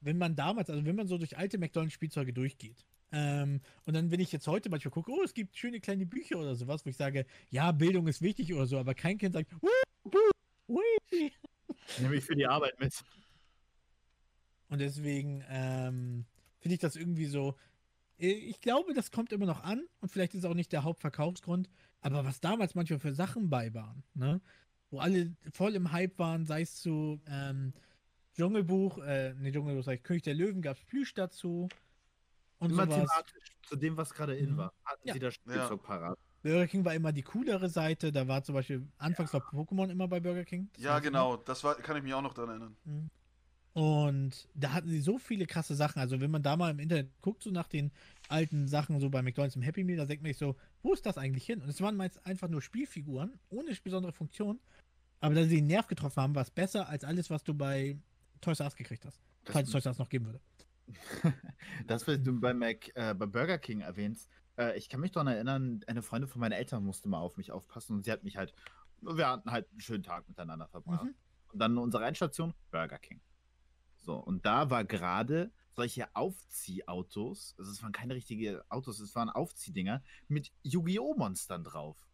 wenn 0.00 0.18
man 0.18 0.34
damals, 0.34 0.70
also 0.70 0.84
wenn 0.84 0.96
man 0.96 1.06
so 1.06 1.18
durch 1.18 1.38
alte 1.38 1.56
McDonalds-Spielzeuge 1.58 2.32
durchgeht, 2.32 2.84
ähm, 3.12 3.60
und 3.84 3.94
dann, 3.94 4.10
wenn 4.10 4.20
ich 4.20 4.32
jetzt 4.32 4.46
heute 4.46 4.68
manchmal 4.68 4.90
gucke, 4.92 5.10
oh, 5.10 5.22
es 5.24 5.34
gibt 5.34 5.56
schöne 5.56 5.80
kleine 5.80 6.06
Bücher 6.06 6.38
oder 6.38 6.54
sowas, 6.54 6.84
wo 6.84 6.90
ich 6.90 6.96
sage, 6.96 7.26
ja, 7.50 7.72
Bildung 7.72 8.06
ist 8.06 8.20
wichtig 8.20 8.52
oder 8.52 8.66
so, 8.66 8.78
aber 8.78 8.94
kein 8.94 9.18
Kind 9.18 9.32
sagt. 9.32 9.50
Nehme 12.00 12.16
ich 12.16 12.24
für 12.24 12.36
die 12.36 12.46
Arbeit 12.46 12.78
mit. 12.78 12.92
Und 14.68 14.80
deswegen 14.80 15.42
ähm, 15.48 16.26
finde 16.58 16.74
ich 16.74 16.80
das 16.80 16.96
irgendwie 16.96 17.26
so. 17.26 17.56
äh, 18.18 18.28
Ich 18.28 18.60
glaube, 18.60 18.92
das 18.92 19.10
kommt 19.10 19.32
immer 19.32 19.46
noch 19.46 19.64
an 19.64 19.86
und 20.00 20.10
vielleicht 20.10 20.34
ist 20.34 20.40
es 20.40 20.44
auch 20.44 20.54
nicht 20.54 20.72
der 20.72 20.84
Hauptverkaufsgrund, 20.84 21.70
aber 22.00 22.24
was 22.26 22.40
damals 22.40 22.74
manchmal 22.74 22.98
für 22.98 23.14
Sachen 23.14 23.48
bei 23.48 23.72
waren, 23.72 24.02
ne? 24.14 24.40
Wo 24.90 25.00
alle 25.00 25.34
voll 25.52 25.74
im 25.74 25.92
Hype 25.92 26.18
waren, 26.18 26.46
sei 26.46 26.62
es 26.62 26.76
zu 26.76 27.20
ähm, 27.26 27.74
Dschungelbuch, 28.34 28.98
äh, 28.98 29.34
ne, 29.34 29.52
Dschungelbuch, 29.52 29.84
sag 29.84 29.96
ich, 29.96 30.02
König 30.02 30.22
der 30.22 30.34
Löwen 30.34 30.62
gab 30.62 30.78
es 30.78 30.84
Plüsch 30.84 31.12
dazu 31.14 31.68
und 32.58 32.70
Immer 32.70 32.84
sowas. 32.86 32.96
thematisch 33.10 33.56
zu 33.62 33.76
dem, 33.76 33.96
was 33.96 34.12
gerade 34.14 34.36
in 34.36 34.52
Mhm. 34.52 34.56
war. 34.56 34.72
Hatten 34.84 35.06
Ja. 35.08 35.14
sie 35.14 35.20
das 35.20 35.34
Spielzeug 35.34 35.82
parat. 35.82 36.18
Burger 36.42 36.66
King 36.68 36.84
war 36.84 36.94
immer 36.94 37.12
die 37.12 37.22
coolere 37.22 37.68
Seite, 37.68 38.12
da 38.12 38.26
war 38.28 38.42
zum 38.44 38.54
Beispiel, 38.54 38.86
anfangs 38.98 39.32
war 39.34 39.40
Pokémon 39.40 39.90
immer 39.90 40.06
bei 40.08 40.20
Burger 40.20 40.44
King. 40.44 40.68
das 40.74 40.82
ja, 40.84 40.98
genau. 41.00 41.36
Das 41.36 41.64
war, 41.64 41.74
kann 41.76 41.96
ich 41.96 42.02
mich 42.02 42.14
auch 42.14 42.22
noch 42.22 42.34
dran 42.34 42.48
erinnern. 42.48 42.76
Mhm. 42.84 43.10
Und 43.74 44.48
da 44.54 44.72
hatten 44.72 44.88
sie 44.88 45.00
so 45.00 45.18
viele 45.18 45.46
krasse 45.46 45.74
Sachen. 45.76 46.00
Also, 46.00 46.20
wenn 46.20 46.30
man 46.30 46.42
da 46.42 46.56
mal 46.56 46.70
im 46.70 46.78
Internet 46.80 47.10
guckt, 47.22 47.42
so 47.44 47.50
nach 47.50 47.68
den 47.68 47.92
alten 48.28 48.66
Sachen, 48.66 48.98
so 48.98 49.08
bei 49.10 49.22
McDonalds 49.22 49.54
im 49.56 49.62
Happy 49.62 49.84
Meal, 49.84 49.98
da 49.98 50.04
denkt 50.04 50.22
man 50.22 50.30
sich 50.30 50.38
so, 50.38 50.56
wo 50.82 50.92
ist 50.94 51.06
das 51.06 51.16
eigentlich 51.18 51.44
hin? 51.44 51.62
Und 51.62 51.68
es 51.68 51.80
waren 51.80 51.96
meist 51.96 52.24
einfach 52.26 52.48
nur 52.48 52.60
Spielfiguren, 52.62 53.38
ohne 53.50 53.72
besondere 53.82 54.12
Funktion. 54.12 54.58
Aber 55.20 55.34
da 55.34 55.44
sie 55.44 55.56
den 55.56 55.66
Nerv 55.66 55.86
getroffen 55.86 56.22
haben, 56.22 56.34
war 56.34 56.42
es 56.42 56.50
besser 56.50 56.88
als 56.88 57.04
alles, 57.04 57.30
was 57.30 57.44
du 57.44 57.54
bei 57.54 57.96
Toys 58.40 58.58
R 58.60 58.66
Us 58.66 58.74
gekriegt 58.76 59.04
hast. 59.04 59.20
Das- 59.44 59.52
falls 59.52 59.68
es 59.68 59.72
Toys 59.72 59.86
R 59.86 59.90
Us 59.92 59.98
noch 59.98 60.08
geben 60.08 60.26
würde. 60.26 60.40
Das, 61.86 62.06
was 62.06 62.22
du 62.22 62.40
bei, 62.40 62.54
Mac, 62.54 62.90
äh, 62.94 63.14
bei 63.14 63.26
Burger 63.26 63.58
King 63.58 63.80
erwähnst, 63.80 64.28
äh, 64.56 64.76
ich 64.76 64.88
kann 64.88 65.00
mich 65.00 65.12
daran 65.12 65.28
erinnern, 65.28 65.80
eine 65.86 66.02
Freundin 66.02 66.28
von 66.28 66.40
meinen 66.40 66.52
Eltern 66.52 66.84
musste 66.84 67.08
mal 67.08 67.18
auf 67.18 67.36
mich 67.36 67.52
aufpassen 67.52 67.96
und 67.96 68.04
sie 68.04 68.12
hat 68.12 68.24
mich 68.24 68.36
halt, 68.36 68.52
wir 69.00 69.28
hatten 69.28 69.50
halt 69.50 69.70
einen 69.70 69.80
schönen 69.80 70.02
Tag 70.02 70.28
miteinander 70.28 70.68
verbracht. 70.68 71.04
Mhm. 71.04 71.14
Und 71.52 71.58
dann 71.60 71.78
unsere 71.78 72.04
Endstation, 72.04 72.54
Burger 72.70 72.98
King. 72.98 73.20
So, 73.96 74.16
und 74.16 74.44
da 74.44 74.70
war 74.70 74.84
gerade 74.84 75.52
solche 75.72 76.14
Aufziehautos, 76.14 77.54
also 77.58 77.70
es 77.70 77.82
waren 77.82 77.92
keine 77.92 78.14
richtigen 78.14 78.60
Autos, 78.68 79.00
es 79.00 79.14
waren 79.14 79.30
Aufziehdinger 79.30 80.02
mit 80.26 80.52
Yu-Gi-Oh! 80.62 81.14
Monstern 81.16 81.64
drauf. 81.64 82.08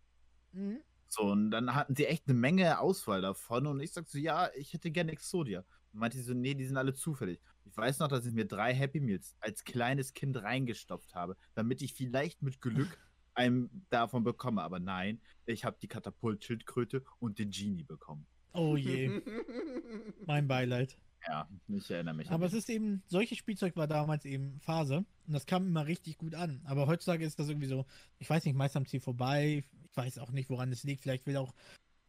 Mhm. 0.53 0.81
So, 1.09 1.23
und 1.31 1.51
dann 1.51 1.75
hatten 1.75 1.95
sie 1.95 2.07
echt 2.07 2.29
eine 2.29 2.37
Menge 2.37 2.81
Auswahl 2.81 3.23
davon 3.23 3.67
und 3.67 3.81
ich 3.81 3.93
sagte 3.93 4.11
so, 4.11 4.19
ja, 4.19 4.51
ich 4.55 4.73
hätte 4.73 4.91
gerne 4.91 5.13
Exodia. 5.13 5.65
Und 5.93 6.01
meinte 6.01 6.17
sie 6.17 6.25
so, 6.25 6.35
nee, 6.35 6.55
die 6.55 6.67
sind 6.67 6.77
alle 6.77 6.93
zufällig. 6.93 7.41
Ich 7.65 7.77
weiß 7.77 7.99
noch, 7.99 8.09
dass 8.09 8.27
ich 8.27 8.33
mir 8.33 8.47
drei 8.47 8.75
Happy 8.75 9.01
Meals 9.01 9.35
als 9.41 9.65
kleines 9.65 10.15
Kind 10.15 10.37
reingestopft 10.37 11.15
habe, 11.15 11.37
damit 11.55 11.83
ich 11.83 11.95
vielleicht 11.95 12.43
mit 12.43 12.61
Glück 12.61 12.99
einen 13.35 13.87
davon 13.91 14.25
bekomme. 14.25 14.63
Aber 14.63 14.79
nein, 14.79 15.21
ich 15.47 15.65
habe 15.65 15.77
die 15.81 15.89
Katapult-Schildkröte 15.89 17.05
und 17.19 17.39
den 17.39 17.51
Genie 17.51 17.85
bekommen. 17.85 18.27
Oh 18.53 18.77
je, 18.77 19.21
mein 20.27 20.47
Beileid. 20.49 20.97
Ja, 21.27 21.49
ich 21.69 21.91
erinnere 21.91 22.15
mich. 22.15 22.29
an 22.29 22.35
Aber 22.35 22.45
es 22.45 22.53
ist 22.53 22.69
eben, 22.69 23.03
solches 23.07 23.39
Spielzeug 23.39 23.77
war 23.77 23.87
damals 23.87 24.27
eben 24.27 24.61
Phase 24.61 25.07
und 25.27 25.33
das 25.33 25.47
kam 25.47 25.67
immer 25.67 25.87
richtig 25.87 26.19
gut 26.19 26.35
an. 26.35 26.61
Aber 26.67 26.87
heutzutage 26.87 27.25
ist 27.25 27.39
das 27.39 27.49
irgendwie 27.49 27.67
so, 27.67 27.87
ich 28.19 28.29
weiß 28.29 28.45
nicht, 28.45 28.55
meist 28.55 28.77
am 28.77 28.85
Ziel 28.85 29.01
vorbei. 29.01 29.65
Ich 29.91 29.97
weiß 29.97 30.19
auch 30.19 30.33
nicht, 30.33 30.51
woran 30.51 30.71
es 30.71 30.85
liegt. 30.85 31.01
Vielleicht 31.01 31.27
will 31.27 31.39
auch 31.39 31.55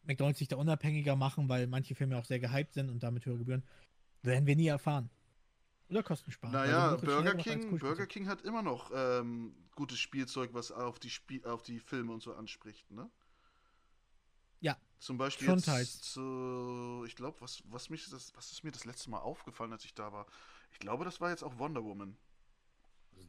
McDonalds 0.02 0.38
sich 0.38 0.48
da 0.48 0.56
unabhängiger 0.56 1.16
machen, 1.16 1.48
weil 1.48 1.66
manche 1.66 1.94
Filme 1.94 2.18
auch 2.18 2.26
sehr 2.26 2.40
gehypt 2.40 2.74
sind 2.74 2.90
und 2.90 3.02
damit 3.02 3.24
höhere 3.24 3.38
Gebühren. 3.38 3.62
Werden 4.22 4.46
wir 4.46 4.56
nie 4.56 4.66
erfahren. 4.66 5.08
Oder 5.88 6.02
Kosten 6.02 6.30
sparen. 6.32 6.52
weil 6.52 6.66
Naja, 6.68 6.96
Burger 6.96 7.34
King. 7.36 7.78
Burger 7.78 8.06
King 8.06 8.26
hat 8.28 8.42
immer 8.42 8.62
noch 8.62 8.90
ähm, 8.94 9.54
gutes 9.74 9.98
Spielzeug, 9.98 10.50
was 10.52 10.72
auf 10.72 10.98
die, 10.98 11.10
Spie 11.10 11.44
auf 11.44 11.62
die 11.62 11.78
Filme 11.78 12.12
und 12.12 12.22
so 12.22 12.34
anspricht, 12.34 12.90
ne? 12.90 13.08
Ja, 14.60 14.76
Zum 14.98 15.18
Beispiel 15.18 15.46
schon 15.48 15.56
jetzt, 15.58 15.66
teils. 15.66 16.00
zu- 16.00 17.04
ich 17.06 17.14
glaube, 17.14 17.40
was, 17.40 17.62
was, 17.66 17.90
mich 17.90 18.08
das, 18.10 18.34
was 18.34 18.50
ist 18.52 18.64
mir 18.64 18.72
das 18.72 18.84
letzte 18.84 19.10
Mal 19.10 19.18
aufgefallen, 19.18 19.72
als 19.72 19.84
ich 19.84 19.94
da 19.94 20.12
war? 20.12 20.26
Ich 20.72 20.78
glaube, 20.78 21.04
das 21.04 21.20
war 21.20 21.30
jetzt 21.30 21.42
auch 21.44 21.58
Wonder 21.58 21.84
Woman. 21.84 22.16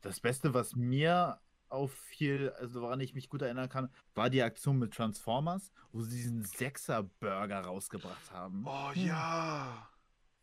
Das 0.01 0.19
Beste, 0.19 0.53
was 0.53 0.75
mir 0.75 1.39
auffiel, 1.69 2.51
also 2.51 2.81
woran 2.81 2.99
ich 3.01 3.13
mich 3.13 3.29
gut 3.29 3.41
erinnern 3.41 3.67
kann, 3.69 3.89
war 4.15 4.29
die 4.29 4.41
Aktion 4.41 4.79
mit 4.79 4.93
Transformers, 4.93 5.71
wo 5.91 6.01
sie 6.01 6.15
diesen 6.15 6.43
Sechser-Burger 6.43 7.59
rausgebracht 7.61 8.31
haben. 8.31 8.63
Oh 8.65 8.91
Hm. 8.93 9.05
ja. 9.05 9.89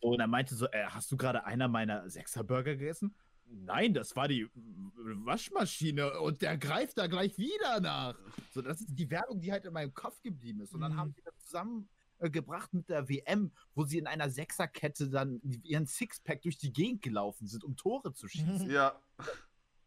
Und 0.01 0.21
er 0.21 0.27
meinte 0.27 0.55
so, 0.55 0.67
äh, 0.67 0.85
hast 0.87 1.11
du 1.11 1.17
gerade 1.17 1.45
einer 1.45 1.69
meiner 1.69 2.09
Sechser-Burger 2.11 2.77
gegessen? 2.77 3.15
Nein, 3.47 3.95
das 3.95 4.17
war 4.17 4.27
die 4.27 4.49
Waschmaschine 4.55 6.21
und 6.21 6.43
der 6.43 6.57
greift 6.59 6.99
da 6.99 7.07
gleich 7.07 7.37
wieder 7.39 7.81
nach. 7.81 8.15
So, 8.51 8.63
das 8.63 8.81
ist 8.81 8.95
die 8.95 9.11
Werbung, 9.11 9.41
die 9.41 9.53
halt 9.53 9.65
in 9.65 9.73
meinem 9.73 9.93
Kopf 9.95 10.21
geblieben 10.23 10.61
ist. 10.61 10.75
Und 10.75 10.81
dann 10.81 10.93
Mhm. 10.93 10.97
haben 10.97 11.13
sie 11.13 11.23
das 11.23 11.39
zusammengebracht 11.39 12.73
mit 12.73 12.89
der 12.89 13.09
WM, 13.09 13.53
wo 13.75 13.85
sie 13.85 13.99
in 13.99 14.07
einer 14.07 14.31
Sechserkette 14.31 15.11
dann 15.11 15.41
ihren 15.63 15.87
Sixpack 15.87 16.43
durch 16.43 16.59
die 16.59 16.73
Gegend 16.73 17.03
gelaufen 17.03 17.47
sind, 17.47 17.65
um 17.65 17.77
Tore 17.77 18.13
zu 18.15 18.29
schießen. 18.29 18.71
Ja. 18.71 19.01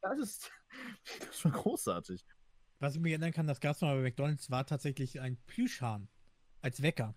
Das 0.01 0.19
ist, 0.19 0.51
das 1.19 1.29
ist 1.29 1.39
schon 1.39 1.51
großartig. 1.51 2.25
Was 2.79 2.95
ich 2.95 3.01
mich 3.01 3.11
erinnern 3.11 3.31
kann, 3.31 3.47
das 3.47 3.59
gab 3.59 3.75
es 3.75 3.81
mal 3.81 3.95
bei 3.95 4.03
McDonalds, 4.03 4.51
war 4.51 4.65
tatsächlich 4.65 5.19
ein 5.19 5.37
Plüschhahn 5.47 6.07
als 6.61 6.81
Wecker. 6.83 7.15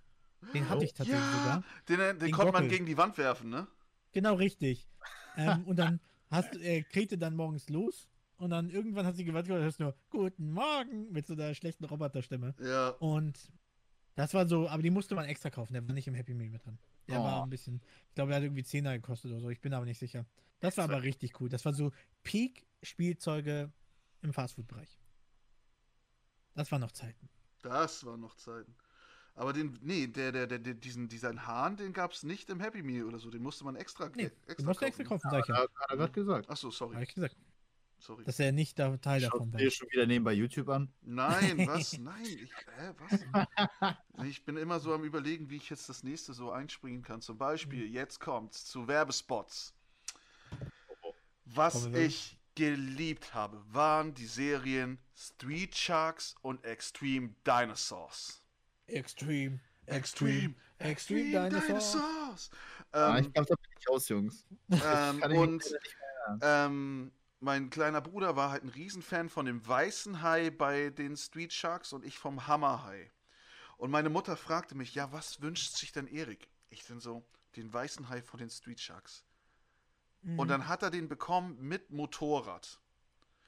Den 0.54 0.68
hatte 0.68 0.84
ich 0.84 0.94
tatsächlich 0.94 1.22
ja. 1.24 1.38
sogar. 1.38 1.64
Den, 1.88 1.98
den, 1.98 2.18
Den 2.18 2.30
konnte 2.32 2.52
man 2.52 2.62
Gockel. 2.62 2.68
gegen 2.78 2.86
die 2.86 2.96
Wand 2.96 3.16
werfen, 3.18 3.50
ne? 3.50 3.66
Genau 4.12 4.34
richtig. 4.34 4.88
ähm, 5.36 5.64
und 5.66 5.76
dann 5.76 6.00
hast 6.30 6.56
äh, 6.56 6.82
Krete 6.82 7.18
dann 7.18 7.36
morgens 7.36 7.68
los 7.68 8.08
und 8.36 8.50
dann 8.50 8.70
irgendwann 8.70 9.06
hat 9.06 9.16
sie 9.16 9.24
gewartet 9.24 9.52
und 9.52 9.60
hörst 9.62 9.80
nur 9.80 9.94
Guten 10.10 10.50
Morgen 10.52 11.12
mit 11.12 11.26
so 11.26 11.34
einer 11.34 11.54
schlechten 11.54 11.84
Roboterstimme. 11.84 12.54
Ja. 12.60 12.88
Und 13.00 13.52
das 14.16 14.34
war 14.34 14.48
so, 14.48 14.68
aber 14.68 14.82
die 14.82 14.90
musste 14.90 15.14
man 15.14 15.26
extra 15.26 15.50
kaufen, 15.50 15.72
der 15.74 15.86
war 15.86 15.94
nicht 15.94 16.08
im 16.08 16.14
Happy 16.14 16.34
Meal 16.34 16.50
mit 16.50 16.64
drin. 16.64 16.78
Der 17.08 17.20
Oh. 17.20 17.24
war 17.24 17.42
ein 17.42 17.50
bisschen, 17.50 17.80
ich 18.08 18.14
glaube, 18.14 18.28
der 18.30 18.36
hat 18.36 18.44
irgendwie 18.44 18.62
10er 18.62 18.94
gekostet 18.94 19.30
oder 19.32 19.40
so, 19.40 19.50
ich 19.50 19.60
bin 19.60 19.72
aber 19.74 19.84
nicht 19.84 19.98
sicher. 19.98 20.24
Das 20.60 20.76
war 20.76 20.84
aber 20.84 21.02
richtig 21.02 21.40
cool. 21.40 21.48
Das 21.48 21.64
war 21.64 21.72
so 21.72 21.92
Peak-Spielzeuge 22.22 23.72
im 24.22 24.32
Fastfood-Bereich. 24.32 24.98
Das 26.54 26.70
waren 26.72 26.80
noch 26.80 26.92
Zeiten. 26.92 27.28
Das 27.62 28.04
waren 28.04 28.20
noch 28.20 28.34
Zeiten. 28.36 28.74
Aber 29.34 29.52
den, 29.52 29.78
nee, 29.82 30.06
der, 30.06 30.32
der, 30.32 30.46
der, 30.46 30.58
der 30.58 30.74
diesen, 30.74 31.08
diesen 31.08 31.46
Hahn, 31.46 31.76
den 31.76 31.92
gab 31.92 32.12
es 32.12 32.22
nicht 32.24 32.50
im 32.50 32.60
Happy 32.60 32.82
Meal 32.82 33.04
oder 33.04 33.18
so. 33.18 33.30
Den 33.30 33.42
musste 33.42 33.64
man 33.64 33.76
extra, 33.76 34.10
Nee, 34.14 34.30
extra 34.46 34.54
du 34.56 34.64
musst 34.64 34.82
extra 34.82 35.04
kaufen, 35.04 35.28
sag 35.30 35.42
ich 35.42 35.48
ja. 35.48 35.56
Hat 35.62 35.70
er 35.88 35.96
gerade 35.96 36.12
gesagt. 36.12 36.50
Achso, 36.50 36.68
Hab 36.68 36.74
sorry. 36.74 37.02
ich 37.02 37.14
gesagt. 37.14 37.36
Sorry. 37.98 38.24
Dass 38.24 38.40
er 38.40 38.52
nicht 38.52 38.78
da 38.78 38.96
Teil 38.96 39.20
davon 39.20 39.40
Schaut 39.40 39.52
war. 39.52 39.58
dir 39.60 39.70
schon 39.70 39.88
wieder 39.90 40.06
nebenbei 40.06 40.32
YouTube 40.32 40.68
an? 40.70 40.90
Nein, 41.02 41.58
was? 41.68 41.98
Nein, 41.98 42.24
ich, 42.24 42.50
hä, 42.76 42.92
was? 42.98 43.96
Ich 44.26 44.44
bin 44.44 44.56
immer 44.56 44.80
so 44.80 44.92
am 44.94 45.04
überlegen, 45.04 45.48
wie 45.50 45.56
ich 45.56 45.68
jetzt 45.70 45.88
das 45.88 46.02
nächste 46.02 46.32
so 46.34 46.50
einspringen 46.50 47.02
kann. 47.02 47.20
Zum 47.22 47.36
Beispiel, 47.38 47.86
Mhm. 47.88 47.94
jetzt 47.94 48.18
kommt's 48.20 48.64
zu 48.66 48.88
Werbespots. 48.88 49.74
Was 51.46 51.86
ich 51.86 52.38
geliebt 52.54 53.34
habe, 53.34 53.62
waren 53.72 54.14
die 54.14 54.26
Serien 54.26 54.98
Street 55.16 55.74
Sharks 55.76 56.34
und 56.42 56.64
Extreme 56.64 57.34
Dinosaurs. 57.46 58.42
Extreme, 58.90 59.60
Extreme, 59.86 60.54
Extreme 60.78 61.50
Dinosaurs. 61.50 62.50
Ah, 62.92 63.18
Ähm, 63.18 63.24
ich 63.24 63.32
glaube, 63.32 63.48
da 63.48 63.54
bin 63.54 63.70
ich 63.78 63.88
aus, 63.88 64.08
Jungs. 64.08 64.44
ähm, 64.70 65.22
und 65.22 65.64
ähm, 66.42 67.12
mein 67.40 67.70
kleiner 67.70 68.00
Bruder 68.00 68.36
war 68.36 68.50
halt 68.50 68.64
ein 68.64 68.68
Riesenfan 68.68 69.28
von 69.28 69.46
dem 69.46 69.66
weißen 69.66 70.22
Hai 70.22 70.50
bei 70.50 70.90
den 70.90 71.16
Street 71.16 71.52
Sharks 71.52 71.92
und 71.92 72.04
ich 72.04 72.18
vom 72.18 72.46
Hammerhai. 72.46 73.10
Und 73.76 73.90
meine 73.90 74.10
Mutter 74.10 74.36
fragte 74.36 74.74
mich, 74.74 74.94
ja, 74.94 75.10
was 75.12 75.40
wünscht 75.40 75.76
sich 75.76 75.92
denn 75.92 76.06
Erik? 76.06 76.50
Ich 76.68 76.84
bin 76.86 77.00
so, 77.00 77.24
den 77.56 77.72
weißen 77.72 78.08
Hai 78.08 78.22
von 78.22 78.38
den 78.38 78.50
Street 78.50 78.80
Sharks. 78.80 79.24
Mhm. 80.22 80.38
Und 80.38 80.48
dann 80.48 80.68
hat 80.68 80.82
er 80.82 80.90
den 80.90 81.08
bekommen 81.08 81.56
mit 81.60 81.90
Motorrad. 81.90 82.80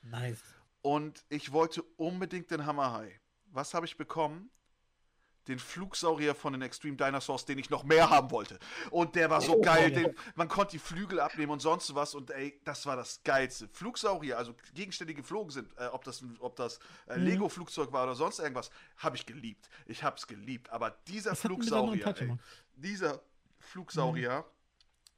Nice. 0.02 0.42
Und 0.80 1.24
ich 1.28 1.52
wollte 1.52 1.82
unbedingt 1.96 2.50
den 2.50 2.66
Hammerhai. 2.66 3.20
Was 3.46 3.74
habe 3.74 3.86
ich 3.86 3.96
bekommen? 3.96 4.50
Den 5.48 5.58
Flugsaurier 5.58 6.34
von 6.34 6.52
den 6.52 6.62
Extreme 6.62 6.96
Dinosaurs, 6.96 7.44
den 7.44 7.58
ich 7.58 7.68
noch 7.68 7.82
mehr 7.84 8.10
haben 8.10 8.30
wollte. 8.30 8.58
Und 8.90 9.16
der 9.16 9.28
war 9.28 9.40
so 9.40 9.56
Oh, 9.56 9.60
geil. 9.60 9.90
Den, 9.90 10.14
man 10.36 10.48
konnte 10.48 10.72
die 10.72 10.78
Flügel 10.78 11.18
abnehmen 11.20 11.50
und 11.52 11.60
sonst 11.60 11.94
was. 11.94 12.14
Und 12.14 12.30
ey, 12.30 12.60
das 12.64 12.86
war 12.86 12.94
das 12.96 13.22
Geilste. 13.24 13.68
Flugsaurier, 13.68 14.38
also 14.38 14.54
Gegenstände, 14.74 15.12
die 15.12 15.20
geflogen 15.20 15.50
sind, 15.50 15.76
äh, 15.78 15.86
ob 15.86 16.04
das, 16.04 16.22
ob 16.40 16.56
das 16.56 16.78
äh, 17.06 17.16
Mhm. 17.18 17.24
Lego-Flugzeug 17.24 17.92
war 17.92 18.04
oder 18.04 18.14
sonst 18.14 18.38
irgendwas, 18.38 18.70
habe 18.98 19.16
ich 19.16 19.26
geliebt. 19.26 19.68
Ich 19.86 20.02
habe 20.04 20.16
es 20.16 20.26
geliebt. 20.26 20.70
Aber 20.70 20.90
dieser 21.08 21.30
Das 21.30 21.40
Flugsaurier, 21.40 22.06
ey, 22.18 22.36
dieser 22.76 23.20
Flugsaurier, 23.58 24.44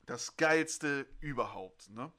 das 0.06 0.36
Geilste 0.36 1.06
überhaupt. 1.20 1.90
Ne? 1.90 2.10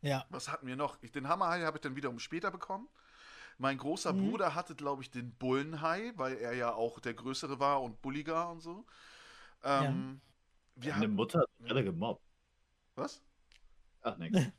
Ja. 0.00 0.26
Was 0.30 0.48
hatten 0.48 0.66
wir 0.66 0.76
noch? 0.76 0.98
Ich, 1.02 1.12
den 1.12 1.28
Hammerhai 1.28 1.62
habe 1.62 1.76
ich 1.78 1.80
dann 1.82 1.96
wiederum 1.96 2.18
später 2.18 2.50
bekommen. 2.50 2.88
Mein 3.62 3.78
großer 3.78 4.12
Mhm. 4.12 4.30
Bruder 4.30 4.54
hatte, 4.56 4.74
glaube 4.74 5.02
ich, 5.02 5.10
den 5.12 5.30
Bullenhai, 5.36 6.12
weil 6.16 6.36
er 6.36 6.52
ja 6.54 6.74
auch 6.74 6.98
der 6.98 7.14
Größere 7.14 7.60
war 7.60 7.80
und 7.80 8.02
bulliger 8.02 8.50
und 8.50 8.60
so. 8.60 8.84
Ähm, 9.62 10.20
wir 10.74 10.92
Meine 10.92 11.04
haben, 11.04 11.14
Mutter 11.14 11.40
hat 11.40 11.48
alle 11.70 11.84
gemobbt. 11.84 12.22
was? 12.96 13.22
Ach, 14.02 14.18
nix. 14.18 14.36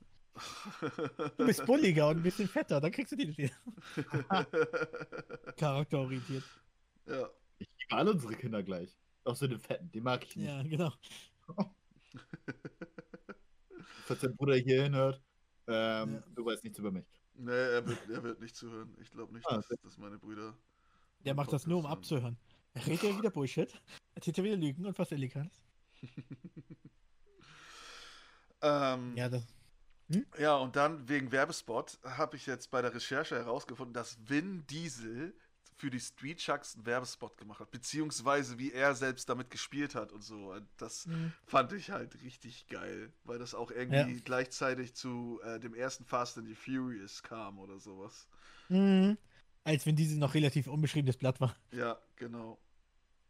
Du 1.38 1.46
bist 1.46 1.66
bulliger 1.66 2.08
und 2.08 2.18
ein 2.18 2.24
bisschen 2.24 2.48
fetter, 2.48 2.82
dann 2.82 2.92
kriegst 2.92 3.12
du 3.12 3.16
die 3.18 3.38
wieder. 3.38 3.54
Charakterorientiert. 5.58 6.44
ja. 7.06 7.30
Ich 7.60 7.68
liebe 7.82 7.96
alle 7.96 8.12
unsere 8.12 8.36
Kinder 8.36 8.64
gleich. 8.64 8.98
Auch 9.26 9.36
so 9.36 9.48
den 9.48 9.60
Fetten, 9.60 9.92
die 9.92 10.02
mag 10.02 10.24
ich 10.26 10.36
nicht. 10.38 10.48
Ja, 10.48 10.64
genau. 10.64 10.92
Falls 14.06 14.22
dein 14.22 14.36
Bruder 14.36 14.56
hier 14.56 14.84
hinhört, 14.84 15.22
ähm, 15.68 16.16
Ja. 16.16 16.24
du 16.36 16.46
weißt 16.46 16.64
nichts 16.64 16.80
über 16.80 16.92
mich. 16.92 17.06
Nee, 17.36 17.52
er 17.52 17.86
wird, 17.88 18.10
er 18.10 18.24
wird 18.24 18.40
nicht 18.40 18.56
zuhören. 18.56 18.96
Ich 19.02 19.10
glaube 19.12 19.34
nicht, 19.34 19.46
Ah, 19.48 19.56
dass, 19.56 19.68
dass 19.82 19.98
meine 19.98 20.18
Brüder. 20.18 20.56
Der 21.26 21.34
macht 21.34 21.52
das 21.54 21.66
nur, 21.68 21.78
um 21.78 21.84
Podcast 21.84 21.98
abzuhören. 22.00 22.38
Er 22.74 22.86
redet 22.86 23.04
ja 23.04 23.18
wieder 23.18 23.30
Bullshit, 23.32 23.82
erzählt 24.14 24.38
ja 24.38 24.44
wieder 24.44 24.58
Lügen 24.58 24.86
und 24.86 24.98
was 24.98 25.12
Illegales. 25.12 25.62
Ähm, 28.62 29.16
Ja, 29.18 29.28
das. 29.30 29.46
Ja, 30.38 30.56
und 30.58 30.76
dann 30.76 31.08
wegen 31.10 31.32
Werbespot 31.32 32.00
habe 32.04 32.36
ich 32.38 32.46
jetzt 32.46 32.72
bei 32.72 32.82
der 32.82 32.94
Recherche 32.94 33.36
herausgefunden, 33.36 33.94
dass 33.94 34.18
Vin 34.30 34.66
Diesel 34.68 35.36
für 35.78 35.90
die 35.90 36.00
Street 36.00 36.42
Sharks 36.42 36.76
einen 36.76 36.86
Werbespot 36.86 37.38
gemacht 37.38 37.60
hat, 37.60 37.72
beziehungsweise 37.72 38.58
wie 38.60 38.72
er 38.72 38.96
selbst 38.96 39.28
damit 39.30 39.50
gespielt 39.50 39.96
hat 39.96 40.12
und 40.12 40.24
so. 40.24 40.52
Und 40.52 40.68
Das 40.78 41.06
Mhm. 41.06 41.34
fand 41.46 41.74
ich 41.74 41.92
halt 41.92 42.22
richtig 42.22 42.68
geil, 42.68 43.12
weil 43.24 43.40
das 43.40 43.54
auch 43.54 43.72
irgendwie 43.72 44.22
gleichzeitig 44.22 44.94
zu 44.94 45.40
äh, 45.44 45.60
dem 45.60 45.74
ersten 45.76 46.06
Fast 46.06 46.38
and 46.38 46.48
the 46.48 46.56
Furious 46.56 47.22
kam 47.24 47.60
oder 47.60 47.80
sowas. 47.80 48.28
Mhm. 48.70 49.18
Als 49.64 49.86
wenn 49.86 49.96
diese 49.96 50.18
noch 50.20 50.34
relativ 50.34 50.68
unbeschriebenes 50.68 51.18
Blatt 51.18 51.40
war. 51.40 51.56
Ja, 51.72 51.98
genau. 52.16 52.60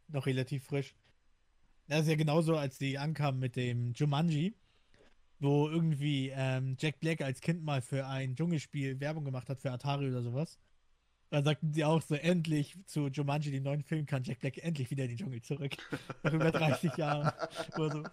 Noch 0.07 0.25
relativ 0.25 0.65
frisch. 0.65 0.95
Das 1.87 2.01
ist 2.03 2.07
ja 2.07 2.15
genauso, 2.15 2.55
als 2.57 2.77
die 2.77 2.97
ankamen 2.97 3.39
mit 3.39 3.55
dem 3.55 3.93
Jumanji, 3.93 4.55
wo 5.39 5.69
irgendwie 5.69 6.29
ähm, 6.33 6.75
Jack 6.79 6.99
Black 6.99 7.21
als 7.21 7.41
Kind 7.41 7.63
mal 7.63 7.81
für 7.81 8.07
ein 8.07 8.35
Dschungelspiel 8.35 8.99
Werbung 8.99 9.25
gemacht 9.25 9.49
hat 9.49 9.59
für 9.59 9.71
Atari 9.71 10.09
oder 10.09 10.21
sowas. 10.23 10.57
Dann 11.33 11.45
sagten 11.45 11.73
sie 11.73 11.83
auch 11.83 11.99
so, 11.99 12.13
endlich 12.13 12.77
zu 12.85 13.07
Jumanji, 13.07 13.49
dem 13.49 13.63
neuen 13.63 13.81
Film, 13.81 14.05
kann 14.05 14.23
Jack 14.23 14.41
Black 14.41 14.59
endlich 14.59 14.91
wieder 14.91 15.05
in 15.05 15.09
den 15.09 15.17
Dschungel 15.17 15.41
zurück. 15.41 15.71
Nach 16.21 16.31
über 16.31 16.51
30 16.51 16.95
Jahren. 16.95 17.33
So. 17.75 18.03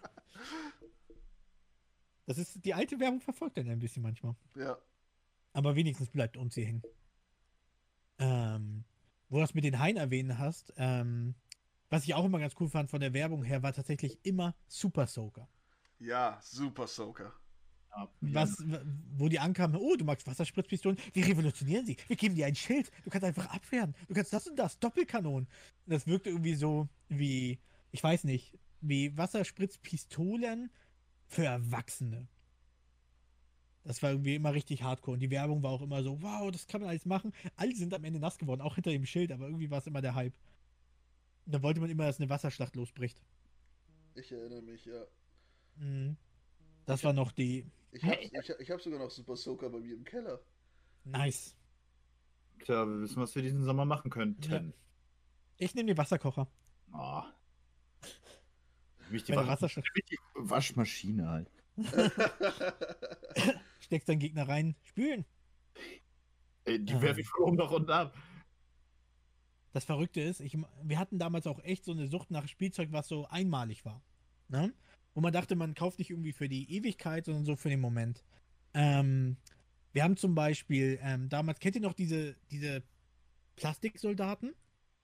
Das 2.24 2.38
ist, 2.38 2.64
die 2.64 2.72
alte 2.72 2.98
Werbung 2.98 3.20
verfolgt 3.20 3.58
dann 3.58 3.68
ein 3.68 3.78
bisschen 3.78 4.02
manchmal. 4.02 4.36
Ja. 4.54 4.78
Aber 5.52 5.76
wenigstens 5.76 6.08
bleibt 6.08 6.38
uns 6.38 6.54
hier 6.54 6.64
hängen. 6.64 6.82
Ähm, 8.20 8.84
wo 9.28 9.36
du 9.36 9.42
das 9.42 9.52
mit 9.52 9.64
den 9.64 9.78
Haien 9.78 9.98
erwähnen 9.98 10.38
hast, 10.38 10.72
ähm, 10.78 11.34
was 11.90 12.04
ich 12.04 12.14
auch 12.14 12.24
immer 12.24 12.38
ganz 12.38 12.54
cool 12.58 12.70
fand 12.70 12.88
von 12.88 13.02
der 13.02 13.12
Werbung 13.12 13.44
her, 13.44 13.62
war 13.62 13.74
tatsächlich 13.74 14.18
immer 14.22 14.54
Super 14.66 15.06
Soaker. 15.06 15.46
Ja, 15.98 16.38
Super 16.40 16.86
Soaker. 16.86 17.34
Was, 18.20 18.62
wo 19.16 19.28
die 19.28 19.38
ankamen, 19.38 19.76
oh, 19.76 19.96
du 19.96 20.04
magst 20.04 20.26
Wasserspritzpistolen, 20.26 20.98
wir 21.12 21.26
revolutionieren 21.26 21.84
sie, 21.86 21.96
wir 22.06 22.16
geben 22.16 22.34
dir 22.34 22.46
ein 22.46 22.54
Schild, 22.54 22.90
du 23.04 23.10
kannst 23.10 23.24
einfach 23.24 23.46
abwehren, 23.46 23.94
du 24.08 24.14
kannst 24.14 24.32
das 24.32 24.46
und 24.46 24.56
das, 24.56 24.78
Doppelkanonen. 24.78 25.48
Und 25.86 25.92
das 25.92 26.06
wirkte 26.06 26.30
irgendwie 26.30 26.54
so 26.54 26.88
wie, 27.08 27.58
ich 27.90 28.02
weiß 28.02 28.24
nicht, 28.24 28.56
wie 28.80 29.16
Wasserspritzpistolen 29.16 30.70
für 31.26 31.44
Erwachsene. 31.44 32.28
Das 33.84 34.02
war 34.02 34.10
irgendwie 34.10 34.34
immer 34.34 34.54
richtig 34.54 34.82
hardcore 34.82 35.14
und 35.14 35.20
die 35.20 35.30
Werbung 35.30 35.62
war 35.62 35.70
auch 35.72 35.82
immer 35.82 36.02
so, 36.02 36.22
wow, 36.22 36.50
das 36.50 36.66
kann 36.66 36.80
man 36.80 36.90
alles 36.90 37.06
machen. 37.06 37.32
Alle 37.56 37.74
sind 37.74 37.92
am 37.94 38.04
Ende 38.04 38.20
nass 38.20 38.38
geworden, 38.38 38.60
auch 38.60 38.74
hinter 38.74 38.90
dem 38.90 39.06
Schild, 39.06 39.32
aber 39.32 39.46
irgendwie 39.46 39.70
war 39.70 39.78
es 39.78 39.86
immer 39.86 40.02
der 40.02 40.14
Hype. 40.14 40.34
Und 41.46 41.54
da 41.54 41.62
wollte 41.62 41.80
man 41.80 41.90
immer, 41.90 42.06
dass 42.06 42.20
eine 42.20 42.28
Wasserschlacht 42.28 42.76
losbricht. 42.76 43.20
Ich 44.14 44.30
erinnere 44.30 44.62
mich, 44.62 44.84
ja. 44.84 45.02
Mhm. 45.76 46.16
Das 46.90 47.04
war 47.04 47.12
noch 47.12 47.30
die, 47.32 47.66
Ich 47.92 48.02
habe 48.04 48.16
ich, 48.20 48.32
ich 48.58 48.70
hab 48.70 48.80
sogar 48.80 48.98
noch 48.98 49.10
Super 49.10 49.36
Soaker 49.36 49.70
bei 49.70 49.78
mir 49.78 49.94
im 49.94 50.04
Keller. 50.04 50.40
nice. 51.04 51.56
Tja, 52.64 52.84
wir 52.86 53.00
wissen, 53.00 53.16
was 53.22 53.34
wir 53.34 53.42
diesen 53.42 53.64
Sommer 53.64 53.84
machen 53.86 54.10
könnten. 54.10 54.74
Ich 55.56 55.74
nehme 55.74 55.86
den 55.86 55.96
Wasserkocher. 55.96 56.46
Oh. 56.92 57.22
Mich 59.08 59.24
die 59.24 59.34
Wasserschlacht 59.34 59.88
die 60.10 60.18
Waschmaschine 60.34 61.28
halt. 61.28 61.50
steckst 63.80 64.08
deinen 64.08 64.18
Gegner 64.18 64.46
rein, 64.48 64.76
spülen. 64.82 65.24
Ey, 66.64 66.78
die 66.84 66.92
Ah. 66.94 67.00
werfe 67.02 67.20
ich 67.22 67.28
von 67.28 67.44
oben 67.44 67.56
nach 67.56 67.70
unten 67.70 67.90
ab. 67.90 68.14
Das 69.72 69.84
Verrückte 69.84 70.20
ist, 70.20 70.40
ich, 70.40 70.56
wir 70.82 70.98
hatten 70.98 71.18
damals 71.18 71.46
auch 71.46 71.60
echt 71.64 71.84
so 71.84 71.92
eine 71.92 72.08
Sucht 72.08 72.30
nach 72.30 72.46
Spielzeug, 72.48 72.88
was 72.92 73.08
so 73.08 73.26
einmalig 73.28 73.84
war. 73.84 74.02
Ne? 74.48 74.74
Wo 75.14 75.20
man 75.20 75.32
dachte, 75.32 75.56
man 75.56 75.74
kauft 75.74 75.98
nicht 75.98 76.10
irgendwie 76.10 76.32
für 76.32 76.48
die 76.48 76.70
Ewigkeit, 76.72 77.24
sondern 77.24 77.44
so 77.44 77.56
für 77.56 77.68
den 77.68 77.80
Moment. 77.80 78.22
Ähm, 78.74 79.36
wir 79.92 80.04
haben 80.04 80.16
zum 80.16 80.34
Beispiel, 80.34 80.98
ähm, 81.02 81.28
damals, 81.28 81.58
kennt 81.58 81.74
ihr 81.74 81.82
noch 81.82 81.94
diese, 81.94 82.36
diese 82.50 82.82
Plastiksoldaten? 83.56 84.54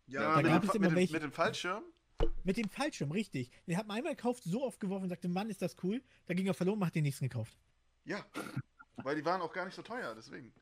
Ja, 0.07 0.37
Da 0.37 0.37
mit, 0.37 0.47
gab 0.47 0.63
dem, 0.63 0.69
es 0.71 0.75
immer 0.77 0.83
mit, 0.87 0.91
dem, 0.93 0.97
welche- 0.97 1.13
mit 1.15 1.23
dem 1.25 1.33
Fallschirm? 1.33 1.83
Mit 2.45 2.57
dem 2.57 2.69
Fallschirm, 2.71 3.11
richtig. 3.11 3.51
Den 3.67 3.77
hat 3.77 3.87
man 3.89 3.99
einmal 3.99 4.15
gekauft, 4.15 4.45
so 4.45 4.65
oft 4.65 4.79
geworfen 4.81 5.03
und 5.05 5.09
sagte, 5.11 5.29
Mann, 5.29 5.51
ist 5.51 5.61
das 5.61 5.75
cool. 5.83 6.01
Da 6.27 6.35
ging 6.35 6.47
er 6.47 6.55
verloren, 6.55 6.79
man 6.79 6.87
hat 6.87 6.95
den 6.95 7.03
nächsten 7.03 7.29
gekauft. 7.29 7.57
Ja. 8.05 8.25
Weil 9.03 9.17
die 9.17 9.25
waren 9.25 9.43
auch 9.43 9.53
gar 9.53 9.64
nicht 9.67 9.75
so 9.75 9.83
teuer, 9.83 10.14
deswegen. 10.14 10.55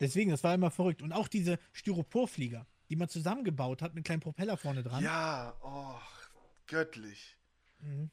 Deswegen, 0.00 0.30
das 0.30 0.42
war 0.44 0.54
immer 0.54 0.70
verrückt. 0.70 1.02
Und 1.02 1.12
auch 1.12 1.28
diese 1.28 1.58
Styroporflieger, 1.72 2.66
die 2.88 2.96
man 2.96 3.08
zusammengebaut 3.08 3.82
hat 3.82 3.94
mit 3.94 4.04
kleinen 4.04 4.20
Propeller 4.20 4.56
vorne 4.56 4.82
dran. 4.82 5.02
Ja, 5.04 5.54
oh, 5.62 5.98
göttlich. 6.66 7.36
Mhm. 7.80 8.10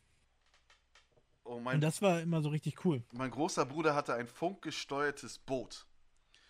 Oh, 1.43 1.55
Und 1.55 1.63
mein, 1.63 1.81
das 1.81 2.01
war 2.01 2.21
immer 2.21 2.41
so 2.41 2.49
richtig 2.49 2.85
cool. 2.85 3.03
mein 3.13 3.31
großer 3.31 3.65
Bruder 3.65 3.95
hatte 3.95 4.13
ein 4.13 4.27
funkgesteuertes 4.27 5.39
Boot. 5.39 5.85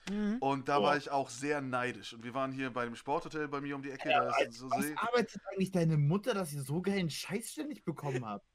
Mhm. 0.09 0.37
Und 0.39 0.67
da 0.67 0.79
Oh. 0.79 0.83
war 0.83 0.97
ich 0.97 1.09
auch 1.11 1.29
sehr 1.29 1.61
neidisch. 1.61 2.13
Und 2.13 2.23
wir 2.23 2.33
waren 2.33 2.51
hier 2.51 2.71
bei 2.71 2.85
dem 2.85 2.95
Sporthotel 2.95 3.47
bei 3.47 3.61
mir 3.61 3.75
um 3.75 3.83
die 3.83 3.91
Ecke. 3.91 4.09
da 4.09 4.35
ist 4.41 4.55
so 4.57 4.69
Was 4.71 4.85
See. 4.85 4.95
arbeitet 4.97 5.41
eigentlich 5.51 5.71
deine 5.71 5.97
Mutter, 5.97 6.33
dass 6.33 6.51
ihr 6.53 6.61
so 6.63 6.81
geilen 6.81 7.09
Scheiß 7.09 7.51
ständig 7.51 7.83
bekommen 7.85 8.25
habt? 8.25 8.45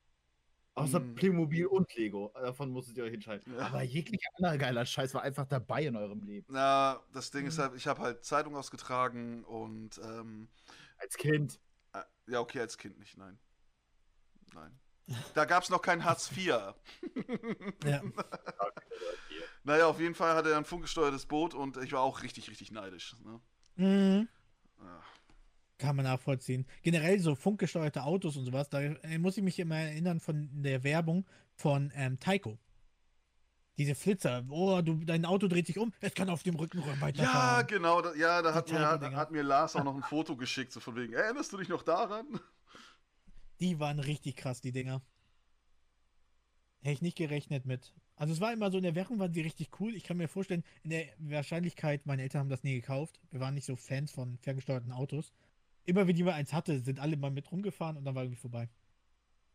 Außer 0.74 1.00
Mm. 1.00 1.14
Playmobil 1.14 1.66
und 1.66 1.94
Lego. 1.94 2.30
Davon 2.34 2.70
musstet 2.70 2.98
ihr 2.98 3.04
euch 3.04 3.14
entscheiden. 3.14 3.54
Ja. 3.54 3.68
Aber 3.68 3.82
jeglicher 3.82 4.28
anderer 4.36 4.58
geiler 4.58 4.84
Scheiß 4.84 5.14
war 5.14 5.22
einfach 5.22 5.46
dabei 5.46 5.84
in 5.86 5.96
eurem 5.96 6.20
Leben. 6.22 6.46
Na, 6.50 7.00
das 7.12 7.30
Ding 7.30 7.46
ist 7.46 7.56
Mhm. 7.56 7.62
halt, 7.62 7.74
ich 7.76 7.86
habe 7.86 8.02
halt 8.02 8.24
Zeitung 8.26 8.54
ausgetragen 8.56 9.42
und 9.44 9.98
ähm, 10.04 10.48
Als 10.98 11.16
Kind. 11.16 11.58
äh, 11.94 12.02
ja, 12.26 12.40
okay, 12.40 12.60
als 12.60 12.76
Kind 12.76 12.98
nicht, 12.98 13.16
nein. 13.16 13.38
Nein. 14.55 14.78
Da 15.35 15.44
gab 15.44 15.62
es 15.62 15.70
noch 15.70 15.82
kein 15.82 16.05
Hartz 16.05 16.31
IV. 16.32 16.47
Ja. 17.85 18.02
Naja, 19.64 19.86
auf 19.89 19.98
jeden 19.98 20.14
Fall 20.14 20.36
hatte 20.36 20.51
er 20.52 20.59
ein 20.59 20.64
funkgesteuertes 20.64 21.27
Boot 21.27 21.52
und 21.52 21.77
ich 21.78 21.93
war 21.93 22.01
auch 22.01 22.23
richtig, 22.23 22.48
richtig 22.48 22.70
neidisch. 22.70 23.16
Ne? 23.24 23.40
Mhm. 23.74 24.28
Ah. 24.78 25.01
Kann 25.78 25.97
man 25.97 26.05
nachvollziehen. 26.05 26.66
Generell 26.82 27.18
so 27.18 27.35
funkgesteuerte 27.35 28.05
Autos 28.05 28.36
und 28.36 28.44
sowas, 28.44 28.68
da 28.70 28.81
äh, 28.81 29.18
muss 29.18 29.36
ich 29.36 29.43
mich 29.43 29.59
immer 29.59 29.77
erinnern 29.77 30.20
von 30.20 30.48
der 30.52 30.85
Werbung 30.85 31.27
von 31.52 31.93
ähm, 31.97 32.20
Taiko. 32.20 32.59
Diese 33.77 33.97
Flitzer. 33.97 34.44
Oh, 34.48 34.81
du, 34.82 35.05
dein 35.05 35.24
Auto 35.24 35.48
dreht 35.48 35.66
sich 35.66 35.78
um, 35.78 35.93
es 36.01 36.14
kann 36.14 36.31
auf 36.31 36.44
dem 36.44 36.55
Rücken 36.55 36.81
Ja, 36.81 37.01
weiterfahren. 37.01 37.66
genau, 37.66 38.01
da, 38.01 38.14
ja, 38.14 38.43
da 38.43 38.55
hat 38.55 38.70
mir, 38.70 38.81
hat 39.16 39.32
mir 39.32 39.43
Lars 39.43 39.74
auch 39.74 39.85
noch 39.85 39.97
ein 39.97 40.02
Foto 40.05 40.36
geschickt, 40.36 40.70
so 40.73 40.78
von 40.78 40.94
wegen, 40.94 41.12
erinnerst 41.12 41.52
du 41.52 41.56
dich 41.56 41.68
noch 41.68 41.82
daran? 41.82 42.39
Die 43.60 43.78
waren 43.78 43.98
richtig 43.98 44.36
krass, 44.36 44.60
die 44.60 44.72
Dinger. 44.72 45.02
Hätte 46.80 46.94
ich 46.94 47.02
nicht 47.02 47.16
gerechnet 47.16 47.64
mit. 47.64 47.94
Also 48.16 48.32
es 48.32 48.40
war 48.40 48.52
immer 48.52 48.70
so, 48.70 48.78
in 48.78 48.82
der 48.82 48.94
Werbung 48.94 49.18
waren 49.18 49.32
sie 49.32 49.42
richtig 49.42 49.80
cool. 49.80 49.94
Ich 49.94 50.04
kann 50.04 50.16
mir 50.16 50.28
vorstellen, 50.28 50.64
in 50.82 50.90
der 50.90 51.06
Wahrscheinlichkeit, 51.18 52.06
meine 52.06 52.22
Eltern 52.22 52.40
haben 52.40 52.48
das 52.48 52.64
nie 52.64 52.74
gekauft. 52.74 53.20
Wir 53.30 53.40
waren 53.40 53.54
nicht 53.54 53.66
so 53.66 53.76
Fans 53.76 54.10
von 54.10 54.38
ferngesteuerten 54.38 54.92
Autos. 54.92 55.32
Immer 55.84 56.06
wenn 56.06 56.16
jemand 56.16 56.36
eins 56.36 56.52
hatte, 56.52 56.80
sind 56.80 56.98
alle 56.98 57.16
mal 57.16 57.30
mit 57.30 57.50
rumgefahren 57.50 57.96
und 57.96 58.04
dann 58.04 58.14
war 58.14 58.22
irgendwie 58.22 58.40
vorbei. 58.40 58.68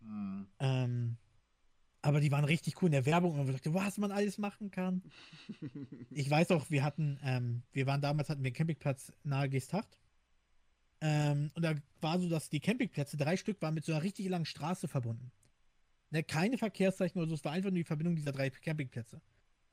Hm. 0.02 0.48
Ähm, 0.60 1.18
aber 2.04 2.20
die 2.20 2.32
waren 2.32 2.46
richtig 2.46 2.82
cool 2.82 2.88
in 2.88 2.94
der 2.94 3.06
Werbung 3.06 3.32
und 3.32 3.46
man 3.46 3.54
dachte, 3.54 3.74
was 3.74 3.98
man 3.98 4.12
alles 4.12 4.38
machen 4.38 4.72
kann. 4.72 5.04
Ich 6.10 6.30
weiß 6.30 6.52
auch, 6.52 6.70
wir 6.70 6.84
hatten, 6.84 7.20
ähm, 7.24 7.64
wir 7.72 7.88
waren 7.88 8.02
damals, 8.02 8.30
hatten 8.30 8.44
wir 8.44 8.50
einen 8.50 8.56
Campingplatz 8.56 9.14
nahe 9.24 9.50
Geesthacht. 9.50 10.01
Ähm, 11.02 11.52
und 11.56 11.64
da 11.64 11.76
war 12.00 12.20
so, 12.20 12.30
dass 12.30 12.50
die 12.50 12.60
Campingplätze, 12.60 13.18
drei 13.18 13.36
Stück, 13.36 13.62
waren 13.62 13.74
mit 13.74 13.86
so 13.86 13.92
einer 13.92 14.04
richtig 14.04 14.30
langen 14.30 14.46
Straße 14.46 14.88
verbunden. 14.88 15.32
Ne, 16.12 16.24
keine 16.24 16.58
Verkehrszeichen 16.58 17.20
oder 17.20 17.30
so, 17.30 17.36
es 17.36 17.44
war 17.44 17.54
einfach 17.54 17.72
nur 17.72 17.80
die 17.80 17.86
Verbindung 17.86 18.16
dieser 18.16 18.32
drei 18.32 18.50
Campingplätze. 18.50 19.22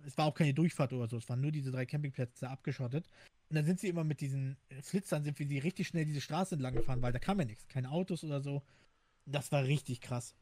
Es 0.07 0.17
war 0.17 0.27
auch 0.27 0.35
keine 0.35 0.55
Durchfahrt 0.55 0.93
oder 0.93 1.09
so, 1.09 1.17
es 1.17 1.29
waren 1.29 1.41
nur 1.41 1.51
diese 1.51 1.71
drei 1.71 1.85
Campingplätze 1.85 2.49
abgeschottet. 2.49 3.09
Und 3.51 3.57
dann 3.57 3.65
sind 3.65 3.81
sie 3.81 3.89
immer 3.89 4.05
mit 4.05 4.21
diesen 4.21 4.57
Flitzern, 4.83 5.25
sind 5.25 5.39
wir 5.39 5.47
die 5.47 5.59
richtig 5.59 5.89
schnell 5.89 6.05
diese 6.05 6.21
Straße 6.21 6.55
entlang 6.55 6.75
gefahren, 6.75 7.03
weil 7.03 7.13
da 7.13 7.19
kam 7.19 7.39
ja 7.41 7.45
nichts, 7.45 7.67
keine 7.69 7.91
Autos 7.91 8.23
oder 8.25 8.41
so. 8.41 8.63
Das 9.27 9.51
war 9.53 9.65
richtig 9.65 10.01
krass. 10.01 10.35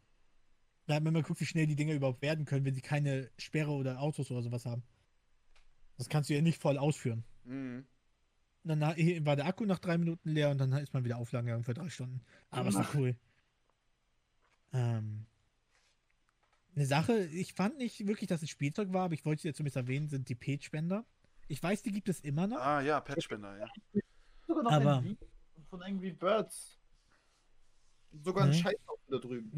Da 0.86 0.94
hat 0.94 1.02
man 1.02 1.12
mal 1.12 1.22
geguckt, 1.22 1.40
wie 1.40 1.46
schnell 1.46 1.66
die 1.66 1.76
Dinger 1.76 1.94
überhaupt 1.94 2.22
werden 2.22 2.44
können, 2.44 2.64
wenn 2.64 2.74
sie 2.74 2.80
keine 2.80 3.30
Sperre 3.38 3.72
oder 3.72 4.00
Autos 4.00 4.30
oder 4.30 4.42
sowas 4.42 4.66
haben. 4.66 4.82
Das 5.96 6.08
kannst 6.08 6.30
du 6.30 6.34
ja 6.34 6.42
nicht 6.42 6.60
voll 6.60 6.78
ausführen. 6.78 7.24
Mhm. 7.44 7.86
Und 8.66 8.80
dann 8.80 9.24
war 9.24 9.36
der 9.36 9.46
Akku 9.46 9.64
nach 9.64 9.78
drei 9.78 9.96
Minuten 9.96 10.28
leer 10.30 10.50
und 10.50 10.58
dann 10.58 10.72
ist 10.72 10.92
man 10.92 11.04
wieder 11.04 11.18
aufladen 11.18 11.46
gegangen 11.46 11.62
für 11.62 11.74
drei 11.74 11.88
Stunden. 11.88 12.20
Aber 12.50 12.68
es 12.68 12.74
war 12.74 12.88
cool. 12.96 13.14
Ähm, 14.72 15.24
eine 16.74 16.86
Sache, 16.86 17.26
ich 17.26 17.54
fand 17.54 17.78
nicht 17.78 18.08
wirklich, 18.08 18.26
dass 18.26 18.42
es 18.42 18.50
Spielzeug 18.50 18.92
war, 18.92 19.04
aber 19.04 19.14
ich 19.14 19.24
wollte 19.24 19.38
es 19.38 19.44
jetzt 19.44 19.56
zumindest 19.58 19.76
erwähnen, 19.76 20.08
sind 20.08 20.28
die 20.28 20.34
Page-Spender. 20.34 21.04
Ich 21.46 21.62
weiß, 21.62 21.82
die 21.84 21.92
gibt 21.92 22.08
es 22.08 22.18
immer 22.20 22.48
noch. 22.48 22.58
Ah 22.58 22.80
ja, 22.80 23.00
Patchbender, 23.00 23.56
ja. 23.56 23.68
Sogar 24.48 24.64
noch 24.64 24.72
Aber- 24.72 24.96
ein 24.98 25.04
Video 25.04 25.28
von 25.70 25.82
Angry 25.84 26.10
Birds. 26.12 26.76
Sogar 28.24 28.44
ein 28.46 28.50
Mhm. 28.50 28.54
Scheißhaufen 28.54 29.04
da 29.10 29.18
drüben. 29.18 29.52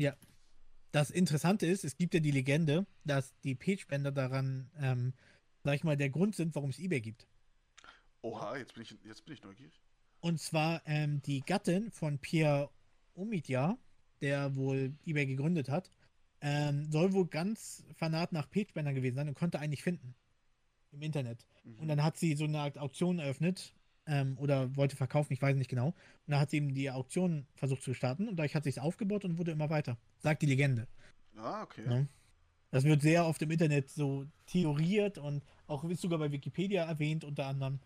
Das 0.92 1.10
Interessante 1.10 1.66
ist, 1.66 1.82
es 1.84 1.96
gibt 1.96 2.12
ja 2.12 2.20
die 2.20 2.30
Legende, 2.30 2.86
dass 3.04 3.34
die 3.40 3.54
Page-Spender 3.54 4.12
daran, 4.12 4.70
ähm, 4.78 5.14
sag 5.64 5.74
ich 5.76 5.84
mal, 5.84 5.96
der 5.96 6.10
Grund 6.10 6.36
sind, 6.36 6.54
warum 6.54 6.70
es 6.70 6.78
eBay 6.78 7.00
gibt. 7.00 7.26
Oha, 8.22 8.56
jetzt 8.56 8.74
bin 8.74 8.82
ich, 8.82 8.96
jetzt 9.04 9.24
bin 9.24 9.34
ich 9.34 9.42
neugierig. 9.42 9.80
Und 10.20 10.40
zwar 10.40 10.82
ähm, 10.86 11.22
die 11.22 11.40
Gattin 11.40 11.90
von 11.90 12.18
Pierre 12.18 12.70
Omidyar, 13.14 13.78
der 14.20 14.56
wohl 14.56 14.94
eBay 15.06 15.26
gegründet 15.26 15.68
hat, 15.68 15.90
ähm, 16.40 16.90
soll 16.90 17.12
wohl 17.12 17.26
ganz 17.26 17.84
fanat 17.94 18.32
nach 18.32 18.50
Page-Spender 18.50 18.92
gewesen 18.92 19.16
sein 19.16 19.28
und 19.28 19.34
konnte 19.34 19.58
einen 19.58 19.70
nicht 19.70 19.82
finden. 19.82 20.14
Im 20.90 21.02
Internet. 21.02 21.44
Mhm. 21.64 21.80
Und 21.80 21.88
dann 21.88 22.02
hat 22.02 22.16
sie 22.16 22.34
so 22.34 22.44
eine 22.44 22.58
Art 22.60 22.78
Auktion 22.78 23.18
eröffnet 23.18 23.74
ähm, 24.06 24.36
oder 24.38 24.74
wollte 24.76 24.96
verkaufen, 24.96 25.32
ich 25.32 25.42
weiß 25.42 25.56
nicht 25.56 25.70
genau. 25.70 25.88
Und 25.88 25.94
dann 26.28 26.40
hat 26.40 26.50
sie 26.50 26.56
eben 26.56 26.74
die 26.74 26.90
Auktion 26.90 27.46
versucht 27.54 27.82
zu 27.82 27.94
starten 27.94 28.28
und 28.28 28.36
dadurch 28.36 28.54
hat 28.54 28.64
sich 28.64 28.80
aufgebaut 28.80 29.24
und 29.24 29.38
wurde 29.38 29.52
immer 29.52 29.70
weiter. 29.70 29.98
Sagt 30.18 30.42
die 30.42 30.46
Legende. 30.46 30.88
Ah, 31.36 31.62
okay. 31.62 31.82
Ja. 31.88 32.06
Das 32.70 32.84
wird 32.84 33.00
sehr 33.02 33.26
oft 33.26 33.40
im 33.42 33.50
Internet 33.50 33.90
so 33.90 34.26
theoriert 34.46 35.18
und 35.18 35.42
auch 35.66 35.84
ist 35.84 36.02
sogar 36.02 36.18
bei 36.18 36.30
Wikipedia 36.32 36.84
erwähnt 36.84 37.24
unter 37.24 37.46
anderem. 37.46 37.80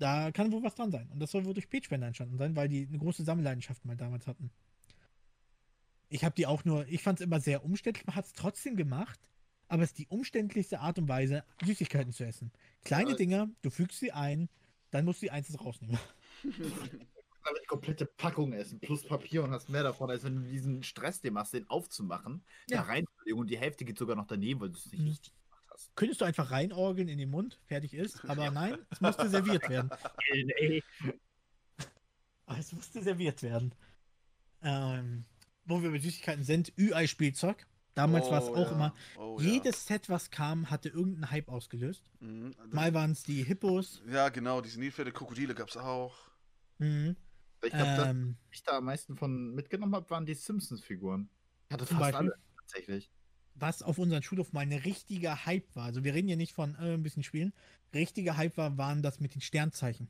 Da 0.00 0.32
kann 0.32 0.50
wohl 0.50 0.62
was 0.62 0.74
dran 0.74 0.90
sein. 0.90 1.10
Und 1.10 1.20
das 1.20 1.30
soll 1.30 1.44
wohl 1.44 1.52
durch 1.52 1.68
Page-Spender 1.68 2.06
entstanden 2.06 2.38
sein, 2.38 2.56
weil 2.56 2.68
die 2.68 2.86
eine 2.88 2.98
große 2.98 3.22
Sammelleidenschaft 3.22 3.84
mal 3.84 3.96
damals 3.96 4.26
hatten. 4.26 4.50
Ich 6.08 6.24
habe 6.24 6.34
die 6.34 6.46
auch 6.46 6.64
nur, 6.64 6.86
ich 6.88 7.02
fand 7.02 7.20
es 7.20 7.24
immer 7.24 7.38
sehr 7.38 7.64
umständlich, 7.64 8.06
man 8.06 8.16
hat 8.16 8.24
es 8.24 8.32
trotzdem 8.32 8.76
gemacht, 8.76 9.20
aber 9.68 9.82
es 9.82 9.90
ist 9.90 9.98
die 9.98 10.08
umständlichste 10.08 10.80
Art 10.80 10.98
und 10.98 11.06
Weise, 11.08 11.44
Süßigkeiten 11.62 12.12
zu 12.12 12.24
essen. 12.24 12.50
Kleine 12.82 13.10
Ja. 13.10 13.16
Dinger, 13.16 13.50
du 13.62 13.68
fügst 13.70 14.00
sie 14.00 14.10
ein, 14.10 14.48
dann 14.90 15.04
musst 15.04 15.20
du 15.22 15.26
die 15.26 15.30
einzeln 15.32 15.56
rausnehmen. 15.56 15.98
Aber 17.42 17.58
die 17.58 17.66
komplette 17.66 18.06
Packung 18.06 18.52
essen, 18.52 18.80
plus 18.80 19.04
Papier 19.06 19.42
und 19.44 19.50
hast 19.50 19.68
mehr 19.70 19.82
davon, 19.82 20.10
als 20.10 20.24
wenn 20.24 20.36
du 20.36 20.42
diesen 20.42 20.82
Stress 20.82 21.20
dir 21.20 21.30
machst, 21.30 21.52
den 21.54 21.68
aufzumachen, 21.68 22.42
Ja. 22.68 22.78
da 22.78 22.82
reinzulegen 22.84 23.38
und 23.40 23.48
die 23.50 23.58
Hälfte 23.58 23.84
geht 23.84 23.98
sogar 23.98 24.16
noch 24.16 24.26
daneben, 24.26 24.60
weil 24.60 24.70
du 24.70 24.76
es 24.78 24.86
nicht 24.92 25.00
Mhm. 25.00 25.08
richtig. 25.08 25.32
Könntest 25.94 26.20
du 26.20 26.24
einfach 26.24 26.50
reinorgeln 26.50 27.08
in 27.08 27.18
den 27.18 27.30
Mund, 27.30 27.58
fertig 27.66 27.94
ist, 27.94 28.24
aber 28.28 28.50
nein, 28.50 28.78
es 28.90 29.00
musste 29.00 29.28
serviert 29.28 29.68
werden. 29.68 29.90
Aber 32.46 32.58
es 32.58 32.72
musste 32.72 33.02
serviert 33.02 33.42
werden. 33.42 33.74
Ähm, 34.62 35.24
wo 35.64 35.82
wir 35.82 35.90
bei 35.90 35.98
Süßigkeiten 35.98 36.44
sind, 36.44 36.72
Ü-Ei-Spielzeug. 36.78 37.66
Damals 37.94 38.30
war 38.30 38.42
es 38.42 38.48
Oh, 38.48 38.54
auch 38.54 38.66
ja. 38.70 38.72
immer, 38.72 38.94
Oh, 39.16 39.38
ja. 39.40 39.46
jedes 39.50 39.86
Set, 39.86 40.08
was 40.08 40.30
kam, 40.30 40.70
hatte 40.70 40.88
irgendeinen 40.88 41.30
Hype 41.30 41.48
ausgelöst. 41.48 42.10
Mhm. 42.20 42.54
Mal 42.70 42.94
waren 42.94 43.12
es 43.12 43.24
die 43.24 43.42
Hippos. 43.42 44.02
Ja, 44.08 44.28
genau, 44.28 44.60
diese 44.60 44.78
Nilpferde, 44.80 45.12
Krokodile 45.12 45.54
gab 45.54 45.68
es 45.68 45.76
auch. 45.76 46.16
Mhm. 46.78 47.16
Ich 47.62 47.70
glaube, 47.72 48.02
Ähm, 48.08 48.36
was 48.48 48.56
ich 48.58 48.62
da 48.62 48.78
am 48.78 48.84
meisten 48.84 49.16
von 49.16 49.54
mitgenommen 49.54 49.94
habe, 49.94 50.08
waren 50.08 50.24
die 50.24 50.34
Simpsons-Figuren. 50.34 51.28
Ich 51.68 51.74
hatte 51.74 51.84
fast 51.86 52.00
Beispiel? 52.00 52.32
alle, 52.32 52.38
tatsächlich. 52.58 53.10
Was 53.60 53.82
auf 53.82 53.98
unserem 53.98 54.22
Schulhof 54.22 54.52
mal 54.52 54.60
ein 54.60 54.72
richtiger 54.72 55.46
Hype 55.46 55.74
war. 55.74 55.84
Also 55.84 56.04
wir 56.04 56.14
reden 56.14 56.28
hier 56.28 56.36
nicht 56.36 56.52
von 56.52 56.74
äh, 56.76 56.94
ein 56.94 57.02
bisschen 57.02 57.22
spielen. 57.22 57.52
Richtiger 57.94 58.36
Hype 58.36 58.56
war, 58.56 58.76
waren 58.78 59.02
das 59.02 59.20
mit 59.20 59.34
den 59.34 59.40
Sternzeichen. 59.40 60.08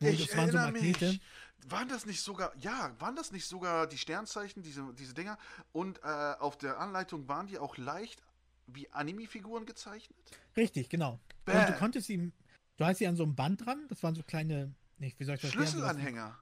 Wo 0.00 0.08
Ich 0.08 0.26
das 0.26 0.36
waren 0.36 0.50
so 0.50 0.58
Magnete. 0.58 1.08
mich. 1.08 1.20
Waren 1.66 1.88
das 1.88 2.04
nicht 2.04 2.20
sogar, 2.20 2.52
ja, 2.58 2.94
waren 2.98 3.16
das 3.16 3.32
nicht 3.32 3.46
sogar 3.46 3.86
die 3.86 3.96
Sternzeichen, 3.96 4.62
diese, 4.62 4.92
diese 4.98 5.14
Dinger? 5.14 5.38
Und 5.72 5.98
äh, 6.02 6.34
auf 6.38 6.58
der 6.58 6.78
Anleitung 6.78 7.26
waren 7.28 7.46
die 7.46 7.58
auch 7.58 7.76
leicht 7.78 8.22
wie 8.66 8.90
Anime-Figuren 8.92 9.64
gezeichnet? 9.66 10.16
Richtig, 10.56 10.88
genau. 10.88 11.12
Und 11.12 11.20
Bäh. 11.46 11.66
du 11.66 11.72
konntest 11.74 12.08
ihm, 12.10 12.32
du 12.76 12.84
hast 12.84 12.98
sie 12.98 13.06
an 13.06 13.16
so 13.16 13.22
einem 13.22 13.34
Band 13.34 13.64
dran, 13.64 13.86
das 13.88 14.02
waren 14.02 14.14
so 14.14 14.22
kleine, 14.22 14.74
nicht, 14.98 15.18
wie 15.20 15.24
soll 15.24 15.36
ich 15.36 15.40
das 15.42 15.52
Schlüsselanhänger. 15.52 16.36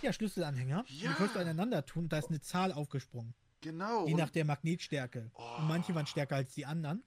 Ja, 0.00 0.12
Schlüsselanhänger. 0.12 0.84
Ja. 0.88 1.10
Die 1.10 1.14
konntest 1.14 1.36
du 1.36 1.40
aneinander 1.40 1.84
tun, 1.84 2.08
da 2.08 2.18
ist 2.18 2.28
eine 2.28 2.40
Zahl 2.40 2.72
aufgesprungen. 2.72 3.34
Genau. 3.62 4.06
Je 4.06 4.14
nach 4.14 4.28
der 4.30 4.44
Magnetstärke. 4.44 5.30
Oh. 5.34 5.42
Und 5.58 5.68
manche 5.68 5.94
waren 5.94 6.06
stärker 6.06 6.36
als 6.36 6.52
die 6.54 6.66
anderen. 6.66 7.02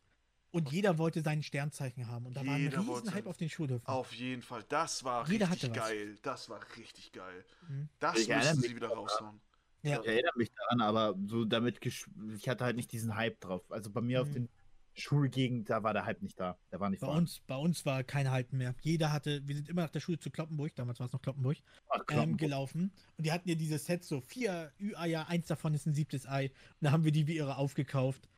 Und 0.51 0.71
jeder 0.71 0.97
wollte 0.97 1.21
sein 1.21 1.43
Sternzeichen 1.43 2.07
haben. 2.07 2.25
Und 2.27 2.37
da 2.37 2.45
war 2.45 2.53
ein 2.55 2.61
Jeder 2.61 2.77
riesen 2.77 2.87
wollte 2.87 3.07
Hype 3.13 3.23
sein- 3.23 3.27
auf 3.27 3.37
den 3.37 3.49
Schulhöfen. 3.49 3.85
Auf 3.87 4.13
jeden 4.13 4.41
Fall. 4.41 4.63
Das 4.69 5.03
war 5.03 5.27
Jeder 5.29 5.51
richtig 5.51 5.73
geil. 5.73 6.17
Das 6.23 6.49
war 6.49 6.61
richtig 6.77 7.11
geil. 7.11 7.43
Mhm. 7.67 7.89
Das 7.99 8.17
Ich 8.17 8.29
erinnere 8.29 8.55
müssen 8.55 8.69
sie 8.69 8.75
wieder 8.75 8.87
raushauen. 8.87 9.41
Ja. 9.83 9.99
Ich 9.99 10.07
erinnere 10.07 10.31
mich 10.37 10.49
daran, 10.53 10.79
aber 10.81 11.13
so 11.27 11.43
damit, 11.43 11.85
ich 11.85 12.47
hatte 12.49 12.63
halt 12.63 12.77
nicht 12.77 12.91
diesen 12.91 13.15
Hype 13.15 13.39
drauf. 13.41 13.69
Also 13.69 13.89
bei 13.91 13.99
mir 14.01 14.21
auf 14.21 14.29
Mhm. 14.29 14.33
den 14.33 14.49
Schulgegend, 14.97 15.69
da 15.69 15.83
war 15.83 15.93
der 15.93 16.05
Hype 16.05 16.21
nicht 16.21 16.39
da. 16.39 16.57
Der 16.71 16.79
war 16.79 16.89
nicht 16.89 17.01
Bei 17.01 17.07
uns, 17.07 17.41
bei 17.47 17.55
uns 17.55 17.85
war 17.85 18.03
kein 18.03 18.31
Halten 18.31 18.57
mehr. 18.57 18.75
Jeder 18.81 19.11
hatte, 19.11 19.45
wir 19.45 19.55
sind 19.55 19.67
immer 19.67 19.81
nach 19.81 19.89
der 19.89 19.99
Schule 19.99 20.17
zu 20.19 20.31
Kloppenburg, 20.31 20.73
damals 20.75 20.99
war 20.99 21.07
es 21.07 21.13
noch 21.13 21.21
Kloppenburg, 21.21 21.57
Ach, 21.89 21.99
ähm, 21.99 22.05
Kloppenburg. 22.05 22.39
gelaufen. 22.39 22.91
Und 23.17 23.25
die 23.25 23.31
hatten 23.31 23.49
ja 23.49 23.55
diese 23.55 23.77
Sets, 23.77 24.07
so 24.07 24.21
vier 24.21 24.71
Ü-Eier, 24.79 25.27
eins 25.27 25.47
davon 25.47 25.73
ist 25.73 25.85
ein 25.85 25.93
siebtes 25.93 26.27
Ei. 26.27 26.45
Und 26.45 26.53
da 26.81 26.91
haben 26.91 27.03
wir 27.03 27.11
die 27.11 27.27
wie 27.27 27.35
ihre 27.35 27.57
aufgekauft. 27.57 28.29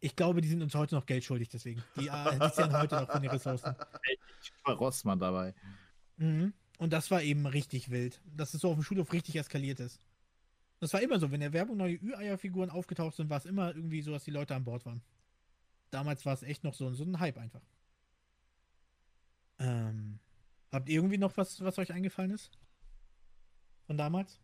Ich 0.00 0.16
glaube, 0.16 0.40
die 0.40 0.48
sind 0.48 0.62
uns 0.62 0.74
heute 0.74 0.94
noch 0.94 1.06
Geld 1.06 1.24
schuldig, 1.24 1.48
deswegen. 1.50 1.82
Die, 1.96 2.08
äh, 2.08 2.38
die 2.38 2.52
zählen 2.52 2.72
heute 2.78 2.96
noch 2.96 3.10
von 3.10 3.22
den 3.22 3.30
Ressourcen. 3.30 3.74
Ich 4.42 4.52
war 4.64 4.74
Rossmann 4.76 5.18
dabei. 5.18 5.54
Mhm. 6.16 6.54
Und 6.78 6.92
das 6.92 7.10
war 7.10 7.22
eben 7.22 7.46
richtig 7.46 7.90
wild. 7.90 8.20
Dass 8.24 8.54
es 8.54 8.62
so 8.62 8.70
auf 8.70 8.74
dem 8.74 8.82
Schulhof 8.82 9.12
richtig 9.12 9.36
eskaliert 9.36 9.80
ist. 9.80 10.00
Das 10.80 10.92
war 10.92 11.00
immer 11.00 11.18
so, 11.18 11.28
wenn 11.28 11.36
in 11.36 11.40
der 11.40 11.52
Werbung 11.52 11.76
neue 11.76 11.94
Ü-Eier-Figuren 11.94 12.68
aufgetaucht 12.68 13.14
sind, 13.16 13.30
war 13.30 13.38
es 13.38 13.46
immer 13.46 13.74
irgendwie 13.74 14.02
so, 14.02 14.12
dass 14.12 14.24
die 14.24 14.30
Leute 14.30 14.54
an 14.54 14.64
Bord 14.64 14.84
waren. 14.84 15.02
Damals 15.94 16.26
war 16.26 16.34
es 16.34 16.42
echt 16.42 16.64
noch 16.64 16.74
so, 16.74 16.92
so 16.92 17.04
ein 17.04 17.20
Hype 17.20 17.38
einfach. 17.38 17.62
Ähm, 19.60 20.18
habt 20.72 20.88
ihr 20.88 20.96
irgendwie 20.96 21.18
noch 21.18 21.36
was, 21.36 21.62
was 21.62 21.78
euch 21.78 21.92
eingefallen 21.92 22.32
ist? 22.32 22.50
Von 23.86 23.96
damals? 23.96 24.40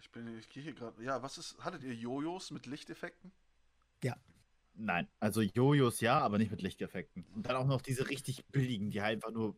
Ich 0.00 0.10
bin, 0.10 0.38
ich 0.38 0.48
gehe 0.48 0.62
hier 0.62 0.72
gerade. 0.72 1.02
Ja, 1.02 1.22
was 1.22 1.36
ist, 1.36 1.62
hattet 1.62 1.82
ihr 1.82 1.94
Jojos 1.94 2.50
mit 2.50 2.64
Lichteffekten? 2.64 3.30
Nein, 4.74 5.08
also 5.18 5.42
Jojos 5.42 6.00
ja, 6.00 6.18
aber 6.20 6.38
nicht 6.38 6.50
mit 6.50 6.62
Lichteffekten. 6.62 7.26
Und 7.34 7.46
dann 7.46 7.56
auch 7.56 7.66
noch 7.66 7.82
diese 7.82 8.08
richtig 8.08 8.46
billigen, 8.46 8.90
die 8.90 9.02
halt 9.02 9.16
einfach 9.16 9.30
nur 9.30 9.54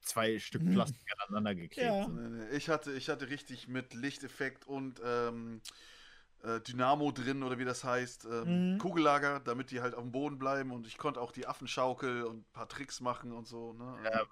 zwei 0.00 0.38
Stück 0.38 0.62
Mhm. 0.64 0.72
Plastik 0.72 1.02
aneinander 1.18 1.54
geklebt 1.54 1.88
Ja. 1.88 2.04
sind. 2.04 2.52
Ich 2.52 2.68
hatte, 2.68 2.92
ich 2.92 3.08
hatte 3.08 3.30
richtig 3.30 3.68
mit 3.68 3.94
Lichteffekt 3.94 4.66
und 4.66 5.00
ähm, 5.02 5.62
äh, 6.42 6.60
Dynamo 6.60 7.12
drin 7.12 7.42
oder 7.42 7.58
wie 7.58 7.64
das 7.64 7.84
heißt, 7.84 8.24
ähm, 8.24 8.72
Mhm. 8.74 8.78
Kugellager, 8.78 9.40
damit 9.40 9.70
die 9.70 9.80
halt 9.80 9.94
auf 9.94 10.02
dem 10.02 10.12
Boden 10.12 10.38
bleiben 10.38 10.70
und 10.70 10.86
ich 10.86 10.96
konnte 10.98 11.20
auch 11.20 11.32
die 11.32 11.46
Affenschaukel 11.46 12.24
und 12.24 12.38
ein 12.38 12.52
paar 12.52 12.68
Tricks 12.68 13.00
machen 13.00 13.32
und 13.32 13.46
so. 13.46 13.72
Ne? 13.74 13.98
Ja, 14.04 14.22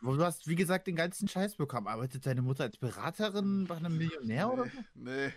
Du 0.00 0.22
hast, 0.24 0.46
wie 0.46 0.54
gesagt, 0.54 0.86
den 0.86 0.96
ganzen 0.96 1.28
Scheiß 1.28 1.56
bekommen. 1.56 1.86
Arbeitet 1.88 2.24
deine 2.26 2.42
Mutter 2.42 2.64
als 2.64 2.76
Beraterin 2.76 3.66
bei 3.66 3.76
einem 3.76 3.96
Millionär 3.96 4.52
oder 4.52 4.64
nee, 4.64 4.70
so? 4.74 4.84
nee. 4.94 5.32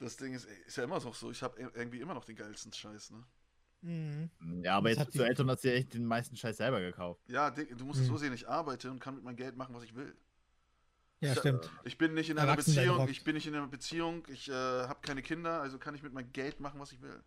Das 0.00 0.16
Ding 0.16 0.34
ist, 0.34 0.46
ist 0.66 0.76
ja 0.76 0.84
immer 0.84 0.98
noch 1.00 1.14
so. 1.14 1.30
Ich 1.30 1.42
habe 1.42 1.58
irgendwie 1.60 2.00
immer 2.00 2.14
noch 2.14 2.24
den 2.24 2.36
geilsten 2.36 2.72
Scheiß, 2.72 3.10
ne? 3.12 3.24
Mhm. 3.82 4.30
Ja, 4.64 4.76
aber 4.78 4.88
Das 4.88 4.96
jetzt 4.96 5.00
hat 5.00 5.06
bist 5.08 5.18
du 5.18 5.22
die- 5.22 5.28
älter 5.28 5.42
und 5.44 5.50
hast 5.50 5.62
dir 5.64 5.74
echt 5.74 5.94
den 5.94 6.06
meisten 6.06 6.36
Scheiß 6.36 6.56
selber 6.56 6.80
gekauft. 6.80 7.20
Ja, 7.28 7.50
du 7.50 7.84
musst 7.84 8.00
es 8.00 8.06
Mhm. 8.08 8.12
so 8.12 8.16
sehen, 8.16 8.32
ich 8.32 8.48
arbeite 8.48 8.90
und 8.90 8.98
kann 8.98 9.14
mit 9.14 9.22
meinem 9.24 9.36
Geld 9.36 9.56
machen, 9.56 9.74
was 9.74 9.84
ich 9.84 9.94
will. 9.94 10.16
Ja, 11.24 11.32
Ich- 11.32 11.38
stimmt. 11.38 11.70
Ich 11.84 11.98
bin 11.98 12.14
nicht 12.14 12.30
in 12.30 12.38
einer 12.38 12.56
Beziehung, 12.56 13.08
ich 13.08 13.24
bin 13.24 13.34
nicht 13.34 13.46
in 13.46 13.54
einer 13.54 13.66
Beziehung, 13.66 14.24
ich 14.28 14.48
äh, 14.48 14.52
habe 14.52 14.98
keine 15.02 15.22
Kinder, 15.22 15.60
also 15.60 15.78
kann 15.78 15.94
ich 15.94 16.02
mit 16.02 16.12
meinem 16.12 16.32
Geld 16.32 16.60
machen, 16.60 16.80
was 16.80 16.92
ich 16.92 17.00
will. 17.02 17.22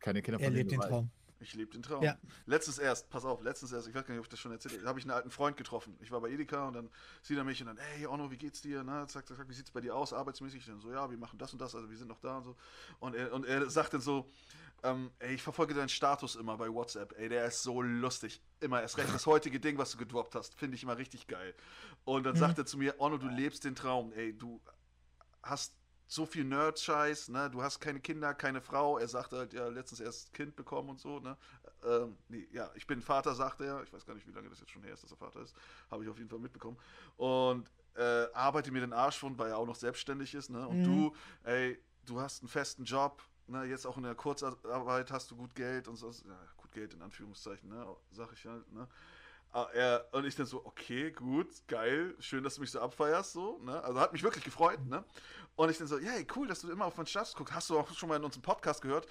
Keine 0.00 0.22
Kinder 0.22 0.40
Er 0.40 0.44
von 0.46 0.54
lebt 0.54 0.70
denen 0.70 0.80
den. 0.80 0.88
Traum. 0.90 1.10
Ich 1.40 1.54
lebe 1.54 1.70
den 1.70 1.82
Traum. 1.82 2.02
Ja. 2.02 2.18
Letztens 2.46 2.78
erst, 2.78 3.10
pass 3.10 3.24
auf, 3.24 3.42
letztens 3.42 3.70
erst, 3.70 3.86
ich 3.86 3.94
weiß 3.94 4.04
gar 4.04 4.12
nicht, 4.12 4.18
ob 4.18 4.24
ich 4.24 4.28
das 4.30 4.40
schon 4.40 4.50
erzählt 4.50 4.74
habe, 4.78 4.88
habe 4.88 4.98
ich 4.98 5.04
einen 5.04 5.12
alten 5.12 5.30
Freund 5.30 5.56
getroffen. 5.56 5.96
Ich 6.00 6.10
war 6.10 6.20
bei 6.20 6.30
Edeka 6.30 6.66
und 6.66 6.74
dann 6.74 6.90
sieht 7.22 7.38
er 7.38 7.44
mich 7.44 7.60
und 7.60 7.68
dann, 7.68 7.76
hey 7.76 8.06
Onno, 8.08 8.28
wie 8.32 8.36
geht's 8.36 8.60
dir? 8.60 8.82
Na, 8.82 9.06
zack, 9.06 9.24
zack, 9.28 9.36
zack, 9.36 9.48
wie 9.48 9.54
sieht's 9.54 9.70
bei 9.70 9.80
dir 9.80 9.94
aus, 9.94 10.12
arbeitsmäßig? 10.12 10.58
Ich 10.60 10.66
dann 10.66 10.80
so, 10.80 10.90
ja, 10.90 11.08
wir 11.08 11.16
machen 11.16 11.38
das 11.38 11.52
und 11.52 11.60
das, 11.60 11.76
also 11.76 11.88
wir 11.88 11.96
sind 11.96 12.08
noch 12.08 12.18
da 12.18 12.38
und 12.38 12.44
so. 12.44 12.56
Und 12.98 13.14
er, 13.14 13.32
und 13.32 13.46
er 13.46 13.70
sagt 13.70 13.94
dann 13.94 14.00
so, 14.00 14.28
ähm, 14.82 15.12
ey, 15.20 15.34
ich 15.34 15.42
verfolge 15.42 15.74
deinen 15.74 15.88
Status 15.88 16.34
immer 16.34 16.56
bei 16.56 16.68
WhatsApp, 16.72 17.14
ey, 17.16 17.28
der 17.28 17.44
ist 17.46 17.62
so 17.62 17.82
lustig. 17.82 18.42
Immer 18.60 18.82
erst 18.82 18.98
recht 18.98 19.12
das 19.14 19.26
heutige 19.26 19.60
Ding, 19.60 19.78
was 19.78 19.92
du 19.92 19.98
gedroppt 19.98 20.34
hast, 20.34 20.54
finde 20.54 20.74
ich 20.76 20.82
immer 20.82 20.98
richtig 20.98 21.26
geil. 21.26 21.54
Und 22.04 22.24
dann 22.24 22.34
Mhm. 22.34 22.38
sagt 22.38 22.58
er 22.58 22.66
zu 22.66 22.78
mir, 22.78 23.00
Onno, 23.00 23.18
du 23.18 23.28
lebst 23.28 23.64
den 23.64 23.74
Traum, 23.76 24.12
ey, 24.12 24.36
du 24.36 24.60
hast 25.42 25.74
so 26.10 26.24
viel 26.24 26.44
Nerd-Scheiß, 26.44 27.28
ne? 27.28 27.50
Du 27.50 27.62
hast 27.62 27.80
keine 27.80 28.00
Kinder, 28.00 28.32
keine 28.34 28.62
Frau. 28.62 28.98
Er 28.98 29.08
sagt 29.08 29.32
halt, 29.32 29.52
ja, 29.52 29.68
letztens 29.68 30.00
erst 30.00 30.32
Kind 30.32 30.56
bekommen 30.56 30.88
und 30.88 30.98
so, 30.98 31.20
ne? 31.20 31.36
Ähm, 31.84 32.16
nee, 32.28 32.48
ja, 32.50 32.70
ich 32.74 32.86
bin 32.86 33.02
Vater, 33.02 33.34
sagt 33.34 33.60
er. 33.60 33.82
Ich 33.82 33.92
weiß 33.92 34.06
gar 34.06 34.14
nicht, 34.14 34.26
wie 34.26 34.32
lange 34.32 34.48
das 34.48 34.58
jetzt 34.58 34.70
schon 34.70 34.82
her 34.82 34.94
ist, 34.94 35.04
dass 35.04 35.10
er 35.10 35.18
Vater 35.18 35.40
ist. 35.42 35.54
Habe 35.90 36.04
ich 36.04 36.10
auf 36.10 36.16
jeden 36.16 36.30
Fall 36.30 36.38
mitbekommen. 36.38 36.78
Und 37.18 37.70
äh, 37.94 38.26
arbeite 38.32 38.72
mir 38.72 38.80
den 38.80 38.94
Arsch 38.94 39.18
von, 39.18 39.38
weil 39.38 39.50
er 39.50 39.58
auch 39.58 39.66
noch 39.66 39.76
selbstständig 39.76 40.34
ist, 40.34 40.48
ne? 40.48 40.66
Und 40.66 40.78
Mhm. 40.78 40.82
du, 40.84 41.16
ey, 41.44 41.78
du 42.06 42.18
hast 42.20 42.42
einen 42.42 42.48
festen 42.48 42.84
Job, 42.84 43.22
ne? 43.46 43.64
Jetzt 43.64 43.86
auch 43.86 43.98
in 43.98 44.04
der 44.04 44.14
Kurzarbeit 44.14 45.10
hast 45.12 45.30
du 45.30 45.36
gut 45.36 45.54
Geld 45.54 45.88
und 45.88 45.96
so. 45.96 46.10
Ja, 46.10 46.38
Geld 46.78 46.94
in 46.94 47.02
Anführungszeichen, 47.02 47.68
ne? 47.68 47.86
Sag 48.12 48.32
ich 48.32 48.44
halt, 48.46 48.70
ne? 48.72 48.86
Ah, 49.50 49.66
er, 49.72 50.06
und 50.12 50.26
ich 50.26 50.36
dann 50.36 50.46
so, 50.46 50.64
okay, 50.64 51.10
gut, 51.10 51.48
geil, 51.66 52.14
schön, 52.20 52.44
dass 52.44 52.56
du 52.56 52.60
mich 52.60 52.70
so 52.70 52.80
abfeierst, 52.80 53.32
so, 53.32 53.58
ne? 53.62 53.82
Also 53.82 53.98
hat 53.98 54.12
mich 54.12 54.22
wirklich 54.22 54.44
gefreut, 54.44 54.84
ne? 54.86 55.04
Und 55.56 55.70
ich 55.70 55.78
dann 55.78 55.88
so, 55.88 55.98
hey, 55.98 56.26
cool, 56.36 56.46
dass 56.46 56.60
du 56.60 56.70
immer 56.70 56.84
auf 56.84 56.96
meinen 56.96 57.06
Status 57.06 57.34
guckst. 57.34 57.54
Hast 57.54 57.70
du 57.70 57.78
auch 57.78 57.92
schon 57.94 58.08
mal 58.08 58.16
in 58.16 58.24
unserem 58.24 58.42
Podcast 58.42 58.82
gehört? 58.82 59.06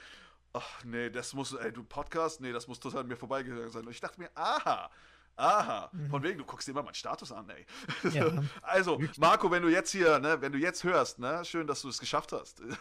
Ach, 0.54 0.84
nee, 0.86 1.10
das 1.10 1.34
muss, 1.34 1.54
ey, 1.54 1.74
du 1.74 1.84
Podcast? 1.84 2.40
Nee, 2.40 2.54
das 2.54 2.68
muss 2.68 2.80
total 2.80 3.02
an 3.02 3.08
mir 3.08 3.18
vorbeigegangen 3.18 3.70
sein. 3.70 3.86
Und 3.86 3.92
ich 3.92 4.00
dachte 4.00 4.20
mir, 4.20 4.30
aha, 4.36 4.90
aha, 5.36 5.92
von 6.10 6.24
wegen, 6.24 6.38
du 6.38 6.46
guckst 6.46 6.68
dir 6.68 6.72
immer 6.72 6.84
meinen 6.84 6.94
Status 6.94 7.32
an, 7.32 7.50
ey. 7.50 7.66
Ja. 8.12 8.32
Also, 8.62 9.02
Marco, 9.18 9.52
wenn 9.52 9.64
du 9.64 9.70
jetzt 9.70 9.92
hier, 9.92 10.20
ne, 10.20 10.40
wenn 10.40 10.52
du 10.52 10.58
jetzt 10.58 10.84
hörst, 10.84 11.20
ne, 11.20 11.44
schön, 11.44 11.68
dass 11.68 11.82
du 11.82 11.90
es 11.90 12.00
geschafft 12.00 12.32
hast. 12.32 12.62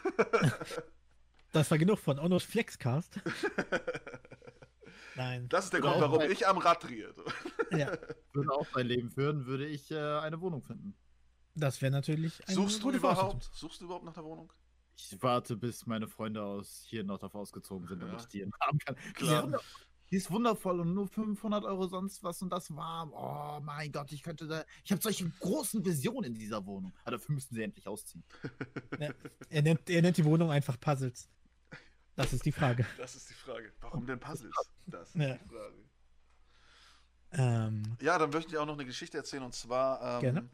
Das 1.57 1.71
war 1.71 1.79
genug 1.79 1.99
von 1.99 2.19
Onnos 2.19 2.45
Flexcast. 2.45 3.19
Nein. 5.17 5.49
Das 5.49 5.65
ist 5.65 5.73
der 5.73 5.81
Grund, 5.81 6.01
warum 6.01 6.21
ich 6.23 6.47
am 6.47 6.59
Rad 6.59 6.85
drehe. 6.85 7.15
Ja, 7.73 7.91
Würde 8.33 8.53
auch 8.53 8.67
mein 8.75 8.87
Leben 8.87 9.11
führen, 9.11 9.47
würde 9.47 9.67
ich 9.67 9.91
äh, 9.91 9.97
eine 10.21 10.41
Wohnung 10.41 10.63
finden. 10.63 10.95
das 11.57 11.83
wäre 11.83 11.91
natürlich 11.91 12.41
eine 12.47 12.55
Suchst 12.55 12.83
du 12.83 12.93
überhaupt, 12.93 13.51
suchst 13.53 13.81
du 13.81 13.87
überhaupt 13.87 14.05
nach 14.05 14.15
der 14.15 14.23
Wohnung? 14.25 14.53
Ich 14.97 15.21
warte, 15.21 15.57
bis 15.57 15.85
meine 15.85 16.07
Freunde 16.07 16.43
aus 16.45 16.85
hier 16.87 17.01
in 17.01 17.09
Nordorf 17.09 17.35
ausgezogen 17.35 17.89
sind, 17.89 18.01
damit 18.01 18.15
Ja. 18.15 18.21
ich 18.21 18.29
die 18.29 18.51
haben 18.61 18.79
kann. 18.79 18.97
Die 19.09 19.13
Klar. 19.15 19.39
ist, 19.39 19.43
wundervoll, 19.45 19.67
die 20.11 20.17
ist 20.17 20.31
wundervoll 20.31 20.81
und 20.81 20.95
nur 20.95 21.09
500 21.09 21.65
Euro 21.65 21.87
sonst 21.89 22.23
was 22.23 22.41
und 22.41 22.51
das 22.51 22.75
warm. 22.75 23.13
Oh 23.13 23.59
mein 23.63 23.91
Gott, 23.91 24.13
ich 24.13 24.23
könnte 24.23 24.47
da. 24.47 24.65
Ich 24.85 24.93
habe 24.93 25.03
solche 25.03 25.29
großen 25.41 25.85
Visionen 25.85 26.33
in 26.33 26.35
dieser 26.35 26.65
Wohnung. 26.65 26.95
Aber 27.03 27.17
dafür 27.17 27.35
müssten 27.35 27.57
sie 27.57 27.63
endlich 27.65 27.87
ausziehen. 27.89 28.23
Er 29.51 29.63
nennt, 29.63 29.91
er 29.91 30.03
nennt 30.03 30.17
die 30.17 30.25
Wohnung 30.25 30.51
einfach 30.53 30.79
Puzzles. 30.81 31.29
Das 32.17 32.33
ist 32.33 32.45
die 32.45 32.53
Frage. 32.53 32.87
Das 32.97 33.15
ist 33.15 33.29
die 33.31 33.35
Frage. 33.35 33.73
Warum 33.81 34.07
denn 34.07 34.19
Puzzles? 34.19 34.55
Das 34.87 35.09
ist 35.11 35.17
Ja. 35.17 35.35
die 35.37 35.49
Frage. 35.49 35.75
Ähm, 37.33 37.97
Ja, 38.01 38.19
dann 38.19 38.31
möchte 38.31 38.53
ich 38.53 38.59
auch 38.59 38.67
noch 38.67 38.75
eine 38.75 38.85
Geschichte 38.87 39.19
erzählen 39.19 39.43
und 39.43 39.55
zwar, 39.55 40.01
ähm, 40.17 40.21
Gerne. 40.21 40.51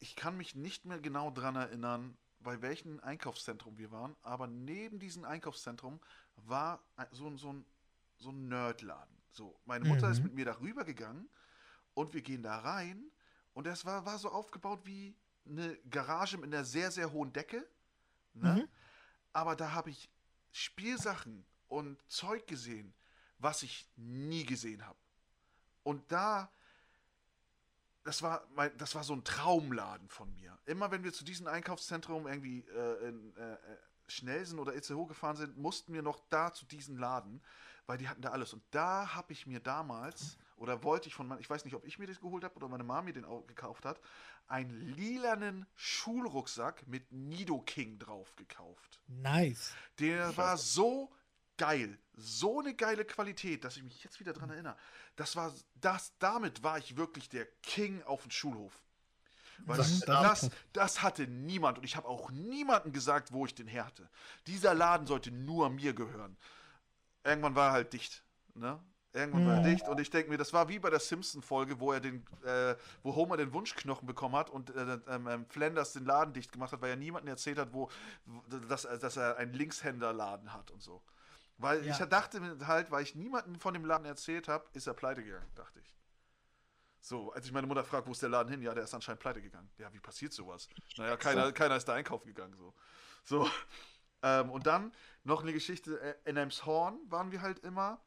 ich 0.00 0.16
kann 0.16 0.36
mich 0.36 0.54
nicht 0.54 0.84
mehr 0.84 0.98
genau 0.98 1.30
dran 1.30 1.54
erinnern, 1.56 2.16
bei 2.40 2.60
welchem 2.62 3.00
Einkaufszentrum 3.00 3.78
wir 3.78 3.90
waren, 3.90 4.16
aber 4.22 4.46
neben 4.46 4.98
diesem 4.98 5.24
Einkaufszentrum 5.24 6.00
war 6.36 6.82
so, 7.12 7.26
ein- 7.28 7.38
so 7.38 7.52
ein, 7.52 7.64
so 8.18 8.30
ein 8.30 8.48
Nerdladen. 8.48 9.14
So, 9.32 9.58
meine 9.66 9.84
Mutter 9.84 10.10
ist 10.10 10.18
Mhm. 10.18 10.24
mit 10.24 10.34
mir 10.34 10.44
darüber 10.46 10.84
gegangen 10.84 11.28
und 11.94 12.14
wir 12.14 12.22
gehen 12.22 12.42
da 12.42 12.58
rein 12.58 13.04
und 13.54 13.66
das 13.66 13.84
war, 13.84 14.04
war 14.06 14.18
so 14.18 14.30
aufgebaut 14.30 14.80
wie 14.84 15.14
eine 15.48 15.76
Garage 15.90 16.38
mit 16.38 16.52
einer 16.52 16.64
sehr, 16.64 16.90
sehr 16.90 17.12
hohen 17.12 17.32
Decke. 17.32 17.66
Ne? 18.34 18.54
Mhm. 18.54 18.68
Aber 19.32 19.54
da 19.54 19.72
habe 19.72 19.90
ich 19.90 20.08
Spielsachen 20.52 21.44
und 21.68 21.98
Zeug 22.08 22.46
gesehen, 22.46 22.94
was 23.38 23.62
ich 23.62 23.88
nie 23.96 24.44
gesehen 24.44 24.86
habe. 24.86 24.98
Und 25.82 26.10
da, 26.10 26.50
das 28.04 28.22
war, 28.22 28.46
mein, 28.54 28.76
das 28.78 28.94
war 28.94 29.04
so 29.04 29.14
ein 29.14 29.24
Traumladen 29.24 30.08
von 30.08 30.34
mir. 30.34 30.58
Immer 30.66 30.90
wenn 30.90 31.04
wir 31.04 31.12
zu 31.12 31.24
diesem 31.24 31.46
Einkaufszentrum 31.46 32.26
irgendwie 32.26 32.60
äh, 32.60 33.08
in 33.08 33.36
äh, 33.36 33.52
äh, 33.52 33.58
Schnelsen 34.08 34.58
oder 34.58 34.74
Itzehoe 34.74 35.06
gefahren 35.06 35.36
sind, 35.36 35.56
mussten 35.56 35.92
wir 35.92 36.02
noch 36.02 36.20
da 36.28 36.52
zu 36.52 36.64
diesem 36.66 36.96
Laden, 36.96 37.42
weil 37.86 37.98
die 37.98 38.08
hatten 38.08 38.22
da 38.22 38.30
alles. 38.30 38.52
Und 38.52 38.62
da 38.70 39.14
habe 39.14 39.32
ich 39.32 39.46
mir 39.46 39.60
damals, 39.60 40.38
oder 40.56 40.82
wollte 40.82 41.08
ich 41.08 41.14
von 41.14 41.26
meinem, 41.28 41.40
ich 41.40 41.48
weiß 41.50 41.64
nicht, 41.64 41.74
ob 41.74 41.84
ich 41.86 41.98
mir 41.98 42.06
das 42.06 42.20
geholt 42.20 42.44
habe 42.44 42.54
oder 42.56 42.68
meine 42.68 42.84
Mami 42.84 43.12
den 43.12 43.24
auch 43.24 43.46
gekauft 43.46 43.84
hat, 43.84 44.00
einen 44.48 44.70
lilanen 44.96 45.66
Schulrucksack 45.74 46.86
mit 46.86 47.10
Nido 47.12 47.60
King 47.60 47.98
drauf 47.98 48.34
gekauft. 48.36 49.00
nice. 49.08 49.72
Der 49.98 50.36
war 50.36 50.56
so 50.56 51.12
geil, 51.58 51.98
so 52.14 52.60
eine 52.60 52.74
geile 52.74 53.04
Qualität, 53.04 53.64
dass 53.64 53.76
ich 53.76 53.82
mich 53.82 54.02
jetzt 54.04 54.20
wieder 54.20 54.32
dran 54.32 54.50
erinnere. 54.50 54.76
Das 55.16 55.36
war 55.36 55.52
das, 55.74 56.12
damit 56.18 56.62
war 56.62 56.78
ich 56.78 56.96
wirklich 56.96 57.28
der 57.28 57.46
King 57.62 58.02
auf 58.02 58.22
dem 58.22 58.30
Schulhof. 58.30 58.72
Weil 59.64 59.78
Das- 59.78 60.00
das, 60.00 60.50
das- 60.74 61.02
hatte 61.02 61.26
niemand 61.26 61.78
und 61.78 61.84
ich 61.84 61.96
habe 61.96 62.06
auch 62.08 62.30
niemandem 62.30 62.92
gesagt, 62.92 63.32
wo 63.32 63.46
ich 63.46 63.54
den 63.54 63.66
her 63.68 63.86
hatte. 63.86 64.08
Dieser 64.46 64.74
Laden 64.74 65.06
sollte 65.06 65.30
nur 65.30 65.70
mir 65.70 65.94
gehören. 65.94 66.36
Irgendwann 67.24 67.54
war 67.54 67.68
er 67.68 67.72
halt 67.72 67.92
dicht. 67.94 68.22
Ne? 68.54 68.78
Irgendwann 69.16 69.46
war 69.46 69.54
er 69.54 69.60
Mhm. 69.60 69.64
dicht 69.64 69.88
und 69.88 69.98
ich 69.98 70.10
denke 70.10 70.30
mir, 70.30 70.36
das 70.36 70.52
war 70.52 70.68
wie 70.68 70.78
bei 70.78 70.90
der 70.90 71.00
Simpson-Folge, 71.00 71.80
wo 71.80 71.92
er 71.92 72.00
den, 72.00 72.24
äh, 72.44 72.76
wo 73.02 73.14
Homer 73.14 73.36
den 73.36 73.52
Wunschknochen 73.52 74.06
bekommen 74.06 74.36
hat 74.36 74.50
und 74.50 74.70
äh, 74.74 74.98
ähm, 75.08 75.26
ähm, 75.26 75.46
Flanders 75.46 75.94
den 75.94 76.04
Laden 76.04 76.34
dicht 76.34 76.52
gemacht 76.52 76.72
hat, 76.72 76.82
weil 76.82 76.90
er 76.90 76.96
niemandem 76.96 77.28
erzählt 77.28 77.58
hat, 77.58 77.72
wo, 77.72 77.90
dass, 78.68 78.82
dass 78.82 79.16
er 79.16 79.36
einen 79.38 79.54
Linkshänderladen 79.54 80.52
hat 80.52 80.70
und 80.70 80.82
so. 80.82 81.02
Weil 81.58 81.84
Ja. 81.86 81.92
ich 81.92 81.98
dachte 82.08 82.58
halt, 82.66 82.90
weil 82.90 83.02
ich 83.02 83.14
niemandem 83.14 83.58
von 83.58 83.72
dem 83.72 83.84
Laden 83.86 84.04
erzählt 84.04 84.48
habe, 84.48 84.66
ist 84.74 84.86
er 84.86 84.92
pleite 84.94 85.24
gegangen, 85.24 85.50
dachte 85.54 85.80
ich. 85.80 85.96
So, 87.00 87.32
als 87.32 87.46
ich 87.46 87.52
meine 87.52 87.66
Mutter 87.66 87.84
fragt, 87.84 88.06
wo 88.08 88.12
ist 88.12 88.20
der 88.20 88.28
Laden 88.28 88.50
hin? 88.50 88.60
Ja, 88.62 88.74
der 88.74 88.84
ist 88.84 88.92
anscheinend 88.92 89.20
pleite 89.20 89.40
gegangen. 89.40 89.70
Ja, 89.78 89.92
wie 89.92 90.00
passiert 90.00 90.32
sowas? 90.32 90.68
Naja, 90.96 91.16
keiner, 91.16 91.52
keiner 91.52 91.76
ist 91.76 91.86
da 91.86 91.94
einkaufen 91.94 92.26
gegangen. 92.26 92.54
So. 92.58 92.74
so. 93.24 93.50
Ähm, 94.22 94.50
und 94.50 94.66
dann 94.66 94.92
noch 95.24 95.42
eine 95.42 95.52
Geschichte. 95.52 96.00
äh, 96.00 96.14
In 96.24 96.38
Elmshorn 96.38 96.98
waren 97.10 97.30
wir 97.32 97.42
halt 97.42 97.58
immer, 97.60 98.00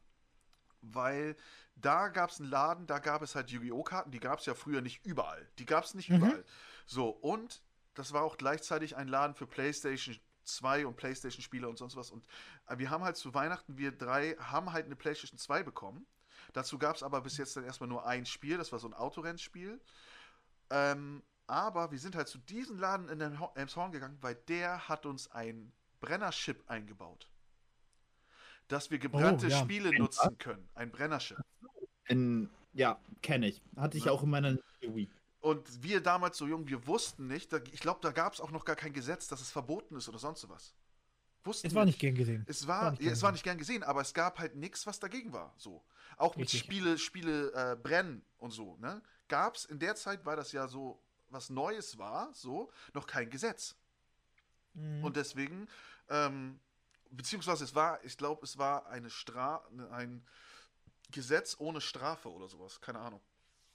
weil 0.81 1.35
da 1.75 2.07
gab 2.09 2.29
es 2.29 2.39
einen 2.39 2.49
Laden, 2.49 2.87
da 2.87 2.99
gab 2.99 3.21
es 3.21 3.35
halt 3.35 3.49
Yu-Gi-Oh! 3.51 3.83
Karten, 3.83 4.11
die 4.11 4.19
gab 4.19 4.39
es 4.39 4.45
ja 4.45 4.53
früher 4.53 4.81
nicht 4.81 5.05
überall. 5.05 5.47
Die 5.59 5.65
gab 5.65 5.83
es 5.85 5.93
nicht 5.93 6.09
Mhm. 6.09 6.17
überall. 6.17 6.45
So, 6.85 7.09
und 7.09 7.61
das 7.93 8.13
war 8.13 8.23
auch 8.23 8.37
gleichzeitig 8.37 8.95
ein 8.97 9.07
Laden 9.07 9.35
für 9.35 9.47
PlayStation 9.47 10.17
2 10.43 10.85
und 10.87 10.95
PlayStation 10.95 11.41
Spiele 11.43 11.67
und 11.69 11.77
sonst 11.77 11.95
was. 11.95 12.11
Und 12.11 12.25
äh, 12.67 12.77
wir 12.77 12.89
haben 12.89 13.03
halt 13.03 13.17
zu 13.17 13.33
Weihnachten, 13.33 13.77
wir 13.77 13.91
drei 13.91 14.35
haben 14.39 14.71
halt 14.73 14.85
eine 14.85 14.95
PlayStation 14.95 15.37
2 15.37 15.63
bekommen. 15.63 16.05
Dazu 16.53 16.79
gab 16.79 16.95
es 16.95 17.03
aber 17.03 17.21
bis 17.21 17.37
jetzt 17.37 17.55
dann 17.55 17.63
erstmal 17.63 17.89
nur 17.89 18.05
ein 18.05 18.25
Spiel, 18.25 18.57
das 18.57 18.71
war 18.71 18.79
so 18.79 18.87
ein 18.87 18.93
Autorennspiel. 18.93 19.79
Ähm, 20.71 21.23
aber 21.47 21.91
wir 21.91 21.99
sind 21.99 22.15
halt 22.15 22.27
zu 22.27 22.37
diesem 22.37 22.77
Laden 22.79 23.09
in 23.09 23.21
Elm- 23.21 23.47
Elmshorn 23.55 23.91
gegangen, 23.91 24.17
weil 24.21 24.35
der 24.35 24.87
hat 24.87 25.05
uns 25.05 25.29
ein 25.31 25.71
Brennerchip 25.99 26.63
eingebaut. 26.69 27.29
Dass 28.69 28.89
wir 28.89 28.99
gebrannte 28.99 29.47
ja. 29.49 29.59
Spiele 29.59 29.89
Ein 29.89 29.97
nutzen 29.97 30.37
können. 30.37 30.69
Ein 30.75 30.91
Brennerchip. 30.91 31.37
In, 32.07 32.49
ja, 32.73 32.97
kenne 33.21 33.47
ich. 33.49 33.61
Hatte 33.75 33.97
ich 33.97 34.05
Ja. 34.05 34.11
auch 34.13 34.23
in 34.23 34.29
meiner 34.29 34.57
Wii. 34.81 35.09
Und 35.41 35.83
wir 35.83 36.01
damals 36.01 36.37
so 36.37 36.47
jung, 36.47 36.67
wir 36.67 36.85
wussten 36.87 37.27
nicht, 37.27 37.51
da, 37.51 37.57
ich 37.71 37.79
glaube, 37.79 37.99
da 38.01 38.11
gab 38.11 38.33
es 38.33 38.41
auch 38.41 38.51
noch 38.51 38.65
gar 38.65 38.75
kein 38.75 38.93
Gesetz, 38.93 39.27
dass 39.27 39.41
es 39.41 39.51
verboten 39.51 39.95
ist 39.95 40.07
oder 40.09 40.19
sonst 40.19 40.47
was. 40.49 40.73
Wussten 41.45 41.67
Es 41.67 41.73
war 41.75 41.85
nicht 41.85 41.99
gern 41.99 42.15
gesehen. 42.15 42.45
Es 42.47 42.67
war, 42.67 42.81
War 42.83 42.91
nicht 42.91 42.99
ja, 43.01 43.05
gern 43.05 43.13
es 43.13 43.21
war 43.21 43.31
gesehen. 43.31 43.33
nicht 43.35 43.43
gern 43.43 43.57
gesehen, 43.57 43.83
aber 43.83 44.01
es 44.01 44.13
gab 44.13 44.39
halt 44.39 44.55
nichts, 44.55 44.85
was 44.85 44.99
dagegen 44.99 45.31
war. 45.33 45.53
So. 45.57 45.83
Auch 46.17 46.35
mit 46.35 46.45
Richtig. 46.45 46.59
Spiele, 46.59 46.97
Spiele 46.97 47.51
äh, 47.53 47.75
brennen 47.75 48.21
und 48.37 48.51
so, 48.51 48.75
ne? 48.77 49.01
Gab's 49.29 49.65
in 49.65 49.79
der 49.79 49.95
Zeit, 49.95 50.25
weil 50.25 50.35
das 50.35 50.51
ja 50.51 50.67
so 50.67 51.01
was 51.29 51.49
Neues 51.49 51.97
war, 51.97 52.31
so, 52.33 52.71
noch 52.93 53.07
kein 53.07 53.29
Gesetz. 53.29 53.75
Mhm. 54.73 55.03
Und 55.03 55.15
deswegen, 55.15 55.67
ähm, 56.09 56.59
beziehungsweise 57.09 57.63
es 57.63 57.75
war, 57.75 58.03
ich 58.03 58.17
glaube, 58.17 58.43
es 58.43 58.57
war 58.57 58.87
eine 58.87 59.09
Stra 59.09 59.63
ein 59.91 60.23
Gesetz 61.11 61.55
ohne 61.59 61.81
Strafe 61.81 62.31
oder 62.31 62.47
sowas, 62.47 62.81
keine 62.81 62.99
Ahnung. 62.99 63.21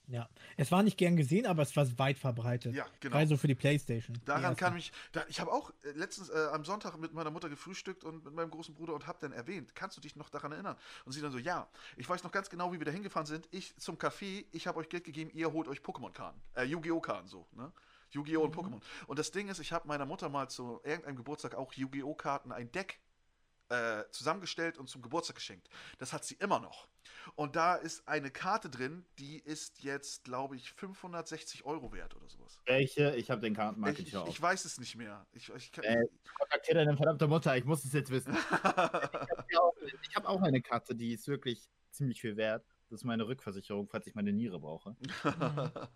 ja. 0.06 0.28
Es 0.56 0.70
war 0.70 0.84
nicht 0.84 0.96
gern 0.96 1.16
gesehen, 1.16 1.46
aber 1.46 1.62
es 1.62 1.74
war 1.74 1.86
weit 1.98 2.16
verbreitet. 2.18 2.74
Ja, 2.74 2.86
genau. 3.00 3.16
Also 3.16 3.36
für 3.36 3.48
die 3.48 3.56
Playstation. 3.56 4.20
Daran 4.24 4.54
kann 4.54 4.74
mich, 4.74 4.92
da, 5.10 5.24
ich 5.28 5.40
habe 5.40 5.50
auch 5.50 5.72
äh, 5.82 5.90
letztens 5.92 6.28
äh, 6.28 6.48
am 6.52 6.64
Sonntag 6.64 6.96
mit 6.98 7.12
meiner 7.12 7.30
Mutter 7.32 7.48
gefrühstückt 7.48 8.04
und 8.04 8.24
mit 8.24 8.34
meinem 8.34 8.50
großen 8.50 8.72
Bruder 8.74 8.94
und 8.94 9.06
habe 9.08 9.18
dann 9.20 9.32
erwähnt, 9.32 9.74
kannst 9.74 9.96
du 9.96 10.00
dich 10.00 10.14
noch 10.14 10.28
daran 10.30 10.52
erinnern? 10.52 10.76
Und 11.06 11.12
sie 11.12 11.20
dann 11.20 11.32
so, 11.32 11.38
ja, 11.38 11.68
ich 11.96 12.08
weiß 12.08 12.22
noch 12.22 12.30
ganz 12.30 12.48
genau, 12.50 12.72
wie 12.72 12.78
wir 12.78 12.84
da 12.84 12.92
hingefahren 12.92 13.26
sind. 13.26 13.48
Ich 13.50 13.76
zum 13.78 13.96
Café, 13.96 14.44
ich 14.52 14.66
habe 14.68 14.78
euch 14.78 14.88
Geld 14.88 15.02
gegeben, 15.04 15.30
ihr 15.34 15.52
holt 15.52 15.66
euch 15.66 15.80
Pokémon-Karten, 15.80 16.40
äh, 16.54 16.62
Yu-Gi-Oh! 16.64 17.00
Karten 17.00 17.26
so, 17.26 17.48
ne? 17.52 17.72
Yu-Gi-Oh! 18.10 18.42
und 18.44 18.54
Mhm. 18.54 18.60
Pokémon. 18.60 18.80
Und 19.08 19.18
das 19.18 19.32
Ding 19.32 19.48
ist, 19.48 19.58
ich 19.58 19.72
habe 19.72 19.88
meiner 19.88 20.06
Mutter 20.06 20.28
mal 20.28 20.48
zu 20.48 20.80
irgendeinem 20.84 21.16
Geburtstag 21.16 21.56
auch 21.56 21.72
Yu-Gi-Oh! 21.72 22.14
Karten, 22.14 22.52
ein 22.52 22.70
Deck 22.70 23.00
äh, 23.68 24.04
zusammengestellt 24.10 24.78
und 24.78 24.88
zum 24.88 25.02
Geburtstag 25.02 25.36
geschenkt. 25.36 25.68
Das 25.98 26.12
hat 26.12 26.24
sie 26.24 26.34
immer 26.34 26.60
noch. 26.60 26.88
Und 27.34 27.56
da 27.56 27.74
ist 27.74 28.06
eine 28.06 28.30
Karte 28.30 28.68
drin, 28.68 29.04
die 29.18 29.38
ist 29.38 29.82
jetzt, 29.82 30.24
glaube 30.24 30.56
ich, 30.56 30.72
560 30.72 31.64
Euro 31.64 31.92
wert 31.92 32.14
oder 32.16 32.28
sowas. 32.28 32.58
Welche? 32.66 33.16
Ich 33.16 33.30
habe 33.30 33.40
den 33.40 33.54
Kartenmarket 33.54 34.00
Ich, 34.00 34.14
ich, 34.14 34.26
ich 34.26 34.42
weiß 34.42 34.64
es 34.64 34.78
nicht 34.78 34.96
mehr. 34.96 35.26
Ich, 35.32 35.50
ich 35.50 35.72
kann, 35.72 35.84
Äh, 35.84 36.04
Kontaktiere 36.38 36.84
deine 36.84 36.96
verdammte 36.96 37.26
Mutter, 37.26 37.56
ich 37.56 37.64
muss 37.64 37.84
es 37.84 37.92
jetzt 37.92 38.10
wissen. 38.10 38.36
Ich 40.08 40.16
habe 40.16 40.28
auch 40.28 40.42
eine 40.42 40.62
Karte, 40.62 40.94
die 40.94 41.12
ist 41.12 41.26
wirklich 41.26 41.68
ziemlich 41.90 42.20
viel 42.20 42.36
wert. 42.36 42.64
Das 42.88 43.00
ist 43.00 43.04
meine 43.04 43.26
Rückversicherung, 43.26 43.88
falls 43.88 44.06
ich 44.06 44.14
meine 44.14 44.32
Niere 44.32 44.60
brauche. 44.60 44.96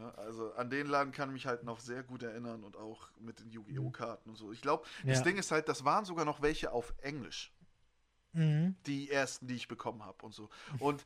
Ne, 0.00 0.16
also 0.16 0.52
an 0.54 0.70
den 0.70 0.86
Laden 0.86 1.12
kann 1.12 1.28
ich 1.28 1.34
mich 1.34 1.46
halt 1.46 1.62
noch 1.64 1.80
sehr 1.80 2.02
gut 2.02 2.22
erinnern 2.22 2.64
und 2.64 2.76
auch 2.76 3.08
mit 3.18 3.38
den 3.40 3.50
Yu-Gi-Oh! 3.50 3.90
Karten 3.90 4.30
und 4.30 4.36
so. 4.36 4.50
Ich 4.52 4.62
glaube, 4.62 4.86
das 5.04 5.18
Ja. 5.18 5.24
Ding 5.24 5.36
ist 5.36 5.50
halt, 5.50 5.68
das 5.68 5.84
waren 5.84 6.04
sogar 6.04 6.24
noch 6.24 6.40
welche 6.42 6.72
auf 6.72 6.94
Englisch. 7.02 7.52
Mhm. 8.32 8.76
Die 8.86 9.10
ersten, 9.10 9.46
die 9.46 9.56
ich 9.56 9.68
bekommen 9.68 10.04
habe 10.04 10.24
und 10.24 10.32
so. 10.32 10.48
Und 10.78 11.04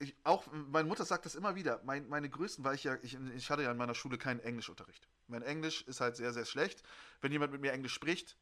ich, 0.00 0.16
auch, 0.24 0.44
meine 0.50 0.88
Mutter 0.88 1.04
sagt 1.04 1.26
das 1.26 1.34
immer 1.36 1.54
wieder, 1.54 1.80
mein, 1.84 2.08
meine 2.08 2.28
größten, 2.28 2.64
weil 2.64 2.74
ich 2.74 2.82
ja, 2.84 2.96
ich, 3.02 3.16
ich 3.36 3.50
hatte 3.50 3.62
ja 3.62 3.70
in 3.70 3.76
meiner 3.76 3.94
Schule 3.94 4.18
keinen 4.18 4.40
Englischunterricht. 4.40 5.08
Mein 5.28 5.42
Englisch 5.42 5.82
ist 5.82 6.00
halt 6.00 6.16
sehr, 6.16 6.32
sehr 6.32 6.44
schlecht. 6.44 6.82
Wenn 7.20 7.30
jemand 7.30 7.52
mit 7.52 7.60
mir 7.60 7.72
Englisch 7.72 7.92
spricht, 7.94 8.36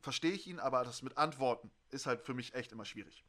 verstehe 0.00 0.32
ich 0.32 0.46
ihn, 0.46 0.58
aber 0.58 0.84
das 0.84 1.00
mit 1.02 1.16
Antworten 1.16 1.70
ist 1.90 2.06
halt 2.06 2.20
für 2.20 2.34
mich 2.34 2.54
echt 2.54 2.72
immer 2.72 2.84
schwierig. 2.84 3.24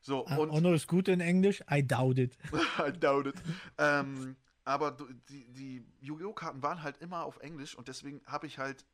So, 0.00 0.26
Ah, 0.26 0.36
und 0.36 0.50
Ono 0.50 0.72
ist 0.72 0.86
gut 0.86 1.08
in 1.08 1.20
Englisch. 1.20 1.62
I 1.70 1.86
doubt 1.86 2.18
it. 2.18 2.38
I 2.78 2.92
doubt 2.92 3.26
it. 3.26 3.36
ähm, 3.76 4.36
aber 4.66 4.90
die, 5.28 5.46
die 5.52 5.86
Yu-Gi-Oh! 6.00 6.32
Karten 6.32 6.60
waren 6.60 6.82
halt 6.82 6.98
immer 6.98 7.24
auf 7.24 7.38
Englisch 7.38 7.76
und 7.76 7.86
deswegen 7.86 8.20
habe 8.26 8.48
ich 8.48 8.58
halt 8.58 8.84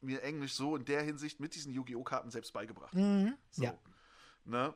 mir 0.00 0.22
Englisch 0.22 0.52
so 0.52 0.76
in 0.76 0.84
der 0.84 1.02
Hinsicht 1.02 1.38
mit 1.38 1.54
diesen 1.54 1.72
Yu-Gi-Oh! 1.72 2.02
Karten 2.02 2.30
selbst 2.30 2.52
beigebracht. 2.52 2.92
Mhm. 2.92 3.34
So. 3.50 3.62
Ja. 3.62 3.78
Ne? 4.44 4.74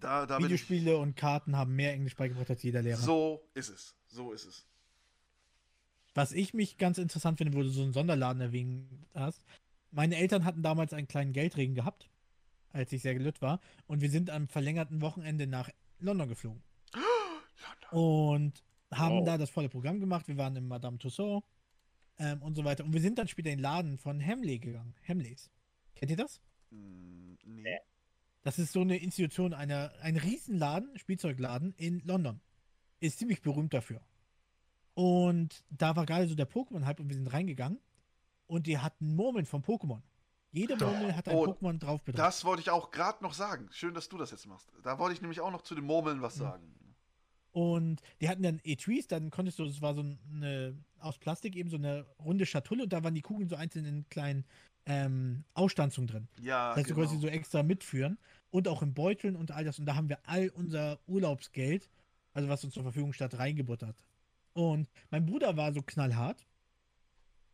Da, 0.00 0.26
da 0.26 0.38
bin 0.38 0.46
ich. 0.46 0.52
Videospiele 0.52 0.98
und 0.98 1.16
Karten 1.16 1.56
haben 1.56 1.76
mehr 1.76 1.92
Englisch 1.92 2.16
beigebracht 2.16 2.50
als 2.50 2.64
jeder 2.64 2.82
Lehrer. 2.82 2.98
So 2.98 3.48
ist 3.54 3.68
es. 3.68 3.94
So 4.08 4.32
ist 4.32 4.44
es. 4.44 4.66
Was 6.14 6.32
ich 6.32 6.52
mich 6.52 6.76
ganz 6.76 6.98
interessant 6.98 7.38
finde, 7.38 7.56
wo 7.56 7.62
du 7.62 7.68
so 7.68 7.82
einen 7.82 7.92
Sonderladen 7.92 8.42
erwähnt 8.42 9.06
hast. 9.14 9.44
Meine 9.92 10.16
Eltern 10.16 10.44
hatten 10.44 10.62
damals 10.62 10.92
einen 10.92 11.06
kleinen 11.06 11.32
Geldregen 11.32 11.76
gehabt, 11.76 12.10
als 12.72 12.92
ich 12.92 13.02
sehr 13.02 13.14
gelütt 13.14 13.40
war. 13.40 13.60
Und 13.86 14.00
wir 14.00 14.10
sind 14.10 14.30
am 14.30 14.48
verlängerten 14.48 15.00
Wochenende 15.00 15.46
nach 15.46 15.70
London 16.00 16.28
geflogen. 16.28 16.62
Und 17.92 18.64
haben 18.92 19.18
Wow. 19.18 19.24
da 19.26 19.38
das 19.38 19.50
volle 19.50 19.68
Programm 19.68 20.00
gemacht. 20.00 20.28
Wir 20.28 20.36
waren 20.36 20.54
in 20.56 20.66
Madame 20.68 20.98
Tussauds 20.98 21.46
ähm, 22.18 22.42
und 22.42 22.54
so 22.54 22.64
weiter. 22.64 22.84
Und 22.84 22.92
wir 22.92 23.00
sind 23.00 23.18
dann 23.18 23.28
später 23.28 23.50
in 23.50 23.58
den 23.58 23.62
Laden 23.62 23.98
von 23.98 24.24
Hamley 24.24 24.58
gegangen. 24.58 24.94
Hamleys. 25.08 25.50
Kennt 25.94 26.10
ihr 26.10 26.16
das? 26.16 26.40
Hm, 26.70 27.38
nee. 27.44 27.78
Das 28.42 28.58
ist 28.58 28.72
so 28.72 28.80
eine 28.80 28.96
Institution, 28.98 29.54
einer, 29.54 29.92
ein 30.02 30.16
Riesenladen, 30.16 30.98
Spielzeugladen 30.98 31.74
in 31.76 32.00
London. 32.00 32.40
Ist 33.00 33.18
ziemlich 33.18 33.40
berühmt 33.42 33.72
dafür. 33.74 34.00
Und 34.94 35.64
da 35.70 35.96
war 35.96 36.06
gerade 36.06 36.26
so 36.28 36.34
der 36.34 36.48
Pokémon-Hype 36.48 37.00
und 37.00 37.08
wir 37.08 37.16
sind 37.16 37.32
reingegangen 37.32 37.78
und 38.46 38.66
die 38.66 38.78
hatten 38.78 39.14
Murmeln 39.14 39.46
von 39.46 39.62
Pokémon. 39.62 40.02
Jede. 40.50 40.76
Murmel 40.76 41.16
hat 41.16 41.28
ein 41.28 41.34
Oh, 41.36 41.46
Pokémon 41.46 41.78
drauf 41.78 42.02
bedruckt. 42.02 42.18
Das 42.18 42.44
wollte 42.44 42.60
ich 42.60 42.68
auch 42.68 42.90
gerade 42.90 43.22
noch 43.22 43.32
sagen. 43.32 43.68
Schön, 43.72 43.94
dass 43.94 44.08
du 44.10 44.18
das 44.18 44.32
jetzt 44.32 44.46
machst. 44.46 44.70
Da 44.82 44.98
wollte 44.98 45.14
ich 45.14 45.22
nämlich 45.22 45.40
auch 45.40 45.50
noch 45.50 45.62
zu 45.62 45.74
den 45.74 45.84
Murmeln 45.84 46.20
was 46.20 46.36
Mhm. 46.36 46.40
sagen. 46.40 46.74
Und 47.52 48.00
die 48.20 48.28
hatten 48.28 48.42
dann 48.42 48.60
Etuis, 48.64 49.06
dann 49.06 49.30
konntest 49.30 49.58
du, 49.58 49.64
es 49.64 49.82
war 49.82 49.94
so 49.94 50.04
eine, 50.34 50.74
aus 50.98 51.18
Plastik 51.18 51.54
eben 51.54 51.68
so 51.68 51.76
eine 51.76 52.06
runde 52.18 52.46
Schatulle 52.46 52.84
und 52.84 52.92
da 52.92 53.04
waren 53.04 53.14
die 53.14 53.20
Kugeln 53.20 53.48
so 53.48 53.56
einzeln 53.56 53.84
in 53.84 54.08
kleinen 54.08 54.44
ähm, 54.86 55.44
Ausstanzungen 55.54 56.08
drin. 56.08 56.28
Ja, 56.40 56.70
Das 56.70 56.78
heißt, 56.78 56.90
du 56.90 56.94
genau. 56.94 57.06
konntest 57.06 57.20
sie 57.20 57.28
so 57.28 57.32
extra 57.32 57.62
mitführen 57.62 58.18
und 58.50 58.68
auch 58.68 58.82
in 58.82 58.94
Beuteln 58.94 59.36
und 59.36 59.50
all 59.50 59.64
das. 59.64 59.78
Und 59.78 59.86
da 59.86 59.96
haben 59.96 60.08
wir 60.08 60.18
all 60.26 60.48
unser 60.48 60.98
Urlaubsgeld, 61.06 61.90
also 62.32 62.48
was 62.48 62.64
uns 62.64 62.72
zur 62.72 62.82
Verfügung 62.84 63.12
stand, 63.12 63.38
reingebuttert. 63.38 64.02
Und 64.54 64.88
mein 65.10 65.26
Bruder 65.26 65.56
war 65.56 65.72
so 65.72 65.82
knallhart 65.82 66.46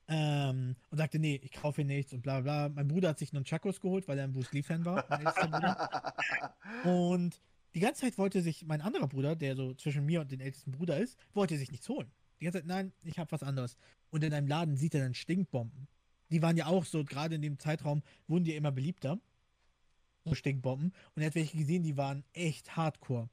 ähm, 0.08 0.76
und 0.90 0.98
sagte, 0.98 1.18
nee, 1.18 1.40
ich 1.42 1.52
kaufe 1.52 1.82
hier 1.82 1.84
nichts 1.84 2.12
und 2.12 2.22
bla 2.22 2.40
bla. 2.40 2.68
Mein 2.68 2.88
Bruder 2.88 3.10
hat 3.10 3.18
sich 3.18 3.34
einen 3.34 3.44
Chakos 3.44 3.80
geholt, 3.80 4.08
weil 4.08 4.18
er 4.18 4.24
ein 4.24 4.32
Bruce 4.32 4.52
Lee-Fan 4.52 4.84
war. 4.84 5.04
Und 6.84 7.40
die 7.78 7.84
ganze 7.84 8.00
Zeit 8.00 8.18
wollte 8.18 8.42
sich 8.42 8.66
mein 8.66 8.80
anderer 8.80 9.06
Bruder, 9.06 9.36
der 9.36 9.54
so 9.54 9.72
zwischen 9.72 10.04
mir 10.04 10.20
und 10.20 10.32
dem 10.32 10.40
ältesten 10.40 10.72
Bruder 10.72 10.98
ist, 10.98 11.16
wollte 11.32 11.56
sich 11.56 11.70
nichts 11.70 11.88
holen. 11.88 12.10
Die 12.40 12.44
ganze 12.44 12.58
Zeit, 12.58 12.66
nein, 12.66 12.92
ich 13.04 13.20
habe 13.20 13.30
was 13.30 13.44
anderes. 13.44 13.76
Und 14.10 14.24
in 14.24 14.34
einem 14.34 14.48
Laden 14.48 14.76
sieht 14.76 14.96
er 14.96 15.02
dann 15.02 15.14
Stinkbomben. 15.14 15.86
Die 16.30 16.42
waren 16.42 16.56
ja 16.56 16.66
auch 16.66 16.84
so, 16.84 17.04
gerade 17.04 17.36
in 17.36 17.42
dem 17.42 17.60
Zeitraum, 17.60 18.02
wurden 18.26 18.42
die 18.42 18.56
immer 18.56 18.72
beliebter. 18.72 19.20
So 20.24 20.34
Stinkbomben. 20.34 20.92
Und 21.14 21.22
er 21.22 21.26
hat 21.26 21.36
welche 21.36 21.56
gesehen, 21.56 21.84
die 21.84 21.96
waren 21.96 22.24
echt 22.32 22.76
hardcore. 22.76 23.30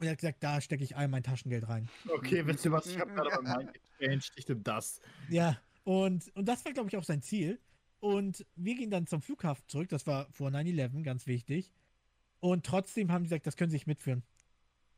Und 0.00 0.06
er 0.06 0.10
hat 0.10 0.18
gesagt, 0.18 0.42
da 0.42 0.60
stecke 0.60 0.82
ich 0.82 0.96
all 0.96 1.06
mein 1.06 1.22
Taschengeld 1.22 1.68
rein. 1.68 1.88
Okay, 2.08 2.44
wisst 2.44 2.64
ihr 2.64 2.72
was? 2.72 2.88
Ich 2.88 2.98
habe 2.98 3.12
gerade 3.12 3.30
bei 3.36 3.42
meinem 3.42 3.68
Exchange, 3.68 4.24
ich 4.34 4.48
nehm 4.48 4.64
das. 4.64 5.00
Ja, 5.28 5.60
und, 5.84 6.34
und 6.34 6.46
das 6.46 6.64
war, 6.64 6.72
glaube 6.72 6.88
ich, 6.88 6.96
auch 6.96 7.04
sein 7.04 7.22
Ziel. 7.22 7.60
Und 8.00 8.44
wir 8.56 8.74
gehen 8.74 8.90
dann 8.90 9.06
zum 9.06 9.22
Flughafen 9.22 9.62
zurück. 9.68 9.90
Das 9.90 10.08
war 10.08 10.26
vor 10.32 10.50
9-11, 10.50 11.04
ganz 11.04 11.28
wichtig. 11.28 11.70
Und 12.40 12.66
trotzdem 12.66 13.10
haben 13.12 13.24
die 13.24 13.28
gesagt, 13.28 13.46
das 13.46 13.56
können 13.56 13.70
sie 13.70 13.76
nicht 13.76 13.86
mitführen. 13.86 14.22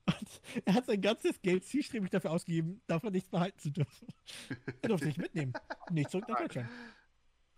Und 0.07 0.41
er 0.65 0.75
hat 0.75 0.87
sein 0.87 1.01
ganzes 1.01 1.41
Geld 1.43 1.65
zielstrebig 1.65 2.11
dafür 2.11 2.31
ausgegeben, 2.31 2.81
davon 2.87 3.13
nichts 3.13 3.29
behalten 3.29 3.59
zu 3.59 3.71
dürfen. 3.71 4.09
Er 4.83 4.89
durfte 4.89 5.07
nicht 5.07 5.19
mitnehmen. 5.19 5.53
Nicht 5.91 6.11
zurück 6.11 6.29
nach 6.29 6.39
Deutschland. 6.39 6.69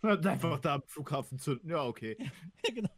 Und 0.01 0.25
einfach 0.25 0.59
da 0.59 0.75
am 0.75 0.83
Flughafen 0.87 1.37
zünden. 1.39 1.69
Ja, 1.69 1.83
okay. 1.83 2.17
Ja, 2.67 2.73
genau. 2.73 2.89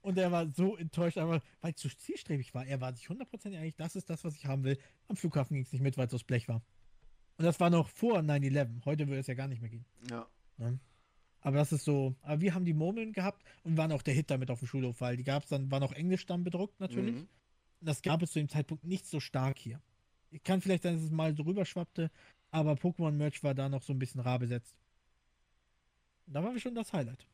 Und 0.00 0.18
er 0.18 0.32
war 0.32 0.48
so 0.48 0.76
enttäuscht, 0.76 1.18
aber 1.18 1.42
weil 1.60 1.72
es 1.74 1.80
so 1.80 1.88
zielstrebig 1.88 2.54
war. 2.54 2.66
Er 2.66 2.80
war 2.80 2.92
sich 2.94 3.06
100% 3.06 3.46
einig, 3.46 3.76
das 3.76 3.94
ist 3.94 4.10
das, 4.10 4.24
was 4.24 4.34
ich 4.34 4.46
haben 4.46 4.64
will. 4.64 4.78
Am 5.08 5.16
Flughafen 5.16 5.54
ging 5.54 5.62
es 5.64 5.72
nicht 5.72 5.82
mit, 5.82 5.96
weil 5.96 6.06
es 6.06 6.14
aus 6.14 6.24
Blech 6.24 6.48
war. 6.48 6.62
Und 7.36 7.44
das 7.44 7.60
war 7.60 7.70
noch 7.70 7.88
vor 7.88 8.18
9-11. 8.18 8.84
Heute 8.84 9.06
würde 9.08 9.20
es 9.20 9.26
ja 9.26 9.34
gar 9.34 9.48
nicht 9.48 9.60
mehr 9.60 9.70
gehen. 9.70 9.84
ja. 10.58 10.72
Aber 11.42 11.56
das 11.56 11.72
ist 11.72 11.84
so. 11.84 12.14
Aber 12.22 12.40
wir 12.40 12.54
haben 12.54 12.64
die 12.64 12.72
Murmeln 12.72 13.12
gehabt 13.12 13.42
und 13.64 13.76
waren 13.76 13.92
auch 13.92 14.02
der 14.02 14.14
Hit 14.14 14.30
damit 14.30 14.50
auf 14.50 14.60
dem 14.60 14.68
Schulhof, 14.68 15.00
weil 15.00 15.16
die 15.16 15.24
gab 15.24 15.42
es 15.42 15.48
dann, 15.48 15.70
waren 15.70 15.82
auch 15.82 15.92
Englisch 15.92 16.26
dann 16.26 16.44
bedruckt 16.44 16.78
natürlich. 16.80 17.16
Mhm. 17.16 17.28
Das 17.80 18.02
gab 18.02 18.22
es 18.22 18.32
zu 18.32 18.38
dem 18.38 18.48
Zeitpunkt 18.48 18.84
nicht 18.84 19.06
so 19.06 19.18
stark 19.20 19.58
hier. 19.58 19.80
Ich 20.30 20.42
kann 20.44 20.60
vielleicht 20.60 20.84
sein, 20.84 20.94
dass 20.94 21.02
es 21.02 21.10
mal 21.10 21.36
so 21.36 21.42
rüberschwappte, 21.42 22.10
aber 22.50 22.72
Pokémon-Merch 22.72 23.42
war 23.42 23.54
da 23.54 23.68
noch 23.68 23.82
so 23.82 23.92
ein 23.92 23.98
bisschen 23.98 24.20
rar 24.20 24.38
besetzt. 24.38 24.76
Da 26.26 26.42
war 26.42 26.52
wir 26.52 26.60
schon 26.60 26.74
das 26.74 26.92
Highlight. 26.92 27.26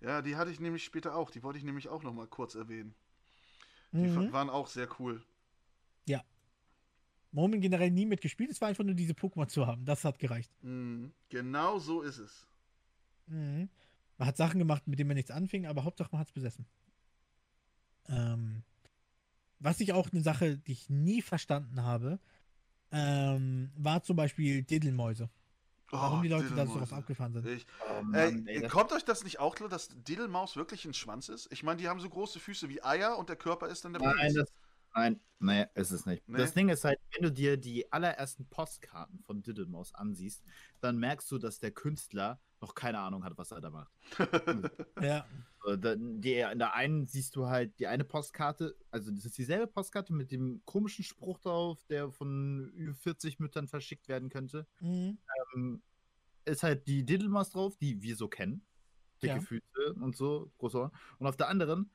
Ja, 0.00 0.22
die 0.22 0.36
hatte 0.36 0.50
ich 0.50 0.60
nämlich 0.60 0.84
später 0.84 1.16
auch. 1.16 1.30
Die 1.30 1.42
wollte 1.42 1.58
ich 1.58 1.64
nämlich 1.64 1.88
auch 1.88 2.02
noch 2.02 2.14
mal 2.14 2.26
kurz 2.26 2.54
erwähnen. 2.54 2.94
Die 3.92 3.98
Mhm. 3.98 4.32
waren 4.32 4.50
auch 4.50 4.68
sehr 4.68 4.88
cool. 5.00 5.22
Murmeln 7.36 7.60
generell 7.60 7.90
nie 7.90 8.06
mitgespielt, 8.06 8.50
es 8.50 8.60
war 8.62 8.68
einfach 8.68 8.82
nur 8.82 8.94
diese 8.94 9.12
Pokémon 9.12 9.46
zu 9.46 9.66
haben. 9.66 9.84
Das 9.84 10.04
hat 10.04 10.18
gereicht. 10.18 10.50
Mhm. 10.62 11.12
Genau 11.28 11.78
so 11.78 12.00
ist 12.00 12.18
es. 12.18 12.46
Mhm. 13.26 13.68
Man 14.18 14.28
hat 14.28 14.36
Sachen 14.36 14.58
gemacht, 14.58 14.86
mit 14.86 14.98
denen 14.98 15.08
man 15.08 15.16
nichts 15.16 15.30
anfing, 15.30 15.66
aber 15.66 15.84
Hauptsache 15.84 16.08
man 16.12 16.20
hat 16.20 16.28
es 16.28 16.32
besessen. 16.32 16.66
Ähm, 18.08 18.62
was 19.58 19.80
ich 19.80 19.92
auch 19.92 20.10
eine 20.12 20.22
Sache, 20.22 20.58
die 20.58 20.72
ich 20.72 20.88
nie 20.90 21.22
verstanden 21.22 21.82
habe, 21.82 22.18
ähm, 22.92 23.70
war 23.76 24.02
zum 24.02 24.16
Beispiel 24.16 24.62
Diddlemäuse. 24.62 25.28
Warum 25.90 26.18
Oh, 26.18 26.22
die 26.22 26.28
Leute 26.28 26.52
da 26.54 26.66
so 26.66 26.78
drauf 26.78 26.92
abgefahren 26.92 27.32
sind. 27.32 27.46
Ich, 27.46 27.66
Oh 27.88 27.98
Ey, 28.12 28.32
Mann, 28.32 28.46
ey, 28.48 28.60
das- 28.60 28.72
kommt 28.72 28.92
euch 28.92 29.04
das 29.04 29.22
nicht 29.22 29.38
auch 29.38 29.54
klar, 29.54 29.68
dass 29.68 29.88
Diddlemaus 29.88 30.56
wirklich 30.56 30.84
ein 30.84 30.94
Schwanz 30.94 31.28
ist? 31.28 31.50
Ich 31.52 31.62
meine, 31.62 31.80
die 31.80 31.88
haben 31.88 32.00
so 32.00 32.08
große 32.08 32.40
Füße 32.40 32.68
wie 32.68 32.82
Eier 32.82 33.16
und 33.18 33.28
der 33.28 33.36
Körper 33.36 33.68
ist 33.68 33.84
dann 33.84 33.92
der 33.92 34.02
Nein, 34.02 34.16
Penis. 34.16 34.34
das, 34.34 34.52
nein, 34.96 35.20
nee, 35.38 35.66
ist 35.74 35.90
es 35.90 36.06
nicht. 36.06 36.28
Nee? 36.28 36.38
Das 36.38 36.54
Ding 36.54 36.68
ist 36.68 36.84
halt, 36.84 36.98
wenn 37.14 37.22
du 37.22 37.32
dir 37.32 37.56
die 37.56 37.90
allerersten 37.92 38.46
Postkarten 38.46 39.20
von 39.20 39.42
Diddlemaus 39.42 39.94
ansiehst, 39.94 40.42
dann 40.80 40.98
merkst 40.98 41.30
du, 41.30 41.38
dass 41.38 41.58
der 41.58 41.70
Künstler 41.70 42.40
noch 42.60 42.74
keine 42.74 42.98
Ahnung 42.98 43.22
hat, 43.24 43.36
was 43.36 43.52
er 43.52 43.60
da 43.60 43.70
macht. 43.70 43.92
Ja, 45.00 45.26
Die, 45.76 46.34
in 46.38 46.58
der 46.58 46.74
einen 46.74 47.06
siehst 47.06 47.36
du 47.36 47.46
halt 47.46 47.78
die 47.78 47.86
eine 47.86 48.04
Postkarte, 48.04 48.76
also 48.90 49.10
das 49.10 49.24
ist 49.26 49.36
dieselbe 49.36 49.66
Postkarte 49.66 50.12
mit 50.12 50.32
dem 50.32 50.62
komischen 50.64 51.04
Spruch 51.04 51.38
drauf, 51.38 51.84
der 51.90 52.10
von 52.10 52.70
über 52.70 52.94
40 52.94 53.38
Müttern 53.38 53.68
verschickt 53.68 54.08
werden 54.08 54.30
könnte. 54.30 54.66
mhm. 54.80 55.18
Ähm, 55.54 55.82
ist 56.46 56.62
halt 56.62 56.86
die 56.86 57.04
Diddlemaus 57.04 57.50
drauf, 57.50 57.76
die 57.76 58.00
wir 58.02 58.16
so 58.16 58.28
kennen. 58.28 58.64
Dicke 59.22 59.34
Ja. 59.34 59.40
Füße 59.40 59.94
und 60.00 60.16
so, 60.16 60.52
große 60.58 60.78
Ohren. 60.78 60.92
Und 61.18 61.26
auf 61.26 61.36
der 61.36 61.48
anderen 61.48 61.90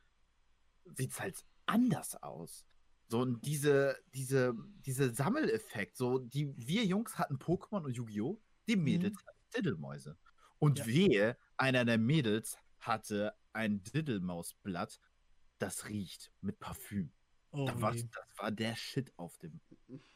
sieht 0.95 1.11
es 1.11 1.19
halt 1.19 1.45
anders 1.65 2.21
aus. 2.21 2.65
So, 3.11 3.19
und 3.19 3.45
diese, 3.45 3.97
diese, 4.13 4.53
diese 4.85 5.13
Sammeleffekt, 5.13 5.97
so, 5.97 6.17
die, 6.19 6.53
wir 6.55 6.85
Jungs 6.85 7.19
hatten 7.19 7.35
Pokémon 7.35 7.83
und 7.83 7.93
Yu-Gi-Oh!, 7.93 8.41
die 8.69 8.77
Mädels 8.77 9.17
hatten 9.27 9.37
Diddlemäuse. 9.53 10.17
Und 10.59 10.79
Ja. 10.79 10.85
wehe, 10.85 11.37
einer 11.57 11.83
der 11.83 11.97
Mädels 11.97 12.57
hatte 12.79 13.33
ein 13.51 13.83
Diddlemausblatt, 13.83 15.01
das 15.59 15.89
riecht 15.89 16.31
mit 16.39 16.59
Parfüm. 16.59 17.11
Oh, 17.51 17.65
Da 17.65 17.81
war, 17.81 17.91
das 17.91 18.07
war 18.37 18.49
der 18.49 18.77
Shit 18.77 19.11
auf 19.17 19.37
dem, 19.39 19.59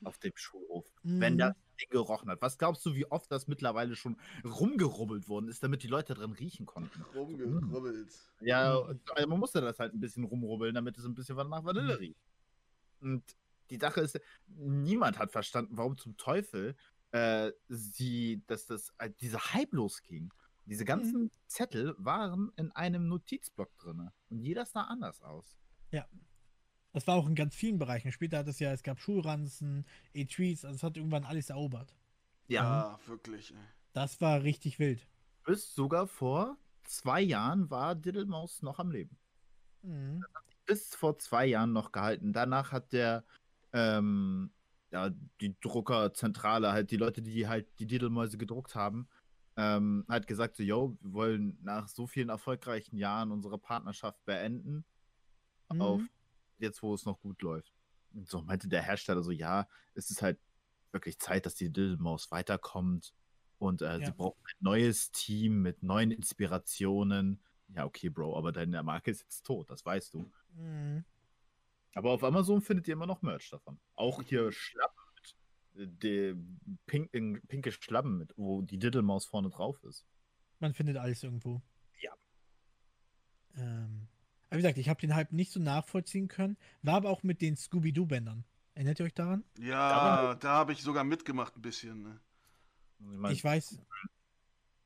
auf 0.05 0.17
dem 0.19 0.31
Schulhof. 0.35 0.89
Mhm. 1.03 1.19
Wenn 1.19 1.37
das 1.37 1.53
Ding 1.77 1.89
gerochen 1.89 2.29
hat. 2.29 2.41
Was 2.41 2.57
glaubst 2.57 2.85
du, 2.85 2.95
wie 2.95 3.11
oft 3.11 3.29
das 3.29 3.47
mittlerweile 3.47 3.97
schon 3.97 4.15
rumgerubbelt 4.45 5.27
worden 5.27 5.49
ist, 5.49 5.61
damit 5.61 5.83
die 5.83 5.89
Leute 5.89 6.13
drin 6.13 6.31
riechen 6.31 6.65
konnten? 6.65 7.01
Rumgerubbelt. 7.13 8.13
Ja, 8.39 8.79
also 8.79 9.27
man 9.27 9.39
musste 9.39 9.59
das 9.59 9.79
halt 9.79 9.93
ein 9.93 9.99
bisschen 9.99 10.23
rumrubbeln, 10.23 10.73
damit 10.73 10.97
es 10.97 11.03
ein 11.03 11.13
bisschen 11.13 11.35
was 11.35 11.49
nach 11.49 11.65
Vanille 11.65 11.99
riecht. 11.99 12.21
Und 12.99 13.23
die 13.69 13.77
Sache 13.77 14.01
ist, 14.01 14.19
niemand 14.47 15.19
hat 15.19 15.31
verstanden, 15.31 15.77
warum 15.77 15.97
zum 15.97 16.17
Teufel 16.17 16.75
äh, 17.11 17.51
sie, 17.67 18.43
dass 18.47 18.65
das, 18.65 18.93
äh, 18.97 19.09
dieser 19.21 19.53
Hype 19.53 19.73
losging. 19.73 20.33
Diese 20.65 20.83
ganzen 20.85 21.31
Zettel 21.47 21.95
waren 21.99 22.51
in 22.55 22.71
einem 22.71 23.07
Notizblock 23.07 23.77
drin. 23.77 24.09
Und 24.29 24.39
jeder 24.39 24.65
sah 24.65 24.81
anders 24.85 25.21
aus. 25.21 25.57
Das 26.91 27.05
war 27.07 27.15
auch 27.15 27.27
in 27.27 27.35
ganz 27.35 27.53
vielen 27.53 27.77
Bereichen. 27.77 28.11
Später 28.11 28.37
hat 28.37 28.47
es 28.47 28.59
ja, 28.59 28.71
es 28.71 28.81
gab 28.81 28.99
Schulranzen, 28.99 29.85
E-Trees, 30.13 30.65
also 30.65 30.75
es 30.77 30.83
hat 30.83 30.97
irgendwann 30.97 31.25
alles 31.25 31.49
erobert. 31.49 31.93
Ja, 32.47 32.99
wirklich. 33.05 33.51
ey. 33.51 33.57
Das 33.93 34.21
war 34.21 34.43
richtig 34.43 34.79
wild. 34.79 35.05
Bis 35.43 35.75
sogar 35.75 36.07
vor 36.07 36.57
zwei 36.83 37.21
Jahren 37.21 37.69
war 37.69 37.95
Diddlemaus 37.95 38.61
noch 38.61 38.79
am 38.79 38.91
Leben. 38.91 39.17
Mhm. 39.81 40.23
Bis 40.65 40.95
vor 40.95 41.17
zwei 41.19 41.45
Jahren 41.45 41.73
noch 41.73 41.91
gehalten. 41.91 42.33
Danach 42.33 42.71
hat 42.71 42.93
der, 42.93 43.23
ähm, 43.73 44.51
ja, 44.91 45.09
die 45.41 45.55
Druckerzentrale, 45.61 46.71
halt 46.71 46.91
die 46.91 46.97
Leute, 46.97 47.21
die 47.21 47.47
halt 47.47 47.67
die 47.79 47.85
Diddlemäuse 47.87 48.37
gedruckt 48.37 48.75
haben, 48.75 49.07
ähm, 49.57 50.05
halt 50.09 50.27
gesagt 50.27 50.55
so, 50.57 50.63
yo, 50.63 50.97
wir 51.01 51.13
wollen 51.13 51.57
nach 51.61 51.87
so 51.87 52.07
vielen 52.07 52.29
erfolgreichen 52.29 52.97
Jahren 52.97 53.31
unsere 53.31 53.57
Partnerschaft 53.57 54.23
beenden, 54.25 54.85
Mhm. 55.71 55.81
auf 55.81 56.01
jetzt, 56.59 56.83
wo 56.83 56.93
es 56.93 57.05
noch 57.05 57.19
gut 57.19 57.41
läuft. 57.41 57.73
Und 58.13 58.29
so 58.29 58.41
meinte 58.41 58.67
der 58.67 58.81
Hersteller 58.83 59.23
so, 59.23 59.31
ja, 59.31 59.67
es 59.93 60.09
ist 60.11 60.21
halt 60.21 60.39
wirklich 60.91 61.19
Zeit, 61.19 61.45
dass 61.45 61.55
die 61.55 61.71
Diddlemaus 61.71 62.31
weiterkommt 62.31 63.13
und 63.57 63.81
äh, 63.81 63.99
Ja. 63.99 64.05
sie 64.05 64.11
brauchen 64.11 64.39
ein 64.45 64.55
neues 64.59 65.11
Team 65.11 65.61
mit 65.61 65.83
neuen 65.83 66.11
Inspirationen. 66.11 67.41
Ja, 67.69 67.85
okay, 67.85 68.09
Bro, 68.09 68.37
aber 68.37 68.51
deine 68.51 68.83
Marke 68.83 69.11
ist 69.11 69.21
jetzt 69.21 69.45
tot, 69.45 69.69
das 69.69 69.85
weißt 69.85 70.13
du. 70.13 70.31
Mhm. 70.55 71.03
Aber 71.93 72.11
auf 72.11 72.23
Amazon 72.23 72.61
findet 72.61 72.87
ihr 72.87 72.93
immer 72.93 73.05
noch 73.07 73.21
Merch 73.21 73.49
davon. 73.49 73.79
Auch 73.95 74.21
hier 74.21 74.51
Schlappen 74.51 75.01
mit, 75.73 76.03
äh, 76.03 76.35
pink, 76.87 77.13
in- 77.13 77.41
pinke 77.47 77.71
Schlappen 77.71 78.17
mit, 78.17 78.33
wo 78.37 78.61
die 78.61 78.77
Diddlemaus 78.77 79.25
vorne 79.25 79.49
drauf 79.49 79.81
ist. 79.83 80.05
Man 80.59 80.73
findet 80.73 80.97
alles 80.97 81.23
irgendwo. 81.23 81.61
Ja. 82.01 82.11
Ähm, 83.57 84.07
aber 84.49 84.57
wie 84.57 84.61
gesagt, 84.61 84.77
ich 84.77 84.89
habe 84.89 84.99
den 84.99 85.15
Hype 85.15 85.31
nicht 85.31 85.51
so 85.51 85.59
nachvollziehen 85.59 86.27
können. 86.27 86.57
War 86.81 86.95
aber 86.95 87.09
auch 87.09 87.23
mit 87.23 87.41
den 87.41 87.55
Scooby-Doo-Bändern. 87.55 88.43
Erinnert 88.73 88.99
ihr 88.99 89.05
euch 89.05 89.13
daran? 89.13 89.43
Ja, 89.59 90.35
da 90.35 90.49
habe 90.49 90.73
ich 90.73 90.81
sogar 90.81 91.03
mitgemacht 91.05 91.55
ein 91.57 91.61
bisschen. 91.61 92.03
Ne? 92.03 92.19
Ich 92.99 93.05
mein, 93.17 93.31
Ich 93.31 93.43
weiß. 93.43 93.79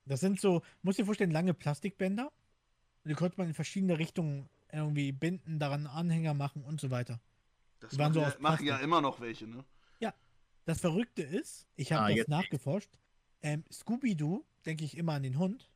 Das 0.05 0.19
sind 0.19 0.39
so, 0.39 0.61
muss 0.83 0.95
dir 0.95 1.05
vorstellen, 1.05 1.31
lange 1.31 1.53
Plastikbänder. 1.53 2.31
Die 3.05 3.13
konnte 3.13 3.37
man 3.37 3.47
in 3.47 3.53
verschiedene 3.53 3.97
Richtungen 3.97 4.47
irgendwie 4.71 5.11
binden, 5.11 5.59
daran 5.59 5.87
Anhänger 5.87 6.33
machen 6.33 6.63
und 6.63 6.79
so 6.81 6.89
weiter. 6.91 7.19
Das 7.79 7.97
machen, 7.97 8.13
so 8.13 8.21
ja, 8.21 8.35
machen 8.39 8.65
ja 8.65 8.77
immer 8.77 9.01
noch 9.01 9.19
welche, 9.19 9.47
ne? 9.47 9.63
Das 10.65 10.81
Verrückte 10.81 11.23
ist, 11.23 11.65
ich 11.77 11.91
habe 11.93 12.03
Ah, 12.03 12.07
das 12.09 12.17
jetzt- 12.17 12.27
nachgeforscht. 12.29 12.91
Ähm, 13.41 13.63
Scooby-Doo, 13.71 14.45
denke 14.67 14.83
ich 14.85 14.95
immer 14.97 15.13
an 15.13 15.23
den 15.23 15.39
Hund. 15.39 15.67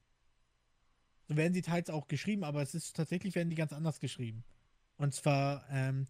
So 1.27 1.35
werden 1.35 1.53
sie 1.55 1.63
teils 1.63 1.89
auch 1.89 2.07
geschrieben, 2.07 2.43
aber 2.43 2.61
es 2.61 2.75
ist 2.75 2.95
tatsächlich 2.95 3.33
werden 3.33 3.49
die 3.49 3.55
ganz 3.55 3.73
anders 3.73 3.99
geschrieben. 3.99 4.43
Und 4.97 5.15
zwar 5.15 5.65
ähm, 5.71 6.05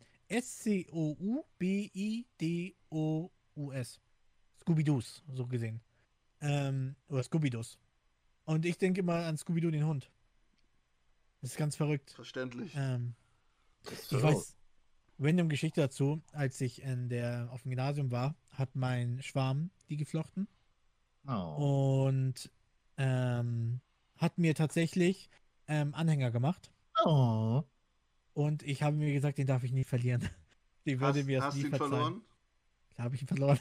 S-C-O-U-B-I-D-O-U-S. 2.73 3.99
Scooby-Doos, 4.61 5.23
so 5.34 5.47
gesehen. 5.47 5.81
Ähm, 6.41 6.95
oder 7.10 7.23
Scooby-Doos. 7.23 7.77
Und 8.45 8.65
ich 8.65 8.77
denke 8.77 8.99
immer 9.01 9.26
an 9.26 9.38
Scooby-Doo, 9.38 9.72
den 9.72 9.85
Hund. 9.85 10.10
Das 11.44 11.52
ist 11.52 11.57
ganz 11.57 11.76
verrückt. 11.76 12.11
Verständlich. 12.11 12.72
Ähm, 12.74 13.15
ich 13.86 14.14
weiß, 14.14 14.56
random 15.20 15.49
Geschichte 15.49 15.82
dazu, 15.82 16.22
als 16.32 16.61
ich 16.61 16.82
in 16.82 17.10
der, 17.10 17.49
auf 17.52 17.64
dem 17.64 17.72
Gymnasium 17.72 18.11
war, 18.11 18.36
hat 18.52 18.78
mein 18.78 19.22
Schwarm 19.22 19.70
die 19.90 19.98
geflochten 19.98 20.48
Oh. 21.28 22.06
und 22.18 22.49
ähm, 22.98 23.82
hat 24.18 24.38
mir 24.38 24.56
tatsächlich 24.56 25.30
ähm, 25.68 25.94
Anhänger 25.94 26.32
gemacht 26.32 26.72
oh. 27.03 27.64
und 28.34 28.64
ich 28.64 28.82
habe 28.84 28.95
mir 28.95 29.14
gesagt, 29.14 29.38
den 29.38 29.48
darf 29.48 29.64
ich 29.64 29.74
nie 29.74 29.84
verlieren. 29.84 30.30
Die 30.86 30.99
würde 30.99 31.20
Hast, 31.20 31.26
mir 31.28 31.38
das 31.40 31.45
hast 31.48 31.56
nie 31.56 31.61
ihn 31.64 31.70
verzeihen. 31.70 31.91
verloren? 31.91 32.22
Klar 32.94 33.06
habe 33.06 33.15
ich 33.15 33.22
ihn 33.22 33.28
verloren. 33.28 33.60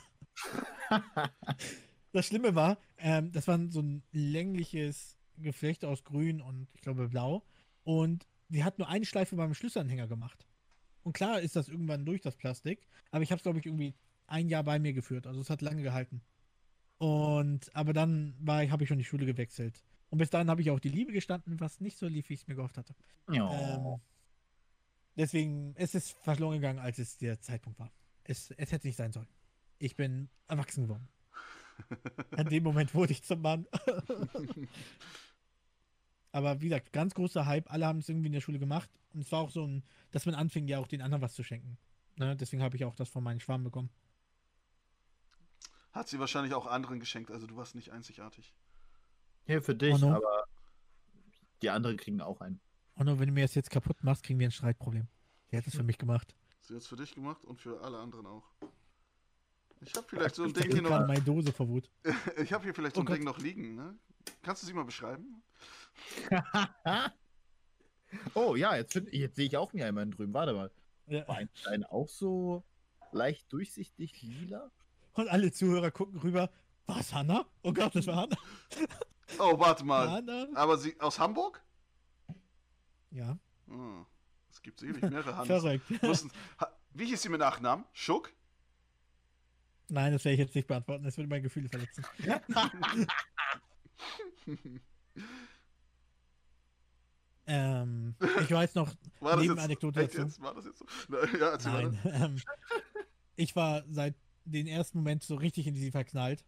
Das 2.15 2.27
Schlimme 2.27 2.55
war, 2.55 2.77
ähm, 2.99 3.33
das 3.33 3.49
war 3.49 3.59
so 3.71 3.81
ein 3.81 4.03
längliches 4.13 5.17
Geflecht 5.39 5.83
aus 5.85 6.05
Grün 6.05 6.43
und 6.43 6.69
ich 6.75 6.83
glaube 6.83 7.09
Blau. 7.09 7.43
Und 7.85 8.27
die 8.49 8.65
hat 8.65 8.79
nur 8.79 8.89
eine 8.89 9.05
Schleife 9.05 9.37
beim 9.37 9.55
Schlüsselanhänger 9.55 10.07
gemacht. 10.07 10.47
Und 11.03 11.15
klar 11.15 11.41
ist 11.41 11.57
das 11.57 11.69
irgendwann 11.69 12.05
durch 12.05 12.21
das 12.21 12.37
Plastik, 12.37 12.87
aber 13.11 13.23
ich 13.23 13.31
habe 13.31 13.39
es, 13.39 13.43
glaube 13.43 13.59
ich, 13.59 13.67
irgendwie 13.67 13.95
ein 14.27 14.49
Jahr 14.49 14.63
bei 14.63 14.79
mir 14.79 14.93
geführt. 14.93 15.27
Also 15.27 15.41
es 15.41 15.51
hat 15.51 15.63
lange 15.63 15.83
gehalten. 15.83 16.23
Und 16.99 17.75
aber 17.75 17.93
dann 17.93 18.37
war 18.39 18.63
ich, 18.63 18.71
habe 18.71 18.85
ich 18.85 18.89
schon 18.89 18.99
die 18.99 19.05
Schule 19.05 19.27
gewechselt. 19.27 19.83
Und 20.11 20.19
bis 20.19 20.31
dahin 20.31 20.51
habe 20.51 20.61
ich 20.61 20.71
auch 20.71 20.79
die 20.79 20.91
Liebe 20.91 21.13
gestanden, 21.13 21.59
was 21.59 21.81
nicht 21.81 21.97
so 21.97 22.07
lief, 22.07 22.29
wie 22.29 22.35
ich 22.35 22.43
es 22.43 22.47
mir 22.47 22.55
gehofft 22.55 22.77
hatte. 22.79 22.95
Oh. 23.29 23.33
Ähm, 23.33 24.01
deswegen, 25.17 25.75
es 25.77 25.95
ist 25.95 26.13
verloren 26.13 26.57
gegangen, 26.57 26.79
als 26.79 26.99
es 26.99 27.17
der 27.17 27.41
Zeitpunkt 27.41 27.79
war. 27.79 27.91
Es, 28.23 28.51
es 28.53 28.71
hätte 28.71 28.87
nicht 28.87 28.97
sein 28.97 29.13
sollen. 29.13 29.29
Ich 29.79 29.97
bin 29.97 30.29
erwachsen 30.49 30.85
geworden. 30.85 31.09
An 32.37 32.49
dem 32.49 32.63
Moment 32.63 32.95
wurde 32.95 33.13
ich 33.13 33.23
zum 33.25 33.41
Mann. 33.41 33.67
Aber 36.33 36.61
wie 36.61 36.69
gesagt, 36.69 36.93
ganz 36.93 37.15
großer 37.15 37.47
Hype. 37.47 37.71
Alle 37.71 37.87
haben 37.87 37.99
es 37.99 38.09
irgendwie 38.09 38.27
in 38.27 38.33
der 38.33 38.41
Schule 38.41 38.59
gemacht. 38.59 38.91
Und 39.13 39.21
es 39.21 39.31
war 39.31 39.41
auch 39.41 39.51
so 39.51 39.67
ein, 39.67 39.85
dass 40.11 40.27
man 40.27 40.35
anfing, 40.35 40.67
ja 40.67 40.79
auch 40.79 40.89
den 40.89 41.03
anderen 41.03 41.23
was 41.23 41.35
zu 41.35 41.43
schenken. 41.45 41.77
Ne? 42.17 42.37
Deswegen 42.37 42.63
habe 42.63 42.77
ich 42.77 42.85
auch 42.85 42.95
das 42.95 43.09
von 43.11 43.23
meinen 43.23 43.41
Schwarm 43.41 43.65
bekommen. 43.65 43.91
Hat 45.93 46.09
sie 46.09 46.19
wahrscheinlich 46.19 46.55
auch 46.55 46.67
anderen 46.67 47.01
geschenkt, 47.01 47.31
also 47.31 47.47
du 47.47 47.57
warst 47.57 47.75
nicht 47.75 47.91
einzigartig. 47.91 48.55
Hier 49.45 49.61
für 49.61 49.75
dich, 49.75 49.95
Oh 49.95 49.99
no. 49.99 50.17
aber 50.17 50.45
die 51.61 51.69
anderen 51.69 51.99
kriegen 51.99 52.21
auch 52.23 52.41
einen. 52.41 52.61
Und 52.95 53.07
nur 53.07 53.19
wenn 53.19 53.27
du 53.27 53.33
mir 53.33 53.43
das 53.45 53.55
jetzt 53.55 53.71
kaputt 53.71 54.03
machst, 54.03 54.23
kriegen 54.23 54.39
wir 54.39 54.49
ein 54.49 54.53
Streitproblem. 54.53 55.07
Der 55.51 55.59
hat 55.59 55.67
es 55.67 55.75
für 55.77 55.83
mich 55.83 55.99
gemacht. 55.99 56.35
Sie 56.63 56.75
hat 56.75 56.81
es 56.81 56.87
für 56.87 56.97
dich 56.97 57.15
gemacht 57.15 57.45
und 57.45 57.61
für 57.61 57.83
alle 57.83 57.99
anderen 57.99 58.27
auch. 58.27 58.45
Ich 59.85 59.95
habe 59.95 60.07
vielleicht 60.09 60.35
so 60.37 60.45
ein 60.45 60.53
Ding 60.53 60.71
hier 60.73 60.83
noch. 60.83 60.91
meine 61.07 61.21
Dose 61.23 61.53
vor 61.53 61.69
Wut. 61.69 61.91
Ich 62.43 62.53
habe 62.53 62.65
hier 62.65 62.75
vielleicht 62.75 62.95
so 62.97 63.01
Oh 63.01 63.03
ein 63.03 63.07
Gott. 63.07 63.17
Ding 63.17 63.25
noch 63.25 63.39
liegen, 63.39 63.75
ne? 63.75 63.99
Kannst 64.43 64.63
du 64.63 64.67
sie 64.67 64.73
mal 64.73 64.85
beschreiben? 64.85 65.43
oh 68.35 68.55
ja, 68.57 68.77
jetzt, 68.77 68.95
jetzt 69.11 69.37
sehe 69.37 69.47
ich 69.47 69.57
auch 69.57 69.73
mir 69.73 69.87
einmal 69.87 70.09
drüben. 70.09 70.33
Warte 70.35 70.53
mal. 70.53 70.71
Ja. 71.07 71.27
War 71.29 71.37
ein 71.37 71.49
Stein 71.55 71.85
auch 71.85 72.09
so 72.09 72.63
leicht 73.11 73.53
durchsichtig 73.53 74.23
lila? 74.23 74.71
Und 75.15 75.29
alle 75.29 75.53
Zuhörer 75.53 75.91
gucken 75.91 76.21
rüber. 76.21 76.51
Was, 76.87 77.13
Hanna? 77.13 77.45
Oh 77.63 77.73
Gott, 77.73 77.95
das 77.95 78.07
war 78.07 78.17
Hanna. 78.17 78.37
Oh, 79.39 79.59
warte 79.59 79.83
mal. 79.83 80.11
Hanna? 80.11 80.47
Aber 80.55 80.77
sie 80.77 81.01
aus 81.01 81.19
Hamburg? 81.19 81.63
Ja, 83.11 83.39
Hm. 83.67 84.05
Es 84.51 84.61
gibt 84.61 84.81
sicherlich 84.81 85.03
mehrere 85.11 85.35
Hannes. 85.35 85.63
verrückt. 85.63 85.85
Wie 86.93 87.07
hieß 87.07 87.23
sie 87.23 87.31
mit 87.31 87.41
Nachnamen? 87.41 87.87
Schuck? 87.95 88.31
Nein, 89.93 90.13
das 90.13 90.25
werde 90.25 90.35
ich 90.35 90.41
jetzt 90.41 90.55
nicht 90.55 90.67
beantworten. 90.67 91.05
Das 91.05 91.19
würde 91.19 91.29
meine 91.29 91.43
Gefühle 91.43 91.69
verletzen. 91.69 92.03
ähm, 97.47 98.15
ich 98.41 98.51
weiß 98.51 98.75
noch, 98.75 98.91
War 99.21 99.37
Nebenanekdote 99.37 100.01
jetzt, 100.01 100.15
echt 100.15 100.19
dazu. 100.19 100.29
jetzt? 100.29 100.41
War 100.41 100.55
das 100.55 100.65
jetzt 100.65 100.79
so? 100.79 100.87
Na, 101.09 101.19
Ja, 101.39 101.59
nein. 101.65 101.99
Ähm, 102.07 102.41
ich 103.37 103.55
war 103.55 103.85
seit 103.91 104.15
den 104.47 104.67
ersten 104.67 104.97
Moment 104.99 105.23
so 105.25 105.35
richtig 105.35 105.67
in 105.67 105.75
sie 105.75 105.91
verknallt. 105.91 106.43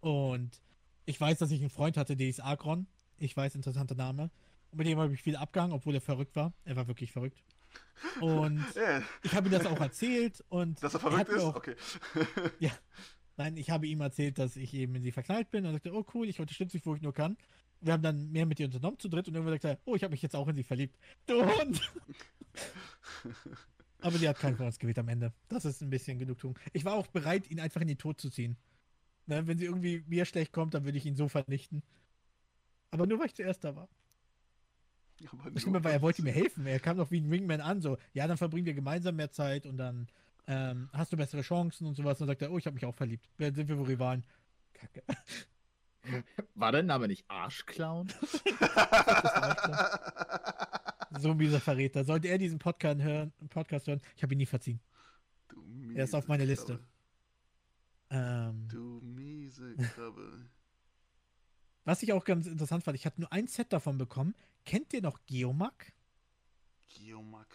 Und 0.00 0.60
ich 1.06 1.18
weiß, 1.18 1.38
dass 1.38 1.50
ich 1.50 1.60
einen 1.60 1.70
Freund 1.70 1.96
hatte, 1.96 2.14
der 2.14 2.28
ist 2.28 2.44
Agron. 2.44 2.86
Ich 3.16 3.34
weiß, 3.34 3.54
interessanter 3.54 3.94
Name. 3.94 4.30
Und 4.70 4.78
mit 4.78 4.86
dem 4.86 4.98
habe 4.98 5.14
ich 5.14 5.22
viel 5.22 5.36
abgehangen, 5.36 5.72
obwohl 5.72 5.94
er 5.94 6.02
verrückt 6.02 6.36
war. 6.36 6.52
Er 6.66 6.76
war 6.76 6.86
wirklich 6.88 7.10
verrückt. 7.10 7.42
Und 8.20 8.64
Ja, 8.74 9.02
ich 9.22 9.34
habe 9.34 9.48
ihm 9.48 9.52
das 9.52 9.66
auch 9.66 9.80
erzählt. 9.80 10.44
Und 10.48 10.82
dass 10.82 10.94
er 10.94 10.98
er 11.02 11.10
verrückt 11.10 11.28
mir 11.30 11.36
ist? 11.36 11.42
auch- 11.42 11.56
Okay. 11.56 11.76
Nein, 13.36 13.56
ich 13.56 13.70
habe 13.70 13.86
ihm 13.86 14.00
erzählt, 14.00 14.38
dass 14.38 14.56
ich 14.56 14.74
eben 14.74 14.94
in 14.94 15.02
sie 15.02 15.12
verknallt 15.12 15.50
bin. 15.50 15.64
Und 15.64 15.70
er 15.70 15.74
sagte, 15.74 15.92
oh 15.94 16.04
cool, 16.14 16.28
ich 16.28 16.38
unterstütze 16.40 16.76
dich, 16.76 16.86
wo 16.86 16.94
ich 16.94 17.02
nur 17.02 17.14
kann. 17.14 17.36
Wir 17.80 17.94
haben 17.94 18.02
dann 18.02 18.30
mehr 18.30 18.46
mit 18.46 18.60
ihr 18.60 18.66
unternommen 18.66 18.98
zu 18.98 19.08
dritt 19.08 19.26
und 19.26 19.34
irgendwann 19.34 19.54
sagte 19.54 19.68
er, 19.70 19.78
oh, 19.86 19.96
ich 19.96 20.04
habe 20.04 20.12
mich 20.12 20.22
jetzt 20.22 20.36
auch 20.36 20.46
in 20.48 20.54
sie 20.56 20.62
verliebt. 20.62 20.96
Du 21.26 21.44
Hund! 21.44 21.80
Aber 24.00 24.18
sie 24.18 24.28
hat 24.28 24.38
keinen 24.38 24.56
von 24.56 24.66
uns 24.66 24.78
gewählt 24.78 24.98
am 24.98 25.08
Ende. 25.08 25.32
Das 25.48 25.64
ist 25.64 25.80
ein 25.80 25.90
bisschen 25.90 26.18
Genugtuung. 26.18 26.58
Ich 26.72 26.84
war 26.84 26.94
auch 26.94 27.06
bereit, 27.08 27.50
ihn 27.50 27.60
einfach 27.60 27.80
in 27.80 27.88
den 27.88 27.98
Tod 27.98 28.20
zu 28.20 28.30
ziehen. 28.30 28.56
Ne, 29.26 29.46
wenn 29.46 29.58
sie 29.58 29.64
irgendwie 29.66 30.04
mir 30.08 30.24
schlecht 30.24 30.52
kommt, 30.52 30.74
dann 30.74 30.84
würde 30.84 30.98
ich 30.98 31.06
ihn 31.06 31.14
so 31.16 31.28
vernichten. 31.28 31.82
Aber 32.90 33.06
nur, 33.06 33.18
weil 33.20 33.26
ich 33.26 33.34
zuerst 33.34 33.62
da 33.64 33.74
war. 33.76 33.88
Aber 35.30 35.50
Das 35.50 35.62
Schlimme 35.62 35.82
war, 35.84 35.92
er 35.92 36.02
wollte 36.02 36.22
mir 36.22 36.32
helfen. 36.32 36.66
Er 36.66 36.80
kam 36.80 36.96
doch 36.96 37.10
wie 37.10 37.20
ein 37.20 37.30
Wingman 37.30 37.60
an, 37.60 37.80
so, 37.80 37.98
ja, 38.12 38.26
dann 38.26 38.36
verbringen 38.36 38.66
wir 38.66 38.74
gemeinsam 38.74 39.16
mehr 39.16 39.30
Zeit 39.30 39.66
und 39.66 39.76
dann 39.76 40.08
ähm, 40.46 40.88
hast 40.92 41.12
du 41.12 41.16
bessere 41.16 41.42
Chancen 41.42 41.86
und 41.86 41.94
sowas. 41.94 42.20
Und 42.20 42.26
dann 42.26 42.34
sagt 42.34 42.42
er, 42.42 42.52
oh, 42.52 42.58
ich 42.58 42.66
habe 42.66 42.74
mich 42.74 42.84
auch 42.84 42.94
verliebt. 42.94 43.28
Wer 43.38 43.54
sind 43.54 43.68
wir 43.68 43.78
wohl 43.78 43.86
Rivalen? 43.86 44.24
Kacke. 44.72 45.02
War 46.54 46.72
dein 46.72 46.86
Name 46.86 47.06
nicht 47.08 47.24
Arschclown? 47.28 48.08
So 51.18 51.32
ein 51.32 51.36
mieser 51.36 51.60
Verräter. 51.60 52.04
Sollte 52.04 52.28
er 52.28 52.38
diesen 52.38 52.58
Podcast 52.58 53.02
hören, 53.02 53.32
Podcast 53.50 53.86
hören 53.86 54.00
ich 54.16 54.22
habe 54.22 54.34
ihn 54.34 54.38
nie 54.38 54.46
verziehen. 54.46 54.80
Du 55.48 55.62
Er 55.94 56.04
ist 56.04 56.14
auf 56.14 56.26
meiner 56.26 56.44
Liste. 56.46 56.80
Ähm, 58.10 58.66
Du 58.68 59.00
miese 59.02 59.76
Krabbe. 59.76 60.46
Was 61.84 62.02
ich 62.02 62.12
auch 62.12 62.24
ganz 62.24 62.46
interessant 62.46 62.84
fand, 62.84 62.96
ich 62.96 63.06
hatte 63.06 63.20
nur 63.20 63.32
ein 63.32 63.48
Set 63.48 63.72
davon 63.72 63.98
bekommen. 63.98 64.34
Kennt 64.64 64.92
ihr 64.92 65.02
noch 65.02 65.18
Geomag? 65.26 65.92
Geomag. 66.88 67.46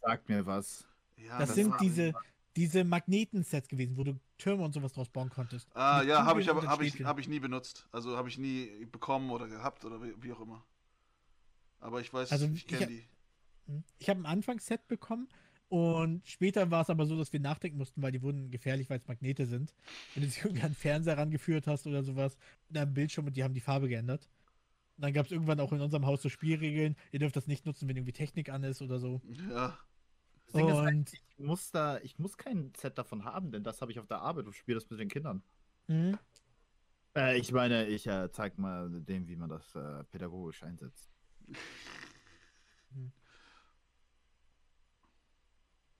Sag 0.00 0.28
mir 0.28 0.46
was. 0.46 0.86
Ja, 1.16 1.38
Das 1.38 1.48
das 1.48 1.56
sind 1.56 1.74
diese, 1.80 2.14
diese 2.56 2.84
Magnetensets 2.84 3.68
gewesen, 3.68 3.96
wo 3.96 4.04
du 4.04 4.18
Türme 4.38 4.64
und 4.64 4.72
sowas 4.72 4.92
draus 4.92 5.08
bauen 5.08 5.30
konntest. 5.30 5.68
Ah, 5.74 5.98
Mit 6.00 6.08
ja, 6.08 6.24
habe 6.24 6.40
ich 6.40 6.50
aber 6.50 6.66
hab 6.66 6.80
ich, 6.82 7.04
hab 7.04 7.18
ich 7.18 7.28
nie 7.28 7.40
benutzt. 7.40 7.88
Also 7.92 8.16
habe 8.16 8.28
ich 8.28 8.38
nie 8.38 8.86
bekommen 8.86 9.30
oder 9.30 9.48
gehabt 9.48 9.84
oder 9.84 10.02
wie, 10.02 10.14
wie 10.22 10.32
auch 10.32 10.40
immer. 10.40 10.64
Aber 11.80 12.00
ich 12.00 12.12
weiß, 12.12 12.32
Also, 12.32 12.46
ich 12.46 12.66
kenne 12.66 12.86
die. 12.86 13.08
Hm. 13.66 13.84
Ich 13.98 14.08
habe 14.08 14.20
ein 14.20 14.26
Anfangsset 14.26 14.86
bekommen 14.88 15.28
und 15.68 16.26
später 16.28 16.70
war 16.70 16.82
es 16.82 16.90
aber 16.90 17.06
so, 17.06 17.16
dass 17.16 17.32
wir 17.32 17.40
nachdenken 17.40 17.78
mussten, 17.78 18.02
weil 18.02 18.12
die 18.12 18.22
wurden 18.22 18.50
gefährlich, 18.50 18.88
weil 18.90 18.98
es 18.98 19.08
Magnete 19.08 19.46
sind. 19.46 19.74
Wenn 20.14 20.22
du 20.22 20.28
sie 20.28 20.40
irgendwie 20.44 20.62
an 20.62 20.70
den 20.70 20.76
Fernseher 20.76 21.18
rangeführt 21.18 21.66
hast 21.66 21.86
oder 21.86 22.02
sowas, 22.04 22.36
und 22.68 22.78
am 22.78 22.94
Bildschirm 22.94 23.26
und 23.26 23.36
die 23.36 23.44
haben 23.44 23.54
die 23.54 23.60
Farbe 23.60 23.88
geändert. 23.88 24.28
Und 24.96 25.04
dann 25.04 25.12
gab 25.14 25.26
es 25.26 25.32
irgendwann 25.32 25.60
auch 25.60 25.72
in 25.72 25.80
unserem 25.80 26.06
Haus 26.06 26.22
so 26.22 26.28
Spielregeln, 26.30 26.96
ihr 27.12 27.20
dürft 27.20 27.36
das 27.36 27.46
nicht 27.48 27.66
nutzen, 27.66 27.88
wenn 27.88 27.96
irgendwie 27.96 28.12
Technik 28.12 28.50
an 28.50 28.64
ist 28.64 28.82
oder 28.82 28.98
so. 29.00 29.22
Ja. 29.50 29.78
Halt, 30.54 30.96
Und 30.96 31.12
ich 31.12 31.38
muss 31.38 31.70
da, 31.70 31.98
ich 32.00 32.18
muss 32.18 32.36
kein 32.38 32.72
Set 32.76 32.98
davon 32.98 33.24
haben, 33.24 33.50
denn 33.50 33.64
das 33.64 33.80
habe 33.82 33.92
ich 33.92 33.98
auf 34.00 34.06
der 34.06 34.20
Arbeit 34.20 34.46
und 34.46 34.54
spiele 34.54 34.76
das 34.78 34.88
mit 34.90 35.00
den 35.00 35.08
Kindern. 35.08 35.42
hm, 35.88 36.18
Äh, 37.16 37.38
ich 37.38 37.52
meine, 37.52 37.86
ich 37.86 38.06
äh, 38.06 38.30
zeig 38.30 38.58
mal 38.58 38.88
dem, 38.90 39.26
wie 39.28 39.36
man 39.36 39.48
das 39.48 39.74
äh, 39.74 40.04
pädagogisch 40.04 40.62
einsetzt. 40.62 41.10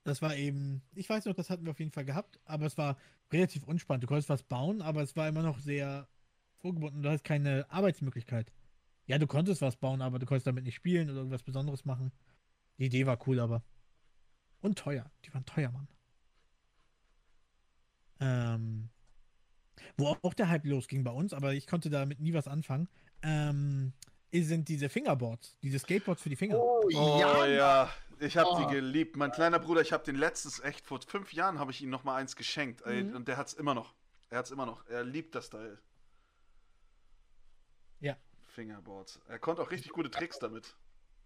Das 0.07 0.23
war 0.23 0.37
eben, 0.37 0.83
ich 0.95 1.09
weiß 1.09 1.25
noch, 1.25 1.35
das 1.35 1.51
hatten 1.51 1.65
wir 1.65 1.73
auf 1.73 1.81
jeden 1.81 1.91
Fall 1.91 2.05
gehabt, 2.05 2.39
aber 2.45 2.67
es 2.67 2.79
war 2.79 2.97
relativ 3.33 3.65
unspannend. 3.65 4.05
Du 4.05 4.07
konntest 4.07 4.29
was 4.29 4.45
bauen, 4.45 4.81
aber 4.81 5.03
es 5.03 5.17
war 5.17 5.29
immer 5.29 5.43
noch 5.43 5.59
sehr 5.59 6.09
vorgebunden. 6.59 7.03
Du 7.03 7.11
hast 7.11 7.25
keine 7.25 7.67
Arbeitsmöglichkeit. 7.71 8.53
Ja, 9.07 9.19
du 9.19 9.27
konntest 9.27 9.63
was 9.63 9.77
bauen, 9.77 10.03
aber 10.03 10.21
du 10.21 10.27
konntest 10.27 10.47
damit 10.47 10.65
nicht 10.65 10.77
spielen 10.77 11.11
oder 11.11 11.19
irgendwas 11.19 11.43
Besonderes 11.43 11.85
machen. 11.85 12.13
Die 12.79 12.87
Idee 12.87 13.07
war 13.07 13.19
cool, 13.27 13.41
aber. 13.41 13.65
Und 14.61 14.79
teuer. 14.79 15.11
Die 15.25 15.35
waren 15.35 15.45
teuer, 15.45 15.71
Mann. 15.73 15.89
Ähm, 18.21 18.89
wo 19.97 20.17
auch 20.23 20.35
der 20.35 20.49
Hype 20.49 20.67
losging 20.67 21.03
bei 21.03 21.11
uns, 21.11 21.33
aber 21.33 21.53
ich 21.53 21.67
konnte 21.67 21.91
damit 21.91 22.21
nie 22.21 22.33
was 22.33 22.47
anfangen, 22.47 22.89
ähm, 23.23 23.93
sind 24.33 24.69
diese 24.69 24.89
Fingerboards, 24.89 25.57
diese 25.63 25.79
Skateboards 25.79 26.23
für 26.23 26.29
die 26.29 26.37
Finger. 26.37 26.59
Oh 26.59 26.89
ja, 26.91 27.89
ich 28.21 28.37
habe 28.37 28.51
Oh. 28.51 28.59
die 28.59 28.67
geliebt. 28.75 29.17
Mein 29.17 29.31
kleiner 29.33 29.59
Bruder, 29.59 29.81
ich 29.81 29.93
habe 29.93 30.05
den 30.05 30.17
letztens 30.17 30.61
echt 30.61 30.87
vor 30.87 31.01
fünf 31.07 31.33
Jahren 31.33 31.59
habe 31.59 31.71
ich 31.71 31.83
ihm 31.83 31.91
noch 31.91 32.05
mal 32.05 32.17
eins 32.17 32.37
geschenkt 32.37 32.83
ey, 32.83 33.05
Mhm. 33.05 33.17
und 33.17 33.29
der 33.29 33.37
hat's 33.37 33.53
immer 33.55 33.75
noch. 33.75 33.95
Er 34.31 34.39
hat's 34.39 34.51
immer 34.51 34.67
noch. 34.67 34.87
Er 34.89 35.05
liebt 35.05 35.35
das 35.35 35.51
Teil. 35.51 35.79
Ja. 38.01 38.17
Fingerboards. 38.45 39.21
Er 39.29 39.39
konnte 39.39 39.63
auch 39.63 39.71
richtig 39.71 39.93
gute 39.93 40.11
Tricks 40.11 40.39
damit. 40.39 40.77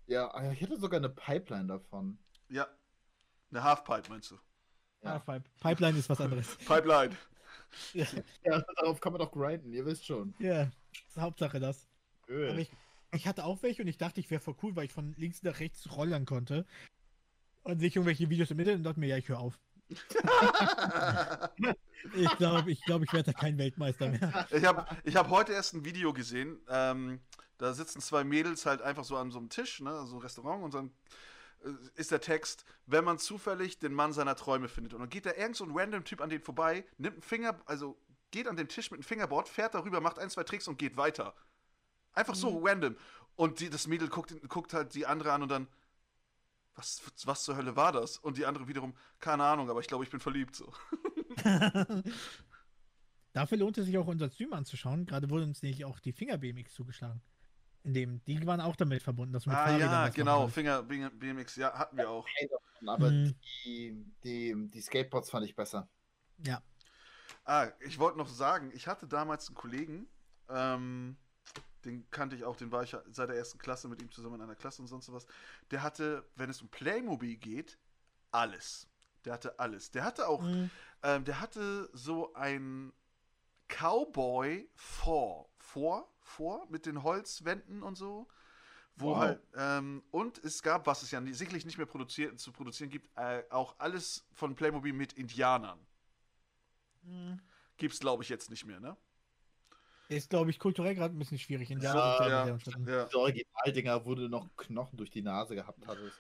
Ja, 0.07 0.29
äh, 0.41 0.53
ich 0.53 0.61
hätte 0.61 0.77
sogar 0.79 0.99
eine 0.99 1.09
Pipeline 1.09 1.67
davon. 1.67 2.19
Ja. 2.49 2.67
Eine 3.51 3.63
Halfpipe 3.65 4.09
meinst 4.09 4.31
du? 4.31 4.37
Ah, 5.03 5.15
Ja. 5.15 5.19
Pipe- 5.21 5.49
Pipeline 5.61 5.99
ist 5.99 6.09
was 6.09 6.21
anderes. 6.21 6.57
Pipeline. 6.67 7.17
ja, 7.95 8.07
Ja, 8.45 8.61
darauf 8.77 9.01
kann 9.01 9.13
man 9.13 9.21
doch 9.21 9.31
grinden, 9.33 9.73
ihr 9.73 9.85
wisst 9.87 10.07
schon. 10.07 10.35
ja, 10.39 10.63
ist 11.07 11.17
Hauptsache 11.17 11.59
das. 11.61 11.89
Öl. 12.29 12.67
Ich, 13.13 13.27
hatte 13.27 13.45
auch 13.45 13.63
welche 13.63 13.83
und 13.83 13.89
ich 13.89 13.99
dachte, 13.99 14.21
ich 14.21 14.31
wäre 14.31 14.41
voll 14.41 14.57
cool, 14.63 14.77
weil 14.77 14.85
ich 14.87 14.93
von 14.93 15.15
links 15.17 15.43
nach 15.43 15.61
rechts 15.61 15.91
rollern 15.97 16.25
konnte. 16.25 16.67
Und 17.63 17.79
sehe 17.79 17.89
ich 17.89 17.97
irgendwelche 17.97 18.31
Videos 18.31 18.51
im 18.51 18.59
Internet 18.59 18.79
und 18.79 18.85
dachte 18.85 19.01
mir, 19.01 19.09
ja, 19.09 19.17
ich 19.19 19.29
höre 19.29 19.41
auf. 19.41 19.59
Ich 19.89 20.07
glaube, 22.39 22.71
ich, 22.71 22.83
glaub, 22.85 23.03
ich 23.03 23.13
werde 23.13 23.33
da 23.33 23.39
kein 23.39 23.59
Weltmeister 23.59 24.09
mehr. 24.09 24.47
Ich 24.51 24.65
habe 24.65 24.87
ich 25.05 25.17
hab 25.17 25.29
heute 25.31 25.53
erst 25.53 25.75
ein 25.75 25.85
Video 25.85 26.13
gesehen. 26.13 26.59
Ähm, 26.69 27.21
da 27.59 27.75
sitzen 27.75 28.01
zwei 28.01 28.25
Mädels 28.25 28.65
halt 28.65 28.81
einfach 28.83 29.05
so 29.05 29.17
an 29.17 29.31
so 29.31 29.39
einem 29.39 29.51
Tisch, 29.51 29.81
ne, 29.81 30.07
so 30.07 30.17
ein 30.17 30.23
Restaurant, 30.23 30.65
und 30.65 30.75
dann 30.75 30.91
äh, 31.65 31.71
ist 31.97 32.11
der 32.11 32.21
Text, 32.21 32.65
wenn 32.87 33.05
man 33.05 33.19
zufällig 33.19 33.79
den 33.79 33.93
Mann 33.93 34.13
seiner 34.13 34.37
Träume 34.37 34.69
findet. 34.69 34.95
Und 34.95 35.01
dann 35.01 35.11
geht 35.11 35.27
da 35.27 35.33
irgend 35.35 35.57
so 35.57 35.65
ein 35.65 35.73
random 35.75 36.05
Typ 36.05 36.21
an 36.21 36.31
den 36.31 36.41
vorbei, 36.41 36.85
nimmt 36.97 37.17
einen 37.17 37.23
Finger, 37.23 37.61
also 37.67 37.99
geht 38.31 38.47
an 38.47 38.57
den 38.57 38.69
Tisch 38.69 38.91
mit 38.91 38.99
einem 38.99 39.05
Fingerboard, 39.05 39.49
fährt 39.49 39.75
darüber, 39.75 40.01
macht 40.01 40.19
ein, 40.19 40.31
zwei 40.31 40.45
Tricks 40.45 40.69
und 40.69 40.79
geht 40.79 40.97
weiter. 40.97 41.35
Einfach 42.13 42.35
so 42.35 42.61
random. 42.65 42.97
Und 43.37 43.61
die, 43.61 43.71
das 43.71 43.87
Mädel 43.87 44.09
guckt, 44.09 44.35
guckt 44.49 44.75
halt 44.75 44.95
die 44.95 45.07
andere 45.07 45.33
an 45.33 45.43
und 45.43 45.49
dann, 45.51 45.69
was, 46.75 47.03
was 47.25 47.45
zur 47.45 47.57
Hölle 47.57 47.77
war 47.77 47.93
das? 47.93 48.19
Und 48.19 48.37
die 48.37 48.47
andere 48.47 48.69
wiederum, 48.69 48.95
keine 49.19 49.45
Ahnung, 49.45 49.71
aber 49.71 49.81
ich 49.81 49.87
glaube, 49.87 50.05
ich 50.05 50.11
bin 50.11 50.21
verliebt 50.21 50.55
so. 50.57 50.73
Dafür 53.33 53.59
lohnt 53.59 53.79
es 53.79 53.87
sich 53.87 53.97
auch, 53.97 54.07
unser 54.07 54.29
Stream 54.29 54.53
anzuschauen. 54.53 55.07
Gerade 55.07 55.31
wurde 55.31 55.45
uns 55.45 55.63
nämlich 55.63 55.85
auch 55.85 56.01
die 56.01 56.13
Finger-BMX 56.13 56.75
zugeschlagen. 56.75 57.23
In 57.83 57.95
dem, 57.95 58.25
die 58.25 58.45
waren 58.47 58.61
auch 58.61 58.77
damit 58.77 59.03
verbunden, 59.03 59.33
dass 59.33 59.45
du 59.45 59.51
mit 59.51 59.59
Ah 59.59 59.79
ja, 59.79 60.09
genau, 60.09 60.49
Finger 60.49 60.83
BMX, 60.83 61.57
ja, 61.57 61.73
hatten 61.73 61.97
wir 61.97 62.11
auch. 62.11 62.27
Aber 62.87 63.11
Mhm. 63.11 63.35
die, 63.65 64.05
die, 64.25 64.69
die 64.69 64.81
Skateboards 64.81 65.31
fand 65.31 65.47
ich 65.47 65.55
besser. 65.55 65.89
Ja. 66.45 66.63
Ah, 67.45 67.69
ich 67.81 67.99
wollte 67.99 68.19
noch 68.19 68.29
sagen, 68.29 68.71
ich 68.75 68.87
hatte 68.87 69.07
damals 69.07 69.49
einen 69.49 69.55
Kollegen, 69.57 70.09
ähm, 70.49 71.17
den 71.85 72.09
kannte 72.11 72.37
ich 72.37 72.45
auch, 72.45 72.57
den 72.57 72.71
war 72.73 72.83
ich 72.83 72.93
ja 72.93 73.03
seit 73.11 73.29
der 73.29 73.37
ersten 73.37 73.59
Klasse 73.59 73.89
mit 73.89 74.01
ihm 74.03 74.11
zusammen 74.11 74.37
in 74.37 74.43
einer 74.43 74.57
Klasse 74.57 74.83
und 74.83 74.89
sonst 74.89 75.13
was. 75.13 75.27
Der 75.71 75.83
hatte, 75.83 76.29
wenn 76.37 76.51
es 76.51 76.61
um 76.63 76.69
Playmobil 76.69 77.37
geht, 77.37 77.79
alles. 78.31 78.87
Der 79.25 79.35
hatte 79.35 79.59
alles. 79.59 79.91
Der 79.91 80.05
hatte 80.05 80.29
auch, 80.29 80.43
Mhm. 80.43 80.71
ähm, 81.03 81.25
der 81.25 81.41
hatte 81.41 81.89
so 81.93 82.33
ein 82.35 82.93
Cowboy 83.69 84.69
vor, 84.75 85.49
vor, 85.59 86.13
vor 86.21 86.67
mit 86.71 86.87
den 86.87 87.03
Holzwänden 87.03 87.83
und 87.83 87.97
so. 87.97 88.29
Wo 88.97 89.11
Wow. 89.13 89.19
halt, 89.19 89.43
ähm, 89.55 90.03
und 90.11 90.39
es 90.45 90.63
gab, 90.63 90.87
was 90.87 91.03
es 91.03 91.11
ja 91.11 91.23
sicherlich 91.33 91.65
nicht 91.65 91.79
mehr 91.79 91.87
produziert, 91.87 92.39
zu 92.39 92.53
produzieren 92.53 92.91
gibt, 92.91 93.09
äh, 93.17 93.45
auch 93.51 93.77
alles 93.79 94.27
von 94.33 94.55
Playmobil 94.55 94.93
mit 94.93 95.15
Indianern. 95.15 95.79
Mhm. 97.03 97.41
Gibt's, 97.79 98.01
glaube 98.01 98.23
ich, 98.23 98.29
jetzt 98.29 98.51
nicht 98.51 98.67
mehr, 98.67 98.81
ne? 98.81 98.97
Ist, 100.11 100.29
glaube 100.31 100.51
ich, 100.51 100.59
kulturell 100.59 100.97
gerade 100.97 101.15
ein 101.15 101.19
bisschen 101.19 101.39
schwierig. 101.39 101.71
In 101.71 101.81
Ja, 101.81 102.19
der 102.19 102.29
ja, 102.29 102.45
Gesellschaft. 102.57 102.89
Ja. 102.89 103.05
Die 103.05 103.15
Originaldinger, 103.15 104.05
du 104.17 104.29
noch 104.29 104.49
Knochen 104.57 104.97
durch 104.97 105.11
die 105.11 105.23
Nase 105.23 105.55
gehabt 105.55 105.87
hattest. 105.87 106.19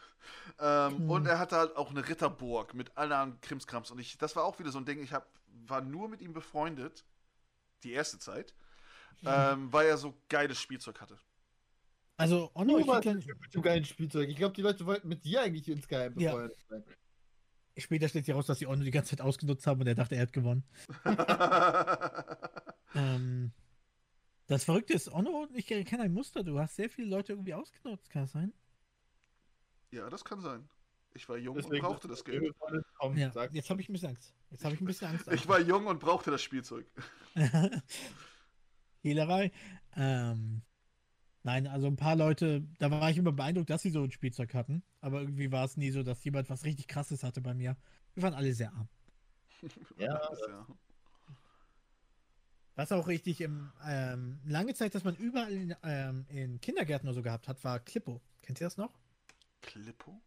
Ähm, 0.60 0.98
Hm. 0.98 1.10
Und 1.10 1.26
er 1.26 1.40
hatte 1.40 1.56
halt 1.56 1.76
auch 1.76 1.90
eine 1.90 2.08
Ritterburg 2.08 2.74
mit 2.74 2.96
allerhand 2.96 3.42
Krimskrams. 3.42 3.90
Und 3.90 3.98
ich, 3.98 4.16
das 4.16 4.36
war 4.36 4.44
auch 4.44 4.60
wieder 4.60 4.70
so 4.70 4.78
ein 4.78 4.84
Ding, 4.84 5.02
ich 5.02 5.12
hab, 5.12 5.28
war 5.66 5.80
nur 5.80 6.08
mit 6.08 6.20
ihm 6.20 6.32
befreundet, 6.32 7.04
die 7.82 7.92
erste 7.92 8.20
Zeit, 8.20 8.54
ähm, 9.24 9.72
weil 9.72 9.88
er 9.88 9.96
so 9.98 10.14
geiles 10.28 10.58
Spielzeug 10.58 11.00
hatte. 11.00 11.18
Also, 12.16 12.50
Onno, 12.54 12.78
ich 12.78 12.86
find 12.86 13.26
mit 13.40 13.54
dem 13.54 13.62
geilen 13.62 13.84
Spielzeug. 13.84 14.28
Ich 14.28 14.36
glaube, 14.36 14.54
die 14.54 14.62
Leute 14.62 14.86
wollten 14.86 15.08
mit 15.08 15.24
dir 15.24 15.40
eigentlich 15.42 15.68
insgeheim 15.68 16.16
Ja. 16.16 16.30
befreundet 16.32 16.58
sein. 16.68 16.84
später 17.76 18.08
stellt 18.08 18.26
sich 18.26 18.32
heraus, 18.32 18.46
dass 18.46 18.58
die 18.58 18.66
Onno 18.66 18.84
die 18.84 18.90
ganze 18.92 19.16
Zeit 19.16 19.22
ausgenutzt 19.24 19.66
haben 19.66 19.80
und 19.80 19.86
er 19.86 19.94
dachte, 19.96 20.14
er 20.14 20.22
hat 20.22 20.32
gewonnen. 20.32 20.62
Ähm, 22.92 23.52
das 24.50 24.64
Verrückte 24.64 24.94
ist, 24.94 25.12
Onno, 25.12 25.48
ich 25.54 25.66
kenne 25.66 26.02
ein 26.02 26.12
Muster. 26.12 26.42
Du 26.42 26.58
hast 26.58 26.74
sehr 26.74 26.90
viele 26.90 27.08
Leute 27.08 27.32
irgendwie 27.32 27.54
ausgenutzt, 27.54 28.10
kann 28.10 28.22
das 28.22 28.32
sein? 28.32 28.52
ja, 29.92 30.08
das 30.10 30.24
kann 30.24 30.40
sein. 30.40 30.68
Ich 31.12 31.28
war 31.28 31.36
jung 31.36 31.56
Deswegen 31.56 31.84
und 31.84 31.92
brauchte 31.92 32.08
das 32.08 32.24
Geld. 32.24 32.42
befreundet. 32.42 32.84
Komm, 32.98 33.16
Ja, 33.16 33.32
jetzt 33.52 33.70
habe 33.70 33.80
ich 33.80 33.88
ein 33.88 33.92
bisschen 33.92 34.10
Angst. 34.10 34.34
Jetzt 34.50 34.64
habe 34.64 34.74
ich 34.74 34.80
ein 34.80 34.84
bisschen 34.84 35.08
Angst. 35.08 35.28
Ich 35.32 35.48
war 35.48 35.60
jung 35.60 35.86
und 35.86 35.98
brauchte 35.98 36.30
das 36.30 36.42
Spielzeug. 36.42 36.86
Hehlerei. 39.02 39.50
Ähm, 39.96 40.62
nein, 41.42 41.66
also 41.66 41.86
ein 41.88 41.96
paar 41.96 42.14
Leute, 42.16 42.62
da 42.78 42.90
war 42.90 43.10
ich 43.10 43.18
immer 43.18 43.32
beeindruckt, 43.32 43.70
dass 43.70 43.82
sie 43.82 43.90
so 43.90 44.02
ein 44.02 44.12
Spielzeug 44.12 44.54
hatten. 44.54 44.84
Aber 45.00 45.20
irgendwie 45.20 45.50
war 45.50 45.64
es 45.64 45.76
nie 45.76 45.90
so, 45.90 46.02
dass 46.02 46.22
jemand 46.24 46.48
was 46.50 46.64
richtig 46.64 46.86
krasses 46.86 47.22
hatte 47.24 47.40
bei 47.40 47.54
mir. 47.54 47.76
Wir 48.14 48.22
waren 48.22 48.34
alle 48.34 48.52
sehr 48.52 48.72
arm. 48.72 48.88
Ja, 49.96 50.20
ja. 50.48 50.66
Was 52.80 52.92
auch 52.92 53.08
richtig 53.08 53.42
im, 53.42 53.70
ähm, 53.86 54.40
lange 54.46 54.72
Zeit, 54.72 54.94
dass 54.94 55.04
man 55.04 55.14
überall 55.16 55.52
in, 55.52 55.76
ähm, 55.82 56.24
in 56.30 56.62
Kindergärten 56.62 57.06
oder 57.06 57.14
so 57.14 57.22
gehabt 57.22 57.46
hat, 57.46 57.62
war 57.62 57.78
Klippo. 57.78 58.22
Kennt 58.40 58.58
ihr 58.58 58.66
das 58.66 58.78
noch? 58.78 58.98
Klippo? 59.60 60.18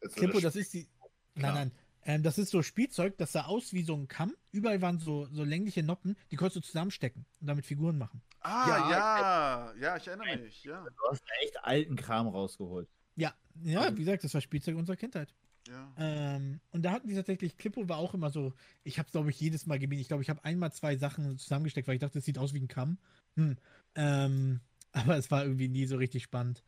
das 0.00 0.14
Klippo, 0.14 0.38
das 0.38 0.54
ist 0.54 0.74
die. 0.74 0.86
Nein, 1.34 1.54
nein. 1.54 1.72
Ähm, 2.04 2.22
das 2.22 2.38
ist 2.38 2.50
so 2.50 2.62
Spielzeug, 2.62 3.18
das 3.18 3.32
sah 3.32 3.46
aus 3.46 3.72
wie 3.72 3.82
so 3.82 3.96
ein 3.96 4.06
Kamm. 4.06 4.36
Überall 4.52 4.80
waren 4.80 5.00
so, 5.00 5.26
so 5.32 5.42
längliche 5.42 5.82
Noppen, 5.82 6.16
die 6.30 6.36
konntest 6.36 6.54
du 6.54 6.60
zusammenstecken 6.60 7.26
und 7.40 7.48
damit 7.48 7.66
Figuren 7.66 7.98
machen. 7.98 8.22
Ah, 8.42 8.68
Ja, 8.68 8.90
ja, 8.90 9.74
ja, 9.80 9.96
ich 9.96 10.06
erinnere 10.06 10.36
mich, 10.36 10.62
ja. 10.62 10.80
Du 10.84 11.10
hast 11.10 11.24
echt 11.42 11.64
alten 11.64 11.96
Kram 11.96 12.28
rausgeholt. 12.28 12.88
Ja, 13.16 13.34
ja, 13.64 13.90
wie 13.96 14.04
gesagt, 14.04 14.22
das 14.22 14.32
war 14.34 14.40
Spielzeug 14.40 14.76
unserer 14.76 14.94
Kindheit. 14.94 15.34
Ja. 15.68 15.92
Ähm, 15.98 16.60
und 16.70 16.82
da 16.82 16.92
hatten 16.92 17.08
die 17.08 17.14
tatsächlich, 17.14 17.56
Clippo 17.56 17.88
war 17.88 17.98
auch 17.98 18.14
immer 18.14 18.30
so, 18.30 18.54
ich 18.84 18.98
habe 18.98 19.10
glaube 19.10 19.30
ich, 19.30 19.40
jedes 19.40 19.66
Mal 19.66 19.78
gemieden. 19.78 20.00
Ich 20.00 20.08
glaube, 20.08 20.22
ich 20.22 20.30
habe 20.30 20.44
einmal 20.44 20.72
zwei 20.72 20.96
Sachen 20.96 21.36
zusammengesteckt, 21.38 21.86
weil 21.88 21.96
ich 21.96 22.00
dachte, 22.00 22.18
das 22.18 22.24
sieht 22.24 22.38
aus 22.38 22.54
wie 22.54 22.60
ein 22.60 22.68
Kamm. 22.68 22.98
Hm. 23.36 23.56
Ähm, 23.94 24.60
aber 24.92 25.16
es 25.16 25.30
war 25.30 25.44
irgendwie 25.44 25.68
nie 25.68 25.86
so 25.86 25.96
richtig 25.96 26.22
spannend. 26.22 26.62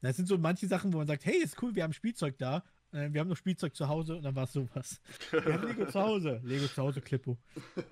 Das 0.00 0.16
sind 0.16 0.26
so 0.26 0.38
manche 0.38 0.68
Sachen, 0.68 0.92
wo 0.92 0.98
man 0.98 1.08
sagt, 1.08 1.26
hey, 1.26 1.36
ist 1.36 1.60
cool, 1.60 1.74
wir 1.74 1.82
haben 1.82 1.92
Spielzeug 1.92 2.38
da. 2.38 2.62
Äh, 2.92 3.12
wir 3.12 3.20
haben 3.20 3.28
noch 3.28 3.36
Spielzeug 3.36 3.74
zu 3.74 3.88
Hause 3.88 4.16
und 4.16 4.22
dann 4.22 4.36
war 4.36 4.44
es 4.44 4.52
sowas. 4.52 5.00
Wir 5.30 5.54
haben 5.54 5.66
Lego 5.66 5.86
zu 5.86 6.00
Hause. 6.00 6.40
Lego 6.44 6.66
zu 6.68 6.82
Hause, 6.82 7.00
Clippo. 7.00 7.36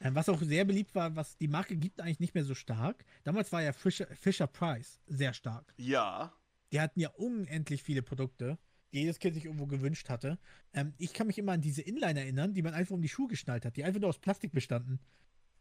Ähm, 0.00 0.14
was 0.14 0.28
auch 0.28 0.42
sehr 0.42 0.66
beliebt 0.66 0.94
war, 0.94 1.16
was 1.16 1.38
die 1.38 1.48
Marke 1.48 1.76
gibt 1.76 1.98
eigentlich 1.98 2.20
nicht 2.20 2.34
mehr 2.34 2.44
so 2.44 2.54
stark. 2.54 3.06
Damals 3.22 3.50
war 3.52 3.62
ja 3.62 3.72
Fisher, 3.72 4.06
Fisher 4.14 4.46
Price 4.46 5.00
sehr 5.06 5.32
stark. 5.32 5.72
ja. 5.78 6.30
Die 6.74 6.80
hatten 6.80 6.98
ja 6.98 7.08
unendlich 7.10 7.84
viele 7.84 8.02
Produkte, 8.02 8.58
die 8.92 8.98
jedes 9.02 9.20
Kind 9.20 9.34
sich 9.34 9.44
irgendwo 9.44 9.66
gewünscht 9.66 10.08
hatte. 10.10 10.38
Ähm, 10.72 10.92
ich 10.98 11.12
kann 11.14 11.28
mich 11.28 11.38
immer 11.38 11.52
an 11.52 11.60
diese 11.60 11.82
Inline 11.82 12.18
erinnern, 12.18 12.52
die 12.52 12.62
man 12.62 12.74
einfach 12.74 12.94
um 12.94 13.00
die 13.00 13.08
Schuhe 13.08 13.28
geschnallt 13.28 13.64
hat, 13.64 13.76
die 13.76 13.84
einfach 13.84 14.00
nur 14.00 14.08
aus 14.10 14.18
Plastik 14.18 14.50
bestanden. 14.52 14.98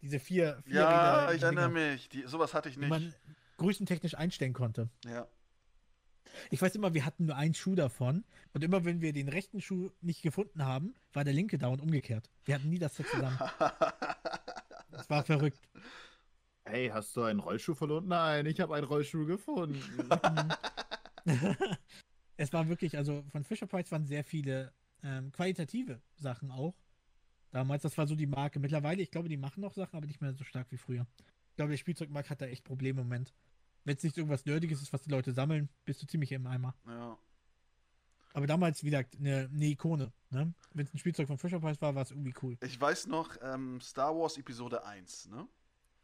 Diese 0.01 0.19
vier, 0.19 0.59
vier 0.65 0.73
Ja, 0.75 1.25
Räder- 1.27 1.35
ich 1.35 1.43
erinnere 1.43 1.69
mich. 1.69 2.09
Die, 2.09 2.23
sowas 2.25 2.55
hatte 2.55 2.67
ich 2.69 2.75
Die 2.75 2.81
nicht. 2.81 2.89
man 2.89 3.13
größentechnisch 3.57 4.15
einstellen 4.15 4.53
konnte. 4.53 4.89
ja. 5.05 5.27
Ich 6.49 6.59
weiß 6.59 6.73
immer, 6.73 6.95
wir 6.95 7.05
hatten 7.05 7.27
nur 7.27 7.35
einen 7.35 7.53
Schuh 7.53 7.75
davon 7.75 8.23
und 8.53 8.63
immer 8.63 8.83
wenn 8.85 9.01
wir 9.01 9.13
den 9.13 9.29
rechten 9.29 9.61
Schuh 9.61 9.91
nicht 10.01 10.23
gefunden 10.23 10.65
haben, 10.65 10.95
war 11.11 11.23
der 11.23 11.33
linke 11.33 11.59
da 11.59 11.67
und 11.67 11.79
umgekehrt. 11.79 12.27
Wir 12.45 12.55
hatten 12.55 12.69
nie 12.69 12.79
das 12.79 12.95
Set 12.95 13.07
zusammen. 13.07 13.37
Das 14.89 15.09
war 15.11 15.23
verrückt. 15.23 15.59
Hey, 16.65 16.89
hast 16.89 17.15
du 17.15 17.23
einen 17.23 17.39
Rollschuh 17.39 17.73
verloren? 17.75 18.07
Nein, 18.07 18.45
ich 18.47 18.59
habe 18.59 18.73
einen 18.75 18.85
Rollschuh 18.85 19.25
gefunden. 19.27 19.81
es 22.37 22.53
war 22.53 22.67
wirklich, 22.67 22.97
also 22.97 23.23
von 23.31 23.43
Fisher 23.43 23.67
Price 23.67 23.91
waren 23.91 24.05
sehr 24.05 24.23
viele 24.23 24.73
ähm, 25.03 25.31
qualitative 25.31 26.01
Sachen 26.15 26.51
auch. 26.51 26.75
Damals, 27.51 27.83
das 27.83 27.97
war 27.97 28.07
so 28.07 28.15
die 28.15 28.25
Marke. 28.25 28.59
Mittlerweile, 28.59 29.01
ich 29.01 29.11
glaube, 29.11 29.29
die 29.29 29.37
machen 29.37 29.61
noch 29.61 29.73
Sachen, 29.73 29.95
aber 29.95 30.07
nicht 30.07 30.21
mehr 30.21 30.33
so 30.33 30.43
stark 30.43 30.71
wie 30.71 30.77
früher. 30.77 31.05
Ich 31.49 31.55
glaube, 31.55 31.71
der 31.71 31.77
Spielzeugmarkt 31.77 32.29
hat 32.29 32.41
da 32.41 32.47
echt 32.47 32.63
Probleme 32.63 33.01
im 33.01 33.07
Moment. 33.07 33.33
Wenn 33.83 33.95
es 33.95 34.03
nicht 34.03 34.17
irgendwas 34.17 34.45
Nerdiges 34.45 34.81
ist, 34.81 34.91
was 34.91 35.03
die 35.03 35.11
Leute 35.11 35.33
sammeln, 35.33 35.69
bist 35.85 36.01
du 36.01 36.07
ziemlich 36.07 36.31
im 36.31 36.47
Eimer. 36.47 36.75
ja. 36.87 37.17
Aber 38.35 38.47
damals, 38.47 38.81
wie 38.83 38.89
gesagt, 38.89 39.15
eine, 39.19 39.49
eine 39.53 39.65
Ikone. 39.65 40.11
Ne? 40.31 40.53
Wenn 40.73 40.85
es 40.85 40.93
ein 40.93 40.97
Spielzeug 40.97 41.27
von 41.27 41.37
Fisher 41.37 41.59
Price 41.59 41.79
war, 41.81 41.93
war 41.93 42.01
es 42.01 42.09
irgendwie 42.09 42.33
cool. 42.41 42.57
Ich 42.61 42.81
weiß 42.81 43.05
noch, 43.07 43.37
ähm, 43.43 43.79
Star 43.79 44.15
Wars 44.15 44.37
Episode 44.37 44.83
1, 44.83 45.29
ne? 45.29 45.47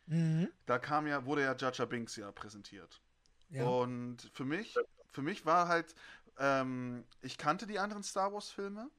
Mhm. 0.05 0.49
Da 0.65 0.77
kam 0.77 1.07
ja, 1.07 1.25
wurde 1.25 1.41
ja 1.41 1.55
Jar 1.55 1.73
Jar 1.73 1.87
Binks 1.87 2.15
ja 2.15 2.31
präsentiert. 2.31 3.01
Ja. 3.49 3.65
Und 3.65 4.29
für 4.33 4.45
mich, 4.45 4.75
für 5.11 5.21
mich 5.21 5.45
war 5.45 5.67
halt, 5.67 5.93
ähm, 6.37 7.03
ich 7.21 7.37
kannte 7.37 7.67
die 7.67 7.79
anderen 7.79 8.03
Star 8.03 8.33
Wars 8.33 8.49
Filme, 8.49 8.89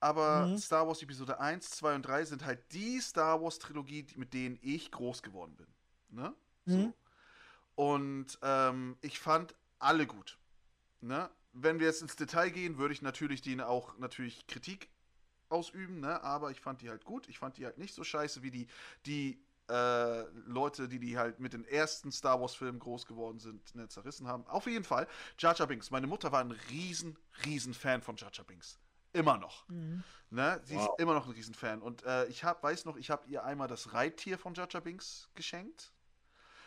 aber 0.00 0.48
Mhm. 0.48 0.58
Star 0.58 0.86
Wars 0.86 1.02
Episode 1.02 1.38
1, 1.40 1.70
2 1.70 1.94
und 1.94 2.02
3 2.02 2.24
sind 2.24 2.44
halt 2.44 2.72
die 2.72 3.00
Star 3.00 3.40
Wars 3.40 3.58
Trilogie, 3.58 4.02
die- 4.02 4.18
mit 4.18 4.34
denen 4.34 4.58
ich 4.62 4.90
groß 4.90 5.22
geworden 5.22 5.56
bin. 5.56 5.66
Ne? 6.10 6.34
So. 6.66 6.78
Mhm. 6.78 6.94
Und 7.74 8.38
ähm, 8.42 8.96
ich 9.00 9.18
fand 9.20 9.54
alle 9.78 10.06
gut. 10.06 10.38
Ne? 11.00 11.30
Wenn 11.52 11.78
wir 11.78 11.86
jetzt 11.86 12.02
ins 12.02 12.16
Detail 12.16 12.50
gehen, 12.50 12.78
würde 12.78 12.94
ich 12.94 13.02
natürlich 13.02 13.42
denen 13.42 13.60
auch 13.60 13.96
natürlich 13.98 14.46
Kritik 14.46 14.88
ausüben, 15.48 16.00
ne? 16.00 16.22
aber 16.22 16.50
ich 16.50 16.60
fand 16.60 16.80
die 16.82 16.90
halt 16.90 17.04
gut. 17.04 17.28
Ich 17.28 17.38
fand 17.38 17.56
die 17.58 17.64
halt 17.64 17.78
nicht 17.78 17.94
so 17.94 18.04
scheiße 18.04 18.42
wie 18.42 18.50
die, 18.50 18.66
die 19.06 19.42
äh, 19.68 20.22
Leute, 20.46 20.88
die 20.88 20.98
die 20.98 21.18
halt 21.18 21.40
mit 21.40 21.52
den 21.52 21.64
ersten 21.64 22.10
Star 22.12 22.40
Wars 22.40 22.54
Filmen 22.54 22.78
groß 22.78 23.06
geworden 23.06 23.38
sind, 23.38 23.74
ne, 23.74 23.88
zerrissen 23.88 24.28
haben. 24.28 24.46
Auf 24.46 24.66
jeden 24.66 24.84
Fall, 24.84 25.06
Jar 25.38 25.54
Jar 25.54 25.66
Binks. 25.66 25.90
Meine 25.90 26.06
Mutter 26.06 26.32
war 26.32 26.40
ein 26.40 26.50
riesen, 26.70 27.18
riesen 27.46 27.74
Fan 27.74 28.02
von 28.02 28.16
Jar 28.16 28.30
Jar 28.32 28.44
Binks. 28.44 28.78
Immer 29.12 29.38
noch. 29.38 29.68
Mhm. 29.68 30.02
Ne? 30.30 30.60
Sie 30.64 30.74
Wow. 30.76 30.88
ist 30.88 31.02
immer 31.02 31.14
noch 31.14 31.26
ein 31.26 31.32
Riesenfan. 31.32 31.82
Und 31.82 32.02
äh, 32.04 32.26
ich 32.26 32.44
hab, 32.44 32.62
weiß 32.62 32.86
noch, 32.86 32.96
ich 32.96 33.10
habe 33.10 33.26
ihr 33.28 33.44
einmal 33.44 33.68
das 33.68 33.92
Reittier 33.92 34.38
von 34.38 34.54
Jar 34.54 34.68
Jar 34.70 34.82
Binks 34.82 35.28
geschenkt. 35.34 35.92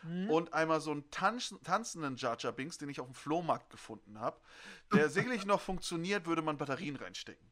Mhm. 0.03 0.29
Und 0.29 0.53
einmal 0.53 0.79
so 0.81 0.91
einen 0.91 1.09
tanz 1.09 1.55
tanzenden 1.63 2.15
Jar 2.17 2.37
Jar 2.39 2.51
Binks, 2.53 2.77
den 2.77 2.89
ich 2.89 2.99
auf 2.99 3.07
dem 3.07 3.15
Flohmarkt 3.15 3.71
gefunden 3.71 4.19
habe. 4.19 4.39
Der 4.93 5.09
sicherlich 5.09 5.45
noch 5.45 5.59
funktioniert, 5.61 6.27
würde 6.27 6.43
man 6.43 6.57
Batterien 6.57 6.95
reinstecken. 6.95 7.51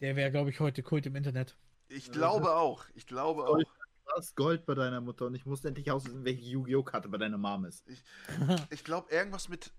Der 0.00 0.16
wäre, 0.16 0.30
glaube 0.30 0.50
ich, 0.50 0.58
heute 0.58 0.82
Kult 0.82 1.04
im 1.06 1.14
Internet. 1.14 1.56
Ich 1.88 2.10
glaube 2.10 2.56
auch. 2.56 2.86
Ich 2.94 3.06
glaube 3.06 3.46
auch. 3.46 3.60
Hast 4.16 4.36
Gold 4.36 4.66
bei 4.66 4.74
deiner 4.74 5.00
Mutter 5.00 5.26
und 5.26 5.34
ich 5.34 5.46
musste 5.46 5.68
endlich 5.68 5.90
auswissen, 5.90 6.24
welche 6.24 6.42
Yu-Gi-Oh! 6.42 6.82
Karte 6.82 7.08
bei 7.08 7.18
deiner 7.18 7.38
Mom 7.38 7.64
ist. 7.64 7.84
Ich 8.70 8.84
glaube, 8.84 9.10
irgendwas 9.10 9.48
mit, 9.48 9.72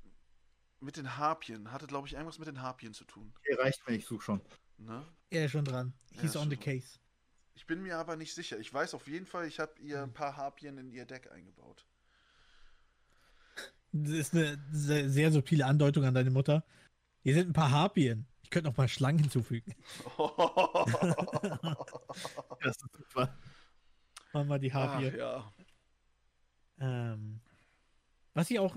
mit 0.79 0.97
den 0.97 1.17
Harpien. 1.17 1.71
Hatte, 1.71 1.87
glaube 1.87 2.07
ich, 2.07 2.13
irgendwas 2.13 2.39
mit 2.39 2.47
den 2.47 2.61
Harpien 2.61 2.93
zu 2.93 3.05
tun. 3.05 3.33
Okay, 3.39 3.55
reicht 3.61 3.87
mir, 3.87 3.95
ich 3.95 4.05
suche 4.05 4.23
schon. 4.23 4.41
Ne? 4.77 5.05
er 5.29 5.45
ist 5.45 5.51
schon 5.51 5.65
dran. 5.65 5.93
He's 6.19 6.35
on 6.35 6.49
the 6.49 6.55
dran. 6.55 6.65
case. 6.79 6.99
Ich 7.55 7.67
bin 7.67 7.81
mir 7.81 7.97
aber 7.97 8.15
nicht 8.15 8.33
sicher. 8.33 8.57
Ich 8.59 8.73
weiß 8.73 8.93
auf 8.93 9.07
jeden 9.07 9.25
Fall, 9.25 9.47
ich 9.47 9.59
habe 9.59 9.73
ihr 9.79 10.01
ein 10.01 10.13
paar 10.13 10.35
Harpien 10.37 10.77
in 10.77 10.89
ihr 10.89 11.05
Deck 11.05 11.31
eingebaut. 11.31 11.85
Das 13.91 14.11
ist 14.11 14.33
eine 14.33 14.57
sehr, 14.71 15.09
sehr 15.09 15.31
subtile 15.31 15.65
Andeutung 15.65 16.03
an 16.03 16.15
deine 16.15 16.31
Mutter. 16.31 16.65
Hier 17.21 17.35
sind 17.35 17.49
ein 17.49 17.53
paar 17.53 17.69
Harpien. 17.69 18.25
Ich 18.41 18.49
könnte 18.49 18.69
noch 18.69 18.77
mal 18.77 18.87
Schlangen 18.87 19.19
hinzufügen. 19.19 19.75
Das 22.61 22.77
ist 22.77 22.95
super. 22.95 23.37
Machen 24.33 24.49
wir 24.49 24.59
die. 24.59 24.73
Ach, 24.73 24.99
ja. 24.99 25.53
Ähm, 26.79 27.39
was 28.33 28.49
ich 28.49 28.59
auch, 28.59 28.75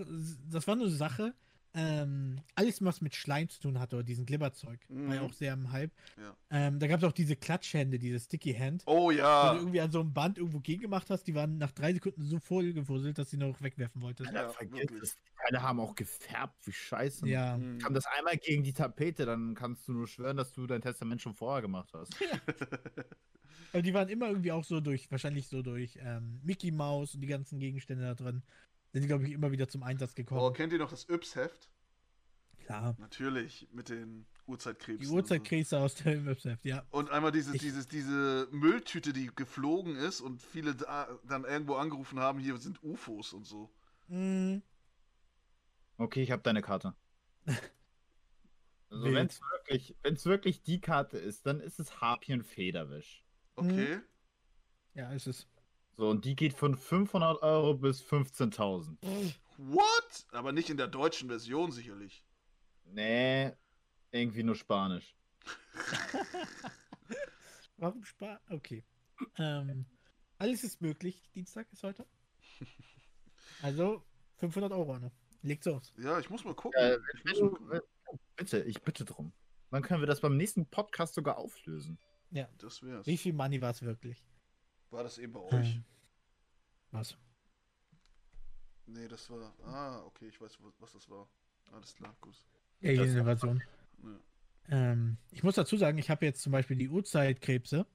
das 0.50 0.66
war 0.66 0.74
eine 0.74 0.88
Sache, 0.90 1.34
ähm, 1.77 2.40
alles, 2.55 2.82
was 2.82 3.01
mit 3.03 3.15
Schleim 3.15 3.48
zu 3.48 3.61
tun 3.61 3.78
hatte, 3.78 3.97
oder 3.97 4.03
diesen 4.05 4.24
Glibberzeug, 4.27 4.81
war 4.89 5.15
ja 5.15 5.20
Mhm. 5.20 5.27
auch 5.28 5.32
sehr 5.35 5.53
im 5.53 5.70
Hype. 5.70 5.93
Ja. 6.16 6.35
Ähm, 6.51 6.78
da 6.78 6.86
gab 6.86 6.98
es 6.98 7.05
auch 7.05 7.12
diese 7.12 7.36
Klatschhände, 7.36 7.98
diese 7.98 8.19
Sticky 8.19 8.55
Hand, 8.55 8.82
Oh 8.86 9.07
wo 9.07 9.11
du 9.11 9.16
ja. 9.19 9.55
irgendwie 9.55 9.81
an 9.81 9.90
so 9.90 10.01
einem 10.01 10.12
Band 10.15 10.39
irgendwo 10.39 10.61
gegengemacht 10.61 11.11
hast, 11.11 11.24
die 11.24 11.35
waren 11.35 11.59
nach 11.59 11.73
drei 11.73 11.93
Sekunden 11.93 12.23
so 12.24 12.39
voll 12.39 12.73
gewuselt, 12.73 13.19
dass 13.19 13.31
sie 13.31 13.36
noch 13.36 13.61
wegwerfen 13.61 14.01
wolltest. 14.03 14.32
Ja, 14.32 14.43
Ja, 14.43 14.48
vergiss 14.48 14.90
es. 15.03 15.16
Die 15.16 15.32
Teile 15.48 15.62
haben 15.62 15.78
auch 15.81 15.94
gefärbt, 15.94 16.66
wie 16.66 16.73
scheiße. 16.73 17.28
Ja, 17.28 17.57
Hm. 17.57 17.78
Kam 17.78 17.93
das 17.94 18.07
einmal 18.07 18.36
gegen 18.39 18.62
die 18.62 18.73
Tapete, 18.73 19.27
dann 19.27 19.55
kannst 19.55 19.86
du 19.86 19.93
nur 19.93 20.07
schwören, 20.09 20.36
dass 20.39 20.53
du 20.53 20.66
dein 20.66 20.81
Testament 20.81 21.20
schon 21.20 21.35
vorher 21.35 21.61
gemacht 21.62 21.90
hast. 21.93 22.12
aber 23.73 23.82
die 23.82 23.93
waren 23.94 24.09
immer 24.09 24.28
irgendwie 24.28 24.53
auch 24.53 24.65
so 24.65 24.81
durch, 24.81 25.11
wahrscheinlich 25.11 25.48
so 25.48 25.62
durch 25.62 25.98
ähm, 26.03 26.40
Mickey 26.43 26.70
Mouse 26.70 27.15
und 27.15 27.20
die 27.20 27.27
ganzen 27.27 27.59
Gegenstände 27.59 28.05
da 28.05 28.15
drin, 28.15 28.43
sind 28.97 29.02
die, 29.02 29.09
glaube 29.09 29.27
ich, 29.27 29.32
immer 29.32 29.52
wieder 29.52 29.68
zum 29.68 29.82
Einsatz 29.82 30.14
gekommen. 30.14 30.40
Oh, 30.40 30.51
kennt 30.51 30.73
ihr 30.73 30.78
noch 30.78 30.89
das 30.89 31.06
Yps-Heft? 31.06 31.68
Klar. 32.64 32.97
Natürlich, 32.98 33.68
mit 33.70 33.90
den 33.90 34.27
Uhrzeitkrebsen. 34.47 35.01
Die 35.01 35.06
so. 35.06 35.16
Uhrzeitkrise 35.16 35.78
aus 35.78 35.97
der 35.97 36.24
Website, 36.24 36.59
ja. 36.64 36.82
Und 36.90 37.10
einmal 37.10 37.31
dieses, 37.31 37.55
Ich- 37.55 37.60
dieses, 37.60 37.89
diese 37.89 38.48
Mülltüte, 38.52 39.12
die 39.12 39.31
geflogen 39.35 39.97
ist 39.97 40.23
und 40.23 40.40
viele 40.40 40.74
da, 40.74 41.09
dann 41.28 41.44
irgendwo 41.44 41.74
angerufen 41.74 42.18
haben, 42.20 42.39
hier 42.39 42.56
sind 42.56 42.82
UFOs 42.82 43.35
und 43.35 43.44
so. 43.44 43.70
Mhm. 44.09 44.62
Okay, 45.98 46.23
ich 46.23 46.31
habe 46.31 46.43
deine 46.43 46.62
Karte. 46.62 46.94
Also 48.89 49.12
wenn 49.12 49.27
es 49.27 49.40
wirklich, 49.40 49.97
wenn's 50.05 50.24
wirklich 50.27 50.62
die 50.62 50.81
Karte 50.81 51.18
ist, 51.18 51.44
dann 51.44 51.59
ist 51.60 51.81
es 51.81 52.01
Harpien 52.01 52.44
Federwisch. 52.44 53.24
Okay. 53.56 53.98
Ja, 54.94 55.12
ist 55.12 55.27
es. 55.27 55.48
So, 55.97 56.10
und 56.10 56.24
die 56.24 56.36
geht 56.36 56.52
von 56.52 56.77
500 56.77 57.43
Euro 57.43 57.74
bis 57.74 58.02
15.000. 58.02 58.97
What? 59.56 60.27
Aber 60.32 60.52
nicht 60.52 60.68
in 60.68 60.77
der 60.77 60.89
deutschen 60.89 61.28
Version 61.28 61.73
sicherlich. 61.73 62.23
Nee, 62.85 63.52
irgendwie 64.10 64.43
nur 64.43 64.55
Spanisch. 64.56 65.16
Warum 67.78 68.05
sparen? 68.05 68.39
Okay. 68.51 68.85
Ähm, 69.39 69.86
alles 70.39 70.64
ist 70.64 70.81
möglich. 70.81 71.31
Dienstag 71.35 71.66
ist 71.73 71.82
heute. 71.82 72.06
Also 73.62 74.02
500 74.36 74.73
Euro, 74.73 74.98
ne? 74.98 75.10
Legt 75.43 75.64
los. 75.64 75.93
Ja, 75.97 76.18
ich 76.18 76.28
muss 76.28 76.44
mal 76.44 76.55
gucken. 76.55 76.78
Äh, 76.81 76.97
ich 77.14 77.24
wenn 77.24 77.32
muss 77.32 77.40
mal 77.40 77.48
du, 77.48 77.51
gucken. 77.55 77.70
wenn, 77.70 77.81
bitte, 78.36 78.62
ich 78.64 78.82
bitte 78.82 79.05
drum. 79.05 79.32
Dann 79.70 79.82
können 79.82 80.01
wir 80.01 80.06
das 80.06 80.20
beim 80.20 80.36
nächsten 80.36 80.66
Podcast 80.66 81.14
sogar 81.14 81.39
auflösen. 81.39 81.98
Das 82.59 82.82
wär's. 82.82 83.06
Wie 83.06 83.16
viel 83.16 83.32
Money 83.32 83.60
war 83.62 83.70
es 83.70 83.82
wirklich? 83.82 84.23
War 84.90 85.02
das 85.02 85.18
eben 85.18 85.32
bei 85.32 85.40
euch? 85.40 85.74
Ähm, 85.76 85.84
was? 86.92 87.16
Nee, 88.86 89.08
das 89.08 89.28
war. 89.30 89.52
Ah, 89.64 90.02
okay, 90.06 90.28
ich 90.28 90.40
weiß, 90.40 90.58
was 90.78 90.92
das 90.92 91.08
war. 91.10 91.28
Alles 91.72 91.94
klar, 91.94 92.16
gut. 92.20 92.36
Ja, 92.80 92.90
jede 92.92 93.04
Das- 93.04 93.14
Innovation. 93.14 93.62
Ja. 94.02 94.10
Ähm, 94.68 95.16
ich 95.32 95.42
muss 95.42 95.54
dazu 95.56 95.76
sagen, 95.76 95.98
ich 95.98 96.10
habe 96.10 96.24
jetzt 96.24 96.42
zum 96.42 96.52
Beispiel 96.52 96.76
die 96.76 96.88
Uhrzeitkrebse. 96.88 97.86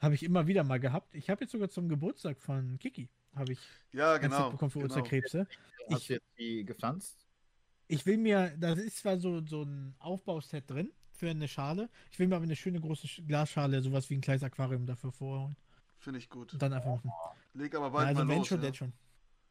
Habe 0.00 0.14
ich 0.14 0.22
immer 0.22 0.46
wieder 0.46 0.64
mal 0.64 0.80
gehabt. 0.80 1.14
Ich 1.14 1.30
habe 1.30 1.42
jetzt 1.44 1.52
sogar 1.52 1.70
zum 1.70 1.88
Geburtstag 1.88 2.40
von 2.40 2.78
Kiki 2.78 3.08
habe 3.34 3.52
ich 3.52 3.58
Ja, 3.92 4.18
genau. 4.18 4.50
Bekommen 4.50 4.70
für 4.70 4.78
genau. 4.80 4.90
Uhrzeitkrebse. 4.94 5.46
Hast 5.90 6.02
Ich- 6.02 6.06
du 6.08 6.12
jetzt 6.14 6.38
die 6.38 6.64
gepflanzt? 6.64 7.26
Ich 7.88 8.04
will 8.06 8.16
mir, 8.18 8.56
da 8.58 8.72
ist 8.74 8.98
zwar 8.98 9.18
so, 9.18 9.44
so 9.46 9.62
ein 9.62 9.94
Aufbauset 9.98 10.68
drin 10.70 10.92
für 11.12 11.28
eine 11.30 11.48
Schale. 11.48 11.90
Ich 12.10 12.18
will 12.18 12.26
mir 12.28 12.36
aber 12.36 12.44
eine 12.44 12.56
schöne 12.56 12.80
große 12.80 13.06
Sch- 13.06 13.26
Glasschale, 13.26 13.82
sowas 13.82 14.08
wie 14.08 14.14
ein 14.16 14.20
kleines 14.20 14.42
Aquarium 14.42 14.86
dafür 14.86 15.12
vorholen. 15.12 15.56
Finde 16.04 16.18
ich 16.18 16.28
gut. 16.28 16.52
Und 16.52 16.60
dann 16.60 16.72
einfach 16.74 17.02
machen. 17.02 17.38
Leg 17.54 17.74
aber 17.74 17.86
Ja, 17.86 17.90
bald 17.90 18.08
also 18.08 18.22
mal 18.24 18.28
wenn 18.28 18.38
los. 18.38 18.46
schon, 18.48 18.58
ja. 18.58 18.62
denn 18.64 18.74
schon. 18.74 18.92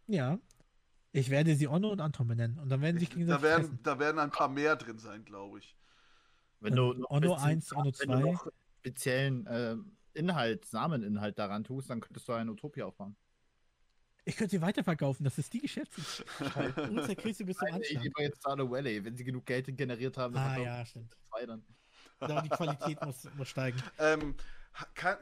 Ja. 0.08 0.38
Ich 1.12 1.30
werde 1.30 1.56
sie 1.56 1.68
Onno 1.68 1.90
und 1.92 2.00
Anton 2.00 2.28
benennen 2.28 2.60
und 2.60 2.70
dann 2.70 2.82
werden 2.82 3.00
sich 3.00 3.10
Da 3.10 3.16
gegenseitig 3.16 3.44
werden, 3.44 3.64
fressen. 3.66 3.80
da 3.84 4.00
werden 4.00 4.20
ein 4.20 4.32
paar 4.32 4.50
mehr 4.50 4.76
drin 4.76 5.00
sein, 5.00 5.26
glaube 5.26 5.60
ich. 5.60 5.76
Wenn 6.60 6.76
du 6.76 6.94
noch 6.94 7.10
Onno 7.10 7.34
bisschen- 7.34 7.50
1, 7.50 7.72
Onno 7.76 7.86
wenn 7.86 8.10
du 8.10 8.16
2. 8.16 8.20
noch 8.32 8.48
speziellen 8.80 9.48
äh, 9.48 9.76
Inhalt, 10.14 10.66
Sameninhalt 10.66 11.38
daran 11.40 11.64
tust, 11.64 11.90
dann 11.90 12.02
könntest 12.02 12.28
du 12.28 12.34
eine 12.34 12.52
Utopia 12.52 12.86
aufbauen. 12.86 13.16
Ich 14.26 14.38
könnte 14.38 14.52
sie 14.52 14.62
weiterverkaufen, 14.62 15.24
das 15.24 15.38
ist 15.40 15.52
die 15.54 15.60
Geschäftsidee. 15.62 16.24
Und 16.90 17.04
zerkriegst 17.04 17.42
du 17.42 17.46
bis 17.46 17.58
zum 17.58 17.68
Nein, 17.70 17.82
ich 17.82 17.88
Anschlag. 17.98 18.04
gebe 18.04 18.22
jetzt 18.24 18.38
Stardew 18.40 18.70
Valley. 18.70 19.04
Wenn 19.04 19.18
sie 19.18 19.24
genug 19.24 19.46
Geld 19.46 19.76
generiert 19.76 20.18
haben, 20.18 20.38
Ah 20.38 20.56
ja, 20.58 20.86
stimmt. 20.86 21.12
sie 21.12 21.18
zwei 21.30 21.46
dann. 21.46 21.64
Aber 22.20 22.42
die 22.42 22.50
Qualität 22.50 23.04
muss, 23.04 23.28
muss 23.36 23.50
steigen. 23.50 23.82
Ähm, 24.00 24.36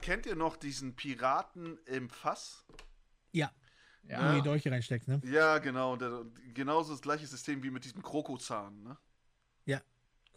kennt 0.01 0.25
ihr 0.25 0.35
noch 0.35 0.57
diesen 0.57 0.95
Piraten 0.95 1.77
im 1.85 2.09
Fass? 2.09 2.65
Ja, 3.31 3.51
wo 4.03 4.11
Ja. 4.11 4.31
du 4.31 4.37
die 4.37 4.43
Dolche 4.43 4.71
reinsteckst, 4.71 5.07
ne? 5.07 5.21
Ja, 5.25 5.57
genau. 5.59 5.95
Der, 5.95 6.25
genauso 6.53 6.91
das 6.93 7.01
gleiche 7.01 7.27
System 7.27 7.61
wie 7.63 7.71
mit 7.71 7.83
diesem 7.85 8.01
Krokozahn. 8.01 8.83
Ne? 8.83 8.97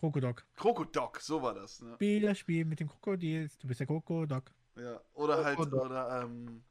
Krokodok. 0.04 0.44
Krokodok, 0.56 1.20
so 1.20 1.40
war 1.42 1.54
das. 1.54 1.80
Ne? 1.80 1.94
Spieler, 1.94 2.34
Spiel 2.34 2.66
mit 2.66 2.78
dem 2.78 2.88
Krokodil. 2.88 3.48
Du 3.60 3.68
bist 3.68 3.80
der 3.80 3.86
Krokodok. 3.86 4.52
Ja. 4.76 5.00
Oder 5.14 5.42
halt, 5.42 5.56
Krokodok. 5.56 5.84
oder, 5.86 6.22
ähm, 6.22 6.62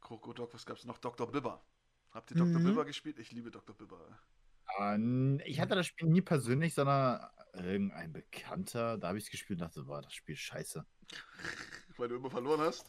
Krokodok, 0.00 0.52
was 0.52 0.66
gab's 0.66 0.84
noch? 0.84 0.98
Dr. 0.98 1.30
Bibber. 1.30 1.62
Habt 2.10 2.32
ihr 2.32 2.36
Dr. 2.36 2.58
Mhm. 2.58 2.64
Bibber 2.64 2.84
gespielt? 2.84 3.20
Ich 3.20 3.30
liebe 3.30 3.52
Dr. 3.52 3.76
Bibber. 3.76 4.18
Ah, 4.66 4.96
ich 5.44 5.60
hatte 5.60 5.76
das 5.76 5.86
Spiel 5.86 6.08
nie 6.08 6.22
persönlich, 6.22 6.74
sondern 6.74 7.24
irgendein 7.52 8.12
Bekannter. 8.12 8.98
Da 8.98 9.08
habe 9.08 9.18
ich 9.18 9.24
es 9.24 9.30
gespielt 9.30 9.60
und 9.60 9.66
dachte, 9.68 9.84
boah, 9.84 10.02
das 10.02 10.12
Spiel 10.14 10.34
scheiße. 10.34 10.84
Weil 11.96 12.08
du 12.08 12.16
immer 12.16 12.30
verloren 12.30 12.60
hast. 12.60 12.84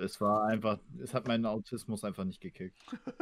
Es 0.00 0.20
war 0.20 0.46
einfach, 0.46 0.78
es 1.02 1.12
hat 1.14 1.26
meinen 1.28 1.44
Autismus 1.46 2.04
einfach 2.04 2.24
nicht 2.24 2.40
gekickt. 2.40 2.78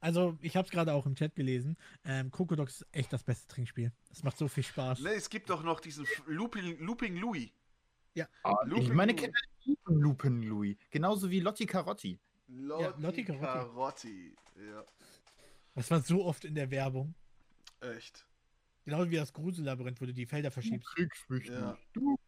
Also, 0.00 0.36
ich 0.42 0.54
habe 0.54 0.66
es 0.66 0.70
gerade 0.70 0.92
auch 0.92 1.06
im 1.06 1.14
Chat 1.14 1.34
gelesen. 1.34 1.78
Ähm, 2.04 2.30
Krokodok 2.30 2.68
ist 2.68 2.86
echt 2.92 3.10
das 3.10 3.24
beste 3.24 3.48
Trinkspiel. 3.48 3.90
Es 4.12 4.22
macht 4.22 4.36
so 4.36 4.48
viel 4.48 4.62
Spaß. 4.62 5.00
Ne, 5.00 5.14
es 5.14 5.30
gibt 5.30 5.48
doch 5.48 5.62
noch 5.62 5.80
diesen 5.80 6.04
F- 6.04 6.22
Looping, 6.26 6.78
Looping 6.80 7.16
Louis. 7.16 7.50
Ah, 8.42 8.54
ich 8.66 8.70
Looping 8.70 8.94
meine 8.94 9.12
Louis. 9.12 9.22
Kinder 9.22 9.38
lieben 9.64 10.00
Lupen 10.02 10.42
Louis. 10.42 10.76
Genauso 10.90 11.30
wie 11.30 11.40
Lotti 11.40 11.64
Carotti. 11.64 12.18
Lotti, 12.48 13.00
Lotti 13.02 13.24
Carotti. 13.24 14.36
Ja, 14.56 14.84
Das 15.74 15.90
war 15.90 16.02
so 16.02 16.22
oft 16.26 16.44
in 16.44 16.54
der 16.54 16.70
Werbung. 16.70 17.14
echt. 17.80 18.26
Genauso 18.84 19.10
wie 19.10 19.16
das 19.16 19.32
Grusellabyrinth, 19.32 20.02
wo 20.02 20.04
du 20.04 20.12
die 20.12 20.26
Felder 20.26 20.50
verschiebst. 20.50 20.86
kriegst 20.94 21.30
mich 21.30 21.46
Ja. 21.48 21.72
nicht. 21.72 21.82
Du 21.94 22.18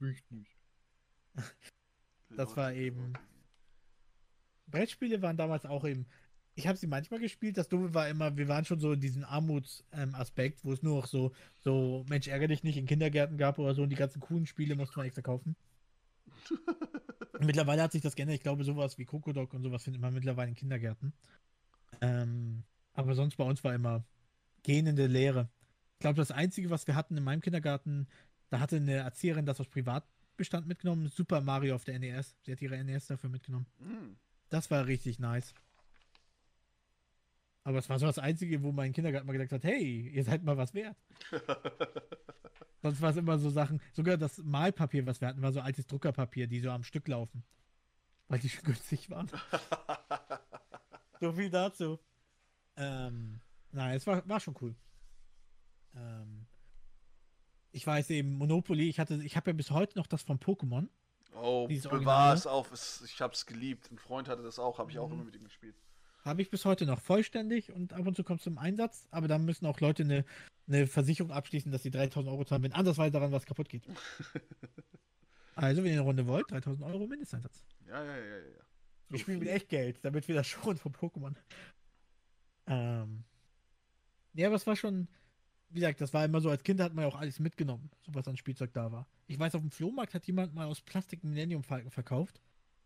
mich 0.00 0.24
nicht. 0.30 0.56
Das 2.30 2.56
war 2.56 2.72
eben-. 2.72 3.12
Brettspiele 4.66 5.22
waren 5.22 5.36
damals 5.36 5.64
auch 5.64 5.84
eben. 5.84 6.06
Ich 6.54 6.66
habe 6.66 6.78
sie 6.78 6.86
manchmal 6.86 7.20
gespielt. 7.20 7.58
Das 7.58 7.68
Dumme 7.68 7.92
war 7.92 8.08
immer, 8.08 8.36
wir 8.36 8.48
waren 8.48 8.64
schon 8.64 8.80
so 8.80 8.92
in 8.92 9.00
diesem 9.00 9.24
Armutsaspekt, 9.24 10.64
wo 10.64 10.72
es 10.72 10.82
nur 10.82 10.96
noch 10.96 11.06
so, 11.06 11.32
so, 11.60 12.04
Mensch, 12.08 12.28
ärgere 12.28 12.48
dich 12.48 12.62
nicht 12.62 12.78
in 12.78 12.86
Kindergärten 12.86 13.36
gab 13.36 13.58
oder 13.58 13.74
so 13.74 13.82
und 13.82 13.90
die 13.90 13.96
ganzen 13.96 14.20
coolen 14.20 14.46
Spiele 14.46 14.74
musste 14.74 14.98
man 14.98 15.06
extra 15.06 15.22
kaufen. 15.22 15.54
Mittlerweile 17.40 17.82
hat 17.82 17.92
sich 17.92 18.00
das 18.00 18.16
geändert. 18.16 18.36
Ich 18.36 18.42
glaube, 18.42 18.64
sowas 18.64 18.96
wie 18.96 19.04
Krokodok 19.04 19.52
und 19.52 19.62
sowas 19.62 19.84
findet 19.84 20.00
man 20.00 20.14
mittlerweile 20.14 20.48
in 20.48 20.54
Kindergärten. 20.54 21.12
Ähm, 22.00 22.64
aber 22.94 23.14
sonst 23.14 23.36
bei 23.36 23.44
uns 23.44 23.62
war 23.62 23.74
immer 23.74 24.04
gähnende 24.62 25.06
Leere. 25.06 25.50
Ich 25.94 26.00
glaube, 26.00 26.16
das 26.16 26.30
Einzige, 26.30 26.70
was 26.70 26.86
wir 26.86 26.94
hatten 26.94 27.16
in 27.16 27.24
meinem 27.24 27.42
Kindergarten, 27.42 28.08
da 28.50 28.60
hatte 28.60 28.76
eine 28.76 28.94
Erzieherin 28.94 29.46
das 29.46 29.60
aus 29.60 29.68
Privatbestand 29.68 30.66
mitgenommen, 30.66 31.08
Super 31.08 31.40
Mario 31.40 31.74
auf 31.74 31.84
der 31.84 31.98
NES. 31.98 32.36
Sie 32.42 32.52
hat 32.52 32.62
ihre 32.62 32.82
NES 32.82 33.06
dafür 33.06 33.30
mitgenommen. 33.30 33.66
Hm. 33.78 34.16
Das 34.48 34.70
war 34.70 34.86
richtig 34.86 35.18
nice. 35.18 35.54
Aber 37.64 37.78
es 37.78 37.88
war 37.88 37.98
so 37.98 38.06
das 38.06 38.20
Einzige, 38.20 38.62
wo 38.62 38.70
mein 38.70 38.92
Kindergarten 38.92 39.26
mal 39.26 39.32
gesagt 39.32 39.50
hat, 39.50 39.64
hey, 39.64 40.08
ihr 40.14 40.22
seid 40.22 40.44
mal 40.44 40.56
was 40.56 40.72
wert. 40.72 40.96
Sonst 42.82 43.00
war 43.00 43.10
es 43.10 43.16
immer 43.16 43.38
so 43.38 43.50
Sachen, 43.50 43.80
sogar 43.92 44.16
das 44.16 44.38
Malpapier, 44.38 45.04
was 45.04 45.20
wir 45.20 45.26
hatten, 45.26 45.42
war 45.42 45.52
so 45.52 45.60
altes 45.60 45.84
Druckerpapier, 45.88 46.46
die 46.46 46.60
so 46.60 46.70
am 46.70 46.84
Stück 46.84 47.08
laufen. 47.08 47.42
Weil 48.28 48.38
die 48.38 48.48
schon 48.48 48.62
günstig 48.66 49.10
waren. 49.10 49.28
so 51.20 51.32
viel 51.32 51.50
dazu. 51.50 51.98
Ähm, 52.76 53.40
nein, 53.72 53.96
es 53.96 54.06
war, 54.06 54.28
war 54.28 54.38
schon 54.38 54.54
cool. 54.60 54.76
Ähm, 55.96 56.46
ich 57.76 57.86
weiß 57.86 58.08
eben, 58.08 58.38
Monopoly, 58.38 58.88
ich 58.88 58.98
hatte, 58.98 59.22
ich 59.22 59.36
habe 59.36 59.50
ja 59.50 59.54
bis 59.54 59.70
heute 59.70 59.98
noch 59.98 60.06
das 60.06 60.22
von 60.22 60.38
Pokémon. 60.38 60.88
Oh, 61.34 61.68
bewahr 61.68 62.32
es 62.32 62.46
auf. 62.46 62.72
Es, 62.72 63.02
ich 63.02 63.20
hab's 63.20 63.44
geliebt. 63.44 63.90
Ein 63.92 63.98
Freund 63.98 64.28
hatte 64.28 64.42
das 64.42 64.58
auch, 64.58 64.78
habe 64.78 64.90
ich 64.90 64.98
auch 64.98 65.08
Mhm. 65.08 65.14
immer 65.14 65.24
mit 65.24 65.36
ihm 65.36 65.44
gespielt. 65.44 65.76
Habe 66.24 66.40
ich 66.40 66.48
bis 66.48 66.64
heute 66.64 66.86
noch 66.86 67.00
vollständig 67.00 67.70
und 67.70 67.92
ab 67.92 68.06
und 68.06 68.16
zu 68.16 68.24
kommt 68.24 68.40
es 68.40 68.44
zum 68.44 68.56
Einsatz, 68.56 69.06
aber 69.10 69.28
dann 69.28 69.44
müssen 69.44 69.66
auch 69.66 69.78
Leute 69.80 70.04
eine, 70.04 70.24
eine 70.66 70.86
Versicherung 70.86 71.30
abschließen, 71.30 71.70
dass 71.70 71.82
sie 71.82 71.90
3000 71.90 72.32
Euro 72.32 72.46
zahlen, 72.46 72.62
wenn 72.62 72.72
andersweise 72.72 73.12
daran 73.12 73.30
was 73.30 73.44
kaputt 73.44 73.68
geht. 73.68 73.86
also, 75.54 75.84
wenn 75.84 75.90
ihr 75.90 75.98
eine 75.98 76.00
Runde 76.00 76.26
wollt, 76.26 76.50
3000 76.50 76.82
Euro 76.86 77.06
Mindesteinsatz. 77.06 77.62
Ja, 77.86 78.02
ja, 78.02 78.16
ja, 78.16 78.24
ja. 78.24 78.36
ja. 78.38 78.64
Wir 79.10 79.18
spielen 79.18 79.38
mit 79.38 79.48
echt 79.48 79.68
Geld, 79.68 80.02
damit 80.02 80.26
wir 80.28 80.34
das 80.34 80.46
schon 80.46 80.78
von 80.78 80.92
Pokémon. 80.94 81.34
Ähm. 82.68 83.24
Ja, 84.32 84.46
aber 84.48 84.56
es 84.56 84.66
war 84.66 84.76
schon, 84.76 85.08
wie 85.68 85.80
gesagt, 85.80 86.00
das 86.00 86.14
war 86.14 86.24
immer 86.24 86.40
so, 86.40 86.50
als 86.50 86.62
Kind 86.62 86.80
hat 86.80 86.94
man 86.94 87.02
ja 87.04 87.08
auch 87.08 87.18
alles 87.18 87.38
mitgenommen, 87.40 87.90
so 88.04 88.14
was 88.14 88.26
an 88.28 88.36
Spielzeug 88.36 88.72
da 88.72 88.92
war. 88.92 89.06
Ich 89.26 89.38
weiß, 89.38 89.54
auf 89.54 89.60
dem 89.60 89.70
Flohmarkt 89.70 90.14
hat 90.14 90.26
jemand 90.26 90.54
mal 90.54 90.66
aus 90.66 90.80
Plastik 90.80 91.22
einen 91.22 91.32
Millennium 91.32 91.62
Falcon 91.62 91.90
verkauft 91.90 92.40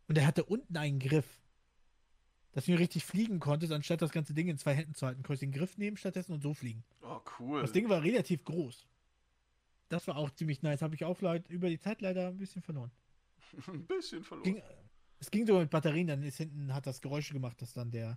und 0.08 0.16
der 0.16 0.26
hatte 0.26 0.44
unten 0.44 0.76
einen 0.76 0.98
Griff, 0.98 1.40
dass 2.52 2.64
du 2.64 2.74
richtig 2.74 3.04
fliegen 3.04 3.38
konntest, 3.38 3.72
anstatt 3.72 4.02
das 4.02 4.10
ganze 4.10 4.34
Ding 4.34 4.48
in 4.48 4.58
zwei 4.58 4.74
Händen 4.74 4.94
zu 4.94 5.06
halten. 5.06 5.22
Konntest 5.22 5.42
den 5.42 5.52
Griff 5.52 5.78
nehmen 5.78 5.96
stattdessen 5.96 6.32
und 6.32 6.42
so 6.42 6.54
fliegen. 6.54 6.82
Oh, 7.02 7.20
cool. 7.38 7.62
Das 7.62 7.72
Ding 7.72 7.88
war 7.88 8.02
relativ 8.02 8.44
groß. 8.44 8.86
Das 9.88 10.06
war 10.08 10.16
auch 10.16 10.30
ziemlich 10.30 10.62
nice. 10.62 10.82
Habe 10.82 10.94
ich 10.94 11.04
auch 11.04 11.20
leid, 11.20 11.48
über 11.48 11.68
die 11.68 11.78
Zeit 11.78 12.00
leider 12.00 12.28
ein 12.28 12.38
bisschen 12.38 12.62
verloren. 12.62 12.90
Ein 13.66 13.84
bisschen 13.84 14.22
verloren. 14.22 14.44
Ging, 14.44 14.62
es 15.18 15.30
ging 15.30 15.46
so 15.46 15.58
mit 15.58 15.70
Batterien, 15.70 16.06
dann 16.06 16.22
ist 16.22 16.36
hinten, 16.38 16.72
hat 16.72 16.86
das 16.86 17.00
Geräusche 17.00 17.32
gemacht, 17.34 17.60
dass 17.60 17.72
dann 17.72 17.90
der, 17.90 18.16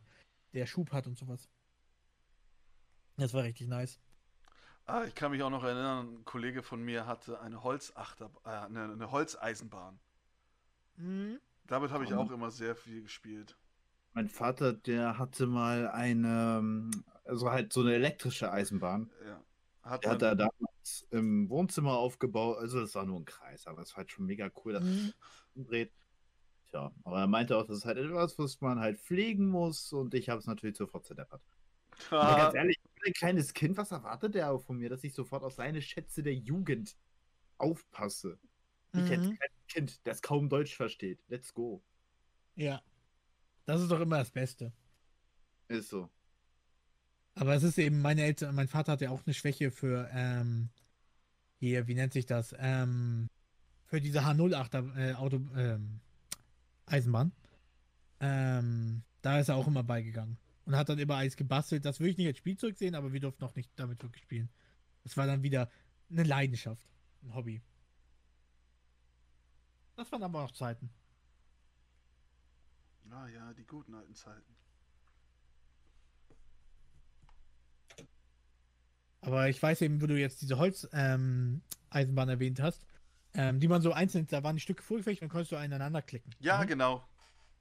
der 0.53 0.65
Schub 0.67 0.91
hat 0.91 1.07
und 1.07 1.17
sowas. 1.17 1.49
Das 3.17 3.33
war 3.33 3.43
richtig 3.43 3.67
nice. 3.67 3.99
Ah, 4.85 5.03
ich 5.05 5.13
kann 5.15 5.31
mich 5.31 5.43
auch 5.43 5.49
noch 5.49 5.63
erinnern, 5.65 6.19
ein 6.21 6.25
Kollege 6.25 6.63
von 6.63 6.81
mir 6.83 7.05
hatte 7.05 7.39
eine 7.41 7.63
Holzachter, 7.63 8.31
äh, 8.45 8.49
eine, 8.49 8.83
eine 8.93 9.11
Holzeisenbahn. 9.11 9.99
Mhm. 10.97 11.39
Damit 11.67 11.91
habe 11.91 12.05
ich 12.05 12.13
auch 12.13 12.29
immer 12.31 12.51
sehr 12.51 12.73
viel 12.75 13.01
gespielt. 13.01 13.57
Mein 14.13 14.29
Vater, 14.29 14.73
der 14.73 15.17
hatte 15.17 15.47
mal 15.47 15.87
eine, 15.89 16.91
also 17.25 17.49
halt 17.51 17.73
so 17.73 17.81
eine 17.81 17.93
elektrische 17.95 18.51
Eisenbahn. 18.51 19.09
Ja. 19.25 19.43
Hat 19.81 20.03
Der 20.03 20.11
hat 20.11 20.21
er 20.21 20.35
damals 20.35 21.07
im 21.11 21.49
Wohnzimmer 21.49 21.97
aufgebaut. 21.97 22.57
Also 22.59 22.79
das 22.81 22.93
war 22.95 23.05
nur 23.05 23.19
ein 23.19 23.25
Kreis, 23.25 23.67
aber 23.67 23.81
es 23.81 23.91
war 23.91 23.97
halt 23.99 24.11
schon 24.11 24.25
mega 24.25 24.49
cool, 24.63 24.73
dass 24.73 24.83
Mhm. 24.83 25.13
es 25.55 25.65
dreht. 25.67 25.91
Tja, 26.69 26.91
aber 27.03 27.19
er 27.21 27.27
meinte 27.27 27.57
auch, 27.57 27.65
das 27.67 27.77
ist 27.79 27.85
halt 27.85 27.97
etwas, 27.99 28.37
was 28.39 28.61
man 28.61 28.79
halt 28.79 28.99
pflegen 28.99 29.47
muss 29.49 29.93
und 29.93 30.13
ich 30.15 30.29
habe 30.29 30.39
es 30.39 30.47
natürlich 30.47 30.77
sofort 30.77 31.05
zerdeppert. 31.05 31.41
Aber 31.91 31.91
Ah, 32.11 32.35
ganz 32.35 32.55
ehrlich, 32.55 32.77
ein 33.05 33.13
kleines 33.13 33.53
Kind, 33.53 33.77
was 33.77 33.91
erwartet 33.91 34.35
der 34.35 34.51
auch 34.51 34.61
von 34.63 34.77
mir, 34.77 34.89
dass 34.89 35.03
ich 35.03 35.13
sofort 35.13 35.43
auf 35.43 35.53
seine 35.53 35.81
Schätze 35.81 36.23
der 36.23 36.35
Jugend 36.35 36.97
aufpasse? 37.57 38.39
Ich 38.95 39.11
als 39.11 39.29
Mhm. 39.29 39.37
kleines 39.37 39.67
Kind, 39.69 40.07
das 40.07 40.21
kaum 40.21 40.49
Deutsch 40.49 40.75
versteht. 40.75 41.23
Let's 41.29 41.53
go. 41.53 41.83
Ja. 42.55 42.81
Das 43.65 43.81
ist 43.81 43.91
doch 43.91 43.99
immer 44.01 44.19
das 44.19 44.31
Beste. 44.31 44.73
Ist 45.67 45.89
so. 45.89 46.09
Aber 47.35 47.55
es 47.55 47.63
ist 47.63 47.77
eben, 47.77 48.01
meine 48.01 48.23
Eltern, 48.23 48.53
mein 48.55 48.67
Vater 48.67 48.91
hat 48.93 49.01
ja 49.01 49.09
auch 49.09 49.25
eine 49.25 49.33
Schwäche 49.33 49.71
für, 49.71 50.09
ähm, 50.13 50.69
hier, 51.59 51.87
wie 51.87 51.95
nennt 51.95 52.13
sich 52.13 52.25
das? 52.25 52.55
Ähm, 52.59 53.29
für 53.85 54.01
diese 54.01 54.21
H08er 54.25 54.97
äh, 54.97 55.13
Auto, 55.15 55.37
ähm, 55.55 56.01
Eisenbahn. 56.85 57.33
Ähm, 58.21 59.03
da 59.21 59.39
ist 59.39 59.49
er 59.49 59.55
auch 59.57 59.67
immer 59.67 59.83
beigegangen. 59.83 60.37
Und 60.65 60.75
hat 60.77 60.87
dann 60.89 60.99
immer 60.99 61.15
alles 61.17 61.35
gebastelt. 61.35 61.83
Das 61.85 61.99
würde 61.99 62.11
ich 62.11 62.17
nicht 62.17 62.27
als 62.27 62.37
Spielzeug 62.37 62.77
sehen, 62.77 62.95
aber 62.95 63.11
wir 63.11 63.19
durften 63.19 63.43
noch 63.43 63.55
nicht 63.55 63.71
damit 63.75 64.01
wirklich 64.01 64.23
spielen. 64.23 64.49
Das 65.03 65.17
war 65.17 65.27
dann 65.27 65.43
wieder 65.43 65.69
eine 66.09 66.23
Leidenschaft. 66.23 66.87
Ein 67.23 67.33
Hobby. 67.35 67.61
Das 69.95 70.11
waren 70.11 70.23
aber 70.23 70.43
auch 70.43 70.51
Zeiten. 70.51 70.89
ah 73.11 73.27
ja, 73.27 73.53
die 73.53 73.65
guten 73.65 73.93
alten 73.93 74.15
Zeiten. 74.15 74.55
Aber 79.21 79.47
ich 79.49 79.61
weiß 79.61 79.81
eben, 79.81 80.01
wo 80.01 80.07
du 80.07 80.19
jetzt 80.19 80.41
diese 80.41 80.57
Holz-Eisenbahn 80.57 81.61
Eisenbahn 81.89 82.29
erwähnt 82.29 82.59
hast, 82.59 82.85
ähm, 83.35 83.59
die 83.59 83.67
man 83.67 83.81
so 83.81 83.93
einzeln, 83.93 84.27
da 84.27 84.43
waren 84.43 84.55
die 84.55 84.61
Stücke 84.61 84.81
vorgefecht 84.83 85.21
und 85.21 85.27
dann 85.27 85.31
konntest 85.31 85.51
du 85.51 85.57
aneinander 85.57 86.01
klicken. 86.01 86.33
Ja, 86.39 86.61
Mhm. 86.63 86.67
genau. 86.67 87.07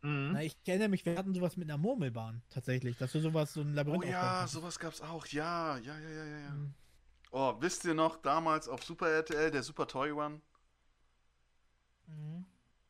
Na, 0.03 0.43
ich 0.43 0.57
erinnere 0.67 0.89
mich, 0.89 1.07
wir 1.07 1.17
hatten 1.17 1.33
sowas 1.33 1.57
mit 1.57 1.71
einer 1.71 1.79
Murmelbahn 1.79 2.43
tatsächlich, 2.51 2.99
dass 2.99 3.13
du 3.13 3.21
sowas, 3.21 3.53
so 3.53 3.61
ein 3.61 3.73
Oh 3.73 3.77
Labyrinth 3.77 4.05
aufbauen 4.05 4.13
ja, 4.13 4.47
sowas 4.49 4.79
gab's 4.79 5.01
auch. 5.01 5.27
Ja, 5.27 5.79
ja, 5.79 5.99
ja, 5.99 6.09
ja, 6.09 6.25
ja, 6.25 6.39
ja. 6.39 6.51
Mhm. 6.51 6.75
Oh, 7.31 7.55
wisst 7.61 7.85
ihr 7.85 7.95
noch, 7.95 8.17
damals 8.17 8.69
auf 8.69 8.83
Super 8.83 9.09
RTL, 9.09 9.51
der 9.51 9.63
Super 9.63 9.87
Toy 9.87 10.11
Run? 10.11 10.43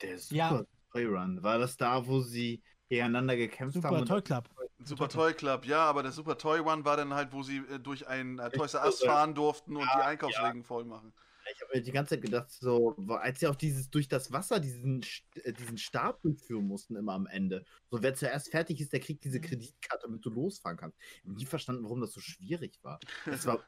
Der 0.00 0.16
Ja. 0.30 0.48
Super 0.48 0.66
Toy 0.92 1.04
Run. 1.04 1.42
War 1.42 1.58
das 1.58 1.76
da, 1.76 2.06
wo 2.06 2.20
sie 2.20 2.62
gegeneinander 2.88 3.36
gekämpft 3.36 3.84
haben? 3.84 3.98
Super 3.98 4.04
Toy 4.06 4.22
Club. 4.22 4.48
Super 4.84 5.08
Toy 5.08 5.32
Club, 5.34 5.64
ja, 5.64 5.84
aber 5.84 6.02
der 6.02 6.12
Super 6.12 6.36
Toy 6.38 6.60
One 6.60 6.84
war 6.84 6.96
dann 6.96 7.14
halt, 7.14 7.32
wo 7.32 7.42
sie 7.42 7.58
äh, 7.58 7.78
durch 7.78 8.08
ein 8.08 8.38
äh, 8.38 8.50
Toys 8.50 8.74
R 8.74 8.86
Us 8.86 9.00
fahren 9.02 9.34
durften 9.34 9.76
und 9.76 9.84
ja, 9.84 9.96
die 9.96 10.02
Einkaufswegen 10.02 10.64
voll 10.64 10.84
machen. 10.84 11.12
Ich 11.54 11.60
habe 11.60 11.76
mir 11.76 11.82
die 11.82 11.92
ganze 11.92 12.10
Zeit 12.14 12.22
gedacht, 12.22 12.50
so, 12.50 12.96
als 13.08 13.40
sie 13.40 13.46
auch 13.46 13.54
dieses 13.56 13.90
durch 13.90 14.08
das 14.08 14.32
Wasser 14.32 14.58
diesen, 14.60 15.04
äh, 15.34 15.52
diesen 15.52 15.76
Stab 15.78 16.22
durchführen 16.22 16.66
mussten, 16.66 16.96
immer 16.96 17.12
am 17.12 17.26
Ende. 17.26 17.64
So, 17.90 18.02
wer 18.02 18.14
zuerst 18.14 18.50
fertig 18.50 18.80
ist, 18.80 18.92
der 18.92 19.00
kriegt 19.00 19.24
diese 19.24 19.40
Kreditkarte, 19.40 20.06
damit 20.06 20.24
du 20.24 20.30
losfahren 20.30 20.76
kannst. 20.78 20.98
Ich 21.00 21.24
habe 21.24 21.34
nie 21.34 21.46
verstanden, 21.46 21.84
warum 21.84 22.00
das 22.00 22.12
so 22.12 22.20
schwierig 22.20 22.78
war. 22.82 22.98
Das 23.26 23.44
war 23.46 23.62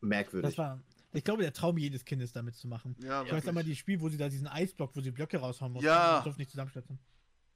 merkwürdig. 0.00 0.50
Das 0.50 0.58
war, 0.58 0.80
ich 1.12 1.24
glaube, 1.24 1.42
der 1.42 1.52
Traum 1.52 1.78
jedes 1.78 2.04
Kindes 2.04 2.32
damit 2.32 2.56
zu 2.56 2.66
machen. 2.68 2.96
Ja, 3.00 3.22
Ich 3.22 3.32
weiß 3.32 3.44
wirklich. 3.44 3.66
die 3.66 3.76
Spiel, 3.76 4.00
wo 4.00 4.08
sie 4.08 4.16
da 4.16 4.28
diesen 4.28 4.46
Eisblock, 4.48 4.96
wo 4.96 5.00
sie 5.00 5.10
Blöcke 5.10 5.38
raushauen 5.38 5.72
mussten. 5.72 5.86
Ja. 5.86 6.18
und 6.18 6.24
durften 6.26 6.40
nicht 6.40 6.50
zusammenstürzen. 6.50 6.98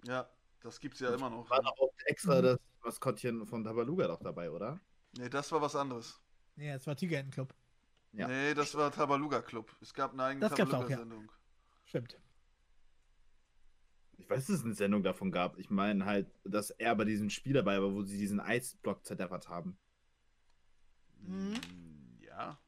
ja, 0.05 0.29
das 0.61 0.81
gibt's 0.81 1.01
ja 1.01 1.15
immer 1.15 1.31
noch. 1.31 1.49
war 1.51 1.63
doch 1.63 1.77
auch 1.79 1.93
extra 2.07 2.39
Mhm. 2.41 2.45
das 2.45 2.59
Maskottchen 2.85 3.47
von 3.47 3.65
Tabaluga 3.65 4.07
doch 4.07 4.21
dabei, 4.23 4.51
oder? 4.51 4.81
Nee, 5.19 5.29
das 5.29 5.51
war 5.53 5.61
was 5.61 5.75
anderes. 5.75 6.21
Ja, 6.57 6.75
es 6.75 6.87
war 6.87 6.97
Tigerentenclub. 6.97 7.55
Ja. 8.17 8.29
Nee, 8.29 8.55
das 8.55 8.75
war 8.75 8.91
Tabaluga 8.91 9.43
Club. 9.43 9.77
Es 9.83 9.93
gab 9.93 10.13
eine 10.13 10.25
eigene 10.25 10.47
auch, 10.47 10.51
ja. 10.51 10.65
Tabaluga-Sendung. 10.65 11.31
Stimmt. 11.85 12.19
Ich 14.17 14.29
weiß, 14.29 14.47
dass 14.47 14.57
es 14.57 14.65
eine 14.65 14.75
Sendung 14.75 15.03
davon 15.03 15.31
gab. 15.31 15.59
Ich 15.59 15.69
meine 15.69 16.07
halt, 16.07 16.27
dass 16.45 16.71
er 16.71 16.95
bei 16.97 17.05
diesem 17.05 17.29
Spiel 17.29 17.53
dabei 17.53 17.81
war, 17.83 17.93
wo 17.93 18.03
sie 18.03 18.17
diesen 18.17 18.41
Eisblock 18.41 19.05
zerdeppert 19.05 19.51
haben. 19.51 19.77
Mhm. 21.19 21.61
Ja. 22.21 22.59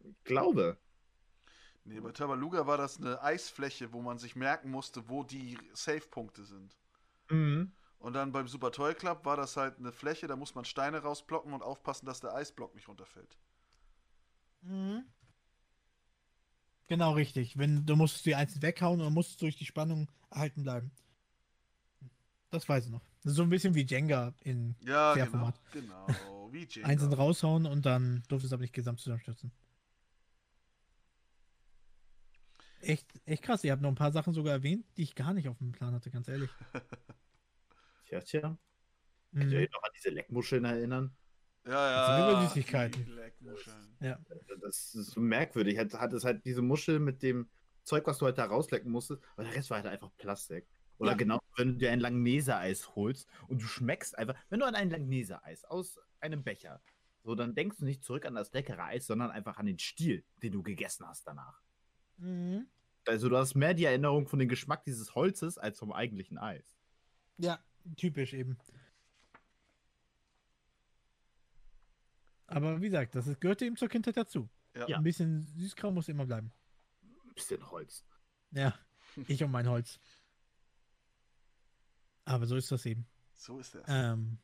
Ich 0.00 0.22
glaube. 0.24 0.76
Nee, 1.84 2.00
bei 2.00 2.12
Tabaluga 2.12 2.66
war 2.66 2.76
das 2.76 2.98
eine 2.98 3.22
Eisfläche, 3.22 3.94
wo 3.94 4.02
man 4.02 4.18
sich 4.18 4.36
merken 4.36 4.70
musste, 4.70 5.08
wo 5.08 5.24
die 5.24 5.56
Safe-Punkte 5.72 6.44
sind. 6.44 6.76
Mhm. 7.30 7.72
Und 7.98 8.12
dann 8.12 8.32
beim 8.32 8.46
Super 8.46 8.70
Toy 8.70 8.94
Club 8.94 9.24
war 9.24 9.38
das 9.38 9.56
halt 9.56 9.78
eine 9.78 9.92
Fläche, 9.92 10.26
da 10.26 10.36
muss 10.36 10.54
man 10.54 10.66
Steine 10.66 10.98
rausblocken 10.98 11.54
und 11.54 11.62
aufpassen, 11.62 12.04
dass 12.04 12.20
der 12.20 12.34
Eisblock 12.34 12.74
nicht 12.74 12.88
runterfällt. 12.88 13.38
Mhm. 14.62 15.04
Genau 16.88 17.12
richtig. 17.12 17.58
Wenn 17.58 17.84
du 17.86 17.96
musstest 17.96 18.26
die 18.26 18.34
einzeln 18.34 18.62
weghauen 18.62 19.00
und 19.00 19.12
musstest 19.12 19.42
durch 19.42 19.56
die 19.56 19.66
Spannung 19.66 20.10
erhalten 20.30 20.62
bleiben. 20.62 20.90
Das 22.50 22.66
weiß 22.68 22.86
ich 22.86 22.90
noch. 22.90 23.02
Das 23.22 23.32
ist 23.32 23.36
so 23.36 23.42
ein 23.42 23.50
bisschen 23.50 23.74
wie 23.74 23.84
Jenga 23.84 24.32
in 24.42 24.74
Ja, 24.80 25.14
genau. 25.14 25.52
Genau, 25.72 26.48
wie 26.50 26.64
Jenga. 26.70 26.88
einzeln 26.88 27.12
raushauen 27.12 27.66
und 27.66 27.84
dann 27.84 28.22
durfte 28.28 28.46
es 28.46 28.52
aber 28.52 28.62
nicht 28.62 28.72
gesamt 28.72 29.00
zusammenstürzen. 29.00 29.52
Echt, 32.80 33.06
echt 33.26 33.42
krass. 33.42 33.64
Ihr 33.64 33.72
habt 33.72 33.82
noch 33.82 33.90
ein 33.90 33.94
paar 33.96 34.12
Sachen 34.12 34.32
sogar 34.32 34.52
erwähnt, 34.54 34.86
die 34.96 35.02
ich 35.02 35.14
gar 35.14 35.34
nicht 35.34 35.48
auf 35.48 35.58
dem 35.58 35.72
Plan 35.72 35.92
hatte, 35.94 36.10
ganz 36.10 36.28
ehrlich. 36.28 36.50
Tja, 38.06 38.20
tja. 38.20 38.58
Könnt 39.34 39.46
Mhm. 39.46 39.52
ihr 39.52 39.58
euch 39.60 39.70
noch 39.70 39.82
an 39.82 39.90
diese 39.94 40.08
Leckmuscheln 40.10 40.64
erinnern? 40.64 41.14
Ja, 41.68 41.96
Das 41.96 42.06
sind 42.06 42.18
ja. 42.18 42.30
immer 42.30 42.48
Süßigkeiten. 42.48 43.18
Ja. 44.00 44.18
Das 44.60 44.94
ist 44.94 45.10
so 45.12 45.20
merkwürdig. 45.20 45.78
Hat, 45.78 45.92
hat 45.94 46.12
es 46.12 46.24
halt 46.24 46.44
diese 46.44 46.62
Muschel 46.62 46.98
mit 46.98 47.22
dem 47.22 47.48
Zeug, 47.84 48.06
was 48.06 48.18
du 48.18 48.26
halt 48.26 48.38
da 48.38 48.44
rauslecken 48.46 48.90
musstest, 48.90 49.22
aber 49.34 49.44
der 49.44 49.54
Rest 49.54 49.70
war 49.70 49.76
halt 49.78 49.86
einfach 49.86 50.10
Plastik. 50.16 50.66
Oder 50.98 51.12
Ja. 51.12 51.16
genau, 51.16 51.40
wenn 51.56 51.68
du 51.68 51.74
dir 51.78 51.92
ein 51.92 52.00
Langnese-Eis 52.00 52.94
holst 52.96 53.28
und 53.48 53.62
du 53.62 53.66
schmeckst 53.66 54.18
einfach, 54.18 54.34
wenn 54.50 54.60
du 54.60 54.66
an 54.66 54.74
ein 54.74 54.90
Langnese-Eis 54.90 55.64
aus 55.64 55.98
einem 56.20 56.42
Becher, 56.42 56.80
so 57.22 57.34
dann 57.34 57.54
denkst 57.54 57.78
du 57.78 57.84
nicht 57.84 58.02
zurück 58.02 58.24
an 58.26 58.34
das 58.34 58.52
leckere 58.52 58.82
Eis, 58.84 59.06
sondern 59.06 59.30
einfach 59.30 59.58
an 59.58 59.66
den 59.66 59.78
Stiel, 59.78 60.24
den 60.42 60.52
du 60.52 60.62
gegessen 60.62 61.06
hast 61.06 61.26
danach. 61.26 61.60
Mhm. 62.18 62.66
Also 63.06 63.28
du 63.28 63.36
hast 63.36 63.54
mehr 63.54 63.74
die 63.74 63.84
Erinnerung 63.84 64.26
von 64.26 64.38
dem 64.38 64.48
Geschmack 64.48 64.84
dieses 64.84 65.14
Holzes 65.14 65.56
als 65.56 65.78
vom 65.78 65.92
eigentlichen 65.92 66.36
Eis. 66.38 66.76
Ja, 67.38 67.58
typisch 67.96 68.34
eben. 68.34 68.58
Aber 72.48 72.80
wie 72.80 72.86
gesagt, 72.86 73.14
das 73.14 73.26
ist, 73.26 73.40
gehört 73.40 73.62
eben 73.62 73.76
zur 73.76 73.88
Kindheit 73.88 74.16
dazu. 74.16 74.48
Ja. 74.74 74.88
Ja. 74.88 74.96
Ein 74.96 75.04
bisschen 75.04 75.46
Süßkram 75.56 75.94
muss 75.94 76.08
immer 76.08 76.26
bleiben. 76.26 76.52
Ein 77.02 77.34
bisschen 77.34 77.70
Holz. 77.70 78.04
Ja, 78.50 78.74
ich 79.26 79.42
und 79.42 79.50
mein 79.50 79.68
Holz. 79.68 80.00
Aber 82.24 82.46
so 82.46 82.56
ist 82.56 82.72
das 82.72 82.84
eben. 82.86 83.06
So 83.34 83.58
ist 83.58 83.74
das. 83.74 83.84
Ähm, 83.86 84.38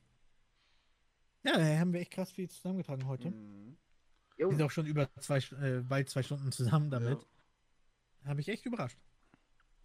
ja, 1.45 1.59
da 1.59 1.79
haben 1.79 1.93
wir 1.93 2.01
echt 2.01 2.13
krass 2.13 2.31
viel 2.31 2.49
zusammengetragen 2.49 3.07
heute. 3.07 3.31
Mhm. 3.31 3.77
Wir 4.37 4.49
sind 4.51 4.63
auch 4.63 4.71
schon 4.71 4.87
über 4.87 5.09
zwei, 5.21 5.39
äh, 5.39 5.81
bald 5.81 6.09
zwei 6.11 6.23
Stunden 6.23 6.53
zusammen 6.53 6.91
damit. 6.91 7.27
Habe 8.25 8.41
ich 8.41 8.49
echt 8.49 8.67
überrascht. 8.67 8.99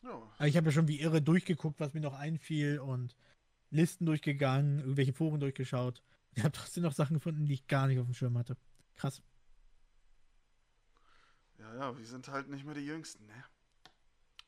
Ja. 0.04 0.12
Aber 0.38 0.48
ich 0.48 0.56
habe 0.56 0.68
ja 0.68 0.72
schon 0.72 0.88
wie 0.88 1.00
irre 1.00 1.22
durchgeguckt, 1.22 1.80
was 1.80 1.94
mir 1.94 2.02
noch 2.02 2.14
einfiel 2.14 2.80
und 2.80 3.16
Listen 3.70 4.06
durchgegangen, 4.06 4.80
irgendwelche 4.80 5.14
Foren 5.14 5.40
durchgeschaut. 5.40 6.02
Ich 6.36 6.44
habe 6.44 6.52
trotzdem 6.52 6.84
noch 6.84 6.94
Sachen 6.94 7.16
gefunden, 7.16 7.46
die 7.46 7.54
ich 7.54 7.68
gar 7.68 7.88
nicht 7.88 8.00
auf 8.00 8.06
dem 8.06 8.14
Schirm 8.14 8.38
hatte. 8.38 8.56
Krass. 8.96 9.22
ja, 11.58 11.76
ja, 11.76 11.98
wir 11.98 12.06
sind 12.06 12.28
halt 12.28 12.50
nicht 12.50 12.66
mehr 12.66 12.76
die 12.76 12.86
Jüngsten, 12.86 13.26
ne? 13.26 13.44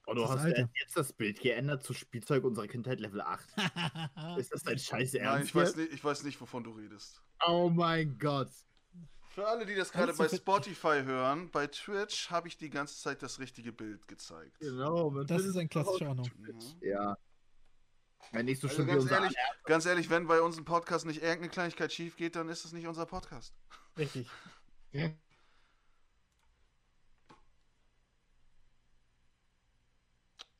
Und 0.05 0.15
du 0.15 0.23
Das 0.23 0.31
hast 0.31 0.57
ja 0.57 0.67
jetzt 0.79 0.97
das 0.97 1.13
Bild 1.13 1.39
geändert 1.39 1.83
zu 1.83 1.93
Spielzeug 1.93 2.43
unserer 2.43 2.67
Kindheit 2.67 2.99
Level 2.99 3.21
8. 3.21 3.47
Ist 4.37 4.51
das 4.51 4.63
dein 4.63 4.79
scheiß 4.79 5.13
Ernst? 5.13 5.33
Nein, 5.33 5.43
ich 5.43 5.55
weiß, 5.55 5.75
nicht, 5.75 5.93
ich 5.93 6.03
weiß 6.03 6.23
nicht, 6.23 6.41
wovon 6.41 6.63
du 6.63 6.71
redest. 6.71 7.21
Oh 7.47 7.69
mein 7.69 8.17
Gott. 8.17 8.49
Für 9.29 9.47
alle, 9.47 9.65
die 9.65 9.75
das 9.75 9.91
gerade 9.91 10.13
bei 10.13 10.27
Spotify 10.27 11.03
hören, 11.05 11.49
bei 11.51 11.67
Twitch 11.67 12.29
habe 12.29 12.49
ich 12.49 12.57
die 12.57 12.69
ganze 12.69 12.99
Zeit 12.99 13.23
das 13.23 13.39
richtige 13.39 13.71
Bild 13.71 14.05
gezeigt. 14.07 14.59
Genau. 14.59 15.23
Das 15.23 15.45
ist 15.45 15.55
ein 15.55 15.69
klassischer 15.69 16.09
Ordnung. 16.09 16.29
Mhm. 16.37 16.59
Ja. 16.81 17.17
Wenn 18.31 18.45
nicht 18.45 18.61
so 18.61 18.67
Also 18.67 18.85
ganz 18.85 19.03
unser 19.03 19.15
ehrlich, 19.19 19.35
ganz 19.65 19.85
ehrlich, 19.85 20.09
wenn 20.09 20.27
bei 20.27 20.41
unserem 20.41 20.65
Podcast 20.65 21.05
nicht 21.05 21.21
irgendeine 21.21 21.49
Kleinigkeit 21.49 21.91
schief 21.91 22.15
geht, 22.15 22.35
dann 22.35 22.49
ist 22.49 22.63
es 22.65 22.71
nicht 22.71 22.87
unser 22.87 23.05
Podcast. 23.05 23.53
Richtig. 23.97 24.29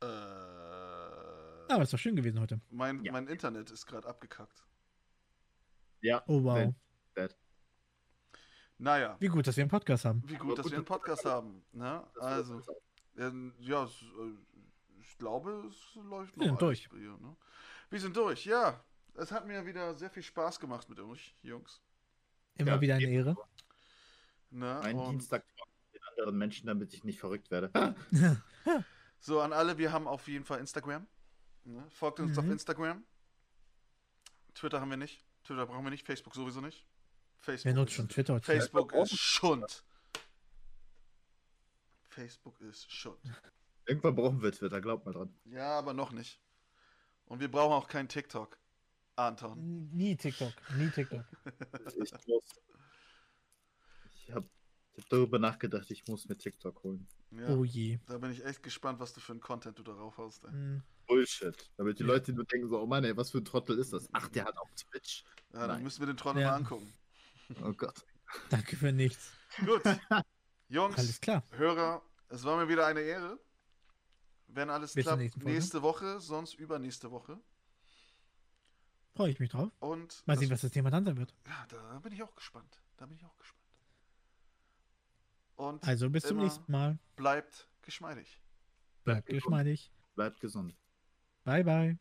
Äh, 0.02 1.74
Aber 1.74 1.84
ist 1.84 1.94
doch 1.94 1.98
schön 2.00 2.16
gewesen 2.16 2.40
heute. 2.40 2.60
mein, 2.70 3.04
Ja. 3.04 3.12
mein 3.12 3.28
Internet 3.28 3.72
ist 3.72 3.86
gerade 3.86 4.08
abgekackt. 4.08 4.64
Ja. 6.02 6.24
Oh 6.28 6.44
wow. 6.44 6.56
Wenn- 6.58 6.76
Naja, 8.78 9.16
Wie 9.20 9.28
gut, 9.28 9.46
dass 9.46 9.56
wir 9.58 9.62
einen 9.64 9.70
Podcast 9.70 10.06
haben. 10.06 10.24
wie 10.26 10.34
gut, 10.38 10.58
dass 10.58 10.66
wir 10.72 10.78
einen 10.78 10.86
Podcast 10.86 11.24
haben. 11.24 11.64
Ne? 11.72 12.04
Also, 12.20 12.64
ähm, 13.16 13.54
ja, 13.60 13.84
es, 13.84 13.92
äh, 14.02 14.51
ich 15.02 15.18
glaube, 15.18 15.66
es 15.70 15.96
läuft 15.96 16.36
noch 16.38 16.44
Wir 16.46 16.50
sind 16.52 16.64
alles 16.64 16.80
durch. 16.82 16.90
Hier, 16.92 17.18
ne? 17.18 17.36
Wir 17.90 18.00
sind 18.00 18.16
durch, 18.16 18.46
ja. 18.46 18.84
Es 19.16 19.32
hat 19.32 19.46
mir 19.46 19.66
wieder 19.66 19.94
sehr 19.96 20.10
viel 20.10 20.24
Spaß 20.24 20.60
gemacht 20.60 20.88
mit 20.90 21.00
euch, 21.00 21.36
Jungs. 21.44 21.82
Immer 22.56 22.72
Ja, 22.72 22.82
wieder 22.82 22.96
eine. 22.96 23.08
Ehre. 23.10 23.36
Ne? 24.50 24.80
Ein 24.82 24.98
Dienstag 24.98 25.46
mit 25.94 26.02
anderen 26.10 26.38
Menschen, 26.38 26.68
damit 26.68 26.94
ich 26.94 27.04
nicht 27.04 27.20
verrückt 27.20 27.52
werde. 27.52 27.96
So, 29.24 29.40
an 29.40 29.54
alle, 29.54 29.78
wir 29.78 29.92
haben 29.92 30.08
auf 30.08 30.28
jeden 30.28 30.46
Fall 30.46 30.60
Instagram. 30.60 31.06
Ne? 31.64 31.86
Folgt 31.92 32.20
uns 32.20 32.36
auf 32.40 32.46
Mhm. 32.46 32.54
Instagram. 32.54 33.06
Twitter 34.56 34.82
haben 34.82 34.90
wir 34.90 34.98
nicht. 34.98 35.24
Twitter 35.44 35.68
brauchen 35.68 35.84
wir 35.84 35.92
nicht. 35.92 36.06
Facebook 36.08 36.34
sowieso 36.34 36.60
nicht. 36.60 36.88
Facebook, 37.40 37.66
Wer 37.66 37.74
nutzt 37.76 37.92
ist, 37.92 37.96
schon 37.98 38.10
Twitter? 38.10 38.42
Facebook 38.42 38.92
ist 38.94 39.16
Schund. 39.16 39.84
Facebook 42.10 42.60
ist 42.62 42.92
Schund. 42.92 43.20
Irgendwann 43.92 44.16
brauchen 44.16 44.42
wir 44.42 44.54
Twitter, 44.54 44.80
glaubt 44.80 45.06
mal 45.06 45.12
dran. 45.12 45.34
Ja, 45.44 45.78
aber 45.78 45.94
noch 45.94 46.14
nicht. 46.14 46.40
Und 47.26 47.42
wir 47.42 47.52
brauchen 47.52 47.74
auch 47.74 47.90
keinen 47.90 48.08
TikTok. 48.08 48.58
Anton. 49.18 49.90
Nie 49.92 50.16
TikTok. 50.16 50.54
Nie 50.78 50.90
TikTok. 50.90 51.26
Ich 52.02 52.12
muss. 52.28 52.44
Ich 54.16 54.32
habe 54.32 54.48
ich 54.94 55.04
hab 55.04 55.10
darüber 55.10 55.40
nachgedacht, 55.40 55.92
ich 55.92 56.08
muss 56.08 56.30
mir 56.30 56.38
TikTok 56.38 56.82
holen. 56.84 57.06
Ja, 57.32 57.50
Oh 57.50 57.66
je. 57.66 58.00
Da 58.08 58.18
bin 58.18 58.32
ich 58.32 58.46
echt 58.46 58.64
gespannt, 58.64 59.02
was 59.02 59.12
du 59.12 59.20
für 59.20 59.34
einen 59.34 59.42
Content 59.42 59.78
du 59.78 59.84
darauf 59.84 60.18
hast. 60.18 60.46
Ey. 60.46 60.52
Hm. 60.52 60.84
Bullshit. 61.06 61.70
Damit 61.76 62.00
die 62.00 62.04
Leute 62.04 62.32
nur 62.32 62.46
denken 62.46 62.70
so, 62.70 62.80
oh 62.80 62.86
Mann, 62.86 63.04
ey, 63.04 63.18
was 63.18 63.32
für 63.32 63.40
ein 63.40 63.46
Trottel 63.46 63.78
ist 63.78 63.92
das? 63.92 64.08
Ach, 64.14 64.30
der 64.30 64.46
hat 64.46 64.58
auch 64.58 64.70
Twitch. 64.78 65.26
Ja, 65.52 65.60
dann 65.60 65.68
Nein. 65.68 65.84
müssen 65.84 66.00
wir 66.00 66.08
den 66.08 66.16
Trottel 66.16 66.42
Ja. 66.44 66.52
mal 66.52 66.56
angucken. 66.56 66.94
Oh 67.62 67.74
Gott. 67.74 68.06
Danke 68.50 68.78
für 68.78 68.94
nichts. 68.94 69.34
Gut. 69.66 69.82
Jungs, 70.70 70.98
Alles 70.98 71.20
klar. 71.20 71.44
Hörer, 71.52 72.02
es 72.30 72.46
war 72.46 72.56
mir 72.56 72.70
wieder 72.70 72.86
eine 72.88 73.02
Ehre. 73.02 73.38
Wenn 74.54 74.70
alles 74.70 74.94
Bis 74.94 75.06
klappt, 75.06 75.38
nächste 75.44 75.82
Woche, 75.82 76.20
sonst 76.20 76.54
übernächste 76.56 77.12
Woche. 77.12 77.40
Freue 79.16 79.32
ich 79.32 79.40
mich 79.40 79.50
drauf. 79.50 79.72
Und 79.80 80.26
Mal 80.26 80.38
sehen, 80.38 80.50
was 80.50 80.62
das 80.62 80.72
Thema 80.72 80.90
dann 80.90 81.06
sein 81.06 81.18
wird. 81.18 81.34
ja, 81.48 81.66
da 81.70 82.00
bin 82.00 82.12
ich 82.14 82.24
auch 82.24 82.36
gespannt. 82.36 82.82
Da 82.98 83.06
bin 83.06 83.18
ich 83.18 83.26
auch 83.26 83.38
gespannt. 83.38 83.62
Und 85.56 85.88
Also 85.88 86.10
bis 86.10 86.24
zum 86.24 86.38
nächsten 86.38 86.72
Mal. 86.72 86.98
bleibt 87.16 87.70
geschmeidig. 87.82 88.42
Bleibt 89.04 89.28
gesund. 89.28 89.44
geschmeidig. 89.44 89.92
Bleibt 90.16 90.40
gesund. 90.40 90.76
Bye, 91.44 91.64
bye. 91.64 91.98